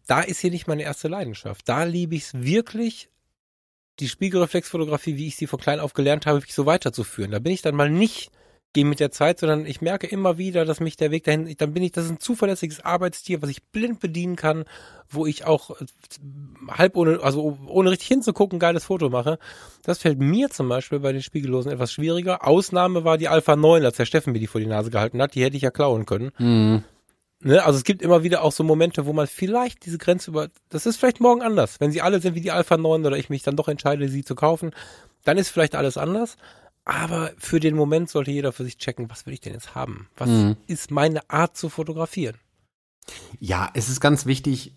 Da 0.06 0.20
ist 0.20 0.40
sie 0.40 0.50
nicht 0.50 0.66
meine 0.66 0.82
erste 0.82 1.08
Leidenschaft. 1.08 1.68
Da 1.68 1.84
liebe 1.84 2.16
ich 2.16 2.24
es 2.24 2.34
wirklich, 2.34 3.08
die 4.00 4.08
Spiegelreflexfotografie, 4.08 5.16
wie 5.16 5.28
ich 5.28 5.36
sie 5.36 5.46
von 5.46 5.60
klein 5.60 5.78
auf 5.78 5.94
gelernt 5.94 6.26
habe, 6.26 6.42
so 6.46 6.66
weiterzuführen. 6.66 7.30
Da 7.30 7.38
bin 7.38 7.52
ich 7.52 7.62
dann 7.62 7.76
mal 7.76 7.88
nicht 7.88 8.32
gehe 8.74 8.84
mit 8.84 9.00
der 9.00 9.10
Zeit, 9.10 9.38
sondern 9.38 9.64
ich 9.64 9.80
merke 9.80 10.06
immer 10.06 10.36
wieder, 10.36 10.66
dass 10.66 10.80
mich 10.80 10.96
der 10.96 11.10
Weg 11.10 11.24
dahin, 11.24 11.54
dann 11.56 11.72
bin 11.72 11.82
ich, 11.82 11.92
das 11.92 12.04
ist 12.04 12.10
ein 12.10 12.20
zuverlässiges 12.20 12.84
Arbeitstier, 12.84 13.40
was 13.40 13.48
ich 13.48 13.62
blind 13.62 14.00
bedienen 14.00 14.36
kann, 14.36 14.64
wo 15.08 15.24
ich 15.24 15.46
auch 15.46 15.70
äh, 15.70 15.86
halb 16.68 16.96
ohne, 16.96 17.20
also 17.22 17.56
ohne 17.66 17.90
richtig 17.90 18.08
hinzugucken, 18.08 18.56
ein 18.56 18.60
geiles 18.60 18.84
Foto 18.84 19.08
mache. 19.08 19.38
Das 19.84 20.00
fällt 20.00 20.18
mir 20.18 20.50
zum 20.50 20.68
Beispiel 20.68 20.98
bei 20.98 21.12
den 21.12 21.22
Spiegellosen 21.22 21.72
etwas 21.72 21.92
schwieriger. 21.92 22.46
Ausnahme 22.46 23.04
war 23.04 23.16
die 23.16 23.28
Alpha 23.28 23.56
9, 23.56 23.84
als 23.84 23.96
der 23.96 24.06
Steffen 24.06 24.32
mir 24.32 24.40
die 24.40 24.46
vor 24.48 24.60
die 24.60 24.66
Nase 24.66 24.90
gehalten 24.90 25.22
hat, 25.22 25.34
die 25.34 25.42
hätte 25.42 25.56
ich 25.56 25.62
ja 25.62 25.70
klauen 25.70 26.04
können. 26.04 26.32
Mhm. 26.38 26.84
Ne? 27.40 27.64
Also 27.64 27.78
es 27.78 27.84
gibt 27.84 28.02
immer 28.02 28.24
wieder 28.24 28.42
auch 28.42 28.52
so 28.52 28.64
Momente, 28.64 29.06
wo 29.06 29.12
man 29.12 29.26
vielleicht 29.28 29.86
diese 29.86 29.98
Grenze 29.98 30.30
über, 30.30 30.48
das 30.68 30.86
ist 30.86 30.96
vielleicht 30.96 31.20
morgen 31.20 31.42
anders. 31.42 31.78
Wenn 31.78 31.92
sie 31.92 32.02
alle 32.02 32.20
sind 32.20 32.34
wie 32.34 32.40
die 32.40 32.50
Alpha 32.50 32.76
9 32.76 33.06
oder 33.06 33.16
ich 33.16 33.30
mich 33.30 33.42
dann 33.42 33.56
doch 33.56 33.68
entscheide, 33.68 34.08
sie 34.08 34.24
zu 34.24 34.34
kaufen, 34.34 34.72
dann 35.22 35.38
ist 35.38 35.50
vielleicht 35.50 35.74
alles 35.74 35.96
anders. 35.96 36.36
Aber 36.84 37.32
für 37.38 37.60
den 37.60 37.76
Moment 37.76 38.10
sollte 38.10 38.30
jeder 38.30 38.52
für 38.52 38.64
sich 38.64 38.76
checken, 38.78 39.08
was 39.10 39.24
will 39.26 39.32
ich 39.34 39.40
denn 39.40 39.54
jetzt 39.54 39.74
haben? 39.74 40.08
Was 40.16 40.28
Mhm. 40.28 40.56
ist 40.66 40.90
meine 40.90 41.28
Art 41.30 41.56
zu 41.56 41.68
fotografieren? 41.70 42.36
Ja, 43.40 43.70
es 43.74 43.88
ist 43.88 44.00
ganz 44.00 44.26
wichtig, 44.26 44.74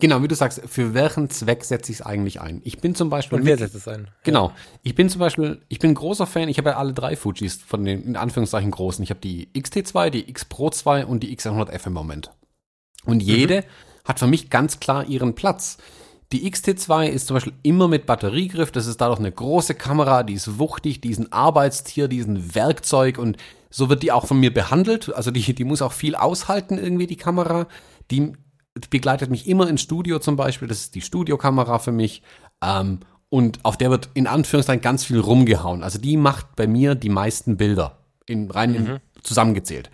genau, 0.00 0.22
wie 0.22 0.28
du 0.28 0.34
sagst, 0.34 0.60
für 0.66 0.94
welchen 0.94 1.30
Zweck 1.30 1.64
setze 1.64 1.92
ich 1.92 2.00
es 2.00 2.06
eigentlich 2.06 2.40
ein? 2.40 2.60
Ich 2.64 2.78
bin 2.78 2.94
zum 2.96 3.10
Beispiel. 3.10 3.38
Und 3.38 3.44
wer 3.44 3.58
setzt 3.58 3.74
es 3.76 3.86
ein? 3.88 4.08
Genau. 4.24 4.52
Ich 4.82 4.94
bin 4.96 5.08
zum 5.08 5.20
Beispiel, 5.20 5.62
ich 5.68 5.78
bin 5.78 5.94
großer 5.94 6.26
Fan, 6.26 6.48
ich 6.48 6.58
habe 6.58 6.70
ja 6.70 6.76
alle 6.78 6.92
drei 6.92 7.14
Fujis 7.16 7.56
von 7.56 7.84
den, 7.84 8.02
in 8.02 8.16
Anführungszeichen, 8.16 8.70
großen. 8.70 9.02
Ich 9.04 9.10
habe 9.10 9.20
die 9.20 9.48
XT2, 9.54 10.10
die 10.10 10.28
X 10.28 10.44
Pro 10.44 10.70
2 10.70 11.06
und 11.06 11.22
die 11.22 11.36
X100F 11.36 11.86
im 11.86 11.92
Moment. 11.92 12.30
Und 13.04 13.20
jede 13.22 13.64
hat 14.04 14.18
für 14.18 14.26
mich 14.26 14.50
ganz 14.50 14.80
klar 14.80 15.06
ihren 15.06 15.34
Platz. 15.36 15.78
Die 16.32 16.50
XT2 16.50 17.06
ist 17.06 17.28
zum 17.28 17.34
Beispiel 17.34 17.52
immer 17.62 17.86
mit 17.86 18.06
Batteriegriff, 18.06 18.72
das 18.72 18.86
ist 18.86 19.00
dadurch 19.00 19.20
eine 19.20 19.30
große 19.30 19.74
Kamera, 19.74 20.24
die 20.24 20.34
ist 20.34 20.58
wuchtig, 20.58 21.00
die 21.00 21.10
ist 21.10 21.20
ein 21.20 21.32
Arbeitstier, 21.32 22.08
die 22.08 22.18
ist 22.18 22.28
ein 22.28 22.54
Werkzeug 22.54 23.18
und 23.18 23.36
so 23.70 23.88
wird 23.88 24.02
die 24.02 24.10
auch 24.10 24.26
von 24.26 24.40
mir 24.40 24.52
behandelt. 24.52 25.14
Also 25.14 25.30
die, 25.30 25.54
die 25.54 25.64
muss 25.64 25.82
auch 25.82 25.92
viel 25.92 26.16
aushalten 26.16 26.78
irgendwie, 26.78 27.06
die 27.06 27.16
Kamera. 27.16 27.68
Die 28.10 28.32
begleitet 28.90 29.30
mich 29.30 29.48
immer 29.48 29.68
ins 29.68 29.82
Studio 29.82 30.18
zum 30.18 30.36
Beispiel, 30.36 30.66
das 30.66 30.80
ist 30.80 30.94
die 30.94 31.00
Studiokamera 31.00 31.78
für 31.78 31.92
mich. 31.92 32.22
Ähm, 32.62 33.00
und 33.28 33.64
auf 33.64 33.76
der 33.76 33.90
wird 33.90 34.10
in 34.14 34.26
Anführungszeichen 34.26 34.82
ganz 34.82 35.04
viel 35.04 35.20
rumgehauen. 35.20 35.82
Also 35.82 35.98
die 35.98 36.16
macht 36.16 36.56
bei 36.56 36.66
mir 36.66 36.94
die 36.94 37.08
meisten 37.08 37.56
Bilder, 37.56 37.98
in, 38.26 38.50
rein 38.50 38.74
in, 38.74 39.00
zusammengezählt. 39.22 39.90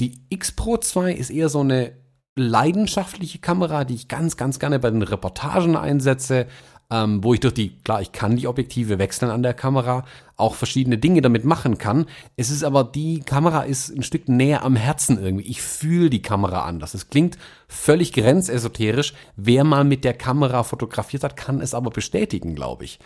Die 0.00 0.20
X 0.28 0.52
Pro 0.52 0.76
2 0.76 1.12
ist 1.12 1.30
eher 1.30 1.48
so 1.48 1.60
eine 1.60 1.92
leidenschaftliche 2.36 3.38
Kamera, 3.38 3.84
die 3.84 3.94
ich 3.94 4.08
ganz, 4.08 4.36
ganz 4.36 4.58
gerne 4.58 4.78
bei 4.78 4.90
den 4.90 5.02
Reportagen 5.02 5.76
einsetze, 5.76 6.46
ähm, 6.90 7.24
wo 7.24 7.32
ich 7.32 7.40
durch 7.40 7.54
die, 7.54 7.76
klar, 7.78 8.02
ich 8.02 8.12
kann 8.12 8.36
die 8.36 8.46
Objektive 8.46 8.98
wechseln 8.98 9.30
an 9.30 9.42
der 9.42 9.54
Kamera, 9.54 10.04
auch 10.36 10.54
verschiedene 10.54 10.98
Dinge 10.98 11.22
damit 11.22 11.44
machen 11.44 11.78
kann. 11.78 12.06
Es 12.36 12.50
ist 12.50 12.64
aber, 12.64 12.84
die 12.84 13.20
Kamera 13.20 13.62
ist 13.62 13.90
ein 13.90 14.02
Stück 14.02 14.28
näher 14.28 14.64
am 14.64 14.76
Herzen 14.76 15.22
irgendwie. 15.22 15.46
Ich 15.46 15.62
fühle 15.62 16.10
die 16.10 16.22
Kamera 16.22 16.64
anders. 16.64 16.94
Es 16.94 17.08
klingt 17.08 17.38
völlig 17.68 18.12
grenzesoterisch. 18.12 19.14
Wer 19.36 19.64
mal 19.64 19.84
mit 19.84 20.04
der 20.04 20.14
Kamera 20.14 20.62
fotografiert 20.62 21.24
hat, 21.24 21.36
kann 21.36 21.60
es 21.60 21.72
aber 21.72 21.90
bestätigen, 21.90 22.54
glaube 22.54 22.84
ich. 22.84 22.98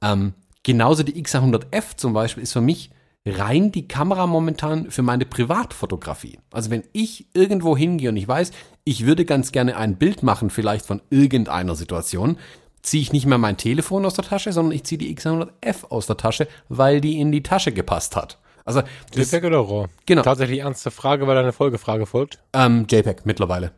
Ähm, 0.00 0.34
genauso 0.62 1.02
die 1.02 1.22
X100F 1.22 1.96
zum 1.96 2.12
Beispiel 2.12 2.42
ist 2.42 2.52
für 2.52 2.60
mich 2.60 2.90
rein 3.26 3.72
die 3.72 3.88
Kamera 3.88 4.26
momentan 4.26 4.90
für 4.90 5.02
meine 5.02 5.26
Privatfotografie. 5.26 6.38
Also 6.52 6.70
wenn 6.70 6.84
ich 6.92 7.26
irgendwo 7.34 7.76
hingehe 7.76 8.08
und 8.08 8.16
ich 8.16 8.28
weiß, 8.28 8.52
ich 8.84 9.04
würde 9.04 9.24
ganz 9.24 9.52
gerne 9.52 9.76
ein 9.76 9.96
Bild 9.96 10.22
machen, 10.22 10.50
vielleicht 10.50 10.86
von 10.86 11.02
irgendeiner 11.10 11.74
Situation, 11.74 12.38
ziehe 12.82 13.02
ich 13.02 13.12
nicht 13.12 13.26
mehr 13.26 13.38
mein 13.38 13.56
Telefon 13.56 14.06
aus 14.06 14.14
der 14.14 14.24
Tasche, 14.24 14.52
sondern 14.52 14.72
ich 14.72 14.84
ziehe 14.84 14.98
die 14.98 15.14
X100F 15.16 15.90
aus 15.90 16.06
der 16.06 16.16
Tasche, 16.16 16.46
weil 16.68 17.00
die 17.00 17.18
in 17.18 17.32
die 17.32 17.42
Tasche 17.42 17.72
gepasst 17.72 18.14
hat. 18.16 18.38
Also 18.64 18.82
das, 19.12 19.30
JPEG 19.30 19.44
oder 19.44 19.58
RAW? 19.58 19.88
Genau. 20.06 20.22
Tatsächlich 20.22 20.60
ernste 20.60 20.90
Frage, 20.90 21.26
weil 21.26 21.38
eine 21.38 21.52
Folgefrage 21.52 22.06
folgt. 22.06 22.40
ähm, 22.52 22.86
JPEG 22.90 23.24
mittlerweile. 23.24 23.72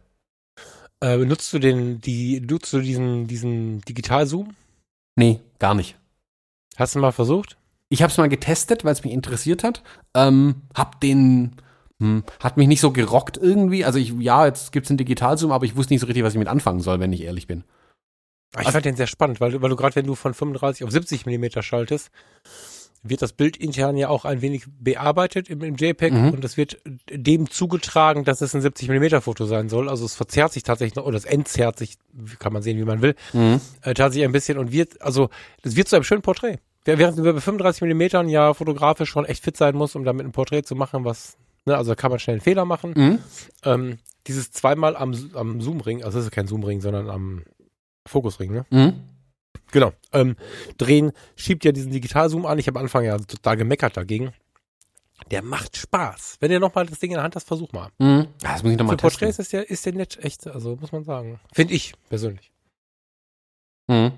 Äh, 1.02 1.18
nutzt 1.18 1.52
du 1.52 1.58
den, 1.58 2.00
die, 2.00 2.40
nutzt 2.40 2.72
du 2.72 2.80
diesen, 2.80 3.26
diesen 3.26 3.80
Digital-Zoom? 3.82 4.54
Nee, 5.16 5.40
gar 5.58 5.74
nicht. 5.74 5.96
Hast 6.76 6.94
du 6.94 7.00
mal 7.00 7.12
versucht? 7.12 7.57
Ich 7.88 8.02
habe 8.02 8.10
es 8.10 8.18
mal 8.18 8.28
getestet, 8.28 8.84
weil 8.84 8.92
es 8.92 9.04
mich 9.04 9.12
interessiert 9.12 9.64
hat. 9.64 9.82
Ähm, 10.14 10.56
hab 10.74 11.00
den, 11.00 11.56
hm, 12.00 12.22
hat 12.40 12.56
mich 12.56 12.68
nicht 12.68 12.80
so 12.80 12.90
gerockt 12.92 13.36
irgendwie. 13.38 13.84
Also 13.84 13.98
ich, 13.98 14.12
ja, 14.18 14.46
jetzt 14.46 14.72
gibt's 14.72 14.90
einen 14.90 14.98
Digitalzoom, 14.98 15.52
aber 15.52 15.64
ich 15.64 15.76
wusste 15.76 15.94
nicht 15.94 16.00
so 16.00 16.06
richtig, 16.06 16.24
was 16.24 16.34
ich 16.34 16.38
mit 16.38 16.48
anfangen 16.48 16.80
soll, 16.80 17.00
wenn 17.00 17.12
ich 17.12 17.22
ehrlich 17.22 17.46
bin. 17.46 17.64
Ah, 18.54 18.62
Ich 18.62 18.70
fand 18.70 18.84
den 18.84 18.96
sehr 18.96 19.06
spannend, 19.06 19.40
weil, 19.40 19.52
du- 19.52 19.62
weil 19.62 19.70
du 19.70 19.76
gerade, 19.76 19.94
wenn 19.96 20.06
du 20.06 20.14
von 20.14 20.32
35 20.34 20.84
auf 20.84 20.90
70 20.90 21.26
Millimeter 21.26 21.62
schaltest, 21.62 22.10
wird 23.02 23.22
das 23.22 23.32
Bild 23.32 23.56
intern 23.56 23.96
ja 23.96 24.08
auch 24.08 24.24
ein 24.24 24.42
wenig 24.42 24.64
bearbeitet 24.80 25.48
im, 25.48 25.62
im 25.62 25.76
JPEG 25.76 26.12
Mhm. 26.12 26.30
und 26.30 26.44
es 26.44 26.56
wird 26.56 26.78
dem 27.10 27.48
zugetragen, 27.48 28.24
dass 28.24 28.40
es 28.40 28.54
ein 28.54 28.60
70 28.60 28.88
Millimeter 28.88 29.20
Foto 29.20 29.46
sein 29.46 29.68
soll. 29.68 29.88
Also 29.88 30.04
es 30.04 30.14
verzerrt 30.14 30.52
sich 30.52 30.62
tatsächlich 30.64 30.96
noch, 30.96 31.04
oder 31.06 31.16
es 31.16 31.24
entzerrt 31.24 31.78
sich, 31.78 31.96
kann 32.38 32.52
man 32.52 32.62
sehen, 32.62 32.76
wie 32.78 32.84
man 32.84 33.00
will, 33.02 33.14
Mhm. 33.32 33.60
äh, 33.82 33.94
tatsächlich 33.94 34.24
ein 34.26 34.32
bisschen 34.32 34.58
und 34.58 34.72
wird, 34.72 35.00
also 35.00 35.30
das 35.62 35.76
wird 35.76 35.88
zu 35.88 35.96
einem 35.96 36.04
schönen 36.04 36.22
Porträt. 36.22 36.58
Während 36.96 37.18
du 37.18 37.22
bei 37.22 37.40
35 37.40 37.82
Millimetern 37.82 38.28
ja 38.28 38.54
fotografisch 38.54 39.10
schon 39.10 39.24
echt 39.26 39.44
fit 39.44 39.56
sein 39.56 39.76
muss, 39.76 39.94
um 39.94 40.04
damit 40.04 40.24
ein 40.24 40.32
Porträt 40.32 40.62
zu 40.62 40.74
machen, 40.74 41.04
was, 41.04 41.36
ne, 41.66 41.76
also 41.76 41.92
da 41.92 41.94
kann 41.94 42.10
man 42.10 42.18
schnell 42.18 42.34
einen 42.34 42.40
Fehler 42.40 42.64
machen. 42.64 42.94
Mhm. 42.96 43.18
Ähm, 43.64 43.98
dieses 44.26 44.50
zweimal 44.52 44.96
am, 44.96 45.14
am 45.34 45.60
Zoom-Ring, 45.60 46.04
also 46.04 46.18
das 46.18 46.26
ist 46.26 46.32
kein 46.32 46.46
Zoom-Ring, 46.46 46.80
sondern 46.80 47.10
am 47.10 47.42
Fokusring, 48.06 48.52
ne? 48.52 48.66
Mhm. 48.70 49.00
Genau. 49.70 49.92
Ähm, 50.12 50.36
drehen 50.78 51.12
schiebt 51.36 51.64
ja 51.64 51.72
diesen 51.72 51.92
Digitalzoom 51.92 52.46
an. 52.46 52.58
Ich 52.58 52.66
habe 52.68 52.78
am 52.78 52.86
Anfang 52.86 53.04
ja 53.04 53.18
total 53.18 53.56
gemeckert 53.56 53.96
dagegen. 53.96 54.32
Der 55.30 55.42
macht 55.42 55.76
Spaß. 55.76 56.36
Wenn 56.40 56.50
ihr 56.50 56.60
nochmal 56.60 56.86
das 56.86 57.00
Ding 57.00 57.10
in 57.10 57.16
der 57.16 57.24
Hand 57.24 57.36
hast, 57.36 57.46
versuch 57.46 57.72
mal. 57.72 57.90
Mhm. 57.98 58.28
Das 58.40 58.62
muss 58.62 58.72
ich 58.72 58.78
noch 58.78 58.86
mal 58.86 58.92
Für 58.92 58.96
testen. 58.96 59.20
Porträts 59.20 59.38
ist 59.38 59.52
der, 59.52 59.68
ist 59.68 59.84
der 59.84 59.92
nett, 59.92 60.18
echt, 60.22 60.46
also 60.46 60.76
muss 60.76 60.92
man 60.92 61.04
sagen. 61.04 61.40
Finde 61.52 61.74
ich 61.74 61.92
persönlich. 62.08 62.50
Mhm. 63.88 64.12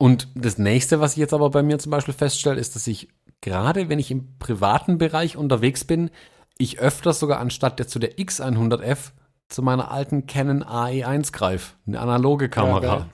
Und 0.00 0.28
das 0.34 0.56
nächste, 0.56 0.98
was 1.00 1.12
ich 1.12 1.18
jetzt 1.18 1.34
aber 1.34 1.50
bei 1.50 1.62
mir 1.62 1.78
zum 1.78 1.90
Beispiel 1.90 2.14
feststelle, 2.14 2.58
ist, 2.58 2.74
dass 2.74 2.86
ich 2.86 3.08
gerade, 3.42 3.90
wenn 3.90 3.98
ich 3.98 4.10
im 4.10 4.38
privaten 4.38 4.96
Bereich 4.96 5.36
unterwegs 5.36 5.84
bin, 5.84 6.08
ich 6.56 6.78
öfters 6.78 7.20
sogar 7.20 7.38
anstatt 7.38 7.78
der 7.78 7.86
zu 7.86 7.98
der 7.98 8.16
X100F 8.16 9.10
zu 9.50 9.60
meiner 9.60 9.90
alten 9.90 10.24
Canon 10.24 10.64
AE1 10.64 11.32
greife. 11.32 11.74
Eine 11.86 12.00
analoge 12.00 12.48
Kamera. 12.48 12.86
Ja. 12.86 13.06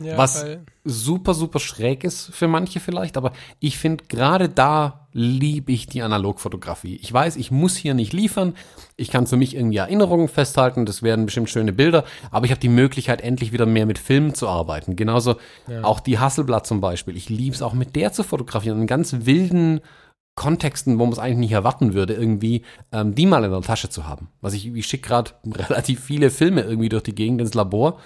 Ja, 0.00 0.18
Was- 0.18 0.44
super, 0.84 1.34
super 1.34 1.60
schräg 1.60 2.04
ist 2.04 2.34
für 2.34 2.48
manche 2.48 2.80
vielleicht, 2.80 3.16
aber 3.16 3.32
ich 3.60 3.78
finde, 3.78 4.04
gerade 4.08 4.48
da 4.48 5.06
liebe 5.12 5.72
ich 5.72 5.86
die 5.86 6.02
Analogfotografie. 6.02 6.96
Ich 6.96 7.12
weiß, 7.12 7.36
ich 7.36 7.50
muss 7.50 7.76
hier 7.76 7.94
nicht 7.94 8.12
liefern. 8.12 8.54
Ich 8.96 9.10
kann 9.10 9.26
für 9.26 9.36
mich 9.36 9.54
irgendwie 9.54 9.76
Erinnerungen 9.76 10.28
festhalten, 10.28 10.84
das 10.86 11.02
werden 11.02 11.26
bestimmt 11.26 11.48
schöne 11.48 11.72
Bilder, 11.72 12.04
aber 12.30 12.44
ich 12.46 12.50
habe 12.50 12.60
die 12.60 12.68
Möglichkeit, 12.68 13.20
endlich 13.20 13.52
wieder 13.52 13.66
mehr 13.66 13.86
mit 13.86 13.98
Filmen 13.98 14.34
zu 14.34 14.48
arbeiten. 14.48 14.96
Genauso 14.96 15.36
auch 15.82 16.00
die 16.00 16.18
Hasselblatt 16.18 16.66
zum 16.66 16.80
Beispiel. 16.80 17.16
Ich 17.16 17.28
liebe 17.28 17.54
es 17.54 17.62
auch 17.62 17.72
mit 17.74 17.94
der 17.96 18.12
zu 18.12 18.24
fotografieren, 18.24 18.80
in 18.80 18.86
ganz 18.86 19.14
wilden 19.20 19.80
Kontexten, 20.34 20.98
wo 20.98 21.04
man 21.04 21.12
es 21.12 21.18
eigentlich 21.20 21.38
nicht 21.38 21.52
erwarten 21.52 21.94
würde, 21.94 22.14
irgendwie 22.14 22.62
ähm, 22.90 23.14
die 23.14 23.24
mal 23.26 23.44
in 23.44 23.52
der 23.52 23.60
Tasche 23.60 23.88
zu 23.88 24.08
haben. 24.08 24.28
Was 24.40 24.52
ich, 24.52 24.66
ich 24.66 24.86
schicke 24.86 25.08
gerade 25.08 25.30
relativ 25.46 26.00
viele 26.00 26.30
Filme 26.30 26.62
irgendwie 26.62 26.88
durch 26.88 27.04
die 27.04 27.14
Gegend 27.14 27.40
ins 27.40 27.54
Labor, 27.54 28.00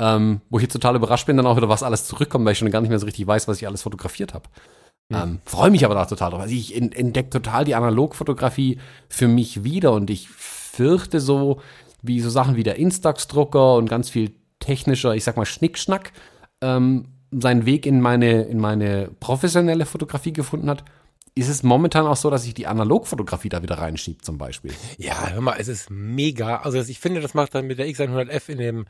ähm, 0.00 0.40
wo 0.50 0.58
ich 0.58 0.62
jetzt 0.62 0.72
total 0.72 0.96
überrascht 0.96 1.26
bin, 1.26 1.36
dann 1.36 1.46
auch 1.46 1.56
wieder 1.56 1.68
was 1.68 1.82
alles 1.82 2.06
zurückkommt, 2.06 2.44
weil 2.44 2.52
ich 2.52 2.58
schon 2.58 2.70
gar 2.70 2.80
nicht 2.80 2.90
mehr 2.90 2.98
so 2.98 3.06
richtig 3.06 3.26
weiß, 3.26 3.48
was 3.48 3.58
ich 3.60 3.66
alles 3.66 3.82
fotografiert 3.82 4.34
habe. 4.34 4.48
Ähm, 5.10 5.38
Freue 5.46 5.70
mich 5.70 5.84
aber 5.84 5.94
da 5.94 6.04
total 6.04 6.30
drauf. 6.30 6.40
Also 6.40 6.54
ich 6.54 6.76
en- 6.76 6.92
entdecke 6.92 7.30
total 7.30 7.64
die 7.64 7.74
Analogfotografie 7.74 8.78
für 9.08 9.26
mich 9.26 9.64
wieder 9.64 9.92
und 9.92 10.10
ich 10.10 10.28
fürchte 10.28 11.18
so, 11.18 11.60
wie 12.02 12.20
so 12.20 12.28
Sachen 12.30 12.56
wie 12.56 12.62
der 12.62 12.76
Instax-Drucker 12.76 13.76
und 13.76 13.88
ganz 13.88 14.10
viel 14.10 14.32
technischer, 14.60 15.14
ich 15.14 15.24
sag 15.24 15.36
mal, 15.36 15.46
Schnickschnack, 15.46 16.12
ähm, 16.60 17.06
seinen 17.30 17.66
Weg 17.66 17.86
in 17.86 18.00
meine, 18.00 18.42
in 18.42 18.58
meine 18.58 19.10
professionelle 19.20 19.86
Fotografie 19.86 20.32
gefunden 20.32 20.68
hat, 20.68 20.84
ist 21.34 21.48
es 21.48 21.62
momentan 21.62 22.06
auch 22.06 22.16
so, 22.16 22.30
dass 22.30 22.46
ich 22.46 22.54
die 22.54 22.66
Analogfotografie 22.66 23.48
da 23.48 23.62
wieder 23.62 23.78
reinschiebe, 23.78 24.22
zum 24.22 24.38
Beispiel. 24.38 24.72
Ja, 24.98 25.28
hör 25.30 25.40
mal, 25.40 25.56
es 25.58 25.68
ist 25.68 25.88
mega. 25.90 26.56
Also 26.56 26.78
ich 26.78 26.98
finde, 26.98 27.20
das 27.20 27.32
macht 27.34 27.54
dann 27.54 27.66
mit 27.66 27.78
der 27.78 27.86
X100F 27.88 28.48
in 28.50 28.58
dem 28.58 28.86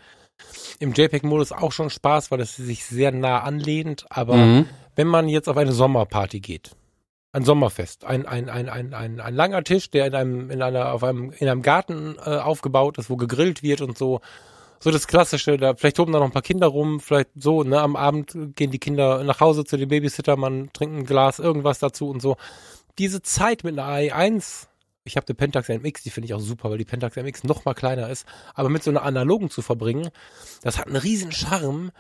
im 0.78 0.92
JPEG-Modus 0.92 1.52
auch 1.52 1.72
schon 1.72 1.90
Spaß, 1.90 2.30
weil 2.30 2.40
es 2.40 2.56
sich 2.56 2.84
sehr 2.86 3.12
nah 3.12 3.40
anlehnt. 3.40 4.06
Aber 4.10 4.36
Mhm. 4.36 4.66
wenn 4.96 5.06
man 5.06 5.28
jetzt 5.28 5.48
auf 5.48 5.56
eine 5.56 5.72
Sommerparty 5.72 6.40
geht, 6.40 6.72
ein 7.32 7.44
Sommerfest, 7.44 8.04
ein, 8.04 8.26
ein, 8.26 8.48
ein, 8.48 8.68
ein, 8.68 8.94
ein, 8.94 9.20
ein 9.20 9.34
langer 9.34 9.62
Tisch, 9.62 9.90
der 9.90 10.06
in 10.06 10.14
einem, 10.14 10.50
in 10.50 10.62
einer, 10.62 10.92
auf 10.92 11.04
einem, 11.04 11.30
in 11.32 11.48
einem 11.48 11.62
Garten 11.62 12.16
äh, 12.24 12.36
aufgebaut 12.38 12.98
ist, 12.98 13.10
wo 13.10 13.16
gegrillt 13.16 13.62
wird 13.62 13.80
und 13.82 13.98
so, 13.98 14.20
so 14.80 14.90
das 14.90 15.06
Klassische, 15.08 15.56
da 15.58 15.74
vielleicht 15.74 15.96
toben 15.96 16.12
da 16.12 16.20
noch 16.20 16.26
ein 16.26 16.32
paar 16.32 16.42
Kinder 16.42 16.68
rum, 16.68 17.00
vielleicht 17.00 17.30
so, 17.34 17.64
ne, 17.64 17.80
am 17.80 17.96
Abend 17.96 18.36
gehen 18.54 18.70
die 18.70 18.78
Kinder 18.78 19.24
nach 19.24 19.40
Hause 19.40 19.64
zu 19.64 19.76
dem 19.76 19.88
Babysitter, 19.88 20.36
man 20.36 20.72
trinkt 20.72 20.96
ein 20.96 21.04
Glas, 21.04 21.38
irgendwas 21.38 21.80
dazu 21.80 22.08
und 22.08 22.22
so. 22.22 22.36
Diese 22.98 23.20
Zeit 23.20 23.64
mit 23.64 23.78
einer 23.78 23.88
AI1, 23.88 24.67
ich 25.08 25.16
habe 25.16 25.26
eine 25.26 25.34
Pentax 25.34 25.68
MX, 25.68 26.02
die 26.02 26.10
finde 26.10 26.26
ich 26.26 26.34
auch 26.34 26.40
super, 26.40 26.70
weil 26.70 26.78
die 26.78 26.84
Pentax 26.84 27.16
MX 27.16 27.44
noch 27.44 27.64
mal 27.64 27.74
kleiner 27.74 28.08
ist, 28.08 28.26
aber 28.54 28.68
mit 28.68 28.82
so 28.82 28.90
einer 28.90 29.02
analogen 29.02 29.50
zu 29.50 29.62
verbringen, 29.62 30.10
das 30.62 30.78
hat 30.78 30.86
einen 30.86 30.96
riesen 30.96 31.32
Charme, 31.32 31.90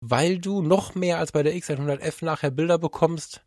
weil 0.00 0.38
du 0.38 0.62
noch 0.62 0.94
mehr 0.94 1.18
als 1.18 1.32
bei 1.32 1.42
der 1.42 1.54
X100F 1.54 2.24
nachher 2.24 2.50
Bilder 2.50 2.78
bekommst, 2.78 3.42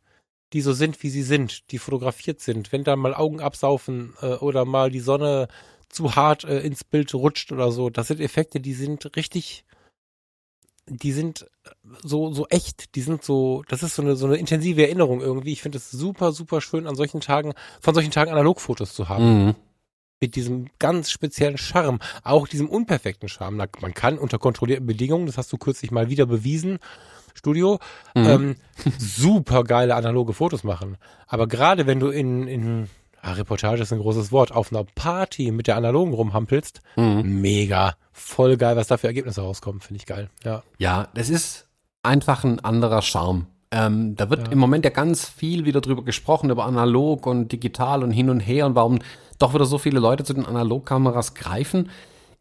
die 0.53 0.61
so 0.61 0.73
sind, 0.73 1.01
wie 1.03 1.09
sie 1.09 1.21
sind, 1.21 1.71
die 1.71 1.77
fotografiert 1.77 2.39
sind. 2.39 2.71
Wenn 2.71 2.83
da 2.83 2.95
mal 2.95 3.13
Augen 3.13 3.39
absaufen 3.39 4.13
äh, 4.21 4.33
oder 4.35 4.65
mal 4.65 4.89
die 4.89 4.99
Sonne 4.99 5.47
zu 5.89 6.15
hart 6.15 6.43
äh, 6.43 6.59
ins 6.61 6.83
Bild 6.83 7.13
rutscht 7.13 7.51
oder 7.51 7.71
so, 7.71 7.89
das 7.89 8.07
sind 8.07 8.19
Effekte, 8.19 8.59
die 8.59 8.73
sind 8.73 9.15
richtig, 9.15 9.65
die 10.89 11.11
sind 11.11 11.43
äh, 11.63 11.69
so, 12.03 12.33
so 12.33 12.47
echt, 12.47 12.95
die 12.95 13.01
sind 13.01 13.23
so, 13.23 13.63
das 13.67 13.83
ist 13.83 13.95
so 13.95 14.01
eine, 14.01 14.15
so 14.15 14.25
eine 14.25 14.35
intensive 14.37 14.81
Erinnerung 14.83 15.21
irgendwie. 15.21 15.53
Ich 15.53 15.61
finde 15.61 15.77
es 15.77 15.91
super, 15.91 16.31
super 16.31 16.61
schön, 16.61 16.87
an 16.87 16.95
solchen 16.95 17.21
Tagen, 17.21 17.53
von 17.81 17.93
solchen 17.93 18.11
Tagen 18.11 18.31
Analogfotos 18.31 18.93
zu 18.93 19.09
haben. 19.09 19.45
Mhm. 19.45 19.55
Mit 20.21 20.35
diesem 20.35 20.67
ganz 20.79 21.11
speziellen 21.11 21.57
Charme, 21.57 21.99
auch 22.23 22.47
diesem 22.47 22.67
unperfekten 22.69 23.29
Charme. 23.29 23.65
Man 23.79 23.93
kann 23.93 24.17
unter 24.17 24.37
kontrollierten 24.37 24.85
Bedingungen, 24.85 25.27
das 25.27 25.37
hast 25.37 25.51
du 25.53 25.57
kürzlich 25.57 25.91
mal 25.91 26.09
wieder 26.09 26.25
bewiesen, 26.25 26.79
Studio, 27.33 27.79
Mhm. 28.15 28.25
ähm, 28.25 28.55
super 28.97 29.63
geile 29.63 29.95
analoge 29.95 30.33
Fotos 30.33 30.63
machen. 30.65 30.97
Aber 31.27 31.47
gerade 31.47 31.87
wenn 31.87 32.01
du 32.01 32.09
in, 32.09 32.47
in 32.47 32.89
ja, 33.23 33.31
Reportage 33.33 33.81
ist 33.81 33.91
ein 33.93 33.99
großes 33.99 34.31
Wort, 34.31 34.51
auf 34.51 34.71
einer 34.71 34.83
Party 34.95 35.51
mit 35.51 35.67
der 35.67 35.75
analogen 35.77 36.13
rumhampelst, 36.13 36.81
Mhm. 36.95 37.41
mega, 37.41 37.95
voll 38.11 38.57
geil, 38.57 38.75
was 38.75 38.87
da 38.87 38.97
für 38.97 39.07
Ergebnisse 39.07 39.41
rauskommen, 39.41 39.81
finde 39.81 39.97
ich 39.97 40.05
geil. 40.05 40.29
Ja. 40.43 40.63
Ja, 40.77 41.07
das 41.13 41.29
ist 41.29 41.67
einfach 42.03 42.43
ein 42.43 42.59
anderer 42.59 43.01
Charme. 43.01 43.47
Ähm, 43.71 44.15
da 44.15 44.29
wird 44.29 44.47
Ja. 44.47 44.51
im 44.53 44.57
Moment 44.59 44.83
ja 44.85 44.89
ganz 44.91 45.27
viel 45.29 45.65
wieder 45.65 45.81
drüber 45.81 46.03
gesprochen, 46.03 46.49
über 46.49 46.65
analog 46.65 47.27
und 47.27 47.51
digital 47.51 48.03
und 48.03 48.11
hin 48.11 48.29
und 48.29 48.39
her 48.39 48.65
und 48.65 48.73
warum 48.75 48.99
doch 49.37 49.53
wieder 49.53 49.65
so 49.65 49.77
viele 49.77 49.99
Leute 49.99 50.23
zu 50.23 50.33
den 50.33 50.45
Analogkameras 50.45 51.33
greifen. 51.35 51.89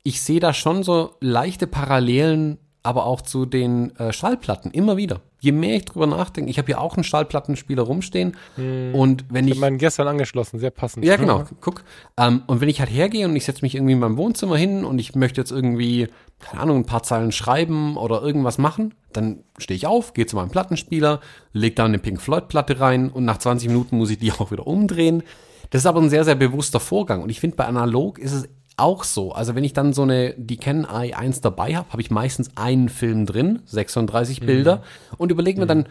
Ich 0.04 0.22
sehe 0.22 0.40
da 0.40 0.54
schon 0.54 0.82
so 0.84 1.16
leichte 1.20 1.66
Parallelen, 1.66 2.58
aber 2.82 3.06
auch 3.06 3.20
zu 3.20 3.44
den 3.44 3.94
äh, 3.96 4.12
Schallplatten 4.12 4.70
immer 4.70 4.96
wieder. 4.96 5.20
Je 5.40 5.52
mehr 5.52 5.76
ich 5.76 5.84
drüber 5.84 6.06
nachdenke, 6.06 6.50
ich 6.50 6.58
habe 6.58 6.66
hier 6.66 6.80
auch 6.80 6.96
einen 6.96 7.04
Schallplattenspieler 7.04 7.82
rumstehen 7.82 8.36
und 8.56 9.24
wenn 9.30 9.44
Ich 9.44 9.52
ich 9.52 9.56
habe 9.58 9.60
meinen 9.60 9.78
gestern 9.78 10.08
angeschlossen, 10.08 10.58
sehr 10.58 10.70
passend. 10.70 11.04
ja, 11.04 11.16
genau. 11.16 11.44
Guck. 11.60 11.84
Ähm, 12.16 12.42
und 12.46 12.60
wenn 12.60 12.68
ich 12.68 12.80
halt 12.80 12.90
hergehe 12.90 13.24
und 13.26 13.36
ich 13.36 13.44
setze 13.44 13.62
mich 13.62 13.76
irgendwie 13.76 13.92
in 13.92 14.00
meinem 14.00 14.16
Wohnzimmer 14.16 14.56
hin 14.56 14.84
und 14.84 14.98
ich 14.98 15.14
möchte 15.14 15.40
jetzt 15.40 15.52
irgendwie, 15.52 16.08
keine 16.40 16.62
Ahnung, 16.62 16.78
ein 16.78 16.86
paar 16.86 17.04
Zeilen 17.04 17.30
schreiben 17.30 17.96
oder 17.96 18.20
irgendwas 18.22 18.58
machen, 18.58 18.94
dann 19.12 19.44
stehe 19.58 19.76
ich 19.76 19.86
auf, 19.86 20.12
gehe 20.12 20.26
zu 20.26 20.34
meinem 20.36 20.50
Plattenspieler, 20.50 21.20
leg 21.52 21.76
da 21.76 21.84
eine 21.84 21.98
Pink 21.98 22.20
Floyd 22.20 22.48
Platte 22.48 22.80
rein 22.80 23.08
und 23.10 23.24
nach 23.24 23.38
20 23.38 23.68
Minuten 23.68 23.96
muss 23.96 24.10
ich 24.10 24.18
die 24.18 24.32
auch 24.38 24.50
wieder 24.50 24.66
umdrehen. 24.66 25.22
Das 25.70 25.82
ist 25.82 25.86
aber 25.86 26.00
ein 26.00 26.10
sehr, 26.10 26.24
sehr 26.24 26.34
bewusster 26.34 26.80
Vorgang. 26.80 27.22
Und 27.22 27.28
ich 27.28 27.40
finde, 27.40 27.56
bei 27.56 27.66
analog 27.66 28.18
ist 28.18 28.32
es 28.32 28.48
auch 28.78 29.04
so. 29.04 29.32
Also 29.32 29.54
wenn 29.54 29.64
ich 29.64 29.72
dann 29.72 29.92
so 29.92 30.02
eine, 30.02 30.34
die 30.36 30.56
Canon 30.56 30.86
i1 30.86 31.40
dabei 31.42 31.76
habe, 31.76 31.90
habe 31.90 32.02
ich 32.02 32.10
meistens 32.10 32.56
einen 32.56 32.88
Film 32.88 33.26
drin, 33.26 33.62
36 33.66 34.40
Bilder, 34.40 34.82
und 35.16 35.30
überlege 35.32 35.60
mir 35.60 35.66
dann, 35.66 35.86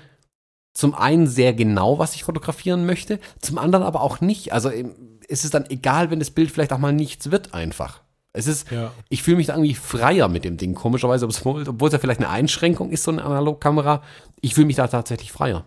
zum 0.74 0.94
einen 0.94 1.26
sehr 1.28 1.54
genau, 1.54 1.98
was 1.98 2.14
ich 2.14 2.24
fotografieren 2.24 2.86
möchte, 2.86 3.20
zum 3.42 3.58
anderen 3.58 3.84
aber 3.84 4.02
auch 4.02 4.22
nicht. 4.22 4.54
Also 4.54 4.70
ähm, 4.70 4.94
es 5.28 5.44
ist 5.44 5.54
dann 5.54 5.66
egal, 5.70 6.12
wenn 6.12 6.20
das 6.20 6.30
Bild 6.30 6.52
vielleicht 6.52 6.72
auch 6.72 6.78
mal 6.78 6.94
nichts 6.94 7.32
wird 7.32 7.54
einfach. 7.54 8.02
Es 8.34 8.46
ist, 8.46 8.70
Ja. 8.70 8.92
ich 9.10 9.24
fühle 9.24 9.38
mich 9.38 9.48
da 9.48 9.54
irgendwie 9.54 9.74
freier 9.74 10.28
mit 10.28 10.46
dem 10.46 10.58
Ding, 10.58 10.76
komischerweise, 10.76 11.26
obwohl 11.26 11.68
obwohl 11.68 11.88
es 11.88 11.94
ja 11.94 12.00
vielleicht 12.00 12.20
eine 12.20 12.30
Einschränkung 12.30 12.92
ist, 12.92 13.04
so 13.04 13.12
eine 13.12 13.24
Analogkamera. 13.24 14.04
Ich 14.42 14.54
fühle 14.54 14.68
mich 14.68 14.76
da 14.76 14.88
tatsächlich 14.88 15.32
freier. 15.32 15.66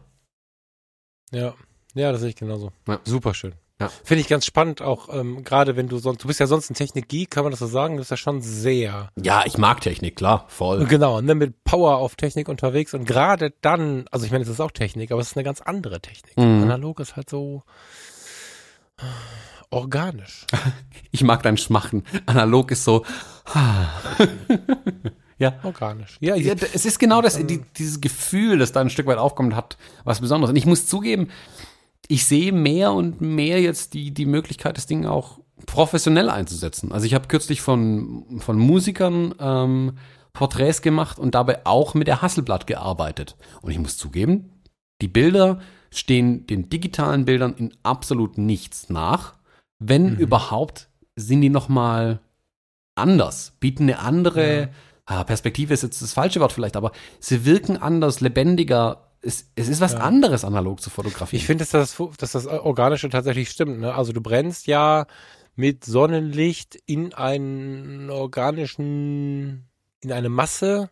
Ja, 1.33 1.55
ja, 1.95 2.13
das 2.13 2.21
sehe 2.21 2.31
ich 2.31 2.37
genauso. 2.37 2.71
Ja. 2.87 3.01
Super 3.05 3.35
schön. 3.35 3.55
Ja. 3.81 3.91
Finde 4.05 4.21
ich 4.21 4.29
ganz 4.29 4.45
spannend, 4.47 4.83
auch 4.83 5.09
ähm, 5.13 5.43
gerade 5.43 5.75
wenn 5.75 5.89
du 5.89 5.99
sonst, 5.99 6.23
du 6.23 6.29
bist 6.29 6.39
ja 6.39 6.47
sonst 6.47 6.71
ein 6.71 6.75
Technik-Geek, 6.75 7.31
kann 7.31 7.45
man 7.45 7.51
das 7.51 7.61
so 7.61 7.67
sagen? 7.67 7.95
Du 7.95 8.01
bist 8.01 8.11
ja 8.11 8.17
schon 8.19 8.43
sehr, 8.43 9.09
Ja, 9.21 9.43
ich 9.47 9.59
mag 9.59 9.81
Technik, 9.81 10.17
klar, 10.17 10.45
voll. 10.49 10.85
genau, 10.87 11.21
ne, 11.21 11.35
mit 11.35 11.65
Power 11.65 11.97
auf 11.97 12.15
Technik 12.15 12.49
unterwegs 12.49 12.93
und 12.95 13.07
gerade 13.07 13.53
dann, 13.63 14.05
also 14.11 14.27
ich 14.27 14.33
meine, 14.33 14.45
es 14.45 14.51
ist 14.51 14.61
auch 14.61 14.71
Technik, 14.71 15.11
aber 15.13 15.21
es 15.21 15.29
ist 15.31 15.37
eine 15.37 15.45
ganz 15.45 15.61
andere 15.63 16.01
Technik. 16.01 16.37
Mhm. 16.37 16.63
Analog 16.63 17.01
ist 17.01 17.17
halt 17.17 17.31
so 17.31 17.63
äh, 18.99 19.03
organisch. 19.71 20.47
Ich 21.13 21.25
mag 21.25 21.43
dein 21.43 21.57
Schmachen. 21.57 22.05
Analog 22.27 22.71
ist 22.71 22.85
so. 22.85 23.05
ja. 25.39 25.55
Organisch. 25.65 26.19
Ja, 26.21 26.37
Ja, 26.37 26.55
es 26.73 26.85
ist 26.87 26.99
genau 27.01 27.21
das, 27.21 27.45
die, 27.47 27.63
dieses 27.77 28.01
Gefühl, 28.01 28.59
das 28.59 28.71
da 28.71 28.81
ein 28.81 28.91
Stück 28.91 29.07
weit 29.07 29.19
aufkommt, 29.19 29.57
hat 29.57 29.77
was 30.05 30.21
Besonderes. 30.21 30.51
Und 30.51 30.57
ich 30.57 30.67
muss 30.67 30.87
zugeben, 30.87 31.31
ich 32.09 32.27
sehe 32.27 32.53
mehr 32.53 32.93
und 32.93 33.21
mehr 33.21 33.61
jetzt 33.61 33.95
die, 33.95 34.13
die 34.13 34.27
Möglichkeit, 34.27 34.77
das 34.77 34.87
Ding 34.87 35.07
auch 35.07 35.41
professionell 35.67 36.31
einzusetzen. 36.31 36.93
Also 36.93 37.07
ich 37.07 37.15
habe 37.15 37.29
kürzlich 37.29 37.61
von, 37.61 38.41
von 38.41 38.59
Musikern 38.59 39.35
ähm, 39.39 39.93
Porträts 40.33 40.83
gemacht 40.83 41.19
und 41.19 41.35
dabei 41.35 41.67
auch 41.67 41.95
mit 41.95 42.09
der 42.09 42.23
Hasselblatt 42.23 42.67
gearbeitet. 42.67 43.37
Und 43.63 43.71
ich 43.71 43.79
muss 43.79 43.97
zugeben, 43.97 44.51
die 45.03 45.09
Bilder 45.09 45.61
stehen 45.91 46.47
den 46.47 46.69
digitalen 46.71 47.25
Bildern 47.25 47.55
in 47.55 47.75
absolut 47.83 48.39
nichts 48.39 48.89
nach. 48.91 49.35
Wenn 49.79 50.15
Mhm. 50.15 50.17
überhaupt, 50.19 50.89
sind 51.17 51.41
die 51.41 51.51
noch 51.51 51.69
mal 51.69 52.21
anders, 52.95 53.55
bieten 53.61 53.85
eine 53.85 53.99
andere 53.99 54.61
Ja. 54.61 54.69
ah, 55.07 55.25
Perspektive 55.25 55.75
ist 55.75 55.83
jetzt 55.83 56.01
das 56.03 56.13
falsche 56.13 56.41
Wort 56.41 56.53
vielleicht, 56.53 56.77
aber 56.77 56.93
sie 57.19 57.45
wirken 57.45 57.77
anders, 57.77 58.21
lebendiger. 58.21 59.10
Es, 59.23 59.51
es 59.55 59.69
ist 59.69 59.81
was 59.81 59.93
Ja. 59.93 59.99
anderes, 60.01 60.45
analog 60.45 60.81
zu 60.81 60.89
fotografieren. 60.91 61.41
Ich 61.41 61.47
finde, 61.47 61.65
dass 61.65 61.71
das, 61.71 61.97
dass 62.19 62.33
das 62.33 62.47
Organische 62.47 63.09
tatsächlich 63.11 63.51
stimmt. 63.51 63.81
Ne? 63.81 63.95
Also 63.95 64.13
du 64.13 64.21
brennst 64.21 64.67
ja 64.67 65.07
mit 65.57 65.85
Sonnenlicht 65.85 66.79
in 66.87 67.13
einen 67.13 68.09
organischen, 68.11 69.69
in 70.01 70.13
eine 70.13 70.29
Masse, 70.29 70.91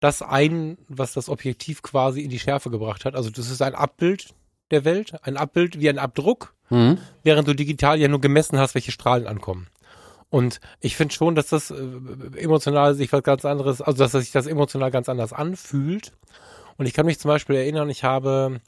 das 0.00 0.22
ein, 0.22 0.78
was 0.88 1.12
das 1.12 1.28
Objektiv 1.28 1.82
quasi 1.82 2.22
in 2.22 2.30
die 2.30 2.38
Schärfe 2.38 2.70
gebracht 2.70 3.04
hat. 3.04 3.14
Also 3.14 3.30
das 3.30 3.50
ist 3.50 3.62
ein 3.62 3.74
Abbild 3.74 4.34
der 4.70 4.84
Welt, 4.84 5.14
ein 5.24 5.36
Abbild 5.36 5.78
wie 5.80 5.88
ein 5.88 5.98
Abdruck, 5.98 6.54
Mhm. 6.70 6.98
während 7.24 7.48
du 7.48 7.54
digital 7.54 7.98
ja 7.98 8.06
nur 8.08 8.20
gemessen 8.20 8.58
hast, 8.58 8.74
welche 8.74 8.92
Strahlen 8.92 9.26
ankommen. 9.26 9.66
Und 10.30 10.60
ich 10.80 10.96
finde 10.96 11.12
schon, 11.12 11.34
dass 11.34 11.48
das 11.48 11.70
äh, 11.72 11.74
emotional 12.36 12.94
sich 12.94 13.12
was 13.12 13.24
ganz 13.24 13.44
anderes, 13.44 13.82
also 13.82 13.98
dass 13.98 14.12
sich 14.12 14.30
das 14.30 14.46
emotional 14.46 14.92
ganz 14.92 15.08
anders 15.08 15.32
anfühlt. 15.32 16.12
Und 16.80 16.86
ich 16.86 16.94
kann 16.94 17.04
mich 17.04 17.18
zum 17.18 17.28
Beispiel 17.28 17.56
erinnern, 17.56 17.90
ich 17.90 18.04
habe 18.04 18.58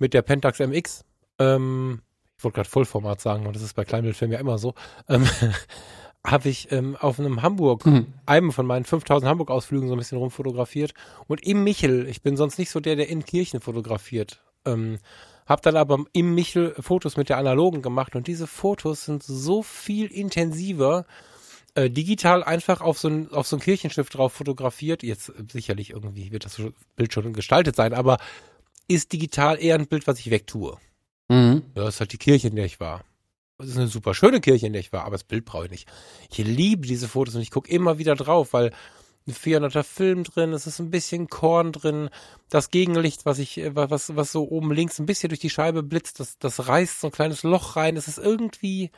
mit 0.00 0.14
der 0.14 0.22
Pentax 0.22 0.58
MX, 0.58 1.04
ähm, 1.38 2.02
ich 2.36 2.42
wollte 2.42 2.56
gerade 2.56 2.68
Vollformat 2.68 3.20
sagen, 3.20 3.46
und 3.46 3.54
das 3.54 3.62
ist 3.62 3.76
bei 3.76 3.84
Kleinbildfilmen 3.84 4.32
ja 4.32 4.40
immer 4.40 4.58
so, 4.58 4.74
ähm, 5.08 5.24
habe 6.26 6.48
ich 6.48 6.72
ähm, 6.72 6.96
auf 6.96 7.20
einem 7.20 7.40
Hamburg, 7.42 7.86
Mhm. 7.86 8.14
einem 8.26 8.50
von 8.50 8.66
meinen 8.66 8.84
5000 8.84 9.30
Hamburg-Ausflügen 9.30 9.86
so 9.86 9.94
ein 9.94 9.98
bisschen 9.98 10.18
rumfotografiert. 10.18 10.92
Und 11.28 11.46
im 11.46 11.62
Michel, 11.62 12.08
ich 12.08 12.20
bin 12.20 12.36
sonst 12.36 12.58
nicht 12.58 12.70
so 12.70 12.80
der, 12.80 12.96
der 12.96 13.08
in 13.08 13.24
Kirchen 13.24 13.60
fotografiert, 13.60 14.42
ähm, 14.64 14.98
habe 15.46 15.62
dann 15.62 15.76
aber 15.76 16.04
im 16.12 16.34
Michel 16.34 16.74
Fotos 16.80 17.16
mit 17.16 17.28
der 17.28 17.38
analogen 17.38 17.80
gemacht 17.80 18.16
und 18.16 18.26
diese 18.26 18.48
Fotos 18.48 19.04
sind 19.04 19.22
so 19.22 19.62
viel 19.62 20.08
intensiver, 20.08 21.06
äh, 21.74 21.90
digital 21.90 22.44
einfach 22.44 22.80
auf 22.80 22.98
so 22.98 23.08
ein, 23.08 23.30
auf 23.32 23.46
so 23.46 23.56
ein 23.56 23.60
Kirchenschiff 23.60 24.10
drauf 24.10 24.32
fotografiert. 24.32 25.02
Jetzt 25.02 25.30
äh, 25.30 25.44
sicherlich 25.50 25.90
irgendwie 25.90 26.30
wird 26.32 26.44
das 26.44 26.60
Bild 26.96 27.12
schon 27.12 27.32
gestaltet 27.32 27.76
sein, 27.76 27.94
aber 27.94 28.18
ist 28.88 29.12
digital 29.12 29.62
eher 29.62 29.76
ein 29.76 29.86
Bild, 29.86 30.06
was 30.06 30.18
ich 30.18 30.30
wegtue. 30.30 30.76
Mhm. 31.28 31.62
Ja, 31.74 31.84
das 31.84 31.94
ist 31.94 32.00
halt 32.00 32.12
die 32.12 32.18
Kirche, 32.18 32.48
in 32.48 32.56
der 32.56 32.66
ich 32.66 32.80
war. 32.80 33.04
Das 33.58 33.68
ist 33.68 33.76
eine 33.76 33.88
super 33.88 34.14
schöne 34.14 34.40
Kirche, 34.40 34.66
in 34.66 34.72
der 34.72 34.80
ich 34.80 34.92
war, 34.92 35.04
aber 35.04 35.12
das 35.12 35.24
Bild 35.24 35.44
brauche 35.44 35.66
ich 35.66 35.70
nicht. 35.70 35.88
Ich 36.30 36.38
liebe 36.38 36.86
diese 36.86 37.08
Fotos 37.08 37.34
und 37.34 37.42
ich 37.42 37.50
gucke 37.50 37.70
immer 37.70 37.98
wieder 37.98 38.16
drauf, 38.16 38.52
weil 38.52 38.72
ein 39.26 39.34
400er 39.34 39.84
Film 39.84 40.24
drin, 40.24 40.52
es 40.52 40.66
ist 40.66 40.80
ein 40.80 40.90
bisschen 40.90 41.28
Korn 41.28 41.70
drin, 41.72 42.10
das 42.48 42.70
Gegenlicht, 42.70 43.24
was 43.24 43.38
ich, 43.38 43.58
äh, 43.58 43.74
was, 43.74 44.16
was 44.16 44.32
so 44.32 44.48
oben 44.48 44.72
links 44.72 44.98
ein 44.98 45.06
bisschen 45.06 45.28
durch 45.28 45.40
die 45.40 45.50
Scheibe 45.50 45.82
blitzt, 45.82 46.18
das, 46.18 46.38
das 46.38 46.66
reißt 46.66 47.00
so 47.00 47.08
ein 47.08 47.12
kleines 47.12 47.44
Loch 47.44 47.76
rein, 47.76 47.96
es 47.96 48.08
ist 48.08 48.18
irgendwie, 48.18 48.90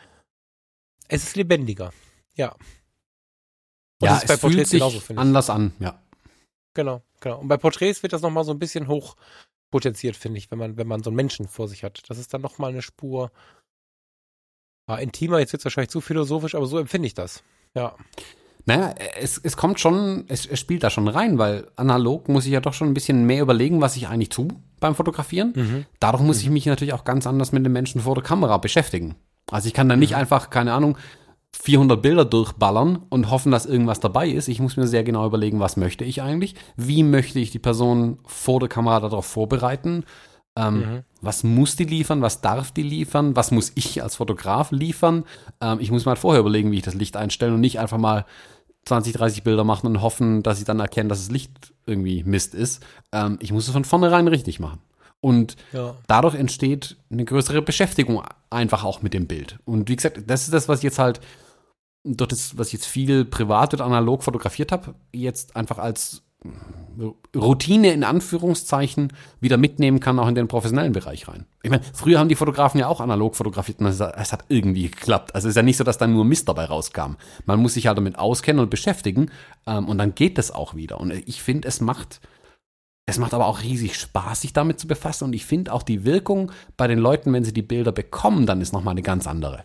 es 1.08 1.24
ist 1.24 1.36
lebendiger. 1.36 1.92
Ja. 2.36 2.52
Und 2.52 4.08
Ja, 4.08 4.14
das 4.14 4.22
ist 4.24 4.28
bei 4.28 4.36
Porträts 4.36 4.70
sich 4.70 4.80
genauso, 4.80 5.00
finde 5.00 5.20
ich. 5.20 5.26
anders 5.26 5.50
an, 5.50 5.72
ja. 5.78 6.00
Genau, 6.74 7.02
genau. 7.20 7.38
Und 7.40 7.48
bei 7.48 7.56
Porträts 7.56 8.02
wird 8.02 8.12
das 8.12 8.22
nochmal 8.22 8.44
so 8.44 8.50
ein 8.52 8.58
bisschen 8.58 8.88
hoch 8.88 9.16
potenziert, 9.70 10.16
finde 10.16 10.38
ich, 10.38 10.50
wenn 10.50 10.58
man, 10.58 10.76
wenn 10.76 10.86
man 10.88 11.02
so 11.02 11.10
einen 11.10 11.16
Menschen 11.16 11.46
vor 11.48 11.68
sich 11.68 11.84
hat. 11.84 12.02
Das 12.08 12.18
ist 12.18 12.34
dann 12.34 12.40
nochmal 12.40 12.70
eine 12.70 12.82
Spur 12.82 13.30
ja, 14.88 14.96
intimer. 14.96 15.38
Jetzt 15.38 15.52
wird 15.52 15.60
es 15.60 15.64
wahrscheinlich 15.64 15.90
zu 15.90 16.00
philosophisch, 16.00 16.54
aber 16.54 16.66
so 16.66 16.78
empfinde 16.78 17.06
ich 17.06 17.14
das. 17.14 17.42
Ja. 17.74 17.94
Naja, 18.66 18.94
es, 19.18 19.38
es 19.42 19.56
kommt 19.56 19.78
schon, 19.78 20.24
es, 20.28 20.46
es 20.46 20.58
spielt 20.58 20.82
da 20.82 20.90
schon 20.90 21.06
rein, 21.08 21.38
weil 21.38 21.70
analog 21.76 22.28
muss 22.28 22.46
ich 22.46 22.52
ja 22.52 22.60
doch 22.60 22.72
schon 22.72 22.88
ein 22.88 22.94
bisschen 22.94 23.24
mehr 23.26 23.42
überlegen, 23.42 23.80
was 23.80 23.96
ich 23.96 24.08
eigentlich 24.08 24.30
tue 24.30 24.48
beim 24.80 24.94
Fotografieren. 24.94 25.52
Mhm. 25.54 25.86
Dadurch 26.00 26.22
muss 26.22 26.40
ich 26.40 26.48
mich 26.50 26.66
natürlich 26.66 26.94
auch 26.94 27.04
ganz 27.04 27.26
anders 27.26 27.52
mit 27.52 27.64
dem 27.64 27.72
Menschen 27.72 28.00
vor 28.00 28.14
der 28.14 28.24
Kamera 28.24 28.56
beschäftigen. 28.58 29.16
Also 29.50 29.68
ich 29.68 29.74
kann 29.74 29.88
dann 29.88 29.98
nicht 29.98 30.12
Mhm. 30.12 30.16
einfach, 30.18 30.48
keine 30.50 30.72
Ahnung, 30.72 30.96
400 31.62 32.02
Bilder 32.02 32.24
durchballern 32.24 32.98
und 33.08 33.30
hoffen, 33.30 33.52
dass 33.52 33.64
irgendwas 33.64 34.00
dabei 34.00 34.28
ist. 34.28 34.48
Ich 34.48 34.60
muss 34.60 34.76
mir 34.76 34.86
sehr 34.88 35.04
genau 35.04 35.24
überlegen, 35.24 35.60
was 35.60 35.76
möchte 35.76 36.04
ich 36.04 36.20
eigentlich? 36.20 36.54
Wie 36.76 37.02
möchte 37.04 37.38
ich 37.38 37.52
die 37.52 37.58
Person 37.60 38.18
vor 38.26 38.58
der 38.60 38.68
Kamera 38.68 39.00
darauf 39.00 39.24
vorbereiten? 39.26 40.04
Ähm, 40.56 40.74
Mhm. 40.78 41.02
Was 41.20 41.42
muss 41.42 41.74
die 41.76 41.84
liefern? 41.84 42.20
Was 42.22 42.40
darf 42.42 42.70
die 42.72 42.82
liefern? 42.82 43.34
Was 43.36 43.50
muss 43.50 43.72
ich 43.76 44.02
als 44.02 44.16
Fotograf 44.16 44.72
liefern? 44.72 45.24
Ähm, 45.60 45.78
ich 45.80 45.90
muss 45.90 46.04
mal 46.04 46.16
vorher 46.16 46.40
überlegen, 46.40 46.70
wie 46.70 46.76
ich 46.78 46.82
das 46.82 46.94
Licht 46.94 47.16
einstelle 47.16 47.54
und 47.54 47.60
nicht 47.60 47.78
einfach 47.78 47.98
mal 47.98 48.26
20, 48.84 49.14
30 49.14 49.42
Bilder 49.44 49.64
machen 49.64 49.86
und 49.86 50.02
hoffen, 50.02 50.42
dass 50.42 50.58
ich 50.58 50.64
dann 50.64 50.80
erkenne, 50.80 51.08
dass 51.08 51.20
das 51.20 51.30
Licht 51.30 51.72
irgendwie 51.86 52.22
Mist 52.24 52.54
ist. 52.54 52.82
Ähm, 53.12 53.38
ich 53.40 53.52
muss 53.52 53.66
es 53.66 53.72
von 53.72 53.84
vornherein 53.84 54.28
richtig 54.28 54.60
machen. 54.60 54.80
Und 55.20 55.56
Ja. 55.72 55.94
dadurch 56.08 56.34
entsteht 56.34 56.96
eine 57.10 57.24
größere 57.24 57.62
Beschäftigung 57.62 58.22
einfach 58.50 58.84
auch 58.84 59.00
mit 59.00 59.14
dem 59.14 59.26
Bild. 59.26 59.58
Und 59.64 59.88
wie 59.88 59.96
gesagt, 59.96 60.20
das 60.26 60.42
ist 60.42 60.52
das, 60.52 60.68
was 60.68 60.80
ich 60.80 60.84
jetzt 60.84 60.98
halt, 60.98 61.20
durch 62.04 62.28
das, 62.28 62.56
was 62.58 62.68
ich 62.68 62.74
jetzt 62.74 62.86
viel 62.86 63.24
privat 63.24 63.74
und 63.74 63.80
analog 63.80 64.22
fotografiert 64.22 64.72
habe, 64.72 64.94
jetzt 65.12 65.56
einfach 65.56 65.78
als 65.78 66.22
Routine 67.34 67.92
in 67.92 68.04
Anführungszeichen 68.04 69.12
wieder 69.40 69.56
mitnehmen 69.56 69.98
kann, 69.98 70.18
auch 70.18 70.28
in 70.28 70.34
den 70.34 70.46
professionellen 70.46 70.92
Bereich 70.92 71.26
rein. 71.26 71.46
Ich 71.62 71.70
meine, 71.70 71.82
früher 71.92 72.18
haben 72.18 72.28
die 72.28 72.34
Fotografen 72.34 72.78
ja 72.78 72.86
auch 72.86 73.00
analog 73.00 73.34
fotografiert 73.34 73.80
und 73.80 73.86
es 73.86 74.00
hat, 74.00 74.44
irgendwie 74.48 74.90
geklappt. 74.90 75.34
Also 75.34 75.48
es 75.48 75.52
ist 75.52 75.56
ja 75.56 75.62
nicht 75.62 75.78
so, 75.78 75.84
dass 75.84 75.98
dann 75.98 76.12
nur 76.12 76.24
Mist 76.24 76.48
dabei 76.48 76.66
rauskam. 76.66 77.14
Man 77.46 77.60
muss 77.60 77.74
sich 77.74 77.86
halt 77.86 77.96
damit 77.96 78.18
auskennen 78.18 78.62
und 78.62 78.70
beschäftigen 78.70 79.30
ähm, 79.66 79.88
und 79.88 79.98
dann 79.98 80.14
geht 80.14 80.38
das 80.38 80.50
auch 80.50 80.74
wieder. 80.74 81.00
Und 81.00 81.10
ich 81.12 81.42
finde, 81.42 81.66
es 81.66 81.80
macht, 81.80 82.20
es 83.06 83.18
macht 83.18 83.34
aber 83.34 83.46
auch 83.46 83.62
riesig 83.62 83.98
Spaß, 83.98 84.42
sich 84.42 84.52
damit 84.52 84.78
zu 84.78 84.86
befassen. 84.86 85.24
Und 85.24 85.32
ich 85.32 85.46
finde 85.46 85.72
auch 85.72 85.82
die 85.82 86.04
Wirkung 86.04 86.52
bei 86.76 86.86
den 86.86 86.98
Leuten, 86.98 87.32
wenn 87.32 87.44
sie 87.44 87.54
die 87.54 87.62
Bilder 87.62 87.90
bekommen, 87.90 88.46
dann 88.46 88.60
ist 88.60 88.72
nochmal 88.72 88.92
eine 88.92 89.02
ganz 89.02 89.26
andere. 89.26 89.64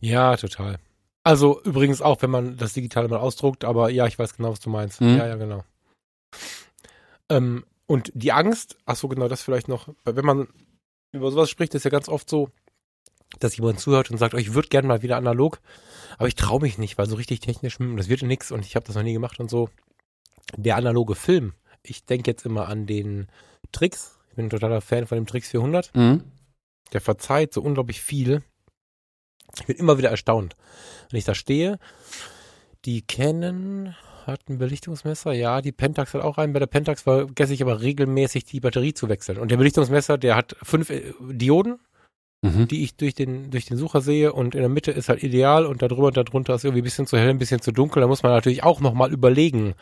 Ja, 0.00 0.36
total. 0.36 0.78
Also 1.26 1.60
übrigens 1.64 2.02
auch, 2.02 2.22
wenn 2.22 2.30
man 2.30 2.56
das 2.56 2.72
Digitale 2.74 3.08
mal 3.08 3.18
ausdruckt, 3.18 3.64
aber 3.64 3.90
ja, 3.90 4.06
ich 4.06 4.16
weiß 4.16 4.36
genau, 4.36 4.52
was 4.52 4.60
du 4.60 4.70
meinst. 4.70 5.00
Mhm. 5.00 5.16
Ja, 5.16 5.26
ja, 5.26 5.34
genau. 5.34 5.64
Ähm, 7.28 7.64
und 7.86 8.12
die 8.14 8.30
Angst, 8.30 8.78
ach 8.86 8.94
so, 8.94 9.08
genau, 9.08 9.26
das 9.26 9.42
vielleicht 9.42 9.66
noch, 9.66 9.88
wenn 10.04 10.24
man 10.24 10.46
über 11.12 11.30
sowas 11.32 11.50
spricht, 11.50 11.74
ist 11.74 11.84
ja 11.84 11.90
ganz 11.90 12.08
oft 12.08 12.30
so, 12.30 12.50
dass 13.40 13.56
jemand 13.56 13.80
zuhört 13.80 14.10
und 14.10 14.18
sagt, 14.18 14.34
oh, 14.34 14.38
ich 14.38 14.54
würde 14.54 14.68
gerne 14.68 14.86
mal 14.86 15.02
wieder 15.02 15.16
analog, 15.16 15.60
aber 16.16 16.28
ich 16.28 16.36
traue 16.36 16.60
mich 16.60 16.78
nicht, 16.78 16.96
weil 16.96 17.08
so 17.08 17.16
richtig 17.16 17.40
technisch, 17.40 17.80
hm, 17.80 17.96
das 17.96 18.08
wird 18.08 18.20
ja 18.20 18.28
nix 18.28 18.52
und 18.52 18.64
ich 18.64 18.76
habe 18.76 18.86
das 18.86 18.94
noch 18.94 19.02
nie 19.02 19.12
gemacht 19.12 19.40
und 19.40 19.50
so. 19.50 19.68
Der 20.56 20.76
analoge 20.76 21.16
Film, 21.16 21.54
ich 21.82 22.04
denke 22.04 22.30
jetzt 22.30 22.46
immer 22.46 22.68
an 22.68 22.86
den 22.86 23.26
Tricks, 23.72 24.16
ich 24.30 24.36
bin 24.36 24.46
ein 24.46 24.50
totaler 24.50 24.80
Fan 24.80 25.08
von 25.08 25.16
dem 25.16 25.26
Tricks 25.26 25.50
400, 25.50 25.92
Mhm. 25.96 26.22
der 26.92 27.00
verzeiht 27.00 27.52
so 27.52 27.62
unglaublich 27.62 28.00
viel. 28.00 28.44
Ich 29.60 29.66
bin 29.66 29.76
immer 29.76 29.98
wieder 29.98 30.10
erstaunt, 30.10 30.54
wenn 31.10 31.18
ich 31.18 31.24
da 31.24 31.34
stehe. 31.34 31.78
Die 32.84 33.02
Canon 33.02 33.94
hat 34.26 34.40
ein 34.48 34.58
Belichtungsmesser, 34.58 35.32
ja, 35.32 35.60
die 35.60 35.72
Pentax 35.72 36.14
hat 36.14 36.22
auch 36.22 36.38
einen. 36.38 36.52
Bei 36.52 36.58
der 36.58 36.66
Pentax 36.66 37.02
vergesse 37.02 37.54
ich 37.54 37.62
aber 37.62 37.80
regelmäßig 37.80 38.44
die 38.44 38.60
Batterie 38.60 38.92
zu 38.94 39.08
wechseln. 39.08 39.38
Und 39.38 39.50
der 39.50 39.56
Belichtungsmesser, 39.56 40.18
der 40.18 40.36
hat 40.36 40.56
fünf 40.62 40.90
äh, 40.90 41.12
Dioden, 41.30 41.78
Mhm. 42.42 42.68
die 42.68 42.84
ich 42.84 42.96
durch 42.96 43.14
den, 43.14 43.50
durch 43.50 43.64
den 43.64 43.78
Sucher 43.78 44.02
sehe 44.02 44.32
und 44.32 44.54
in 44.54 44.60
der 44.60 44.68
Mitte 44.68 44.90
ist 44.90 45.08
halt 45.08 45.22
ideal 45.22 45.64
und 45.64 45.80
da 45.80 45.88
drüber 45.88 46.08
und 46.08 46.18
da 46.18 46.22
drunter 46.22 46.54
ist 46.54 46.64
irgendwie 46.64 46.82
ein 46.82 46.84
bisschen 46.84 47.06
zu 47.06 47.16
hell, 47.16 47.30
ein 47.30 47.38
bisschen 47.38 47.62
zu 47.62 47.72
dunkel. 47.72 48.02
Da 48.02 48.06
muss 48.06 48.22
man 48.22 48.32
natürlich 48.32 48.62
auch 48.62 48.80
nochmal 48.80 49.10
überlegen, 49.10 49.74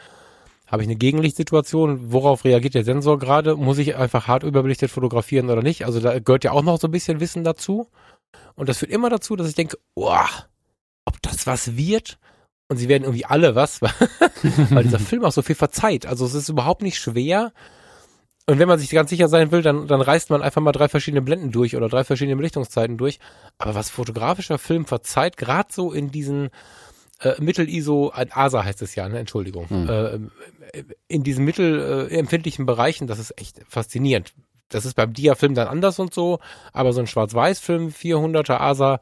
habe 0.68 0.82
ich 0.82 0.88
eine 0.88 0.96
Gegenlichtsituation, 0.96 2.12
worauf 2.12 2.44
reagiert 2.44 2.74
der 2.74 2.84
Sensor 2.84 3.18
gerade? 3.18 3.56
Muss 3.56 3.78
ich 3.78 3.96
einfach 3.96 4.28
hart 4.28 4.44
überbelichtet 4.44 4.90
fotografieren 4.90 5.50
oder 5.50 5.62
nicht? 5.62 5.84
Also 5.84 5.98
da 6.00 6.18
gehört 6.20 6.44
ja 6.44 6.52
auch 6.52 6.62
noch 6.62 6.78
so 6.80 6.86
ein 6.88 6.92
bisschen 6.92 7.20
Wissen 7.20 7.42
dazu. 7.42 7.88
Und 8.54 8.68
das 8.68 8.78
führt 8.78 8.90
immer 8.92 9.10
dazu, 9.10 9.36
dass 9.36 9.48
ich 9.48 9.54
denke, 9.54 9.78
boah, 9.94 10.28
ob 11.04 11.20
das 11.22 11.46
was 11.46 11.76
wird? 11.76 12.18
Und 12.68 12.78
sie 12.78 12.88
werden 12.88 13.04
irgendwie 13.04 13.26
alle 13.26 13.54
was, 13.54 13.82
weil 14.70 14.84
dieser 14.84 14.98
Film 14.98 15.24
auch 15.24 15.32
so 15.32 15.42
viel 15.42 15.54
verzeiht. 15.56 16.06
Also 16.06 16.24
es 16.24 16.34
ist 16.34 16.48
überhaupt 16.48 16.82
nicht 16.82 16.98
schwer. 16.98 17.52
Und 18.46 18.58
wenn 18.58 18.68
man 18.68 18.78
sich 18.78 18.90
ganz 18.90 19.10
sicher 19.10 19.28
sein 19.28 19.50
will, 19.52 19.62
dann, 19.62 19.86
dann 19.86 20.00
reißt 20.00 20.30
man 20.30 20.42
einfach 20.42 20.60
mal 20.60 20.72
drei 20.72 20.88
verschiedene 20.88 21.22
Blenden 21.22 21.50
durch 21.50 21.76
oder 21.76 21.88
drei 21.88 22.04
verschiedene 22.04 22.36
Belichtungszeiten 22.36 22.96
durch. 22.98 23.18
Aber 23.58 23.74
was 23.74 23.90
fotografischer 23.90 24.58
Film 24.58 24.84
verzeiht, 24.86 25.36
gerade 25.36 25.72
so 25.72 25.92
in 25.92 26.10
diesen 26.10 26.50
äh, 27.20 27.40
Mittel-ISO, 27.40 28.12
äh, 28.14 28.26
ASA 28.30 28.64
heißt 28.64 28.82
es 28.82 28.94
ja, 28.94 29.08
ne? 29.08 29.18
Entschuldigung, 29.18 29.68
Hm. 29.68 29.88
äh, 29.88 30.82
in 31.08 31.22
diesen 31.22 31.44
mittelempfindlichen 31.44 32.66
Bereichen, 32.66 33.06
das 33.06 33.18
ist 33.18 33.38
echt 33.38 33.60
faszinierend. 33.68 34.34
Das 34.74 34.84
ist 34.84 34.94
beim 34.94 35.12
Dia-Film 35.12 35.54
dann 35.54 35.68
anders 35.68 35.98
und 35.98 36.12
so, 36.12 36.40
aber 36.72 36.92
so 36.92 37.00
ein 37.00 37.06
Schwarz-Weiß-Film, 37.06 37.88
400er 37.88 38.58
ASA, 38.60 39.00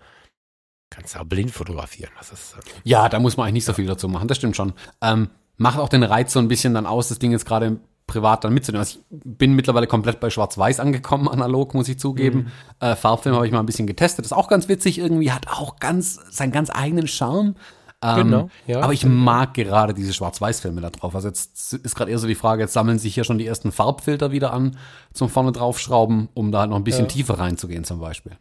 kannst 0.90 1.14
du 1.14 1.20
auch 1.20 1.24
blind 1.24 1.50
fotografieren. 1.50 2.10
Das 2.18 2.30
ist, 2.30 2.54
äh, 2.54 2.60
Ja, 2.84 3.08
da 3.08 3.18
muss 3.18 3.36
man 3.36 3.44
eigentlich 3.44 3.54
nicht 3.54 3.64
so 3.64 3.72
viel 3.72 3.86
dazu 3.86 4.08
machen, 4.08 4.28
das 4.28 4.36
stimmt 4.36 4.56
schon. 4.56 4.74
Ähm, 5.00 5.30
macht 5.56 5.78
auch 5.78 5.88
den 5.88 6.02
Reiz 6.02 6.32
so 6.32 6.38
ein 6.38 6.48
bisschen 6.48 6.74
dann 6.74 6.86
aus, 6.86 7.08
das 7.08 7.18
Ding 7.18 7.32
jetzt 7.32 7.46
gerade 7.46 7.78
privat 8.06 8.44
dann 8.44 8.52
mitzunehmen. 8.52 8.80
Also 8.80 8.98
ich 8.98 9.20
bin 9.24 9.54
mittlerweile 9.54 9.86
komplett 9.86 10.20
bei 10.20 10.28
Schwarz-Weiß 10.28 10.80
angekommen, 10.80 11.28
analog, 11.28 11.72
muss 11.74 11.88
ich 11.88 11.98
zugeben. 11.98 12.52
Äh, 12.80 12.96
Farbfilm 12.96 13.34
habe 13.34 13.46
ich 13.46 13.52
mal 13.52 13.60
ein 13.60 13.66
bisschen 13.66 13.86
getestet, 13.86 14.24
ist 14.26 14.32
auch 14.32 14.48
ganz 14.48 14.68
witzig 14.68 14.98
irgendwie, 14.98 15.32
hat 15.32 15.48
auch 15.48 15.76
ganz 15.78 16.20
seinen 16.30 16.52
ganz 16.52 16.70
eigenen 16.70 17.06
Charme. 17.08 17.54
Ähm, 18.02 18.16
Genau, 18.16 18.50
ja. 18.66 18.80
aber 18.80 18.92
ich 18.92 19.04
mag 19.06 19.54
gerade 19.54 19.94
diese 19.94 20.12
Schwarz-Weiß-Filme 20.12 20.80
da 20.80 20.90
drauf. 20.90 21.14
Also 21.14 21.28
jetzt 21.28 21.72
ist 21.72 21.94
gerade 21.94 22.10
eher 22.10 22.18
so 22.18 22.26
die 22.26 22.34
Frage, 22.34 22.62
jetzt 22.62 22.72
sammeln 22.72 22.98
sich 22.98 23.14
hier 23.14 23.24
schon 23.24 23.38
die 23.38 23.46
ersten 23.46 23.70
Farbfilter 23.72 24.32
wieder 24.32 24.52
an 24.52 24.76
zum 25.12 25.28
vorne 25.28 25.52
draufschrauben, 25.52 26.28
um 26.34 26.50
da 26.52 26.60
halt 26.60 26.70
noch 26.70 26.76
ein 26.76 26.84
bisschen 26.84 27.04
Ja. 27.04 27.10
tiefer 27.12 27.38
reinzugehen 27.38 27.84
zum 27.84 28.00
Beispiel. 28.00 28.32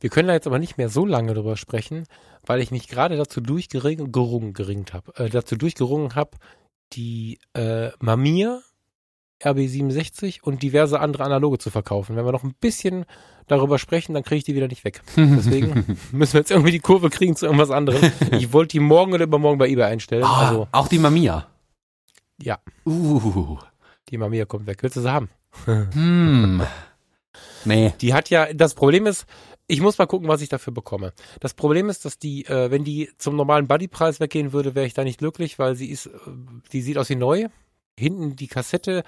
Wir 0.00 0.10
können 0.10 0.28
da 0.28 0.34
jetzt 0.34 0.46
aber 0.46 0.58
nicht 0.58 0.76
mehr 0.76 0.90
so 0.90 1.06
lange 1.06 1.32
drüber 1.32 1.56
sprechen, 1.56 2.04
weil 2.44 2.60
ich 2.60 2.70
mich 2.70 2.88
gerade 2.88 3.16
dazu 3.16 3.40
durchgerungen 3.40 4.12
gerungen, 4.12 4.52
geringt 4.52 4.92
hab, 4.92 5.18
äh, 5.18 5.30
dazu 5.30 5.56
durchgerungen 5.56 6.14
habe, 6.14 6.32
die 6.92 7.38
äh, 7.54 7.88
Mamiya 8.00 8.60
RB67 9.42 10.40
und 10.42 10.62
diverse 10.62 11.00
andere 11.00 11.24
Analoge 11.24 11.58
zu 11.58 11.70
verkaufen. 11.70 12.16
Wenn 12.16 12.24
wir 12.24 12.32
noch 12.32 12.44
ein 12.44 12.54
bisschen 12.60 13.04
darüber 13.46 13.78
sprechen, 13.78 14.14
dann 14.14 14.22
kriege 14.22 14.38
ich 14.38 14.44
die 14.44 14.54
wieder 14.54 14.68
nicht 14.68 14.84
weg. 14.84 15.02
Deswegen 15.16 15.98
müssen 16.12 16.32
wir 16.34 16.40
jetzt 16.40 16.50
irgendwie 16.50 16.70
die 16.70 16.80
Kurve 16.80 17.10
kriegen 17.10 17.36
zu 17.36 17.46
irgendwas 17.46 17.70
anderem. 17.70 18.00
Ich 18.32 18.52
wollte 18.52 18.72
die 18.72 18.80
morgen 18.80 19.12
oder 19.14 19.24
übermorgen 19.24 19.58
bei 19.58 19.68
eBay 19.68 19.84
einstellen. 19.86 20.24
Ah, 20.24 20.48
Also 20.48 20.68
auch 20.72 20.88
die 20.88 20.98
Mamiya. 20.98 21.46
ja, 22.40 22.58
Uh. 22.86 23.58
die 24.08 24.18
Mamiya 24.18 24.44
kommt 24.44 24.66
weg. 24.66 24.82
Willst 24.82 24.96
du 24.96 25.00
sie 25.00 25.12
haben? 25.12 25.28
Hm. 25.66 26.62
Nee. 27.64 27.92
Die 28.00 28.12
hat 28.14 28.30
ja, 28.30 28.52
das 28.52 28.74
Problem 28.74 29.06
ist, 29.06 29.26
ich 29.68 29.80
muss 29.80 29.98
mal 29.98 30.06
gucken, 30.06 30.28
was 30.28 30.42
ich 30.42 30.48
dafür 30.48 30.72
bekomme. 30.72 31.12
Das 31.40 31.54
Problem 31.54 31.88
ist, 31.88 32.04
dass 32.04 32.18
die, 32.18 32.44
äh, 32.46 32.70
wenn 32.70 32.84
die 32.84 33.10
zum 33.18 33.36
normalen 33.36 33.68
Buddypreis 33.68 34.18
weggehen 34.20 34.52
würde, 34.52 34.74
wäre 34.74 34.86
ich 34.86 34.94
da 34.94 35.04
nicht 35.04 35.18
glücklich, 35.18 35.58
weil 35.58 35.74
sie 35.76 35.86
ist, 35.90 36.06
äh, 36.06 36.10
die 36.72 36.82
sieht 36.82 36.98
aus 36.98 37.08
wie 37.10 37.16
neu. 37.16 37.46
Hinten 38.02 38.36
die 38.36 38.48
Kassette 38.48 39.04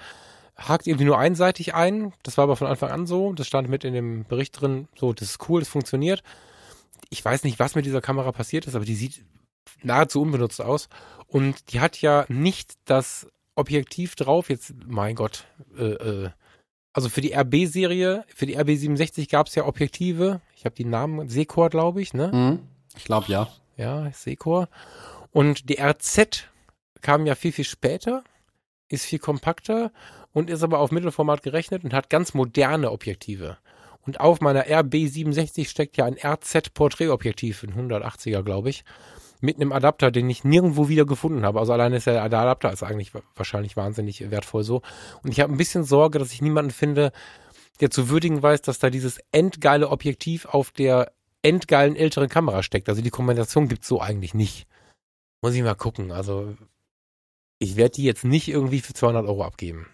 hakt 0.57 0.87
irgendwie 0.87 1.05
nur 1.05 1.19
einseitig 1.19 1.73
ein. 1.73 2.13
Das 2.23 2.37
war 2.37 2.43
aber 2.43 2.55
von 2.55 2.67
Anfang 2.67 2.89
an 2.89 3.05
so. 3.05 3.33
Das 3.33 3.47
stand 3.47 3.69
mit 3.69 3.83
in 3.83 3.93
dem 3.93 4.25
Bericht 4.25 4.59
drin. 4.59 4.87
So, 4.95 5.13
das 5.13 5.29
ist 5.29 5.49
cool, 5.49 5.59
das 5.59 5.69
funktioniert. 5.69 6.23
Ich 7.09 7.23
weiß 7.23 7.43
nicht, 7.43 7.59
was 7.59 7.75
mit 7.75 7.85
dieser 7.85 8.01
Kamera 8.01 8.31
passiert 8.31 8.65
ist, 8.65 8.75
aber 8.75 8.85
die 8.85 8.95
sieht 8.95 9.23
nahezu 9.83 10.21
unbenutzt 10.21 10.61
aus. 10.61 10.89
Und 11.27 11.73
die 11.73 11.79
hat 11.79 12.01
ja 12.01 12.25
nicht 12.29 12.73
das 12.85 13.27
Objektiv 13.55 14.15
drauf. 14.15 14.49
Jetzt, 14.49 14.73
mein 14.85 15.15
Gott, 15.15 15.45
äh, 15.77 15.83
äh, 15.83 16.29
also 16.93 17.09
für 17.09 17.21
die 17.21 17.33
RB-Serie, 17.33 18.23
für 18.33 18.45
die 18.45 18.57
RB67 18.57 19.29
gab 19.29 19.47
es 19.47 19.55
ja 19.55 19.65
Objektive. 19.65 20.41
Ich 20.55 20.65
habe 20.65 20.75
die 20.75 20.85
Namen, 20.85 21.27
Secor, 21.27 21.69
glaube 21.69 22.01
ich, 22.01 22.13
ne? 22.13 22.31
Hm. 22.31 22.59
Ich 22.95 23.03
glaube 23.03 23.29
ja. 23.29 23.49
Ja, 23.75 24.09
Secor. 24.11 24.69
Und 25.31 25.69
die 25.69 25.81
RZ 25.81 26.47
kam 27.01 27.25
ja 27.25 27.35
viel, 27.35 27.51
viel 27.51 27.65
später, 27.65 28.23
ist 28.89 29.05
viel 29.05 29.19
kompakter 29.19 29.91
und 30.33 30.49
ist 30.49 30.63
aber 30.63 30.79
auf 30.79 30.91
Mittelformat 30.91 31.41
gerechnet 31.43 31.83
und 31.83 31.93
hat 31.93 32.09
ganz 32.09 32.33
moderne 32.33 32.91
Objektive. 32.91 33.57
Und 34.01 34.19
auf 34.19 34.39
meiner 34.41 34.65
RB67 34.65 35.67
steckt 35.67 35.97
ja 35.97 36.05
ein 36.05 36.17
RZ 36.23 36.73
Porträtobjektiv, 36.73 37.63
ein 37.63 37.73
180er, 37.89 38.43
glaube 38.43 38.69
ich, 38.69 38.83
mit 39.41 39.55
einem 39.55 39.71
Adapter, 39.71 40.11
den 40.11 40.29
ich 40.29 40.43
nirgendwo 40.43 40.89
wieder 40.89 41.05
gefunden 41.05 41.43
habe. 41.45 41.59
Also 41.59 41.73
alleine 41.73 41.97
ist 41.97 42.07
der, 42.07 42.23
Adapter 42.23 42.71
ist 42.71 42.83
eigentlich 42.83 43.13
wa- 43.13 43.21
wahrscheinlich 43.35 43.75
wahnsinnig 43.75 44.29
wertvoll 44.31 44.63
so. 44.63 44.81
Und 45.23 45.31
ich 45.31 45.39
habe 45.39 45.51
ein 45.53 45.57
bisschen 45.57 45.83
Sorge, 45.83 46.19
dass 46.19 46.31
ich 46.31 46.41
niemanden 46.41 46.71
finde, 46.71 47.11
der 47.81 47.89
zu 47.91 48.09
würdigen 48.09 48.41
weiß, 48.41 48.61
dass 48.61 48.79
da 48.79 48.89
dieses 48.89 49.19
endgeile 49.31 49.89
Objektiv 49.89 50.45
auf 50.45 50.71
der 50.71 51.11
endgeilen 51.41 51.95
älteren 51.95 52.29
Kamera 52.29 52.63
steckt. 52.63 52.89
Also 52.89 53.01
die 53.01 53.09
Kombination 53.09 53.67
gibt's 53.67 53.87
so 53.87 54.01
eigentlich 54.01 54.33
nicht. 54.33 54.67
Muss 55.41 55.53
ich 55.53 55.61
mal 55.61 55.75
gucken. 55.75 56.11
Also 56.11 56.55
ich 57.59 57.75
werde 57.75 57.91
die 57.91 58.03
jetzt 58.03 58.23
nicht 58.23 58.47
irgendwie 58.47 58.81
für 58.81 58.93
200 58.93 59.25
Euro 59.25 59.43
abgeben, 59.43 59.87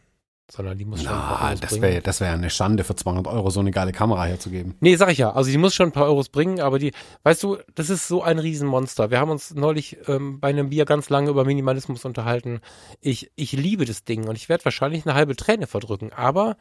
sondern 0.50 0.78
die 0.78 0.86
muss 0.86 1.04
schon 1.04 1.12
Na, 1.12 1.56
das 1.56 1.80
wäre 1.80 2.02
das 2.02 2.20
wär 2.20 2.34
eine 2.34 2.50
Schande 2.50 2.84
für 2.84 2.96
200 2.96 3.28
Euro, 3.28 3.50
so 3.50 3.60
eine 3.60 3.72
geile 3.72 3.92
Kamera 3.92 4.26
herzugeben. 4.26 4.76
Nee, 4.80 4.96
sag 4.96 5.10
ich 5.12 5.20
ja. 5.20 5.32
Also 5.32 5.52
die 5.52 5.58
muss 5.58 5.74
schon 5.74 5.88
ein 5.90 5.92
paar 5.94 6.08
Euros 6.08 6.30
bringen, 6.30 6.60
aber 6.60 6.80
die, 6.80 6.92
weißt 7.24 7.44
du, 7.44 7.58
das 7.76 7.90
ist 7.90 8.08
so 8.08 8.24
ein 8.24 8.40
Riesenmonster. 8.40 9.12
Wir 9.12 9.20
haben 9.20 9.32
uns 9.32 9.54
neulich 9.54 9.98
ähm, 10.08 10.40
bei 10.40 10.50
einem 10.50 10.70
Bier 10.70 10.86
ganz 10.86 11.10
lange 11.10 11.30
über 11.30 11.46
Minimalismus 11.46 12.04
unterhalten. 12.04 12.60
Ich, 13.00 13.32
ich 13.36 13.54
liebe 13.54 13.86
das 13.86 14.04
Ding 14.04 14.28
und 14.28 14.36
ich 14.36 14.50
werde 14.50 14.66
wahrscheinlich 14.66 15.06
eine 15.06 15.16
halbe 15.16 15.36
Träne 15.36 15.68
verdrücken. 15.68 16.12
Aber 16.12 16.58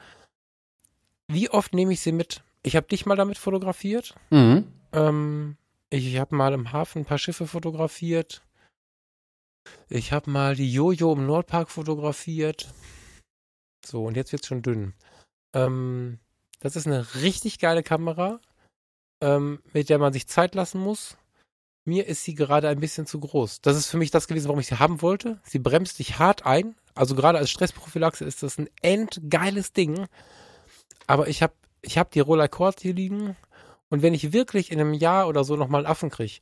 wie 1.27 1.51
oft 1.51 1.75
nehme 1.75 1.93
ich 1.93 2.01
sie 2.01 2.13
mit? 2.13 2.43
Ich 2.63 2.77
habe 2.77 2.87
dich 2.87 3.07
mal 3.07 3.17
damit 3.17 3.39
fotografiert. 3.39 4.15
Mhm. 4.31 4.67
Ähm, 4.93 5.57
ich 5.89 6.19
habe 6.19 6.37
mal 6.37 6.53
im 6.53 6.73
Hafen 6.73 7.03
ein 7.03 7.05
paar 7.05 7.19
Schiffe 7.19 7.47
fotografiert. 7.47 8.43
Ich 9.89 10.13
habe 10.13 10.31
mal 10.31 10.55
die 10.55 10.73
Jojo 10.73 11.13
im 11.13 11.27
Nordpark 11.27 11.71
fotografiert. 11.71 12.73
So, 13.85 14.05
und 14.05 14.17
jetzt 14.17 14.33
wird's 14.33 14.47
schon 14.47 14.63
dünn. 14.63 14.95
Ähm, 15.55 16.19
das 16.61 16.77
ist 16.77 16.87
eine 16.87 17.15
richtig 17.17 17.59
geile 17.59 17.83
Kamera, 17.83 18.41
ähm, 19.23 19.61
mit 19.73 19.89
der 19.89 19.99
man 19.99 20.13
sich 20.13 20.29
Zeit 20.29 20.55
lassen 20.55 20.81
muss. 20.81 21.17
Mir 21.87 22.07
ist 22.07 22.25
sie 22.25 22.35
gerade 22.35 22.69
ein 22.69 22.81
bisschen 22.81 23.07
zu 23.07 23.21
groß. 23.21 23.63
Das 23.63 23.77
ist 23.77 23.89
für 23.89 23.97
mich 23.97 24.11
das 24.11 24.29
gewesen, 24.29 24.49
warum 24.49 24.61
ich 24.61 24.67
sie 24.67 24.79
haben 24.79 25.03
wollte. 25.03 25.41
Sie 25.45 25.59
bremst 25.59 25.99
dich 25.99 26.19
hart 26.19 26.47
ein. 26.47 26.77
Also 26.95 27.15
gerade 27.15 27.39
als 27.39 27.51
Stressprophylaxe 27.51 28.25
ist 28.25 28.43
das 28.43 28.59
ein 28.59 28.69
endgeiles 28.83 29.73
Ding. 29.73 30.07
aber 31.07 31.29
ich 31.29 31.43
habe 31.43 31.55
ich 31.83 31.99
hab 31.99 32.11
die 32.11 32.21
Roller 32.21 32.49
Quartz 32.49 32.83
hier 32.83 32.95
liegen 32.95 33.37
und 33.89 34.03
wenn 34.03 34.15
ich 34.15 34.33
wirklich 34.33 34.71
in 34.71 34.81
einem 34.81 34.95
Jahr 34.95 35.29
oder 35.29 35.45
so 35.45 35.57
nochmal 35.57 35.81
einen 35.81 35.91
Affen 35.91 36.11
kriege, 36.11 36.41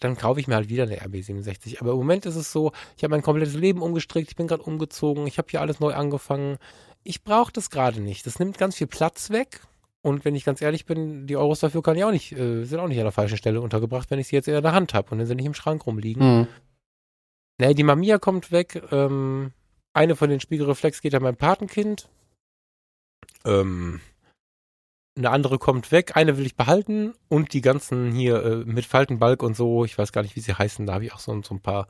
dann 0.00 0.16
kaufe 0.16 0.40
ich 0.40 0.48
mir 0.48 0.56
halt 0.56 0.68
wieder 0.68 0.84
eine 0.84 1.00
RB67. 1.00 1.80
Aber 1.80 1.92
im 1.92 1.98
Moment 1.98 2.26
ist 2.26 2.36
es 2.36 2.52
so, 2.52 2.72
ich 2.96 3.04
habe 3.04 3.12
mein 3.12 3.22
komplettes 3.22 3.54
Leben 3.54 3.82
umgestrickt, 3.82 4.30
ich 4.30 4.36
bin 4.36 4.46
gerade 4.46 4.62
umgezogen, 4.62 5.26
ich 5.26 5.38
habe 5.38 5.48
hier 5.50 5.60
alles 5.60 5.80
neu 5.80 5.94
angefangen. 5.94 6.58
Ich 7.02 7.22
brauche 7.22 7.52
das 7.52 7.70
gerade 7.70 8.00
nicht. 8.00 8.26
Das 8.26 8.38
nimmt 8.38 8.58
ganz 8.58 8.76
viel 8.76 8.86
Platz 8.86 9.30
weg. 9.30 9.60
Und 10.02 10.24
wenn 10.24 10.36
ich 10.36 10.44
ganz 10.44 10.62
ehrlich 10.62 10.86
bin, 10.86 11.26
die 11.26 11.36
Euros 11.36 11.60
dafür 11.60 11.82
kann 11.82 11.96
ich 11.96 12.04
auch 12.04 12.12
nicht, 12.12 12.32
äh, 12.32 12.64
sind 12.64 12.78
auch 12.78 12.88
nicht 12.88 12.98
an 12.98 13.04
der 13.04 13.12
falschen 13.12 13.36
Stelle 13.36 13.60
untergebracht, 13.60 14.10
wenn 14.10 14.20
ich 14.20 14.28
sie 14.28 14.36
jetzt 14.36 14.46
eher 14.46 14.58
in 14.58 14.62
der 14.62 14.72
Hand 14.72 14.94
habe 14.94 15.10
und 15.10 15.18
dann 15.18 15.26
sind 15.26 15.36
nicht 15.38 15.46
im 15.46 15.54
Schrank 15.54 15.86
rumliegen. 15.86 16.40
Mhm. 16.40 16.48
Nee, 17.58 17.74
die 17.74 17.82
Mamiya 17.82 18.18
kommt 18.18 18.52
weg. 18.52 18.82
Ähm, 18.92 19.52
eine 19.94 20.14
von 20.14 20.30
den 20.30 20.40
Spiegelreflex 20.40 21.00
geht 21.00 21.14
an 21.14 21.22
mein 21.22 21.36
Patenkind. 21.36 22.08
Ähm, 23.44 24.00
eine 25.16 25.30
andere 25.30 25.58
kommt 25.58 25.92
weg. 25.92 26.16
Eine 26.16 26.36
will 26.36 26.46
ich 26.46 26.56
behalten. 26.56 27.14
Und 27.28 27.52
die 27.52 27.60
ganzen 27.60 28.12
hier 28.12 28.42
äh, 28.44 28.56
mit 28.64 28.84
Faltenbalg 28.86 29.42
und 29.42 29.56
so, 29.56 29.84
ich 29.84 29.96
weiß 29.96 30.12
gar 30.12 30.22
nicht, 30.22 30.36
wie 30.36 30.40
sie 30.40 30.54
heißen. 30.54 30.86
Da 30.86 30.94
habe 30.94 31.04
ich 31.04 31.14
auch 31.14 31.18
so, 31.18 31.40
so 31.42 31.54
ein 31.54 31.60
paar 31.60 31.88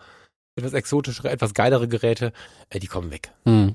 etwas 0.57 0.73
exotischere, 0.73 1.31
etwas 1.31 1.55
geilere 1.55 1.89
Geräte. 1.89 2.33
Äh, 2.71 2.79
die 2.79 2.87
kommen 2.87 3.11
weg. 3.11 3.33
Mhm. 3.45 3.75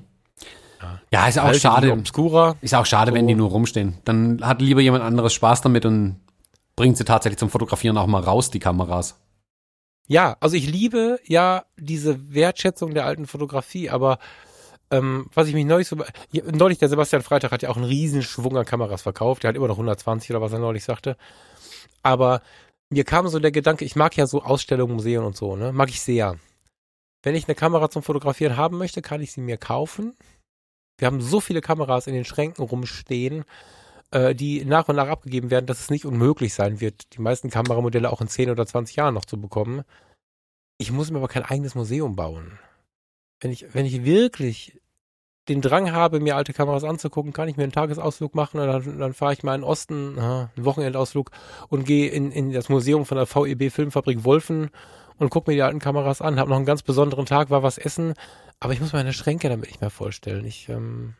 Ja, 1.12 1.28
ist 1.28 1.38
auch 1.38 1.52
die 1.52 1.60
schade. 1.60 1.92
Obscura. 1.92 2.56
Ist 2.60 2.74
auch 2.74 2.86
schade, 2.86 3.12
So. 3.12 3.14
wenn 3.14 3.28
die 3.28 3.34
nur 3.34 3.50
rumstehen. 3.50 3.98
Dann 4.04 4.44
hat 4.44 4.60
lieber 4.60 4.80
jemand 4.80 5.04
anderes 5.04 5.32
Spaß 5.32 5.60
damit 5.60 5.86
und 5.86 6.20
bringt 6.74 6.96
sie 6.96 7.04
tatsächlich 7.04 7.38
zum 7.38 7.50
Fotografieren 7.50 7.96
auch 7.98 8.06
mal 8.06 8.22
raus, 8.22 8.50
die 8.50 8.58
Kameras. 8.58 9.20
Ja, 10.08 10.36
also 10.40 10.56
ich 10.56 10.68
liebe 10.68 11.20
ja 11.24 11.64
diese 11.76 12.34
Wertschätzung 12.34 12.94
der 12.94 13.06
alten 13.06 13.26
Fotografie, 13.26 13.90
aber 13.90 14.18
ähm, 14.92 15.26
was 15.34 15.48
ich 15.48 15.54
mich 15.54 15.64
neulich 15.64 15.88
so. 15.88 15.96
Neulich, 16.32 16.78
der 16.78 16.90
Sebastian 16.90 17.22
Freitag 17.22 17.50
hat 17.50 17.62
ja 17.62 17.70
auch 17.70 17.76
einen 17.76 17.86
riesen 17.86 18.22
Schwung 18.22 18.56
an 18.58 18.66
Kameras 18.66 19.02
verkauft. 19.02 19.42
Der 19.42 19.48
hat 19.48 19.56
immer 19.56 19.68
noch 19.68 19.76
120 19.76 20.30
oder 20.30 20.42
was 20.42 20.52
er 20.52 20.58
neulich 20.58 20.84
sagte. 20.84 21.16
Aber 22.02 22.42
mir 22.90 23.04
kam 23.04 23.26
so 23.28 23.38
der 23.38 23.52
Gedanke, 23.52 23.86
ich 23.86 23.96
mag 23.96 24.16
ja 24.16 24.26
so 24.26 24.42
Ausstellungen, 24.42 24.94
Museen 24.94 25.24
und 25.24 25.34
so, 25.34 25.56
ne? 25.56 25.72
Mag 25.72 25.88
ich 25.88 26.02
sehr. 26.02 26.36
Wenn 27.22 27.34
ich 27.34 27.48
eine 27.48 27.54
Kamera 27.54 27.88
zum 27.88 28.02
Fotografieren 28.02 28.56
haben 28.56 28.76
möchte, 28.76 29.00
kann 29.00 29.22
ich 29.22 29.32
sie 29.32 29.40
mir 29.40 29.56
kaufen. 29.56 30.14
Wir 30.98 31.06
haben 31.06 31.22
so 31.22 31.40
viele 31.40 31.62
Kameras 31.62 32.06
in 32.06 32.14
den 32.14 32.26
Schränken 32.26 32.62
rumstehen, 32.62 33.44
äh, 34.10 34.34
die 34.34 34.64
nach 34.66 34.88
und 34.88 34.96
nach 34.96 35.08
abgegeben 35.08 35.50
werden, 35.50 35.66
dass 35.66 35.80
es 35.80 35.90
nicht 35.90 36.04
unmöglich 36.04 36.52
sein 36.52 36.80
wird, 36.80 37.14
die 37.14 37.22
meisten 37.22 37.48
Kameramodelle 37.48 38.12
auch 38.12 38.20
in 38.20 38.28
10 38.28 38.50
oder 38.50 38.66
20 38.66 38.96
Jahren 38.96 39.14
noch 39.14 39.24
zu 39.24 39.40
bekommen. 39.40 39.84
Ich 40.76 40.92
muss 40.92 41.10
mir 41.10 41.18
aber 41.18 41.28
kein 41.28 41.44
eigenes 41.44 41.74
Museum 41.74 42.14
bauen. 42.14 42.58
Wenn 43.40 43.52
ich, 43.52 43.72
wenn 43.72 43.86
ich 43.86 44.04
wirklich 44.04 44.81
den 45.48 45.60
Drang 45.60 45.92
habe, 45.92 46.20
mir 46.20 46.36
alte 46.36 46.52
Kameras 46.52 46.84
anzugucken, 46.84 47.32
kann 47.32 47.48
ich 47.48 47.56
mir 47.56 47.64
einen 47.64 47.72
Tagesausflug 47.72 48.34
machen 48.34 48.60
und 48.60 48.66
dann, 48.66 48.98
dann 48.98 49.12
fahre 49.12 49.32
ich 49.32 49.42
mal 49.42 49.54
in 49.54 49.62
den 49.62 49.68
Osten, 49.68 50.18
aha, 50.18 50.50
einen 50.56 50.64
Wochenendausflug 50.64 51.30
und 51.68 51.84
gehe 51.84 52.10
in, 52.10 52.30
in 52.30 52.52
das 52.52 52.68
Museum 52.68 53.04
von 53.04 53.16
der 53.16 53.26
VEB 53.26 53.72
Filmfabrik 53.72 54.24
Wolfen 54.24 54.70
und 55.18 55.30
gucke 55.30 55.50
mir 55.50 55.56
die 55.56 55.62
alten 55.62 55.80
Kameras 55.80 56.22
an, 56.22 56.38
habe 56.38 56.50
noch 56.50 56.56
einen 56.56 56.66
ganz 56.66 56.82
besonderen 56.82 57.26
Tag, 57.26 57.50
war 57.50 57.62
was 57.62 57.78
essen, 57.78 58.14
aber 58.60 58.72
ich 58.72 58.80
muss 58.80 58.92
meine 58.92 59.12
Schränke 59.12 59.48
damit 59.48 59.66
nicht 59.66 59.80
mehr 59.80 59.90
vollstellen. 59.90 60.44
Ich, 60.44 60.68
ähm, 60.68 61.14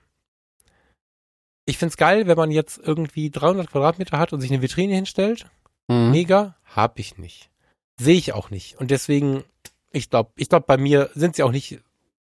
ich 1.65 1.79
find's 1.79 1.97
geil, 1.97 2.27
wenn 2.29 2.37
man 2.37 2.53
jetzt 2.53 2.79
irgendwie 2.79 3.31
300 3.31 3.71
Quadratmeter 3.71 4.19
hat 4.19 4.33
und 4.33 4.41
sich 4.41 4.53
eine 4.53 4.63
Vitrine 4.63 4.95
hinstellt. 4.95 5.47
Mhm. 5.89 6.13
Mega, 6.13 6.57
hab 6.65 6.99
ich 7.01 7.19
nicht. 7.19 7.51
Sehe 7.99 8.17
ich 8.17 8.33
auch 8.33 8.51
nicht. 8.51 8.79
Und 8.79 8.93
deswegen, 8.93 9.43
ich 9.91 10.11
glaube, 10.11 10.31
ich 10.37 10.49
glaube, 10.49 10.67
bei 10.67 10.77
mir 10.77 11.11
sind 11.15 11.35
sie 11.35 11.43
auch 11.43 11.51
nicht 11.51 11.81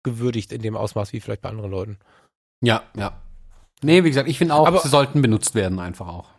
gewürdigt 0.03 0.51
in 0.51 0.61
dem 0.61 0.75
Ausmaß 0.75 1.13
wie 1.13 1.19
vielleicht 1.19 1.41
bei 1.41 1.49
anderen 1.49 1.71
Leuten. 1.71 1.97
Ja, 2.61 2.83
ja. 2.95 3.13
Nee, 3.83 4.03
wie 4.03 4.09
gesagt, 4.09 4.29
ich 4.29 4.37
finde 4.37 4.53
auch, 4.55 4.67
Aber- 4.67 4.79
sie 4.79 4.89
sollten 4.89 5.21
benutzt 5.21 5.55
werden 5.55 5.79
einfach 5.79 6.07
auch. 6.07 6.29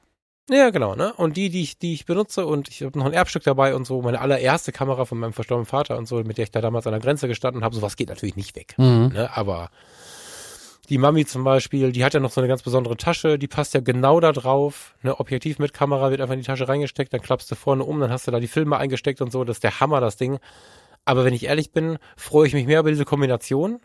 Ja, 0.51 0.71
genau, 0.71 0.97
ne? 0.97 1.13
Und 1.15 1.37
die, 1.37 1.51
die 1.51 1.63
ich, 1.63 1.79
die 1.79 1.95
ich 1.95 2.05
benutze 2.05 2.47
und 2.47 2.69
ich 2.69 2.83
habe 2.83 2.99
noch 2.99 3.07
ein 3.07 3.13
Erbstück 3.13 3.45
dabei 3.45 3.75
und 3.75 3.87
so, 3.87 4.03
meine 4.03 4.21
allererste 4.21 4.73
Kamera 4.73 5.05
von 5.05 5.19
meinem 5.19 5.33
verstorbenen 5.33 5.67
Vater 5.67 5.97
und 5.97 6.07
so, 6.07 6.17
mit 6.25 6.37
der 6.37 6.45
ich 6.45 6.51
da 6.51 6.61
damals 6.61 6.87
an 6.87 6.93
der 6.93 7.01
Grenze 7.01 7.29
gestanden 7.29 7.63
habe, 7.63 7.75
sowas 7.75 7.97
geht 7.97 8.09
natürlich 8.09 8.37
nicht 8.37 8.57
weg. 8.57 8.75
Mhm. 8.77 9.11
Ne? 9.15 9.31
Aber 9.35 9.71
die 10.89 10.99
Mami 10.99 11.25
zum 11.25 11.45
Beispiel, 11.45 11.93
die 11.93 12.05
hat 12.05 12.13
ja 12.13 12.21
noch 12.21 12.33
so 12.33 12.41
eine 12.41 12.49
ganz 12.49 12.63
besondere 12.63 12.97
Tasche, 12.97 13.39
die 13.39 13.47
passt 13.47 13.73
ja 13.73 13.81
genau 13.81 14.19
da 14.19 14.33
drauf. 14.33 14.95
Ne? 15.03 15.19
Objektiv 15.19 15.59
mit 15.61 15.73
Kamera 15.73 16.11
wird 16.11 16.21
einfach 16.21 16.35
in 16.35 16.41
die 16.41 16.47
Tasche 16.47 16.69
reingesteckt, 16.69 17.13
dann 17.15 17.23
klappst 17.23 17.51
du 17.51 17.55
vorne 17.55 17.85
um, 17.85 18.01
dann 18.01 18.11
hast 18.11 18.27
du 18.27 18.31
da 18.33 18.41
die 18.41 18.49
Filme 18.49 18.77
eingesteckt 18.77 19.21
und 19.21 19.31
so, 19.31 19.45
das 19.45 19.57
ist 19.59 19.65
der 19.65 19.79
Hammer, 19.81 20.01
das 20.01 20.17
Ding. 20.17 20.39
Aber 21.05 21.25
wenn 21.25 21.35
ich 21.35 21.45
ehrlich 21.45 21.73
bin, 21.73 21.99
freue 22.17 22.47
ich 22.47 22.55
mich 22.55 22.67
mehr 22.67 22.81
über 22.81 22.91
diese 22.91 23.05
Kombination. 23.05 23.81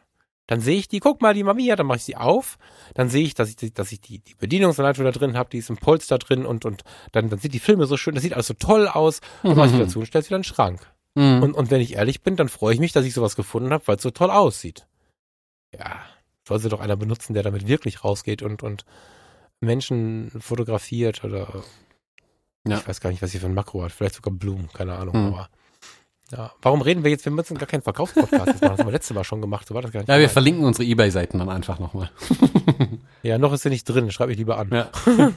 Dann 0.46 0.62
sehe 0.62 0.78
ich 0.78 0.88
die, 0.88 1.00
guck 1.02 1.22
mal, 1.22 1.34
die 1.34 1.44
Mamiya, 1.44 1.76
dann 1.76 1.88
mache 1.88 1.98
ich 1.98 2.04
sie 2.06 2.16
auf. 2.16 2.58
Dann 2.94 3.10
sehe 3.10 3.24
ich, 3.24 3.34
dass 3.34 3.50
ich, 3.50 3.56
die- 3.58 3.74
dass 3.74 3.92
ich 3.92 4.00
die, 4.00 4.20
die 4.20 4.36
Bedienungsanleitung 4.36 5.04
da 5.04 5.12
drin 5.12 5.36
habe, 5.38 5.50
die 5.50 5.58
ist 5.58 5.70
im 5.70 5.76
Polster 5.78 6.18
drin 6.20 6.46
und, 6.46 6.64
und 6.64 6.84
dann, 7.12 7.30
dann 7.30 7.40
sind 7.40 7.54
die 7.54 7.60
Filme 7.60 7.86
so 7.86 7.98
schön, 7.98 8.14
das 8.16 8.24
sieht 8.24 8.34
alles 8.34 8.48
so 8.48 8.54
toll 8.54 8.88
aus. 8.88 9.20
Dann 9.44 9.58
mache 9.58 9.68
ich 9.68 9.74
wieder 9.74 9.88
zu 9.90 10.00
und 10.00 10.06
stell's 10.06 10.28
wieder 10.28 10.38
in 10.38 10.42
den 10.44 10.48
Schrank. 10.48 10.90
Mhm. 11.16 11.44
Und, 11.44 11.54
und 11.54 11.70
wenn 11.72 11.82
ich 11.82 11.96
ehrlich 11.96 12.22
bin, 12.22 12.36
dann 12.38 12.48
freue 12.48 12.74
ich 12.74 12.80
mich, 12.80 12.94
dass 12.94 13.04
ich 13.06 13.14
sowas 13.14 13.36
gefunden 13.36 13.72
habe, 13.74 13.86
weil 13.88 13.98
es 13.98 14.04
so 14.04 14.12
toll 14.12 14.30
aussieht. 14.32 14.88
Ja, 15.78 16.00
soll 16.48 16.60
sie 16.60 16.70
doch 16.70 16.80
einer 16.80 16.96
benutzen, 16.96 17.34
der 17.34 17.44
damit 17.44 17.68
wirklich 17.68 18.06
rausgeht 18.06 18.42
und, 18.42 18.64
und 18.64 18.86
Menschen 19.60 20.32
fotografiert 20.40 21.24
oder 21.24 21.64
Ja. 22.66 22.78
ich 22.78 22.88
weiß 22.88 23.02
gar 23.02 23.10
nicht, 23.10 23.22
was 23.22 23.32
sie 23.32 23.40
für 23.40 23.48
ein 23.48 23.54
Makro 23.54 23.84
hat. 23.84 23.92
Vielleicht 23.92 24.16
sogar 24.16 24.34
Blumen, 24.34 24.70
keine 24.72 24.96
Ahnung. 24.96 25.14
Hm. 25.14 25.26
Aber 25.34 25.50
ja, 26.32 26.52
warum 26.62 26.82
reden 26.82 27.04
wir 27.04 27.12
jetzt? 27.12 27.26
Wir 27.26 27.32
müssen 27.32 27.58
gar 27.58 27.68
keinen 27.68 27.82
Verkaufspodcast 27.82 28.46
machen. 28.46 28.58
Das 28.60 28.80
haben 28.80 28.86
wir 28.86 28.92
letztes 28.92 29.16
Mal 29.16 29.24
schon 29.24 29.42
gemacht. 29.42 29.68
So 29.68 29.76
war 29.76 29.82
das 29.82 29.92
gar 29.92 30.02
nicht. 30.02 30.10
ja, 30.10 30.20
wir 30.20 30.30
verlinken 30.30 30.66
unsere 30.66 30.86
Ebay-Seiten 30.86 31.40
dann 31.40 31.50
einfach 31.50 31.80
nochmal. 31.80 32.10
ja, 33.24 33.38
noch 33.38 33.54
ist 33.54 33.64
sie 33.64 33.70
nicht 33.70 33.86
drin. 33.86 34.12
Schreib 34.12 34.28
mich 34.28 34.38
lieber 34.38 34.58
an. 34.58 34.70
Ja. 34.72 34.90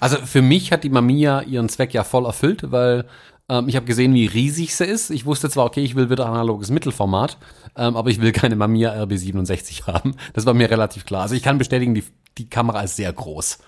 Also 0.00 0.16
für 0.16 0.40
mich 0.40 0.72
hat 0.72 0.84
die 0.84 0.88
Mamiya 0.88 1.42
ihren 1.42 1.68
Zweck 1.68 1.92
ja 1.92 2.02
voll 2.02 2.24
erfüllt, 2.24 2.72
weil 2.72 3.06
ähm, 3.50 3.68
ich 3.68 3.76
habe 3.76 3.84
gesehen, 3.84 4.14
wie 4.14 4.24
riesig 4.24 4.74
sie 4.74 4.86
ist. 4.86 5.10
Ich 5.10 5.26
wusste 5.26 5.50
zwar, 5.50 5.66
okay, 5.66 5.82
ich 5.84 5.94
will 5.94 6.08
wieder 6.08 6.24
analoges 6.24 6.70
Mittelformat, 6.70 7.36
ähm, 7.76 7.94
aber 7.94 8.08
ich 8.08 8.18
will 8.20 8.32
keine 8.32 8.56
Mamiya 8.56 8.94
RB67 9.02 9.86
haben. 9.86 10.16
Das 10.32 10.46
war 10.46 10.54
mir 10.54 10.70
relativ 10.70 11.04
klar. 11.04 11.20
Also 11.22 11.34
ich 11.34 11.42
kann 11.42 11.58
bestätigen, 11.58 11.94
die, 11.94 12.04
die 12.38 12.48
Kamera 12.48 12.80
ist 12.80 12.96
sehr 12.96 13.12
groß. 13.12 13.58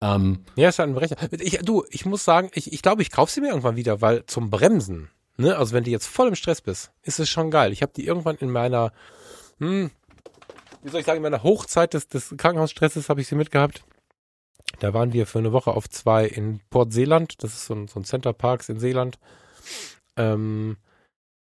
Ähm, 0.00 0.44
Ja, 0.54 0.68
ist 0.68 0.78
halt 0.78 0.90
ein 0.90 0.94
Berechner. 0.94 1.16
Ich, 1.40 1.58
du, 1.58 1.82
ich 1.90 2.06
muss 2.06 2.24
sagen, 2.24 2.50
ich, 2.54 2.72
ich 2.72 2.80
glaube, 2.82 3.02
ich 3.02 3.10
kaufe 3.10 3.32
sie 3.32 3.40
mir 3.40 3.48
irgendwann 3.48 3.74
wieder, 3.74 4.00
weil 4.00 4.24
zum 4.26 4.50
Bremsen, 4.50 5.10
ne, 5.36 5.56
also 5.56 5.72
wenn 5.74 5.84
du 5.84 5.90
jetzt 5.90 6.06
voll 6.06 6.28
im 6.28 6.34
Stress 6.34 6.60
bist, 6.60 6.92
ist 7.02 7.18
es 7.18 7.28
schon 7.28 7.50
geil. 7.50 7.72
Ich 7.72 7.82
habe 7.82 7.92
die 7.94 8.06
irgendwann 8.06 8.36
in 8.36 8.50
meiner, 8.50 8.92
hm, 9.58 9.90
wie 10.82 10.88
soll 10.90 11.00
ich 11.00 11.06
sagen, 11.06 11.18
in 11.18 11.22
meiner 11.22 11.42
Hochzeit 11.42 11.94
des, 11.94 12.08
des 12.08 12.34
Krankenhausstresses 12.36 13.08
habe 13.08 13.20
ich 13.20 13.28
sie 13.28 13.34
mitgehabt. 13.34 13.84
Da 14.80 14.92
waren 14.92 15.12
wir 15.12 15.26
für 15.26 15.38
eine 15.38 15.52
Woche 15.52 15.72
auf 15.72 15.88
zwei 15.88 16.26
in 16.26 16.60
Port 16.70 16.92
Seeland. 16.92 17.42
Das 17.42 17.54
ist 17.54 17.66
so 17.66 17.74
ein, 17.74 17.88
so 17.88 18.00
ein 18.00 18.04
Center 18.04 18.32
Parks 18.32 18.68
in 18.68 18.80
Seeland. 18.80 19.18
Ähm, 20.16 20.76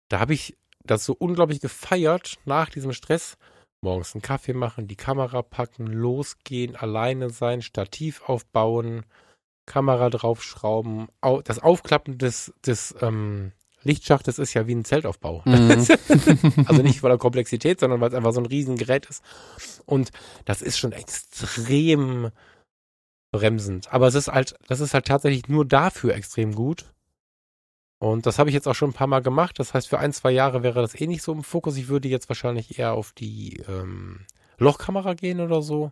da 0.10 0.20
habe 0.20 0.34
ich 0.34 0.58
das 0.84 1.06
so 1.06 1.14
unglaublich 1.14 1.60
gefeiert 1.60 2.38
nach 2.46 2.70
diesem 2.70 2.94
Stress. 2.94 3.38
Morgens 3.82 4.14
einen 4.14 4.22
Kaffee 4.22 4.54
machen, 4.54 4.88
die 4.88 4.96
Kamera 4.96 5.42
packen, 5.42 5.88
losgehen, 5.88 6.76
alleine 6.76 7.30
sein, 7.30 7.62
Stativ 7.62 8.22
aufbauen, 8.30 9.06
Kamera 9.66 10.10
draufschrauben. 10.10 11.08
Au 11.22 11.42
das 11.42 11.60
Aufklappen 11.60 12.18
des, 12.18 12.54
des 12.66 12.96
ähm, 13.02 13.52
Lichtschachtes 13.84 14.40
ist 14.40 14.54
ja 14.54 14.68
wie 14.68 14.76
ein 14.76 14.86
Zeltaufbau. 14.86 15.42
Mhm. 15.46 15.70
also 16.66 16.82
nicht 16.82 17.00
von 17.00 17.10
der 17.10 17.18
Komplexität, 17.18 17.80
sondern 17.80 18.02
weil 18.02 18.10
es 18.10 18.16
einfach 18.16 18.34
so 18.34 18.42
ein 18.42 18.46
Riesengerät 18.46 19.06
ist. 19.08 19.24
Und 19.86 20.12
das 20.46 20.62
ist 20.62 20.78
schon 20.78 20.92
extrem 20.92 22.32
bremsend. 23.32 23.92
Aber 23.92 24.08
es 24.08 24.16
ist 24.16 24.30
halt, 24.30 24.56
das 24.68 24.80
ist 24.80 24.94
halt 24.94 25.06
tatsächlich 25.06 25.48
nur 25.50 25.66
dafür 25.66 26.16
extrem 26.16 26.56
gut. 26.56 26.86
Und 28.00 28.26
das 28.26 28.38
habe 28.38 28.50
ich 28.50 28.54
jetzt 28.54 28.68
auch 28.68 28.76
schon 28.76 28.90
ein 28.90 28.94
paar 28.94 29.08
Mal 29.08 29.22
gemacht. 29.22 29.60
Das 29.60 29.74
heißt, 29.74 29.88
für 29.88 30.00
ein, 30.00 30.14
zwei 30.14 30.32
Jahre 30.32 30.62
wäre 30.62 30.82
das 30.82 31.00
eh 31.00 31.08
nicht 31.08 31.24
so 31.24 31.32
im 31.32 31.44
Fokus. 31.44 31.78
Ich 31.78 31.88
würde 31.88 32.10
jetzt 32.10 32.30
wahrscheinlich 32.30 32.78
eher 32.78 32.94
auf 32.94 33.14
die 33.14 33.64
ähm, 33.68 34.26
Lochkamera 34.58 35.14
gehen 35.14 35.40
oder 35.40 35.62
so. 35.62 35.92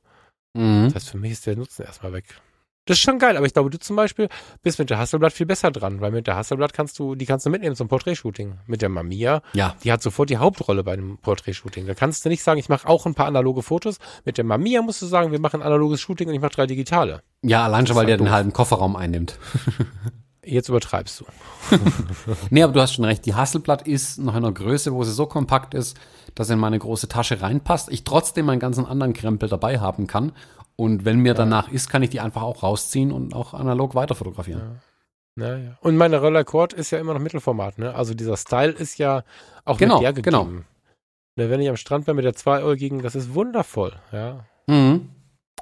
mhm. 0.53 0.85
Das 0.85 0.95
heißt, 0.95 1.09
für 1.09 1.18
mich 1.18 1.31
ist 1.31 1.45
der 1.45 1.55
Nutzen 1.55 1.84
erstmal 1.84 2.13
weg. 2.13 2.41
Das 2.86 2.98
ist 2.98 3.03
schon 3.03 3.20
geil, 3.20 3.38
aber 3.38 3.45
ich 3.45 3.53
glaube, 3.53 3.70
du 3.70 3.78
zum 3.78 3.95
Beispiel 3.95 4.28
bist 4.64 4.80
mit 4.80 4.90
der 4.90 4.98
Hasselblatt 4.98 5.34
viel 5.34 5.45
besser 5.45 5.70
dran, 5.70 6.02
weil 6.02 6.12
mit 6.12 6.26
der 6.26 6.36
Hasselblatt 6.36 6.74
kannst 6.74 6.98
du, 6.98 7.14
die 7.14 7.26
kannst 7.28 7.45
du 7.45 7.52
mitnehmen 7.52 7.76
zum 7.76 7.88
Porträtshooting. 7.88 8.56
Mit 8.66 8.82
der 8.82 8.90
Mamiya, 8.90 9.44
Ja, 9.53 9.76
die 9.84 9.91
hat 9.91 10.02
sofort 10.02 10.32
die 10.32 10.38
Hauptrolle 10.38 10.84
bei 10.84 10.94
einem 10.94 11.20
Porträtshooting. 11.20 11.86
Da 11.86 11.94
kannst 11.94 12.26
du 12.26 12.30
nicht 12.30 12.41
sagen, 12.41 12.60
ich 12.60 12.70
mache 12.70 12.88
auch 12.88 13.06
ein 13.06 13.14
paar 13.14 13.28
analoge 13.28 13.62
Fotos. 13.62 13.98
Mit 14.26 14.38
der 14.40 14.45
Mamiya 14.45 14.82
musst 14.82 15.02
du 15.02 15.06
sagen, 15.06 15.32
wir 15.32 15.40
machen 15.40 15.62
ein 15.62 15.68
analoges 15.68 16.02
Shooting 16.02 16.28
und 16.30 16.34
ich 16.34 16.41
mache 16.41 16.53
drei 16.53 16.66
digitale. 16.66 17.22
ja, 17.44 17.64
allein 17.64 17.86
schon, 17.86 17.95
weil 17.95 18.08
der 18.08 18.14
halt 18.14 18.22
den 18.22 18.26
doof. 18.26 18.34
halben 18.34 18.53
Kofferraum 18.53 18.95
einnimmt. 18.95 19.38
Jetzt 20.44 20.70
übertreibst 20.70 21.20
du. 21.20 21.26
Nee, 22.49 22.64
aber 22.64 22.74
du 22.74 22.82
hast 22.82 22.94
schon 22.95 23.06
recht. 23.06 23.26
Die 23.28 23.36
Hasselblatt 23.36 23.88
ist 23.88 24.18
noch 24.18 24.34
in 24.36 24.44
einer 24.44 24.52
Größe, 24.52 24.91
wo 24.91 25.03
sie 25.03 25.12
so 25.14 25.28
kompakt 25.28 25.74
ist, 25.76 25.95
dass 26.34 26.48
sie 26.48 26.53
in 26.53 26.60
meine 26.60 26.80
große 26.80 27.08
Tasche 27.08 27.41
reinpasst. 27.41 27.90
Ich 27.91 28.03
trotzdem 28.03 28.48
meinen 28.48 28.60
ganzen 28.60 28.86
anderen 28.86 29.14
Krempel 29.14 29.49
dabei 29.49 29.80
haben 29.80 30.08
kann. 30.08 30.32
Und 30.76 31.06
wenn 31.06 31.19
mir 31.19 31.34
danach 31.34 31.72
ist, 31.72 31.89
kann 31.89 32.02
ich 32.03 32.10
die 32.10 32.19
einfach 32.19 32.41
auch 32.41 32.64
rausziehen 32.64 33.11
und 33.11 33.34
auch 33.35 33.53
analog 33.53 33.93
weiter 33.95 34.15
fotografieren. 34.15 34.80
Ja, 35.38 35.57
ja. 35.57 35.77
Und 35.81 35.95
meine 35.98 36.19
Roller 36.19 36.43
Cord 36.43 36.73
ist 36.73 36.91
ja 36.91 36.99
immer 36.99 37.14
noch 37.14 37.22
Mittelformat, 37.22 37.77
ne? 37.77 37.93
Also 37.95 38.14
dieser 38.14 38.35
Style 38.38 38.72
ist 38.72 38.98
ja 38.98 39.23
auch 39.64 39.77
Genau, 39.77 39.95
mit 39.95 40.03
der 40.03 40.14
gegeben. 40.14 40.23
genau. 40.38 40.45
Ne, 41.38 41.49
Wenn 41.49 41.61
ich 41.61 41.69
am 41.69 41.77
Strand 41.77 42.06
bin 42.06 42.15
mit 42.18 42.26
der 42.26 42.34
zweiäugigen, 42.34 43.02
das 43.02 43.15
ist 43.15 43.34
wundervoll, 43.34 43.93
ja. 44.11 44.45
Mhm. 44.68 45.10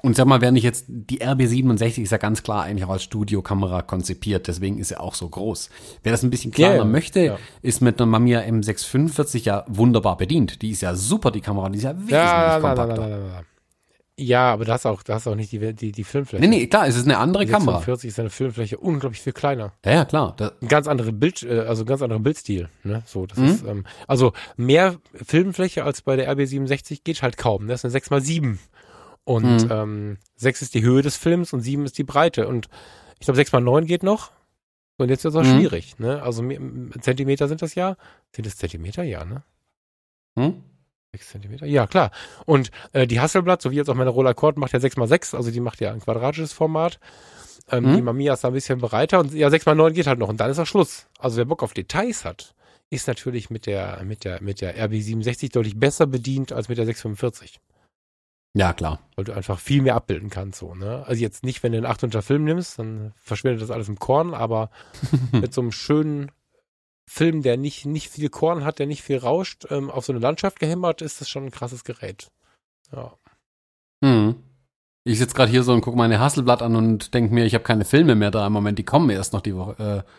Und 0.02 0.16
sag 0.16 0.26
mal, 0.26 0.40
wenn 0.40 0.56
ich 0.56 0.64
jetzt, 0.64 0.86
die 0.88 1.20
RB67 1.22 2.00
ist 2.02 2.10
ja 2.10 2.16
ganz 2.16 2.42
klar 2.42 2.62
eigentlich 2.62 2.86
auch 2.86 2.90
als 2.90 3.02
Studiokamera 3.02 3.82
konzipiert, 3.82 4.48
deswegen 4.48 4.78
ist 4.78 4.90
er 4.90 5.02
auch 5.02 5.14
so 5.14 5.28
groß. 5.28 5.68
Wer 6.02 6.12
das 6.12 6.22
ein 6.22 6.30
bisschen 6.30 6.52
kleiner 6.52 6.76
ja, 6.76 6.84
möchte, 6.84 7.20
ja. 7.20 7.38
ist 7.60 7.82
mit 7.82 8.00
einer 8.00 8.06
Mamiya 8.06 8.40
M645 8.40 9.44
ja 9.44 9.64
wunderbar 9.68 10.16
bedient. 10.16 10.62
Die 10.62 10.70
ist 10.70 10.80
ja 10.80 10.94
super, 10.94 11.30
die 11.30 11.42
Kamera, 11.42 11.68
die 11.68 11.76
ist 11.78 11.84
ja 11.84 11.92
wesentlich 11.94 12.12
Ja, 12.12 12.58
kompakter. 12.60 12.96
na, 12.96 13.08
na, 13.08 13.16
na. 13.18 13.42
Ja, 14.22 14.52
aber 14.52 14.64
da 14.64 14.74
hast 14.74 14.86
auch, 14.86 15.02
da 15.02 15.14
hast 15.14 15.26
auch 15.26 15.34
nicht 15.34 15.50
die, 15.52 15.74
die, 15.74 15.92
die 15.92 16.04
Filmfläche. 16.04 16.40
Nee, 16.42 16.48
nee, 16.48 16.66
klar, 16.66 16.86
es 16.86 16.96
ist 16.96 17.04
eine 17.04 17.18
andere 17.18 17.44
Die 17.46 17.50
Kamera. 17.52 17.78
46 17.78 18.08
ist 18.08 18.20
eine 18.20 18.30
Filmfläche 18.30 18.76
unglaublich 18.78 19.20
viel 19.20 19.32
kleiner. 19.32 19.72
Ja, 19.84 19.92
ja, 19.92 20.04
klar. 20.04 20.34
Da, 20.36 20.52
Ein 20.60 20.68
ganz 20.68 20.86
andere 20.88 21.12
Bild, 21.12 21.42
äh, 21.42 21.60
also 21.60 21.82
ein 21.82 21.86
ganz 21.86 22.02
anderer 22.02 22.20
Bildstil. 22.20 22.68
Ne? 22.84 23.02
So, 23.06 23.26
das 23.26 23.38
Mhm. 23.38 23.44
ist, 23.46 23.64
ähm, 23.64 23.84
also 24.06 24.32
mehr 24.56 24.96
Filmfläche 25.14 25.84
als 25.84 26.02
bei 26.02 26.16
der 26.16 26.30
RB67 26.30 27.00
geht 27.04 27.22
halt 27.22 27.36
kaum. 27.36 27.66
Das 27.68 27.80
ist 27.80 27.84
eine 27.84 27.92
6x7. 27.92 28.58
Und 29.24 29.64
Mhm. 29.64 29.70
ähm, 29.70 30.16
6 30.36 30.62
ist 30.62 30.74
die 30.74 30.82
Höhe 30.82 31.02
des 31.02 31.16
Films 31.16 31.52
und 31.52 31.60
7 31.60 31.84
ist 31.84 31.98
die 31.98 32.04
Breite. 32.04 32.48
Und 32.48 32.68
ich 33.18 33.26
glaube, 33.26 33.36
6x9 33.40 33.84
geht 33.84 34.02
noch. 34.02 34.30
Und 34.98 35.08
jetzt 35.08 35.24
wird 35.24 35.34
es 35.34 35.40
auch 35.40 35.44
Mhm. 35.44 35.58
schwierig. 35.58 35.98
Ne? 35.98 36.22
Also 36.22 36.42
Zentimeter 37.00 37.48
sind 37.48 37.62
das 37.62 37.74
ja. 37.74 37.96
Sind 38.34 38.46
es 38.46 38.56
Zentimeter? 38.56 39.02
Ja, 39.02 39.24
ne? 39.24 39.42
hm? 40.38 40.62
6 41.12 41.28
Zentimeter? 41.30 41.66
Ja, 41.66 41.86
klar. 41.86 42.10
Und 42.46 42.70
äh, 42.92 43.06
die 43.06 43.20
Hasselblatt, 43.20 43.62
so 43.62 43.70
wie 43.70 43.76
jetzt 43.76 43.90
auch 43.90 43.94
meine 43.94 44.10
Roller 44.10 44.34
Cord, 44.34 44.56
macht 44.56 44.72
ja 44.72 44.78
6x6, 44.78 45.34
also 45.36 45.50
die 45.50 45.60
macht 45.60 45.80
ja 45.80 45.92
ein 45.92 46.00
quadratisches 46.00 46.52
Format. 46.52 47.00
Ähm, 47.70 47.84
Mhm. 47.84 47.96
Die 47.96 48.02
Mamiya 48.02 48.34
ist 48.34 48.44
da 48.44 48.48
ein 48.48 48.54
bisschen 48.54 48.78
breiter 48.80 49.20
und 49.20 49.32
ja, 49.34 49.48
6x9 49.48 49.90
geht 49.92 50.06
halt 50.06 50.18
noch 50.18 50.28
und 50.28 50.38
dann 50.40 50.50
ist 50.50 50.58
auch 50.58 50.66
Schluss. 50.66 51.06
Also 51.18 51.36
wer 51.36 51.44
Bock 51.44 51.62
auf 51.62 51.74
Details 51.74 52.24
hat, 52.24 52.54
ist 52.90 53.06
natürlich 53.06 53.50
mit 53.50 53.66
der, 53.66 54.02
mit 54.04 54.24
der, 54.24 54.42
mit 54.42 54.60
der 54.60 54.76
RB67 54.76 55.52
deutlich 55.52 55.78
besser 55.78 56.06
bedient 56.06 56.52
als 56.52 56.68
mit 56.68 56.78
der 56.78 56.86
645. 56.86 57.60
Ja, 58.54 58.72
klar. 58.72 58.98
Weil 59.14 59.24
du 59.26 59.32
einfach 59.32 59.60
viel 59.60 59.82
mehr 59.82 59.94
abbilden 59.94 60.28
kannst, 60.30 60.58
so, 60.58 60.74
ne? 60.74 61.04
Also 61.06 61.22
jetzt 61.22 61.44
nicht, 61.44 61.62
wenn 61.62 61.70
du 61.70 61.78
einen 61.78 61.86
800er 61.86 62.22
Film 62.22 62.42
nimmst, 62.44 62.80
dann 62.80 63.12
verschwindet 63.22 63.62
das 63.62 63.70
alles 63.70 63.88
im 63.88 64.00
Korn, 64.00 64.34
aber 64.34 64.70
mit 65.32 65.54
so 65.54 65.60
einem 65.60 65.70
schönen 65.70 66.32
Film, 67.12 67.42
der 67.42 67.56
nicht, 67.56 67.86
nicht 67.86 68.08
viel 68.08 68.28
Korn 68.28 68.64
hat, 68.64 68.78
der 68.78 68.86
nicht 68.86 69.02
viel 69.02 69.18
rauscht, 69.18 69.66
ähm, 69.68 69.90
auf 69.90 70.04
so 70.06 70.12
eine 70.12 70.20
Landschaft 70.20 70.60
gehämmert, 70.60 71.02
ist 71.02 71.20
das 71.20 71.28
schon 71.28 71.46
ein 71.46 71.50
krasses 71.50 71.82
Gerät. 71.82 72.30
Ja. 72.92 73.12
Hm. 74.04 74.36
Ich 75.02 75.18
sitze 75.18 75.34
gerade 75.34 75.50
hier 75.50 75.64
so 75.64 75.72
und 75.72 75.80
gucke 75.80 75.98
meine 75.98 76.20
Hasselblatt 76.20 76.62
an 76.62 76.76
und 76.76 77.12
denke 77.12 77.34
mir, 77.34 77.46
ich 77.46 77.54
habe 77.54 77.64
keine 77.64 77.84
Filme 77.84 78.14
mehr 78.14 78.30
da 78.30 78.46
im 78.46 78.52
Moment. 78.52 78.78
Die 78.78 78.84
kommen 78.84 79.10
erst 79.10 79.32
noch 79.32 79.40
die 79.40 79.56
Woche, 79.56 80.04
äh, 80.06 80.10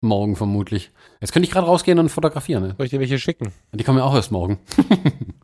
morgen 0.00 0.36
vermutlich. 0.36 0.92
Jetzt 1.20 1.32
könnte 1.32 1.48
ich 1.48 1.52
gerade 1.52 1.66
rausgehen 1.66 1.98
und 1.98 2.10
fotografieren. 2.10 2.62
Ne? 2.62 2.74
Soll 2.76 2.86
ich 2.86 2.90
dir 2.90 3.00
welche 3.00 3.18
schicken? 3.18 3.52
Die 3.72 3.82
kommen 3.82 3.98
ja 3.98 4.04
auch 4.04 4.14
erst 4.14 4.30
morgen. 4.30 4.60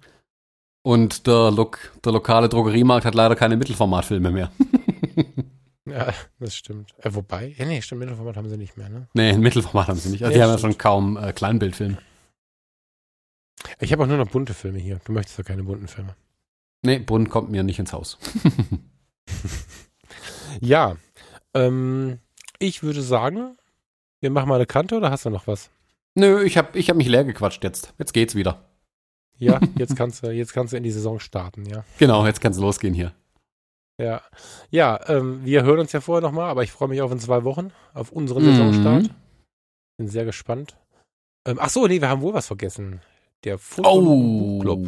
und 0.83 1.27
der, 1.27 1.51
Lok 1.51 1.81
der 2.05 2.13
lokale 2.13 2.49
Drogeriemarkt 2.49 3.07
hat 3.07 3.17
leider 3.17 3.35
keine 3.35 3.57
Mittelformatfilme 3.57 4.31
mehr. 4.31 4.53
Ja, 5.87 6.13
das 6.41 6.55
stimmt. 6.57 6.95
Äh, 6.99 7.15
wobei, 7.15 7.55
ja, 7.59 7.65
nee, 7.65 7.83
stimmt, 7.83 8.01
Mittelformat 8.01 8.37
haben 8.37 8.49
sie 8.49 8.57
nicht 8.57 8.77
mehr, 8.77 8.89
ne? 8.89 9.09
nee, 9.15 9.33
Mittelformat 9.39 9.89
haben 9.89 9.99
sie 9.99 10.11
nicht. 10.11 10.23
Also 10.23 10.33
Nee, 10.33 10.39
die 10.39 10.43
haben 10.43 10.51
ja 10.51 10.59
schon 10.59 10.79
kaum 10.79 11.17
äh, 11.17 11.33
Kleinbildfilm. 11.33 11.99
Ich 13.79 13.93
habe 13.93 14.03
auch 14.03 14.09
nur 14.09 14.17
noch 14.17 14.29
bunte 14.29 14.55
Filme 14.55 14.79
hier. 14.79 15.01
Du 15.05 15.13
möchtest 15.13 15.39
doch 15.39 15.45
keine 15.45 15.63
bunten 15.63 15.87
Filme. 15.89 16.17
Nee, 16.85 16.99
Bund 16.99 17.31
kommt 17.31 17.51
mir 17.51 17.63
nicht 17.63 17.79
ins 17.79 17.93
Haus. 17.93 18.19
Ja, 20.61 20.97
ähm, 21.55 22.19
ich 22.59 22.83
würde 22.83 23.03
sagen, 23.03 23.57
wir 24.21 24.31
machen 24.31 24.49
mal 24.49 24.57
eine 24.57 24.67
Kante 24.67 24.97
oder 24.97 25.11
hast 25.11 25.25
du 25.25 25.31
noch 25.31 25.47
was? 25.47 25.71
Nö, 26.15 26.43
ich 26.43 26.59
habe 26.59 26.79
ich 26.79 26.91
hab 26.91 26.97
mich 26.97 27.09
leer 27.09 27.25
gequatscht 27.25 27.65
jetzt. 27.65 27.95
Jetzt 27.99 28.13
geht's 28.13 28.35
wieder. 28.35 28.69
Ja, 29.39 29.61
jetzt 29.77 29.97
kannst 29.97 30.23
du, 30.23 30.31
jetzt 30.31 30.53
kannst 30.53 30.73
du 30.73 30.77
in 30.77 30.83
die 30.83 30.91
Saison 30.91 31.19
starten, 31.19 31.65
ja. 31.65 31.85
Genau, 31.99 32.27
jetzt 32.27 32.41
kann's 32.41 32.59
losgehen 32.59 32.95
hier. 32.95 33.13
Ja, 34.03 34.21
ja 34.71 34.99
ähm, 35.09 35.45
wir 35.45 35.63
hören 35.63 35.79
uns 35.81 35.93
ja 35.93 36.01
vorher 36.01 36.23
nochmal, 36.23 36.51
aber 36.51 36.65
ich 36.65 36.73
freue 36.73 36.89
mich 36.89 37.01
auf 37.01 37.13
in 37.13 37.21
zwei 37.21 37.45
Wochen, 37.45 37.71
auf 37.95 38.11
unseren 38.11 38.43
Mhm. 38.43 38.51
Saisonstart. 38.51 39.11
Bin 39.97 40.09
sehr 40.09 40.25
gespannt. 40.25 40.77
Ähm, 41.47 41.59
ach 41.61 41.71
so, 41.71 41.87
nee, 41.87 42.01
wir 42.01 42.09
haben 42.09 42.21
wohl 42.23 42.35
was 42.35 42.47
vergessen. 42.49 43.01
Der 43.45 43.59
Oh, 43.83 44.01
Buchclub. 44.01 44.87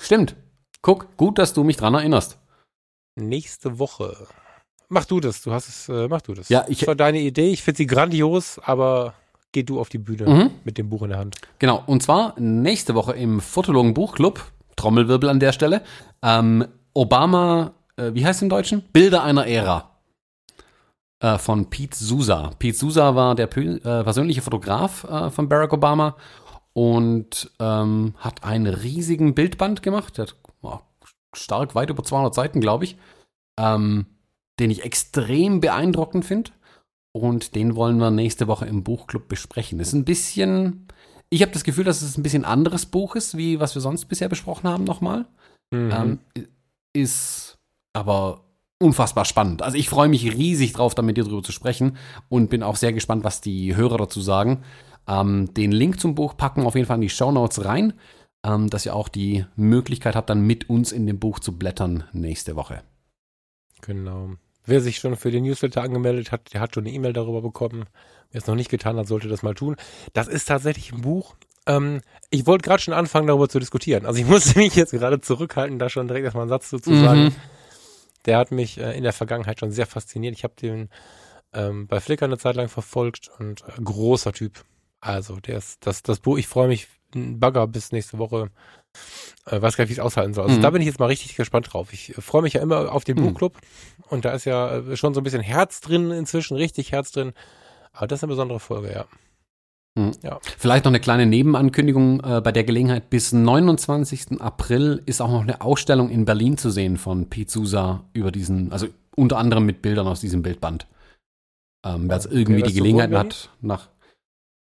stimmt. 0.00 0.34
Guck, 0.82 1.16
gut, 1.16 1.38
dass 1.38 1.52
du 1.52 1.62
mich 1.64 1.76
dran 1.76 1.94
erinnerst. 1.94 2.38
Nächste 3.16 3.78
Woche. 3.78 4.16
Mach 4.88 5.04
du 5.04 5.20
das, 5.20 5.42
du 5.42 5.52
hast 5.52 5.68
es, 5.68 5.88
äh, 5.88 6.08
mach 6.08 6.22
du 6.22 6.34
das. 6.34 6.48
Ja, 6.48 6.64
ich- 6.68 6.78
Das 6.80 6.88
war 6.88 6.94
deine 6.94 7.18
Idee, 7.20 7.50
ich 7.50 7.62
finde 7.62 7.78
sie 7.78 7.86
grandios, 7.86 8.58
aber 8.60 9.14
geh 9.52 9.62
du 9.64 9.78
auf 9.80 9.88
die 9.88 9.98
Bühne 9.98 10.28
Mhm. 10.28 10.50
mit 10.64 10.78
dem 10.78 10.88
Buch 10.88 11.02
in 11.02 11.10
der 11.10 11.18
Hand. 11.18 11.36
Genau, 11.58 11.82
und 11.86 12.02
zwar 12.02 12.38
nächste 12.40 12.94
Woche 12.94 13.12
im 13.14 13.40
Fotologen 13.40 13.92
Buchclub, 13.94 14.40
Trommelwirbel 14.76 15.28
an 15.28 15.40
der 15.40 15.52
Stelle, 15.52 15.82
ähm, 16.22 16.66
Obama, 16.94 17.74
äh, 17.98 18.14
wie 18.14 18.24
heißt 18.24 18.38
es 18.38 18.42
im 18.42 18.48
Deutschen? 18.48 18.82
Bilder 18.92 19.22
einer 19.22 19.46
Ära. 19.46 19.90
Äh, 21.20 21.38
von 21.38 21.68
Pete 21.68 21.96
Sousa. 21.96 22.52
Pete 22.58 22.76
Sousa 22.76 23.14
war 23.14 23.34
der 23.34 23.54
äh, 23.56 23.78
persönliche 23.80 24.42
Fotograf 24.42 25.04
äh, 25.04 25.30
von 25.30 25.48
Barack 25.48 25.72
Obama 25.72 26.16
und 26.74 27.50
ähm, 27.58 28.14
hat 28.18 28.44
einen 28.44 28.72
riesigen 28.72 29.34
Bildband 29.34 29.82
gemacht. 29.82 30.16
Der 30.16 30.26
hat 30.26 30.36
oh, 30.62 30.78
stark 31.34 31.74
weit 31.74 31.90
über 31.90 32.04
200 32.04 32.34
Seiten, 32.34 32.60
glaube 32.60 32.84
ich. 32.84 32.96
Ähm, 33.58 34.06
den 34.60 34.70
ich 34.70 34.84
extrem 34.84 35.60
beeindruckend 35.60 36.24
finde. 36.24 36.52
Und 37.12 37.56
den 37.56 37.74
wollen 37.74 37.98
wir 37.98 38.10
nächste 38.10 38.46
Woche 38.46 38.66
im 38.66 38.84
Buchclub 38.84 39.28
besprechen. 39.28 39.80
Ist 39.80 39.92
ein 39.92 40.04
bisschen. 40.04 40.86
Ich 41.30 41.42
habe 41.42 41.52
das 41.52 41.64
Gefühl, 41.64 41.84
dass 41.84 42.00
es 42.00 42.16
ein 42.16 42.22
bisschen 42.22 42.44
anderes 42.44 42.86
Buch 42.86 43.16
ist, 43.16 43.36
wie 43.36 43.60
was 43.60 43.74
wir 43.74 43.82
sonst 43.82 44.06
bisher 44.06 44.28
besprochen 44.28 44.68
haben, 44.68 44.84
nochmal. 44.84 45.26
Mhm. 45.70 45.90
Ähm, 45.92 46.18
ist 46.94 47.57
aber 47.92 48.44
unfassbar 48.78 49.24
spannend. 49.24 49.62
Also 49.62 49.76
ich 49.76 49.88
freue 49.88 50.08
mich 50.08 50.24
riesig 50.24 50.72
drauf, 50.72 50.94
da 50.94 51.02
mit 51.02 51.16
dir 51.16 51.24
drüber 51.24 51.42
zu 51.42 51.52
sprechen 51.52 51.96
und 52.28 52.48
bin 52.48 52.62
auch 52.62 52.76
sehr 52.76 52.92
gespannt, 52.92 53.24
was 53.24 53.40
die 53.40 53.74
Hörer 53.74 53.98
dazu 53.98 54.20
sagen. 54.20 54.62
Ähm, 55.08 55.52
den 55.54 55.72
Link 55.72 56.00
zum 56.00 56.14
Buch 56.14 56.36
packen 56.36 56.62
wir 56.62 56.66
auf 56.66 56.74
jeden 56.74 56.86
Fall 56.86 56.96
in 56.96 57.02
die 57.02 57.10
Show 57.10 57.32
Notes 57.32 57.64
rein, 57.64 57.94
ähm, 58.44 58.70
dass 58.70 58.86
ihr 58.86 58.94
auch 58.94 59.08
die 59.08 59.46
Möglichkeit 59.56 60.14
habt, 60.14 60.30
dann 60.30 60.46
mit 60.46 60.70
uns 60.70 60.92
in 60.92 61.06
dem 61.06 61.18
Buch 61.18 61.40
zu 61.40 61.58
blättern 61.58 62.04
nächste 62.12 62.56
Woche. 62.56 62.82
Genau. 63.80 64.30
Wer 64.64 64.80
sich 64.80 64.98
schon 64.98 65.16
für 65.16 65.30
den 65.30 65.44
Newsletter 65.44 65.82
angemeldet 65.82 66.30
hat, 66.30 66.52
der 66.52 66.60
hat 66.60 66.74
schon 66.74 66.84
eine 66.84 66.94
E-Mail 66.94 67.14
darüber 67.14 67.40
bekommen. 67.40 67.86
Wer 68.30 68.40
es 68.40 68.46
noch 68.46 68.54
nicht 68.54 68.70
getan 68.70 68.96
hat, 68.96 69.08
sollte 69.08 69.28
das 69.28 69.42
mal 69.42 69.54
tun. 69.54 69.76
Das 70.12 70.28
ist 70.28 70.44
tatsächlich 70.44 70.92
ein 70.92 71.00
Buch. 71.00 71.36
Ähm, 71.66 72.02
ich 72.30 72.46
wollte 72.46 72.68
gerade 72.68 72.82
schon 72.82 72.94
anfangen, 72.94 73.26
darüber 73.26 73.48
zu 73.48 73.58
diskutieren. 73.58 74.04
Also 74.04 74.20
ich 74.20 74.26
musste 74.28 74.58
mich 74.58 74.76
jetzt 74.76 74.92
gerade 74.92 75.20
zurückhalten, 75.20 75.78
da 75.78 75.88
schon 75.88 76.06
direkt 76.06 76.24
erstmal 76.24 76.42
einen 76.42 76.50
Satz 76.50 76.70
dazu 76.70 76.94
sagen. 76.94 77.24
Mhm. 77.24 77.34
Der 78.28 78.38
hat 78.38 78.52
mich 78.52 78.78
äh, 78.78 78.96
in 78.96 79.02
der 79.02 79.12
Vergangenheit 79.12 79.58
schon 79.58 79.72
sehr 79.72 79.86
fasziniert. 79.86 80.36
Ich 80.36 80.44
habe 80.44 80.54
den 80.54 80.88
ähm, 81.52 81.86
bei 81.88 81.98
Flickr 82.00 82.26
eine 82.26 82.38
Zeit 82.38 82.54
lang 82.56 82.68
verfolgt 82.68 83.28
und 83.38 83.62
äh, 83.62 83.82
großer 83.82 84.32
Typ. 84.32 84.62
Also 85.00 85.36
der 85.40 85.58
ist 85.58 85.84
das, 85.86 86.02
das 86.02 86.20
Buch, 86.20 86.38
ich 86.38 86.46
freue 86.46 86.68
mich, 86.68 86.86
ein 87.14 87.40
Bagger 87.40 87.66
bis 87.66 87.90
nächste 87.90 88.18
Woche. 88.18 88.50
Äh, 89.46 89.62
weiß 89.62 89.76
gar 89.76 89.84
nicht, 89.84 89.88
wie 89.88 89.92
ich 89.94 89.98
es 89.98 90.04
aushalten 90.04 90.34
soll. 90.34 90.44
Also 90.44 90.58
Mhm. 90.58 90.62
da 90.62 90.70
bin 90.70 90.82
ich 90.82 90.86
jetzt 90.86 90.98
mal 91.00 91.06
richtig 91.06 91.36
gespannt 91.36 91.72
drauf. 91.72 91.92
Ich 91.92 92.16
äh, 92.16 92.20
freue 92.20 92.42
mich 92.42 92.52
ja 92.52 92.60
immer 92.60 92.92
auf 92.92 93.04
den 93.04 93.16
Mhm. 93.18 93.28
Buchclub 93.28 93.56
und 94.08 94.24
da 94.26 94.32
ist 94.32 94.44
ja 94.44 94.76
äh, 94.76 94.96
schon 94.96 95.14
so 95.14 95.20
ein 95.20 95.24
bisschen 95.24 95.40
Herz 95.40 95.80
drin 95.80 96.10
inzwischen, 96.10 96.56
richtig 96.56 96.92
Herz 96.92 97.12
drin. 97.12 97.32
Aber 97.92 98.06
das 98.06 98.18
ist 98.18 98.24
eine 98.24 98.30
besondere 98.30 98.60
Folge, 98.60 98.92
ja. 98.92 99.06
Vielleicht 100.56 100.84
noch 100.84 100.90
eine 100.90 101.00
kleine 101.00 101.26
Nebenankündigung 101.26 102.20
äh, 102.20 102.40
bei 102.40 102.52
der 102.52 102.64
Gelegenheit. 102.64 103.10
Bis 103.10 103.32
29. 103.32 104.40
April 104.40 105.02
ist 105.06 105.20
auch 105.20 105.30
noch 105.30 105.42
eine 105.42 105.60
Ausstellung 105.60 106.10
in 106.10 106.24
Berlin 106.24 106.56
zu 106.56 106.70
sehen 106.70 106.96
von 106.96 107.26
Sousa 107.46 108.04
über 108.12 108.30
diesen, 108.30 108.72
also 108.72 108.86
unter 109.16 109.38
anderem 109.38 109.66
mit 109.66 109.82
Bildern 109.82 110.06
aus 110.06 110.20
diesem 110.20 110.42
Bildband. 110.42 110.86
Ähm, 111.84 112.08
wer 112.08 112.16
jetzt 112.16 112.32
irgendwie 112.32 112.62
die 112.62 112.74
Gelegenheit 112.74 113.12
hat, 113.12 113.50
nach, 113.60 113.88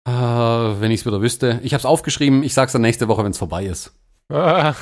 äh, 0.07 0.11
wenn 0.11 0.91
ich 0.91 1.01
es 1.01 1.05
wieder 1.05 1.21
wüsste. 1.21 1.59
Ich 1.63 1.73
habe 1.73 1.79
es 1.79 1.85
aufgeschrieben, 1.85 2.43
ich 2.43 2.53
sag's 2.53 2.73
dann 2.73 2.81
nächste 2.81 3.07
Woche, 3.07 3.23
wenn 3.23 3.31
es 3.31 3.37
vorbei 3.37 3.65
ist. 3.65 3.93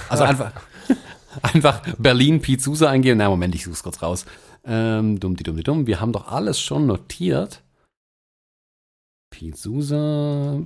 Also 0.10 0.24
einfach, 0.26 0.52
einfach 1.42 1.82
Berlin 1.98 2.42
Sousa 2.60 2.90
eingeben. 2.90 3.18
Na, 3.18 3.30
Moment, 3.30 3.56
ich 3.56 3.64
such's 3.64 3.84
kurz 3.84 4.02
raus. 4.02 4.26
Ähm, 4.66 5.20
dumm, 5.20 5.38
die 5.38 5.44
dumm, 5.44 5.56
die 5.56 5.64
dumm. 5.64 5.88
Wir 5.88 6.02
haben 6.02 6.12
doch 6.12 6.28
alles 6.28 6.60
schon 6.60 6.86
notiert. 6.86 7.62
Sousa, 9.54 10.62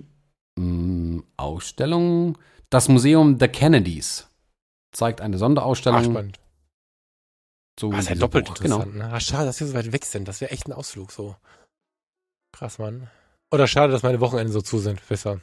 mh, 0.57 1.23
Ausstellung. 1.37 2.37
Das 2.69 2.87
Museum 2.87 3.37
der 3.37 3.49
Kennedys 3.49 4.29
zeigt 4.93 5.21
eine 5.21 5.35
Ach, 5.35 5.39
Sonderaausstellung. 5.39 6.03
spannend. 6.03 6.39
zu 7.77 7.91
Ah, 7.91 7.99
ist 7.99 8.09
ja 8.09 8.15
doppelt 8.15 8.45
Buch. 8.45 8.55
Genau. 8.55 8.77
interessant. 8.77 8.97
Ne? 8.97 9.13
Ah, 9.13 9.19
schade, 9.19 9.45
dass 9.45 9.59
wir 9.59 9.67
so 9.67 9.73
weit 9.73 9.91
weg 9.91 10.05
sind. 10.05 10.27
Das 10.27 10.41
wäre 10.41 10.51
echt 10.51 10.67
ein 10.67 10.73
Ausflug 10.73 11.11
so. 11.11 11.35
Krass, 12.53 12.79
Mann. 12.79 13.07
Oder 13.51 13.67
schade, 13.67 13.91
dass 13.91 14.03
meine 14.03 14.19
Wochenende 14.21 14.51
so 14.51 14.61
zu 14.61 14.79
sind. 14.79 15.05
Besser. 15.07 15.39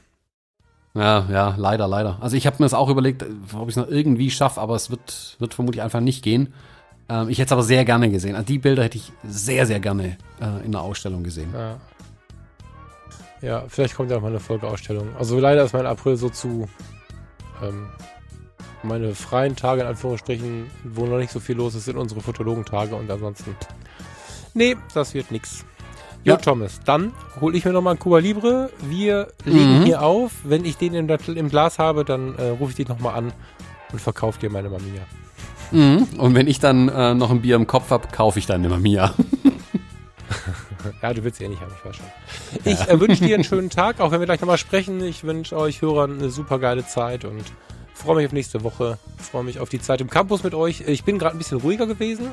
Ja, 0.94 1.26
ja, 1.30 1.54
leider, 1.56 1.86
leider. 1.86 2.18
Also 2.22 2.36
ich 2.36 2.46
habe 2.46 2.56
mir 2.58 2.64
das 2.64 2.74
auch 2.74 2.88
überlegt, 2.88 3.22
ob 3.54 3.68
ich 3.68 3.76
es 3.76 3.76
noch 3.76 3.88
irgendwie 3.88 4.30
schaffe, 4.30 4.60
aber 4.60 4.74
es 4.74 4.90
wird, 4.90 5.36
wird 5.38 5.54
vermutlich 5.54 5.82
einfach 5.82 6.00
nicht 6.00 6.22
gehen. 6.24 6.54
Ähm, 7.10 7.28
ich 7.28 7.38
hätte 7.38 7.48
es 7.48 7.52
aber 7.52 7.62
sehr 7.62 7.84
gerne 7.84 8.10
gesehen. 8.10 8.34
Also 8.34 8.46
die 8.46 8.58
Bilder 8.58 8.84
hätte 8.84 8.96
ich 8.96 9.12
sehr, 9.22 9.66
sehr 9.66 9.80
gerne 9.80 10.16
äh, 10.40 10.64
in 10.64 10.72
der 10.72 10.80
Ausstellung 10.80 11.22
gesehen. 11.24 11.52
Ja. 11.52 11.78
Ja, 13.40 13.65
vielleicht 13.69 13.94
kommt 13.94 14.10
ja 14.10 14.16
auch 14.16 14.23
mal 14.23 14.28
eine 14.28 14.40
Folgeausstellung. 14.40 15.09
Also 15.19 15.39
leider 15.39 15.62
ist 15.65 15.73
mein 15.73 15.86
April 15.86 16.16
so 16.16 16.28
zu. 16.28 16.69
Ähm, 17.62 17.89
Meine 18.85 19.15
freien 19.15 19.56
Tage, 19.56 19.81
in 19.82 19.89
Anführungsstrichen, 19.89 20.70
wo 20.85 21.06
noch 21.06 21.19
nicht 21.19 21.32
so 21.32 21.40
viel 21.40 21.56
los 21.56 21.74
ist, 21.74 21.86
sind 21.86 21.97
unsere 21.97 22.20
Fotologentage 22.20 22.94
und 22.94 23.10
ansonsten. 23.10 23.56
Nee, 24.55 24.77
das 24.94 25.15
wird 25.15 25.32
nix. 25.32 25.65
Jo, 26.24 26.35
Ja. 26.35 26.36
Thomas, 26.36 26.81
dann 26.85 27.12
hole 27.40 27.56
ich 27.56 27.65
mir 27.65 27.73
nochmal 27.73 27.93
einen 27.93 28.01
Cuba 28.01 28.19
Libre. 28.19 28.70
Wir 28.81 29.28
legen 29.44 29.81
Mhm. 29.81 29.85
hier 29.85 30.02
auf. 30.02 30.31
Wenn 30.44 30.65
ich 30.65 30.77
den 30.77 30.94
im, 30.94 31.09
im 31.09 31.48
Glas 31.48 31.78
habe, 31.81 32.05
dann 32.05 32.36
äh, 32.36 32.51
rufe 32.51 32.70
ich 32.70 32.77
dich 32.77 32.89
nochmal 32.89 33.15
an 33.16 33.32
und 33.93 34.01
verkaufe 34.01 34.39
dir 34.39 34.51
meine 34.51 34.69
Mamiya. 34.69 35.02
Mhm. 35.73 36.06
Und 36.19 36.35
wenn 36.36 36.47
ich 36.47 36.60
dann 36.60 36.89
äh, 36.89 37.15
noch 37.15 37.31
ein 37.32 37.43
Bier 37.43 37.56
im 37.56 37.66
Kopf 37.66 37.90
habe, 37.90 38.06
kaufe 38.12 38.39
ich 38.39 38.47
dann 38.47 38.60
eine 38.60 38.69
Mamiya. 38.69 39.12
Ja, 41.02 41.12
du 41.14 41.24
willst 41.24 41.38
sie 41.38 41.44
eh 41.44 41.48
nicht 41.48 41.60
haben, 41.60 41.72
ich 41.78 41.84
weiß 41.84 41.96
schon. 41.96 42.06
Ich 42.64 42.80
äh, 42.88 43.00
wünsche 43.00 43.24
dir 43.24 43.34
einen 43.34 43.44
schönen 43.44 43.70
Tag, 43.70 44.00
auch 44.00 44.10
wenn 44.10 44.20
wir 44.20 44.26
gleich 44.26 44.40
nochmal 44.40 44.59
sprechen. 44.59 45.02
Ich 45.02 45.24
wünsche 45.24 45.56
euch 45.56 45.82
Hörern 45.82 46.18
eine 46.18 46.30
super 46.30 46.59
geile 46.59 46.86
Zeit 46.86 47.24
und 47.24 47.42
freue 47.94 48.16
mich 48.16 48.26
auf 48.26 48.32
nächste 48.32 48.62
Woche. 48.64 48.98
Freue 49.18 49.44
mich 49.44 49.59
auf 49.60 49.68
die 49.68 49.80
Zeit 49.80 50.00
im 50.00 50.09
Campus 50.10 50.42
mit 50.44 50.55
euch. 50.55 50.82
Ich 50.86 51.05
bin 51.05 51.18
gerade 51.18 51.36
ein 51.36 51.38
bisschen 51.38 51.59
ruhiger 51.59 51.86
gewesen. 51.86 52.30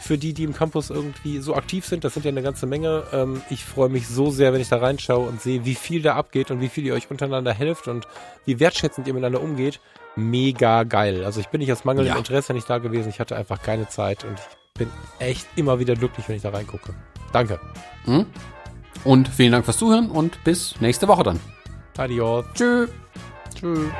Für 0.00 0.18
die, 0.18 0.34
die 0.34 0.44
im 0.44 0.52
Campus 0.52 0.90
irgendwie 0.90 1.38
so 1.38 1.54
aktiv 1.54 1.86
sind, 1.86 2.04
das 2.04 2.12
sind 2.12 2.26
ja 2.26 2.28
eine 2.28 2.42
ganze 2.42 2.66
Menge. 2.66 3.04
Ähm, 3.12 3.40
ich 3.48 3.64
freue 3.64 3.88
mich 3.88 4.06
so 4.06 4.30
sehr, 4.30 4.52
wenn 4.52 4.60
ich 4.60 4.68
da 4.68 4.76
reinschaue 4.76 5.26
und 5.26 5.40
sehe, 5.40 5.64
wie 5.64 5.74
viel 5.74 6.02
da 6.02 6.14
abgeht 6.14 6.50
und 6.50 6.60
wie 6.60 6.68
viel 6.68 6.84
ihr 6.84 6.92
euch 6.92 7.10
untereinander 7.10 7.54
helft 7.54 7.88
und 7.88 8.06
wie 8.44 8.60
wertschätzend 8.60 9.06
ihr 9.06 9.14
miteinander 9.14 9.40
umgeht. 9.40 9.80
Mega 10.14 10.82
geil. 10.82 11.24
Also 11.24 11.40
ich 11.40 11.48
bin 11.48 11.60
nicht 11.60 11.72
aus 11.72 11.84
mangelndem 11.84 12.14
Ja. 12.14 12.18
Interesse 12.18 12.52
nicht 12.52 12.68
da 12.68 12.78
gewesen. 12.78 13.08
Ich 13.08 13.18
hatte 13.18 13.34
einfach 13.34 13.62
keine 13.62 13.88
Zeit 13.88 14.24
und 14.24 14.38
ich 14.38 14.78
bin 14.78 14.90
echt 15.20 15.46
immer 15.56 15.78
wieder 15.78 15.94
glücklich, 15.94 16.28
wenn 16.28 16.36
ich 16.36 16.42
da 16.42 16.50
reingucke. 16.50 16.94
Danke. 17.34 17.58
Mhm. 18.06 18.26
Und 19.02 19.28
vielen 19.28 19.52
Dank 19.52 19.64
fürs 19.64 19.76
Zuhören 19.76 20.08
und 20.08 20.42
bis 20.44 20.80
nächste 20.80 21.08
Woche 21.08 21.24
dann. 21.24 21.40
Adios. 21.98 22.46
Tschüss. 22.54 22.90
Tschüss. 23.54 23.90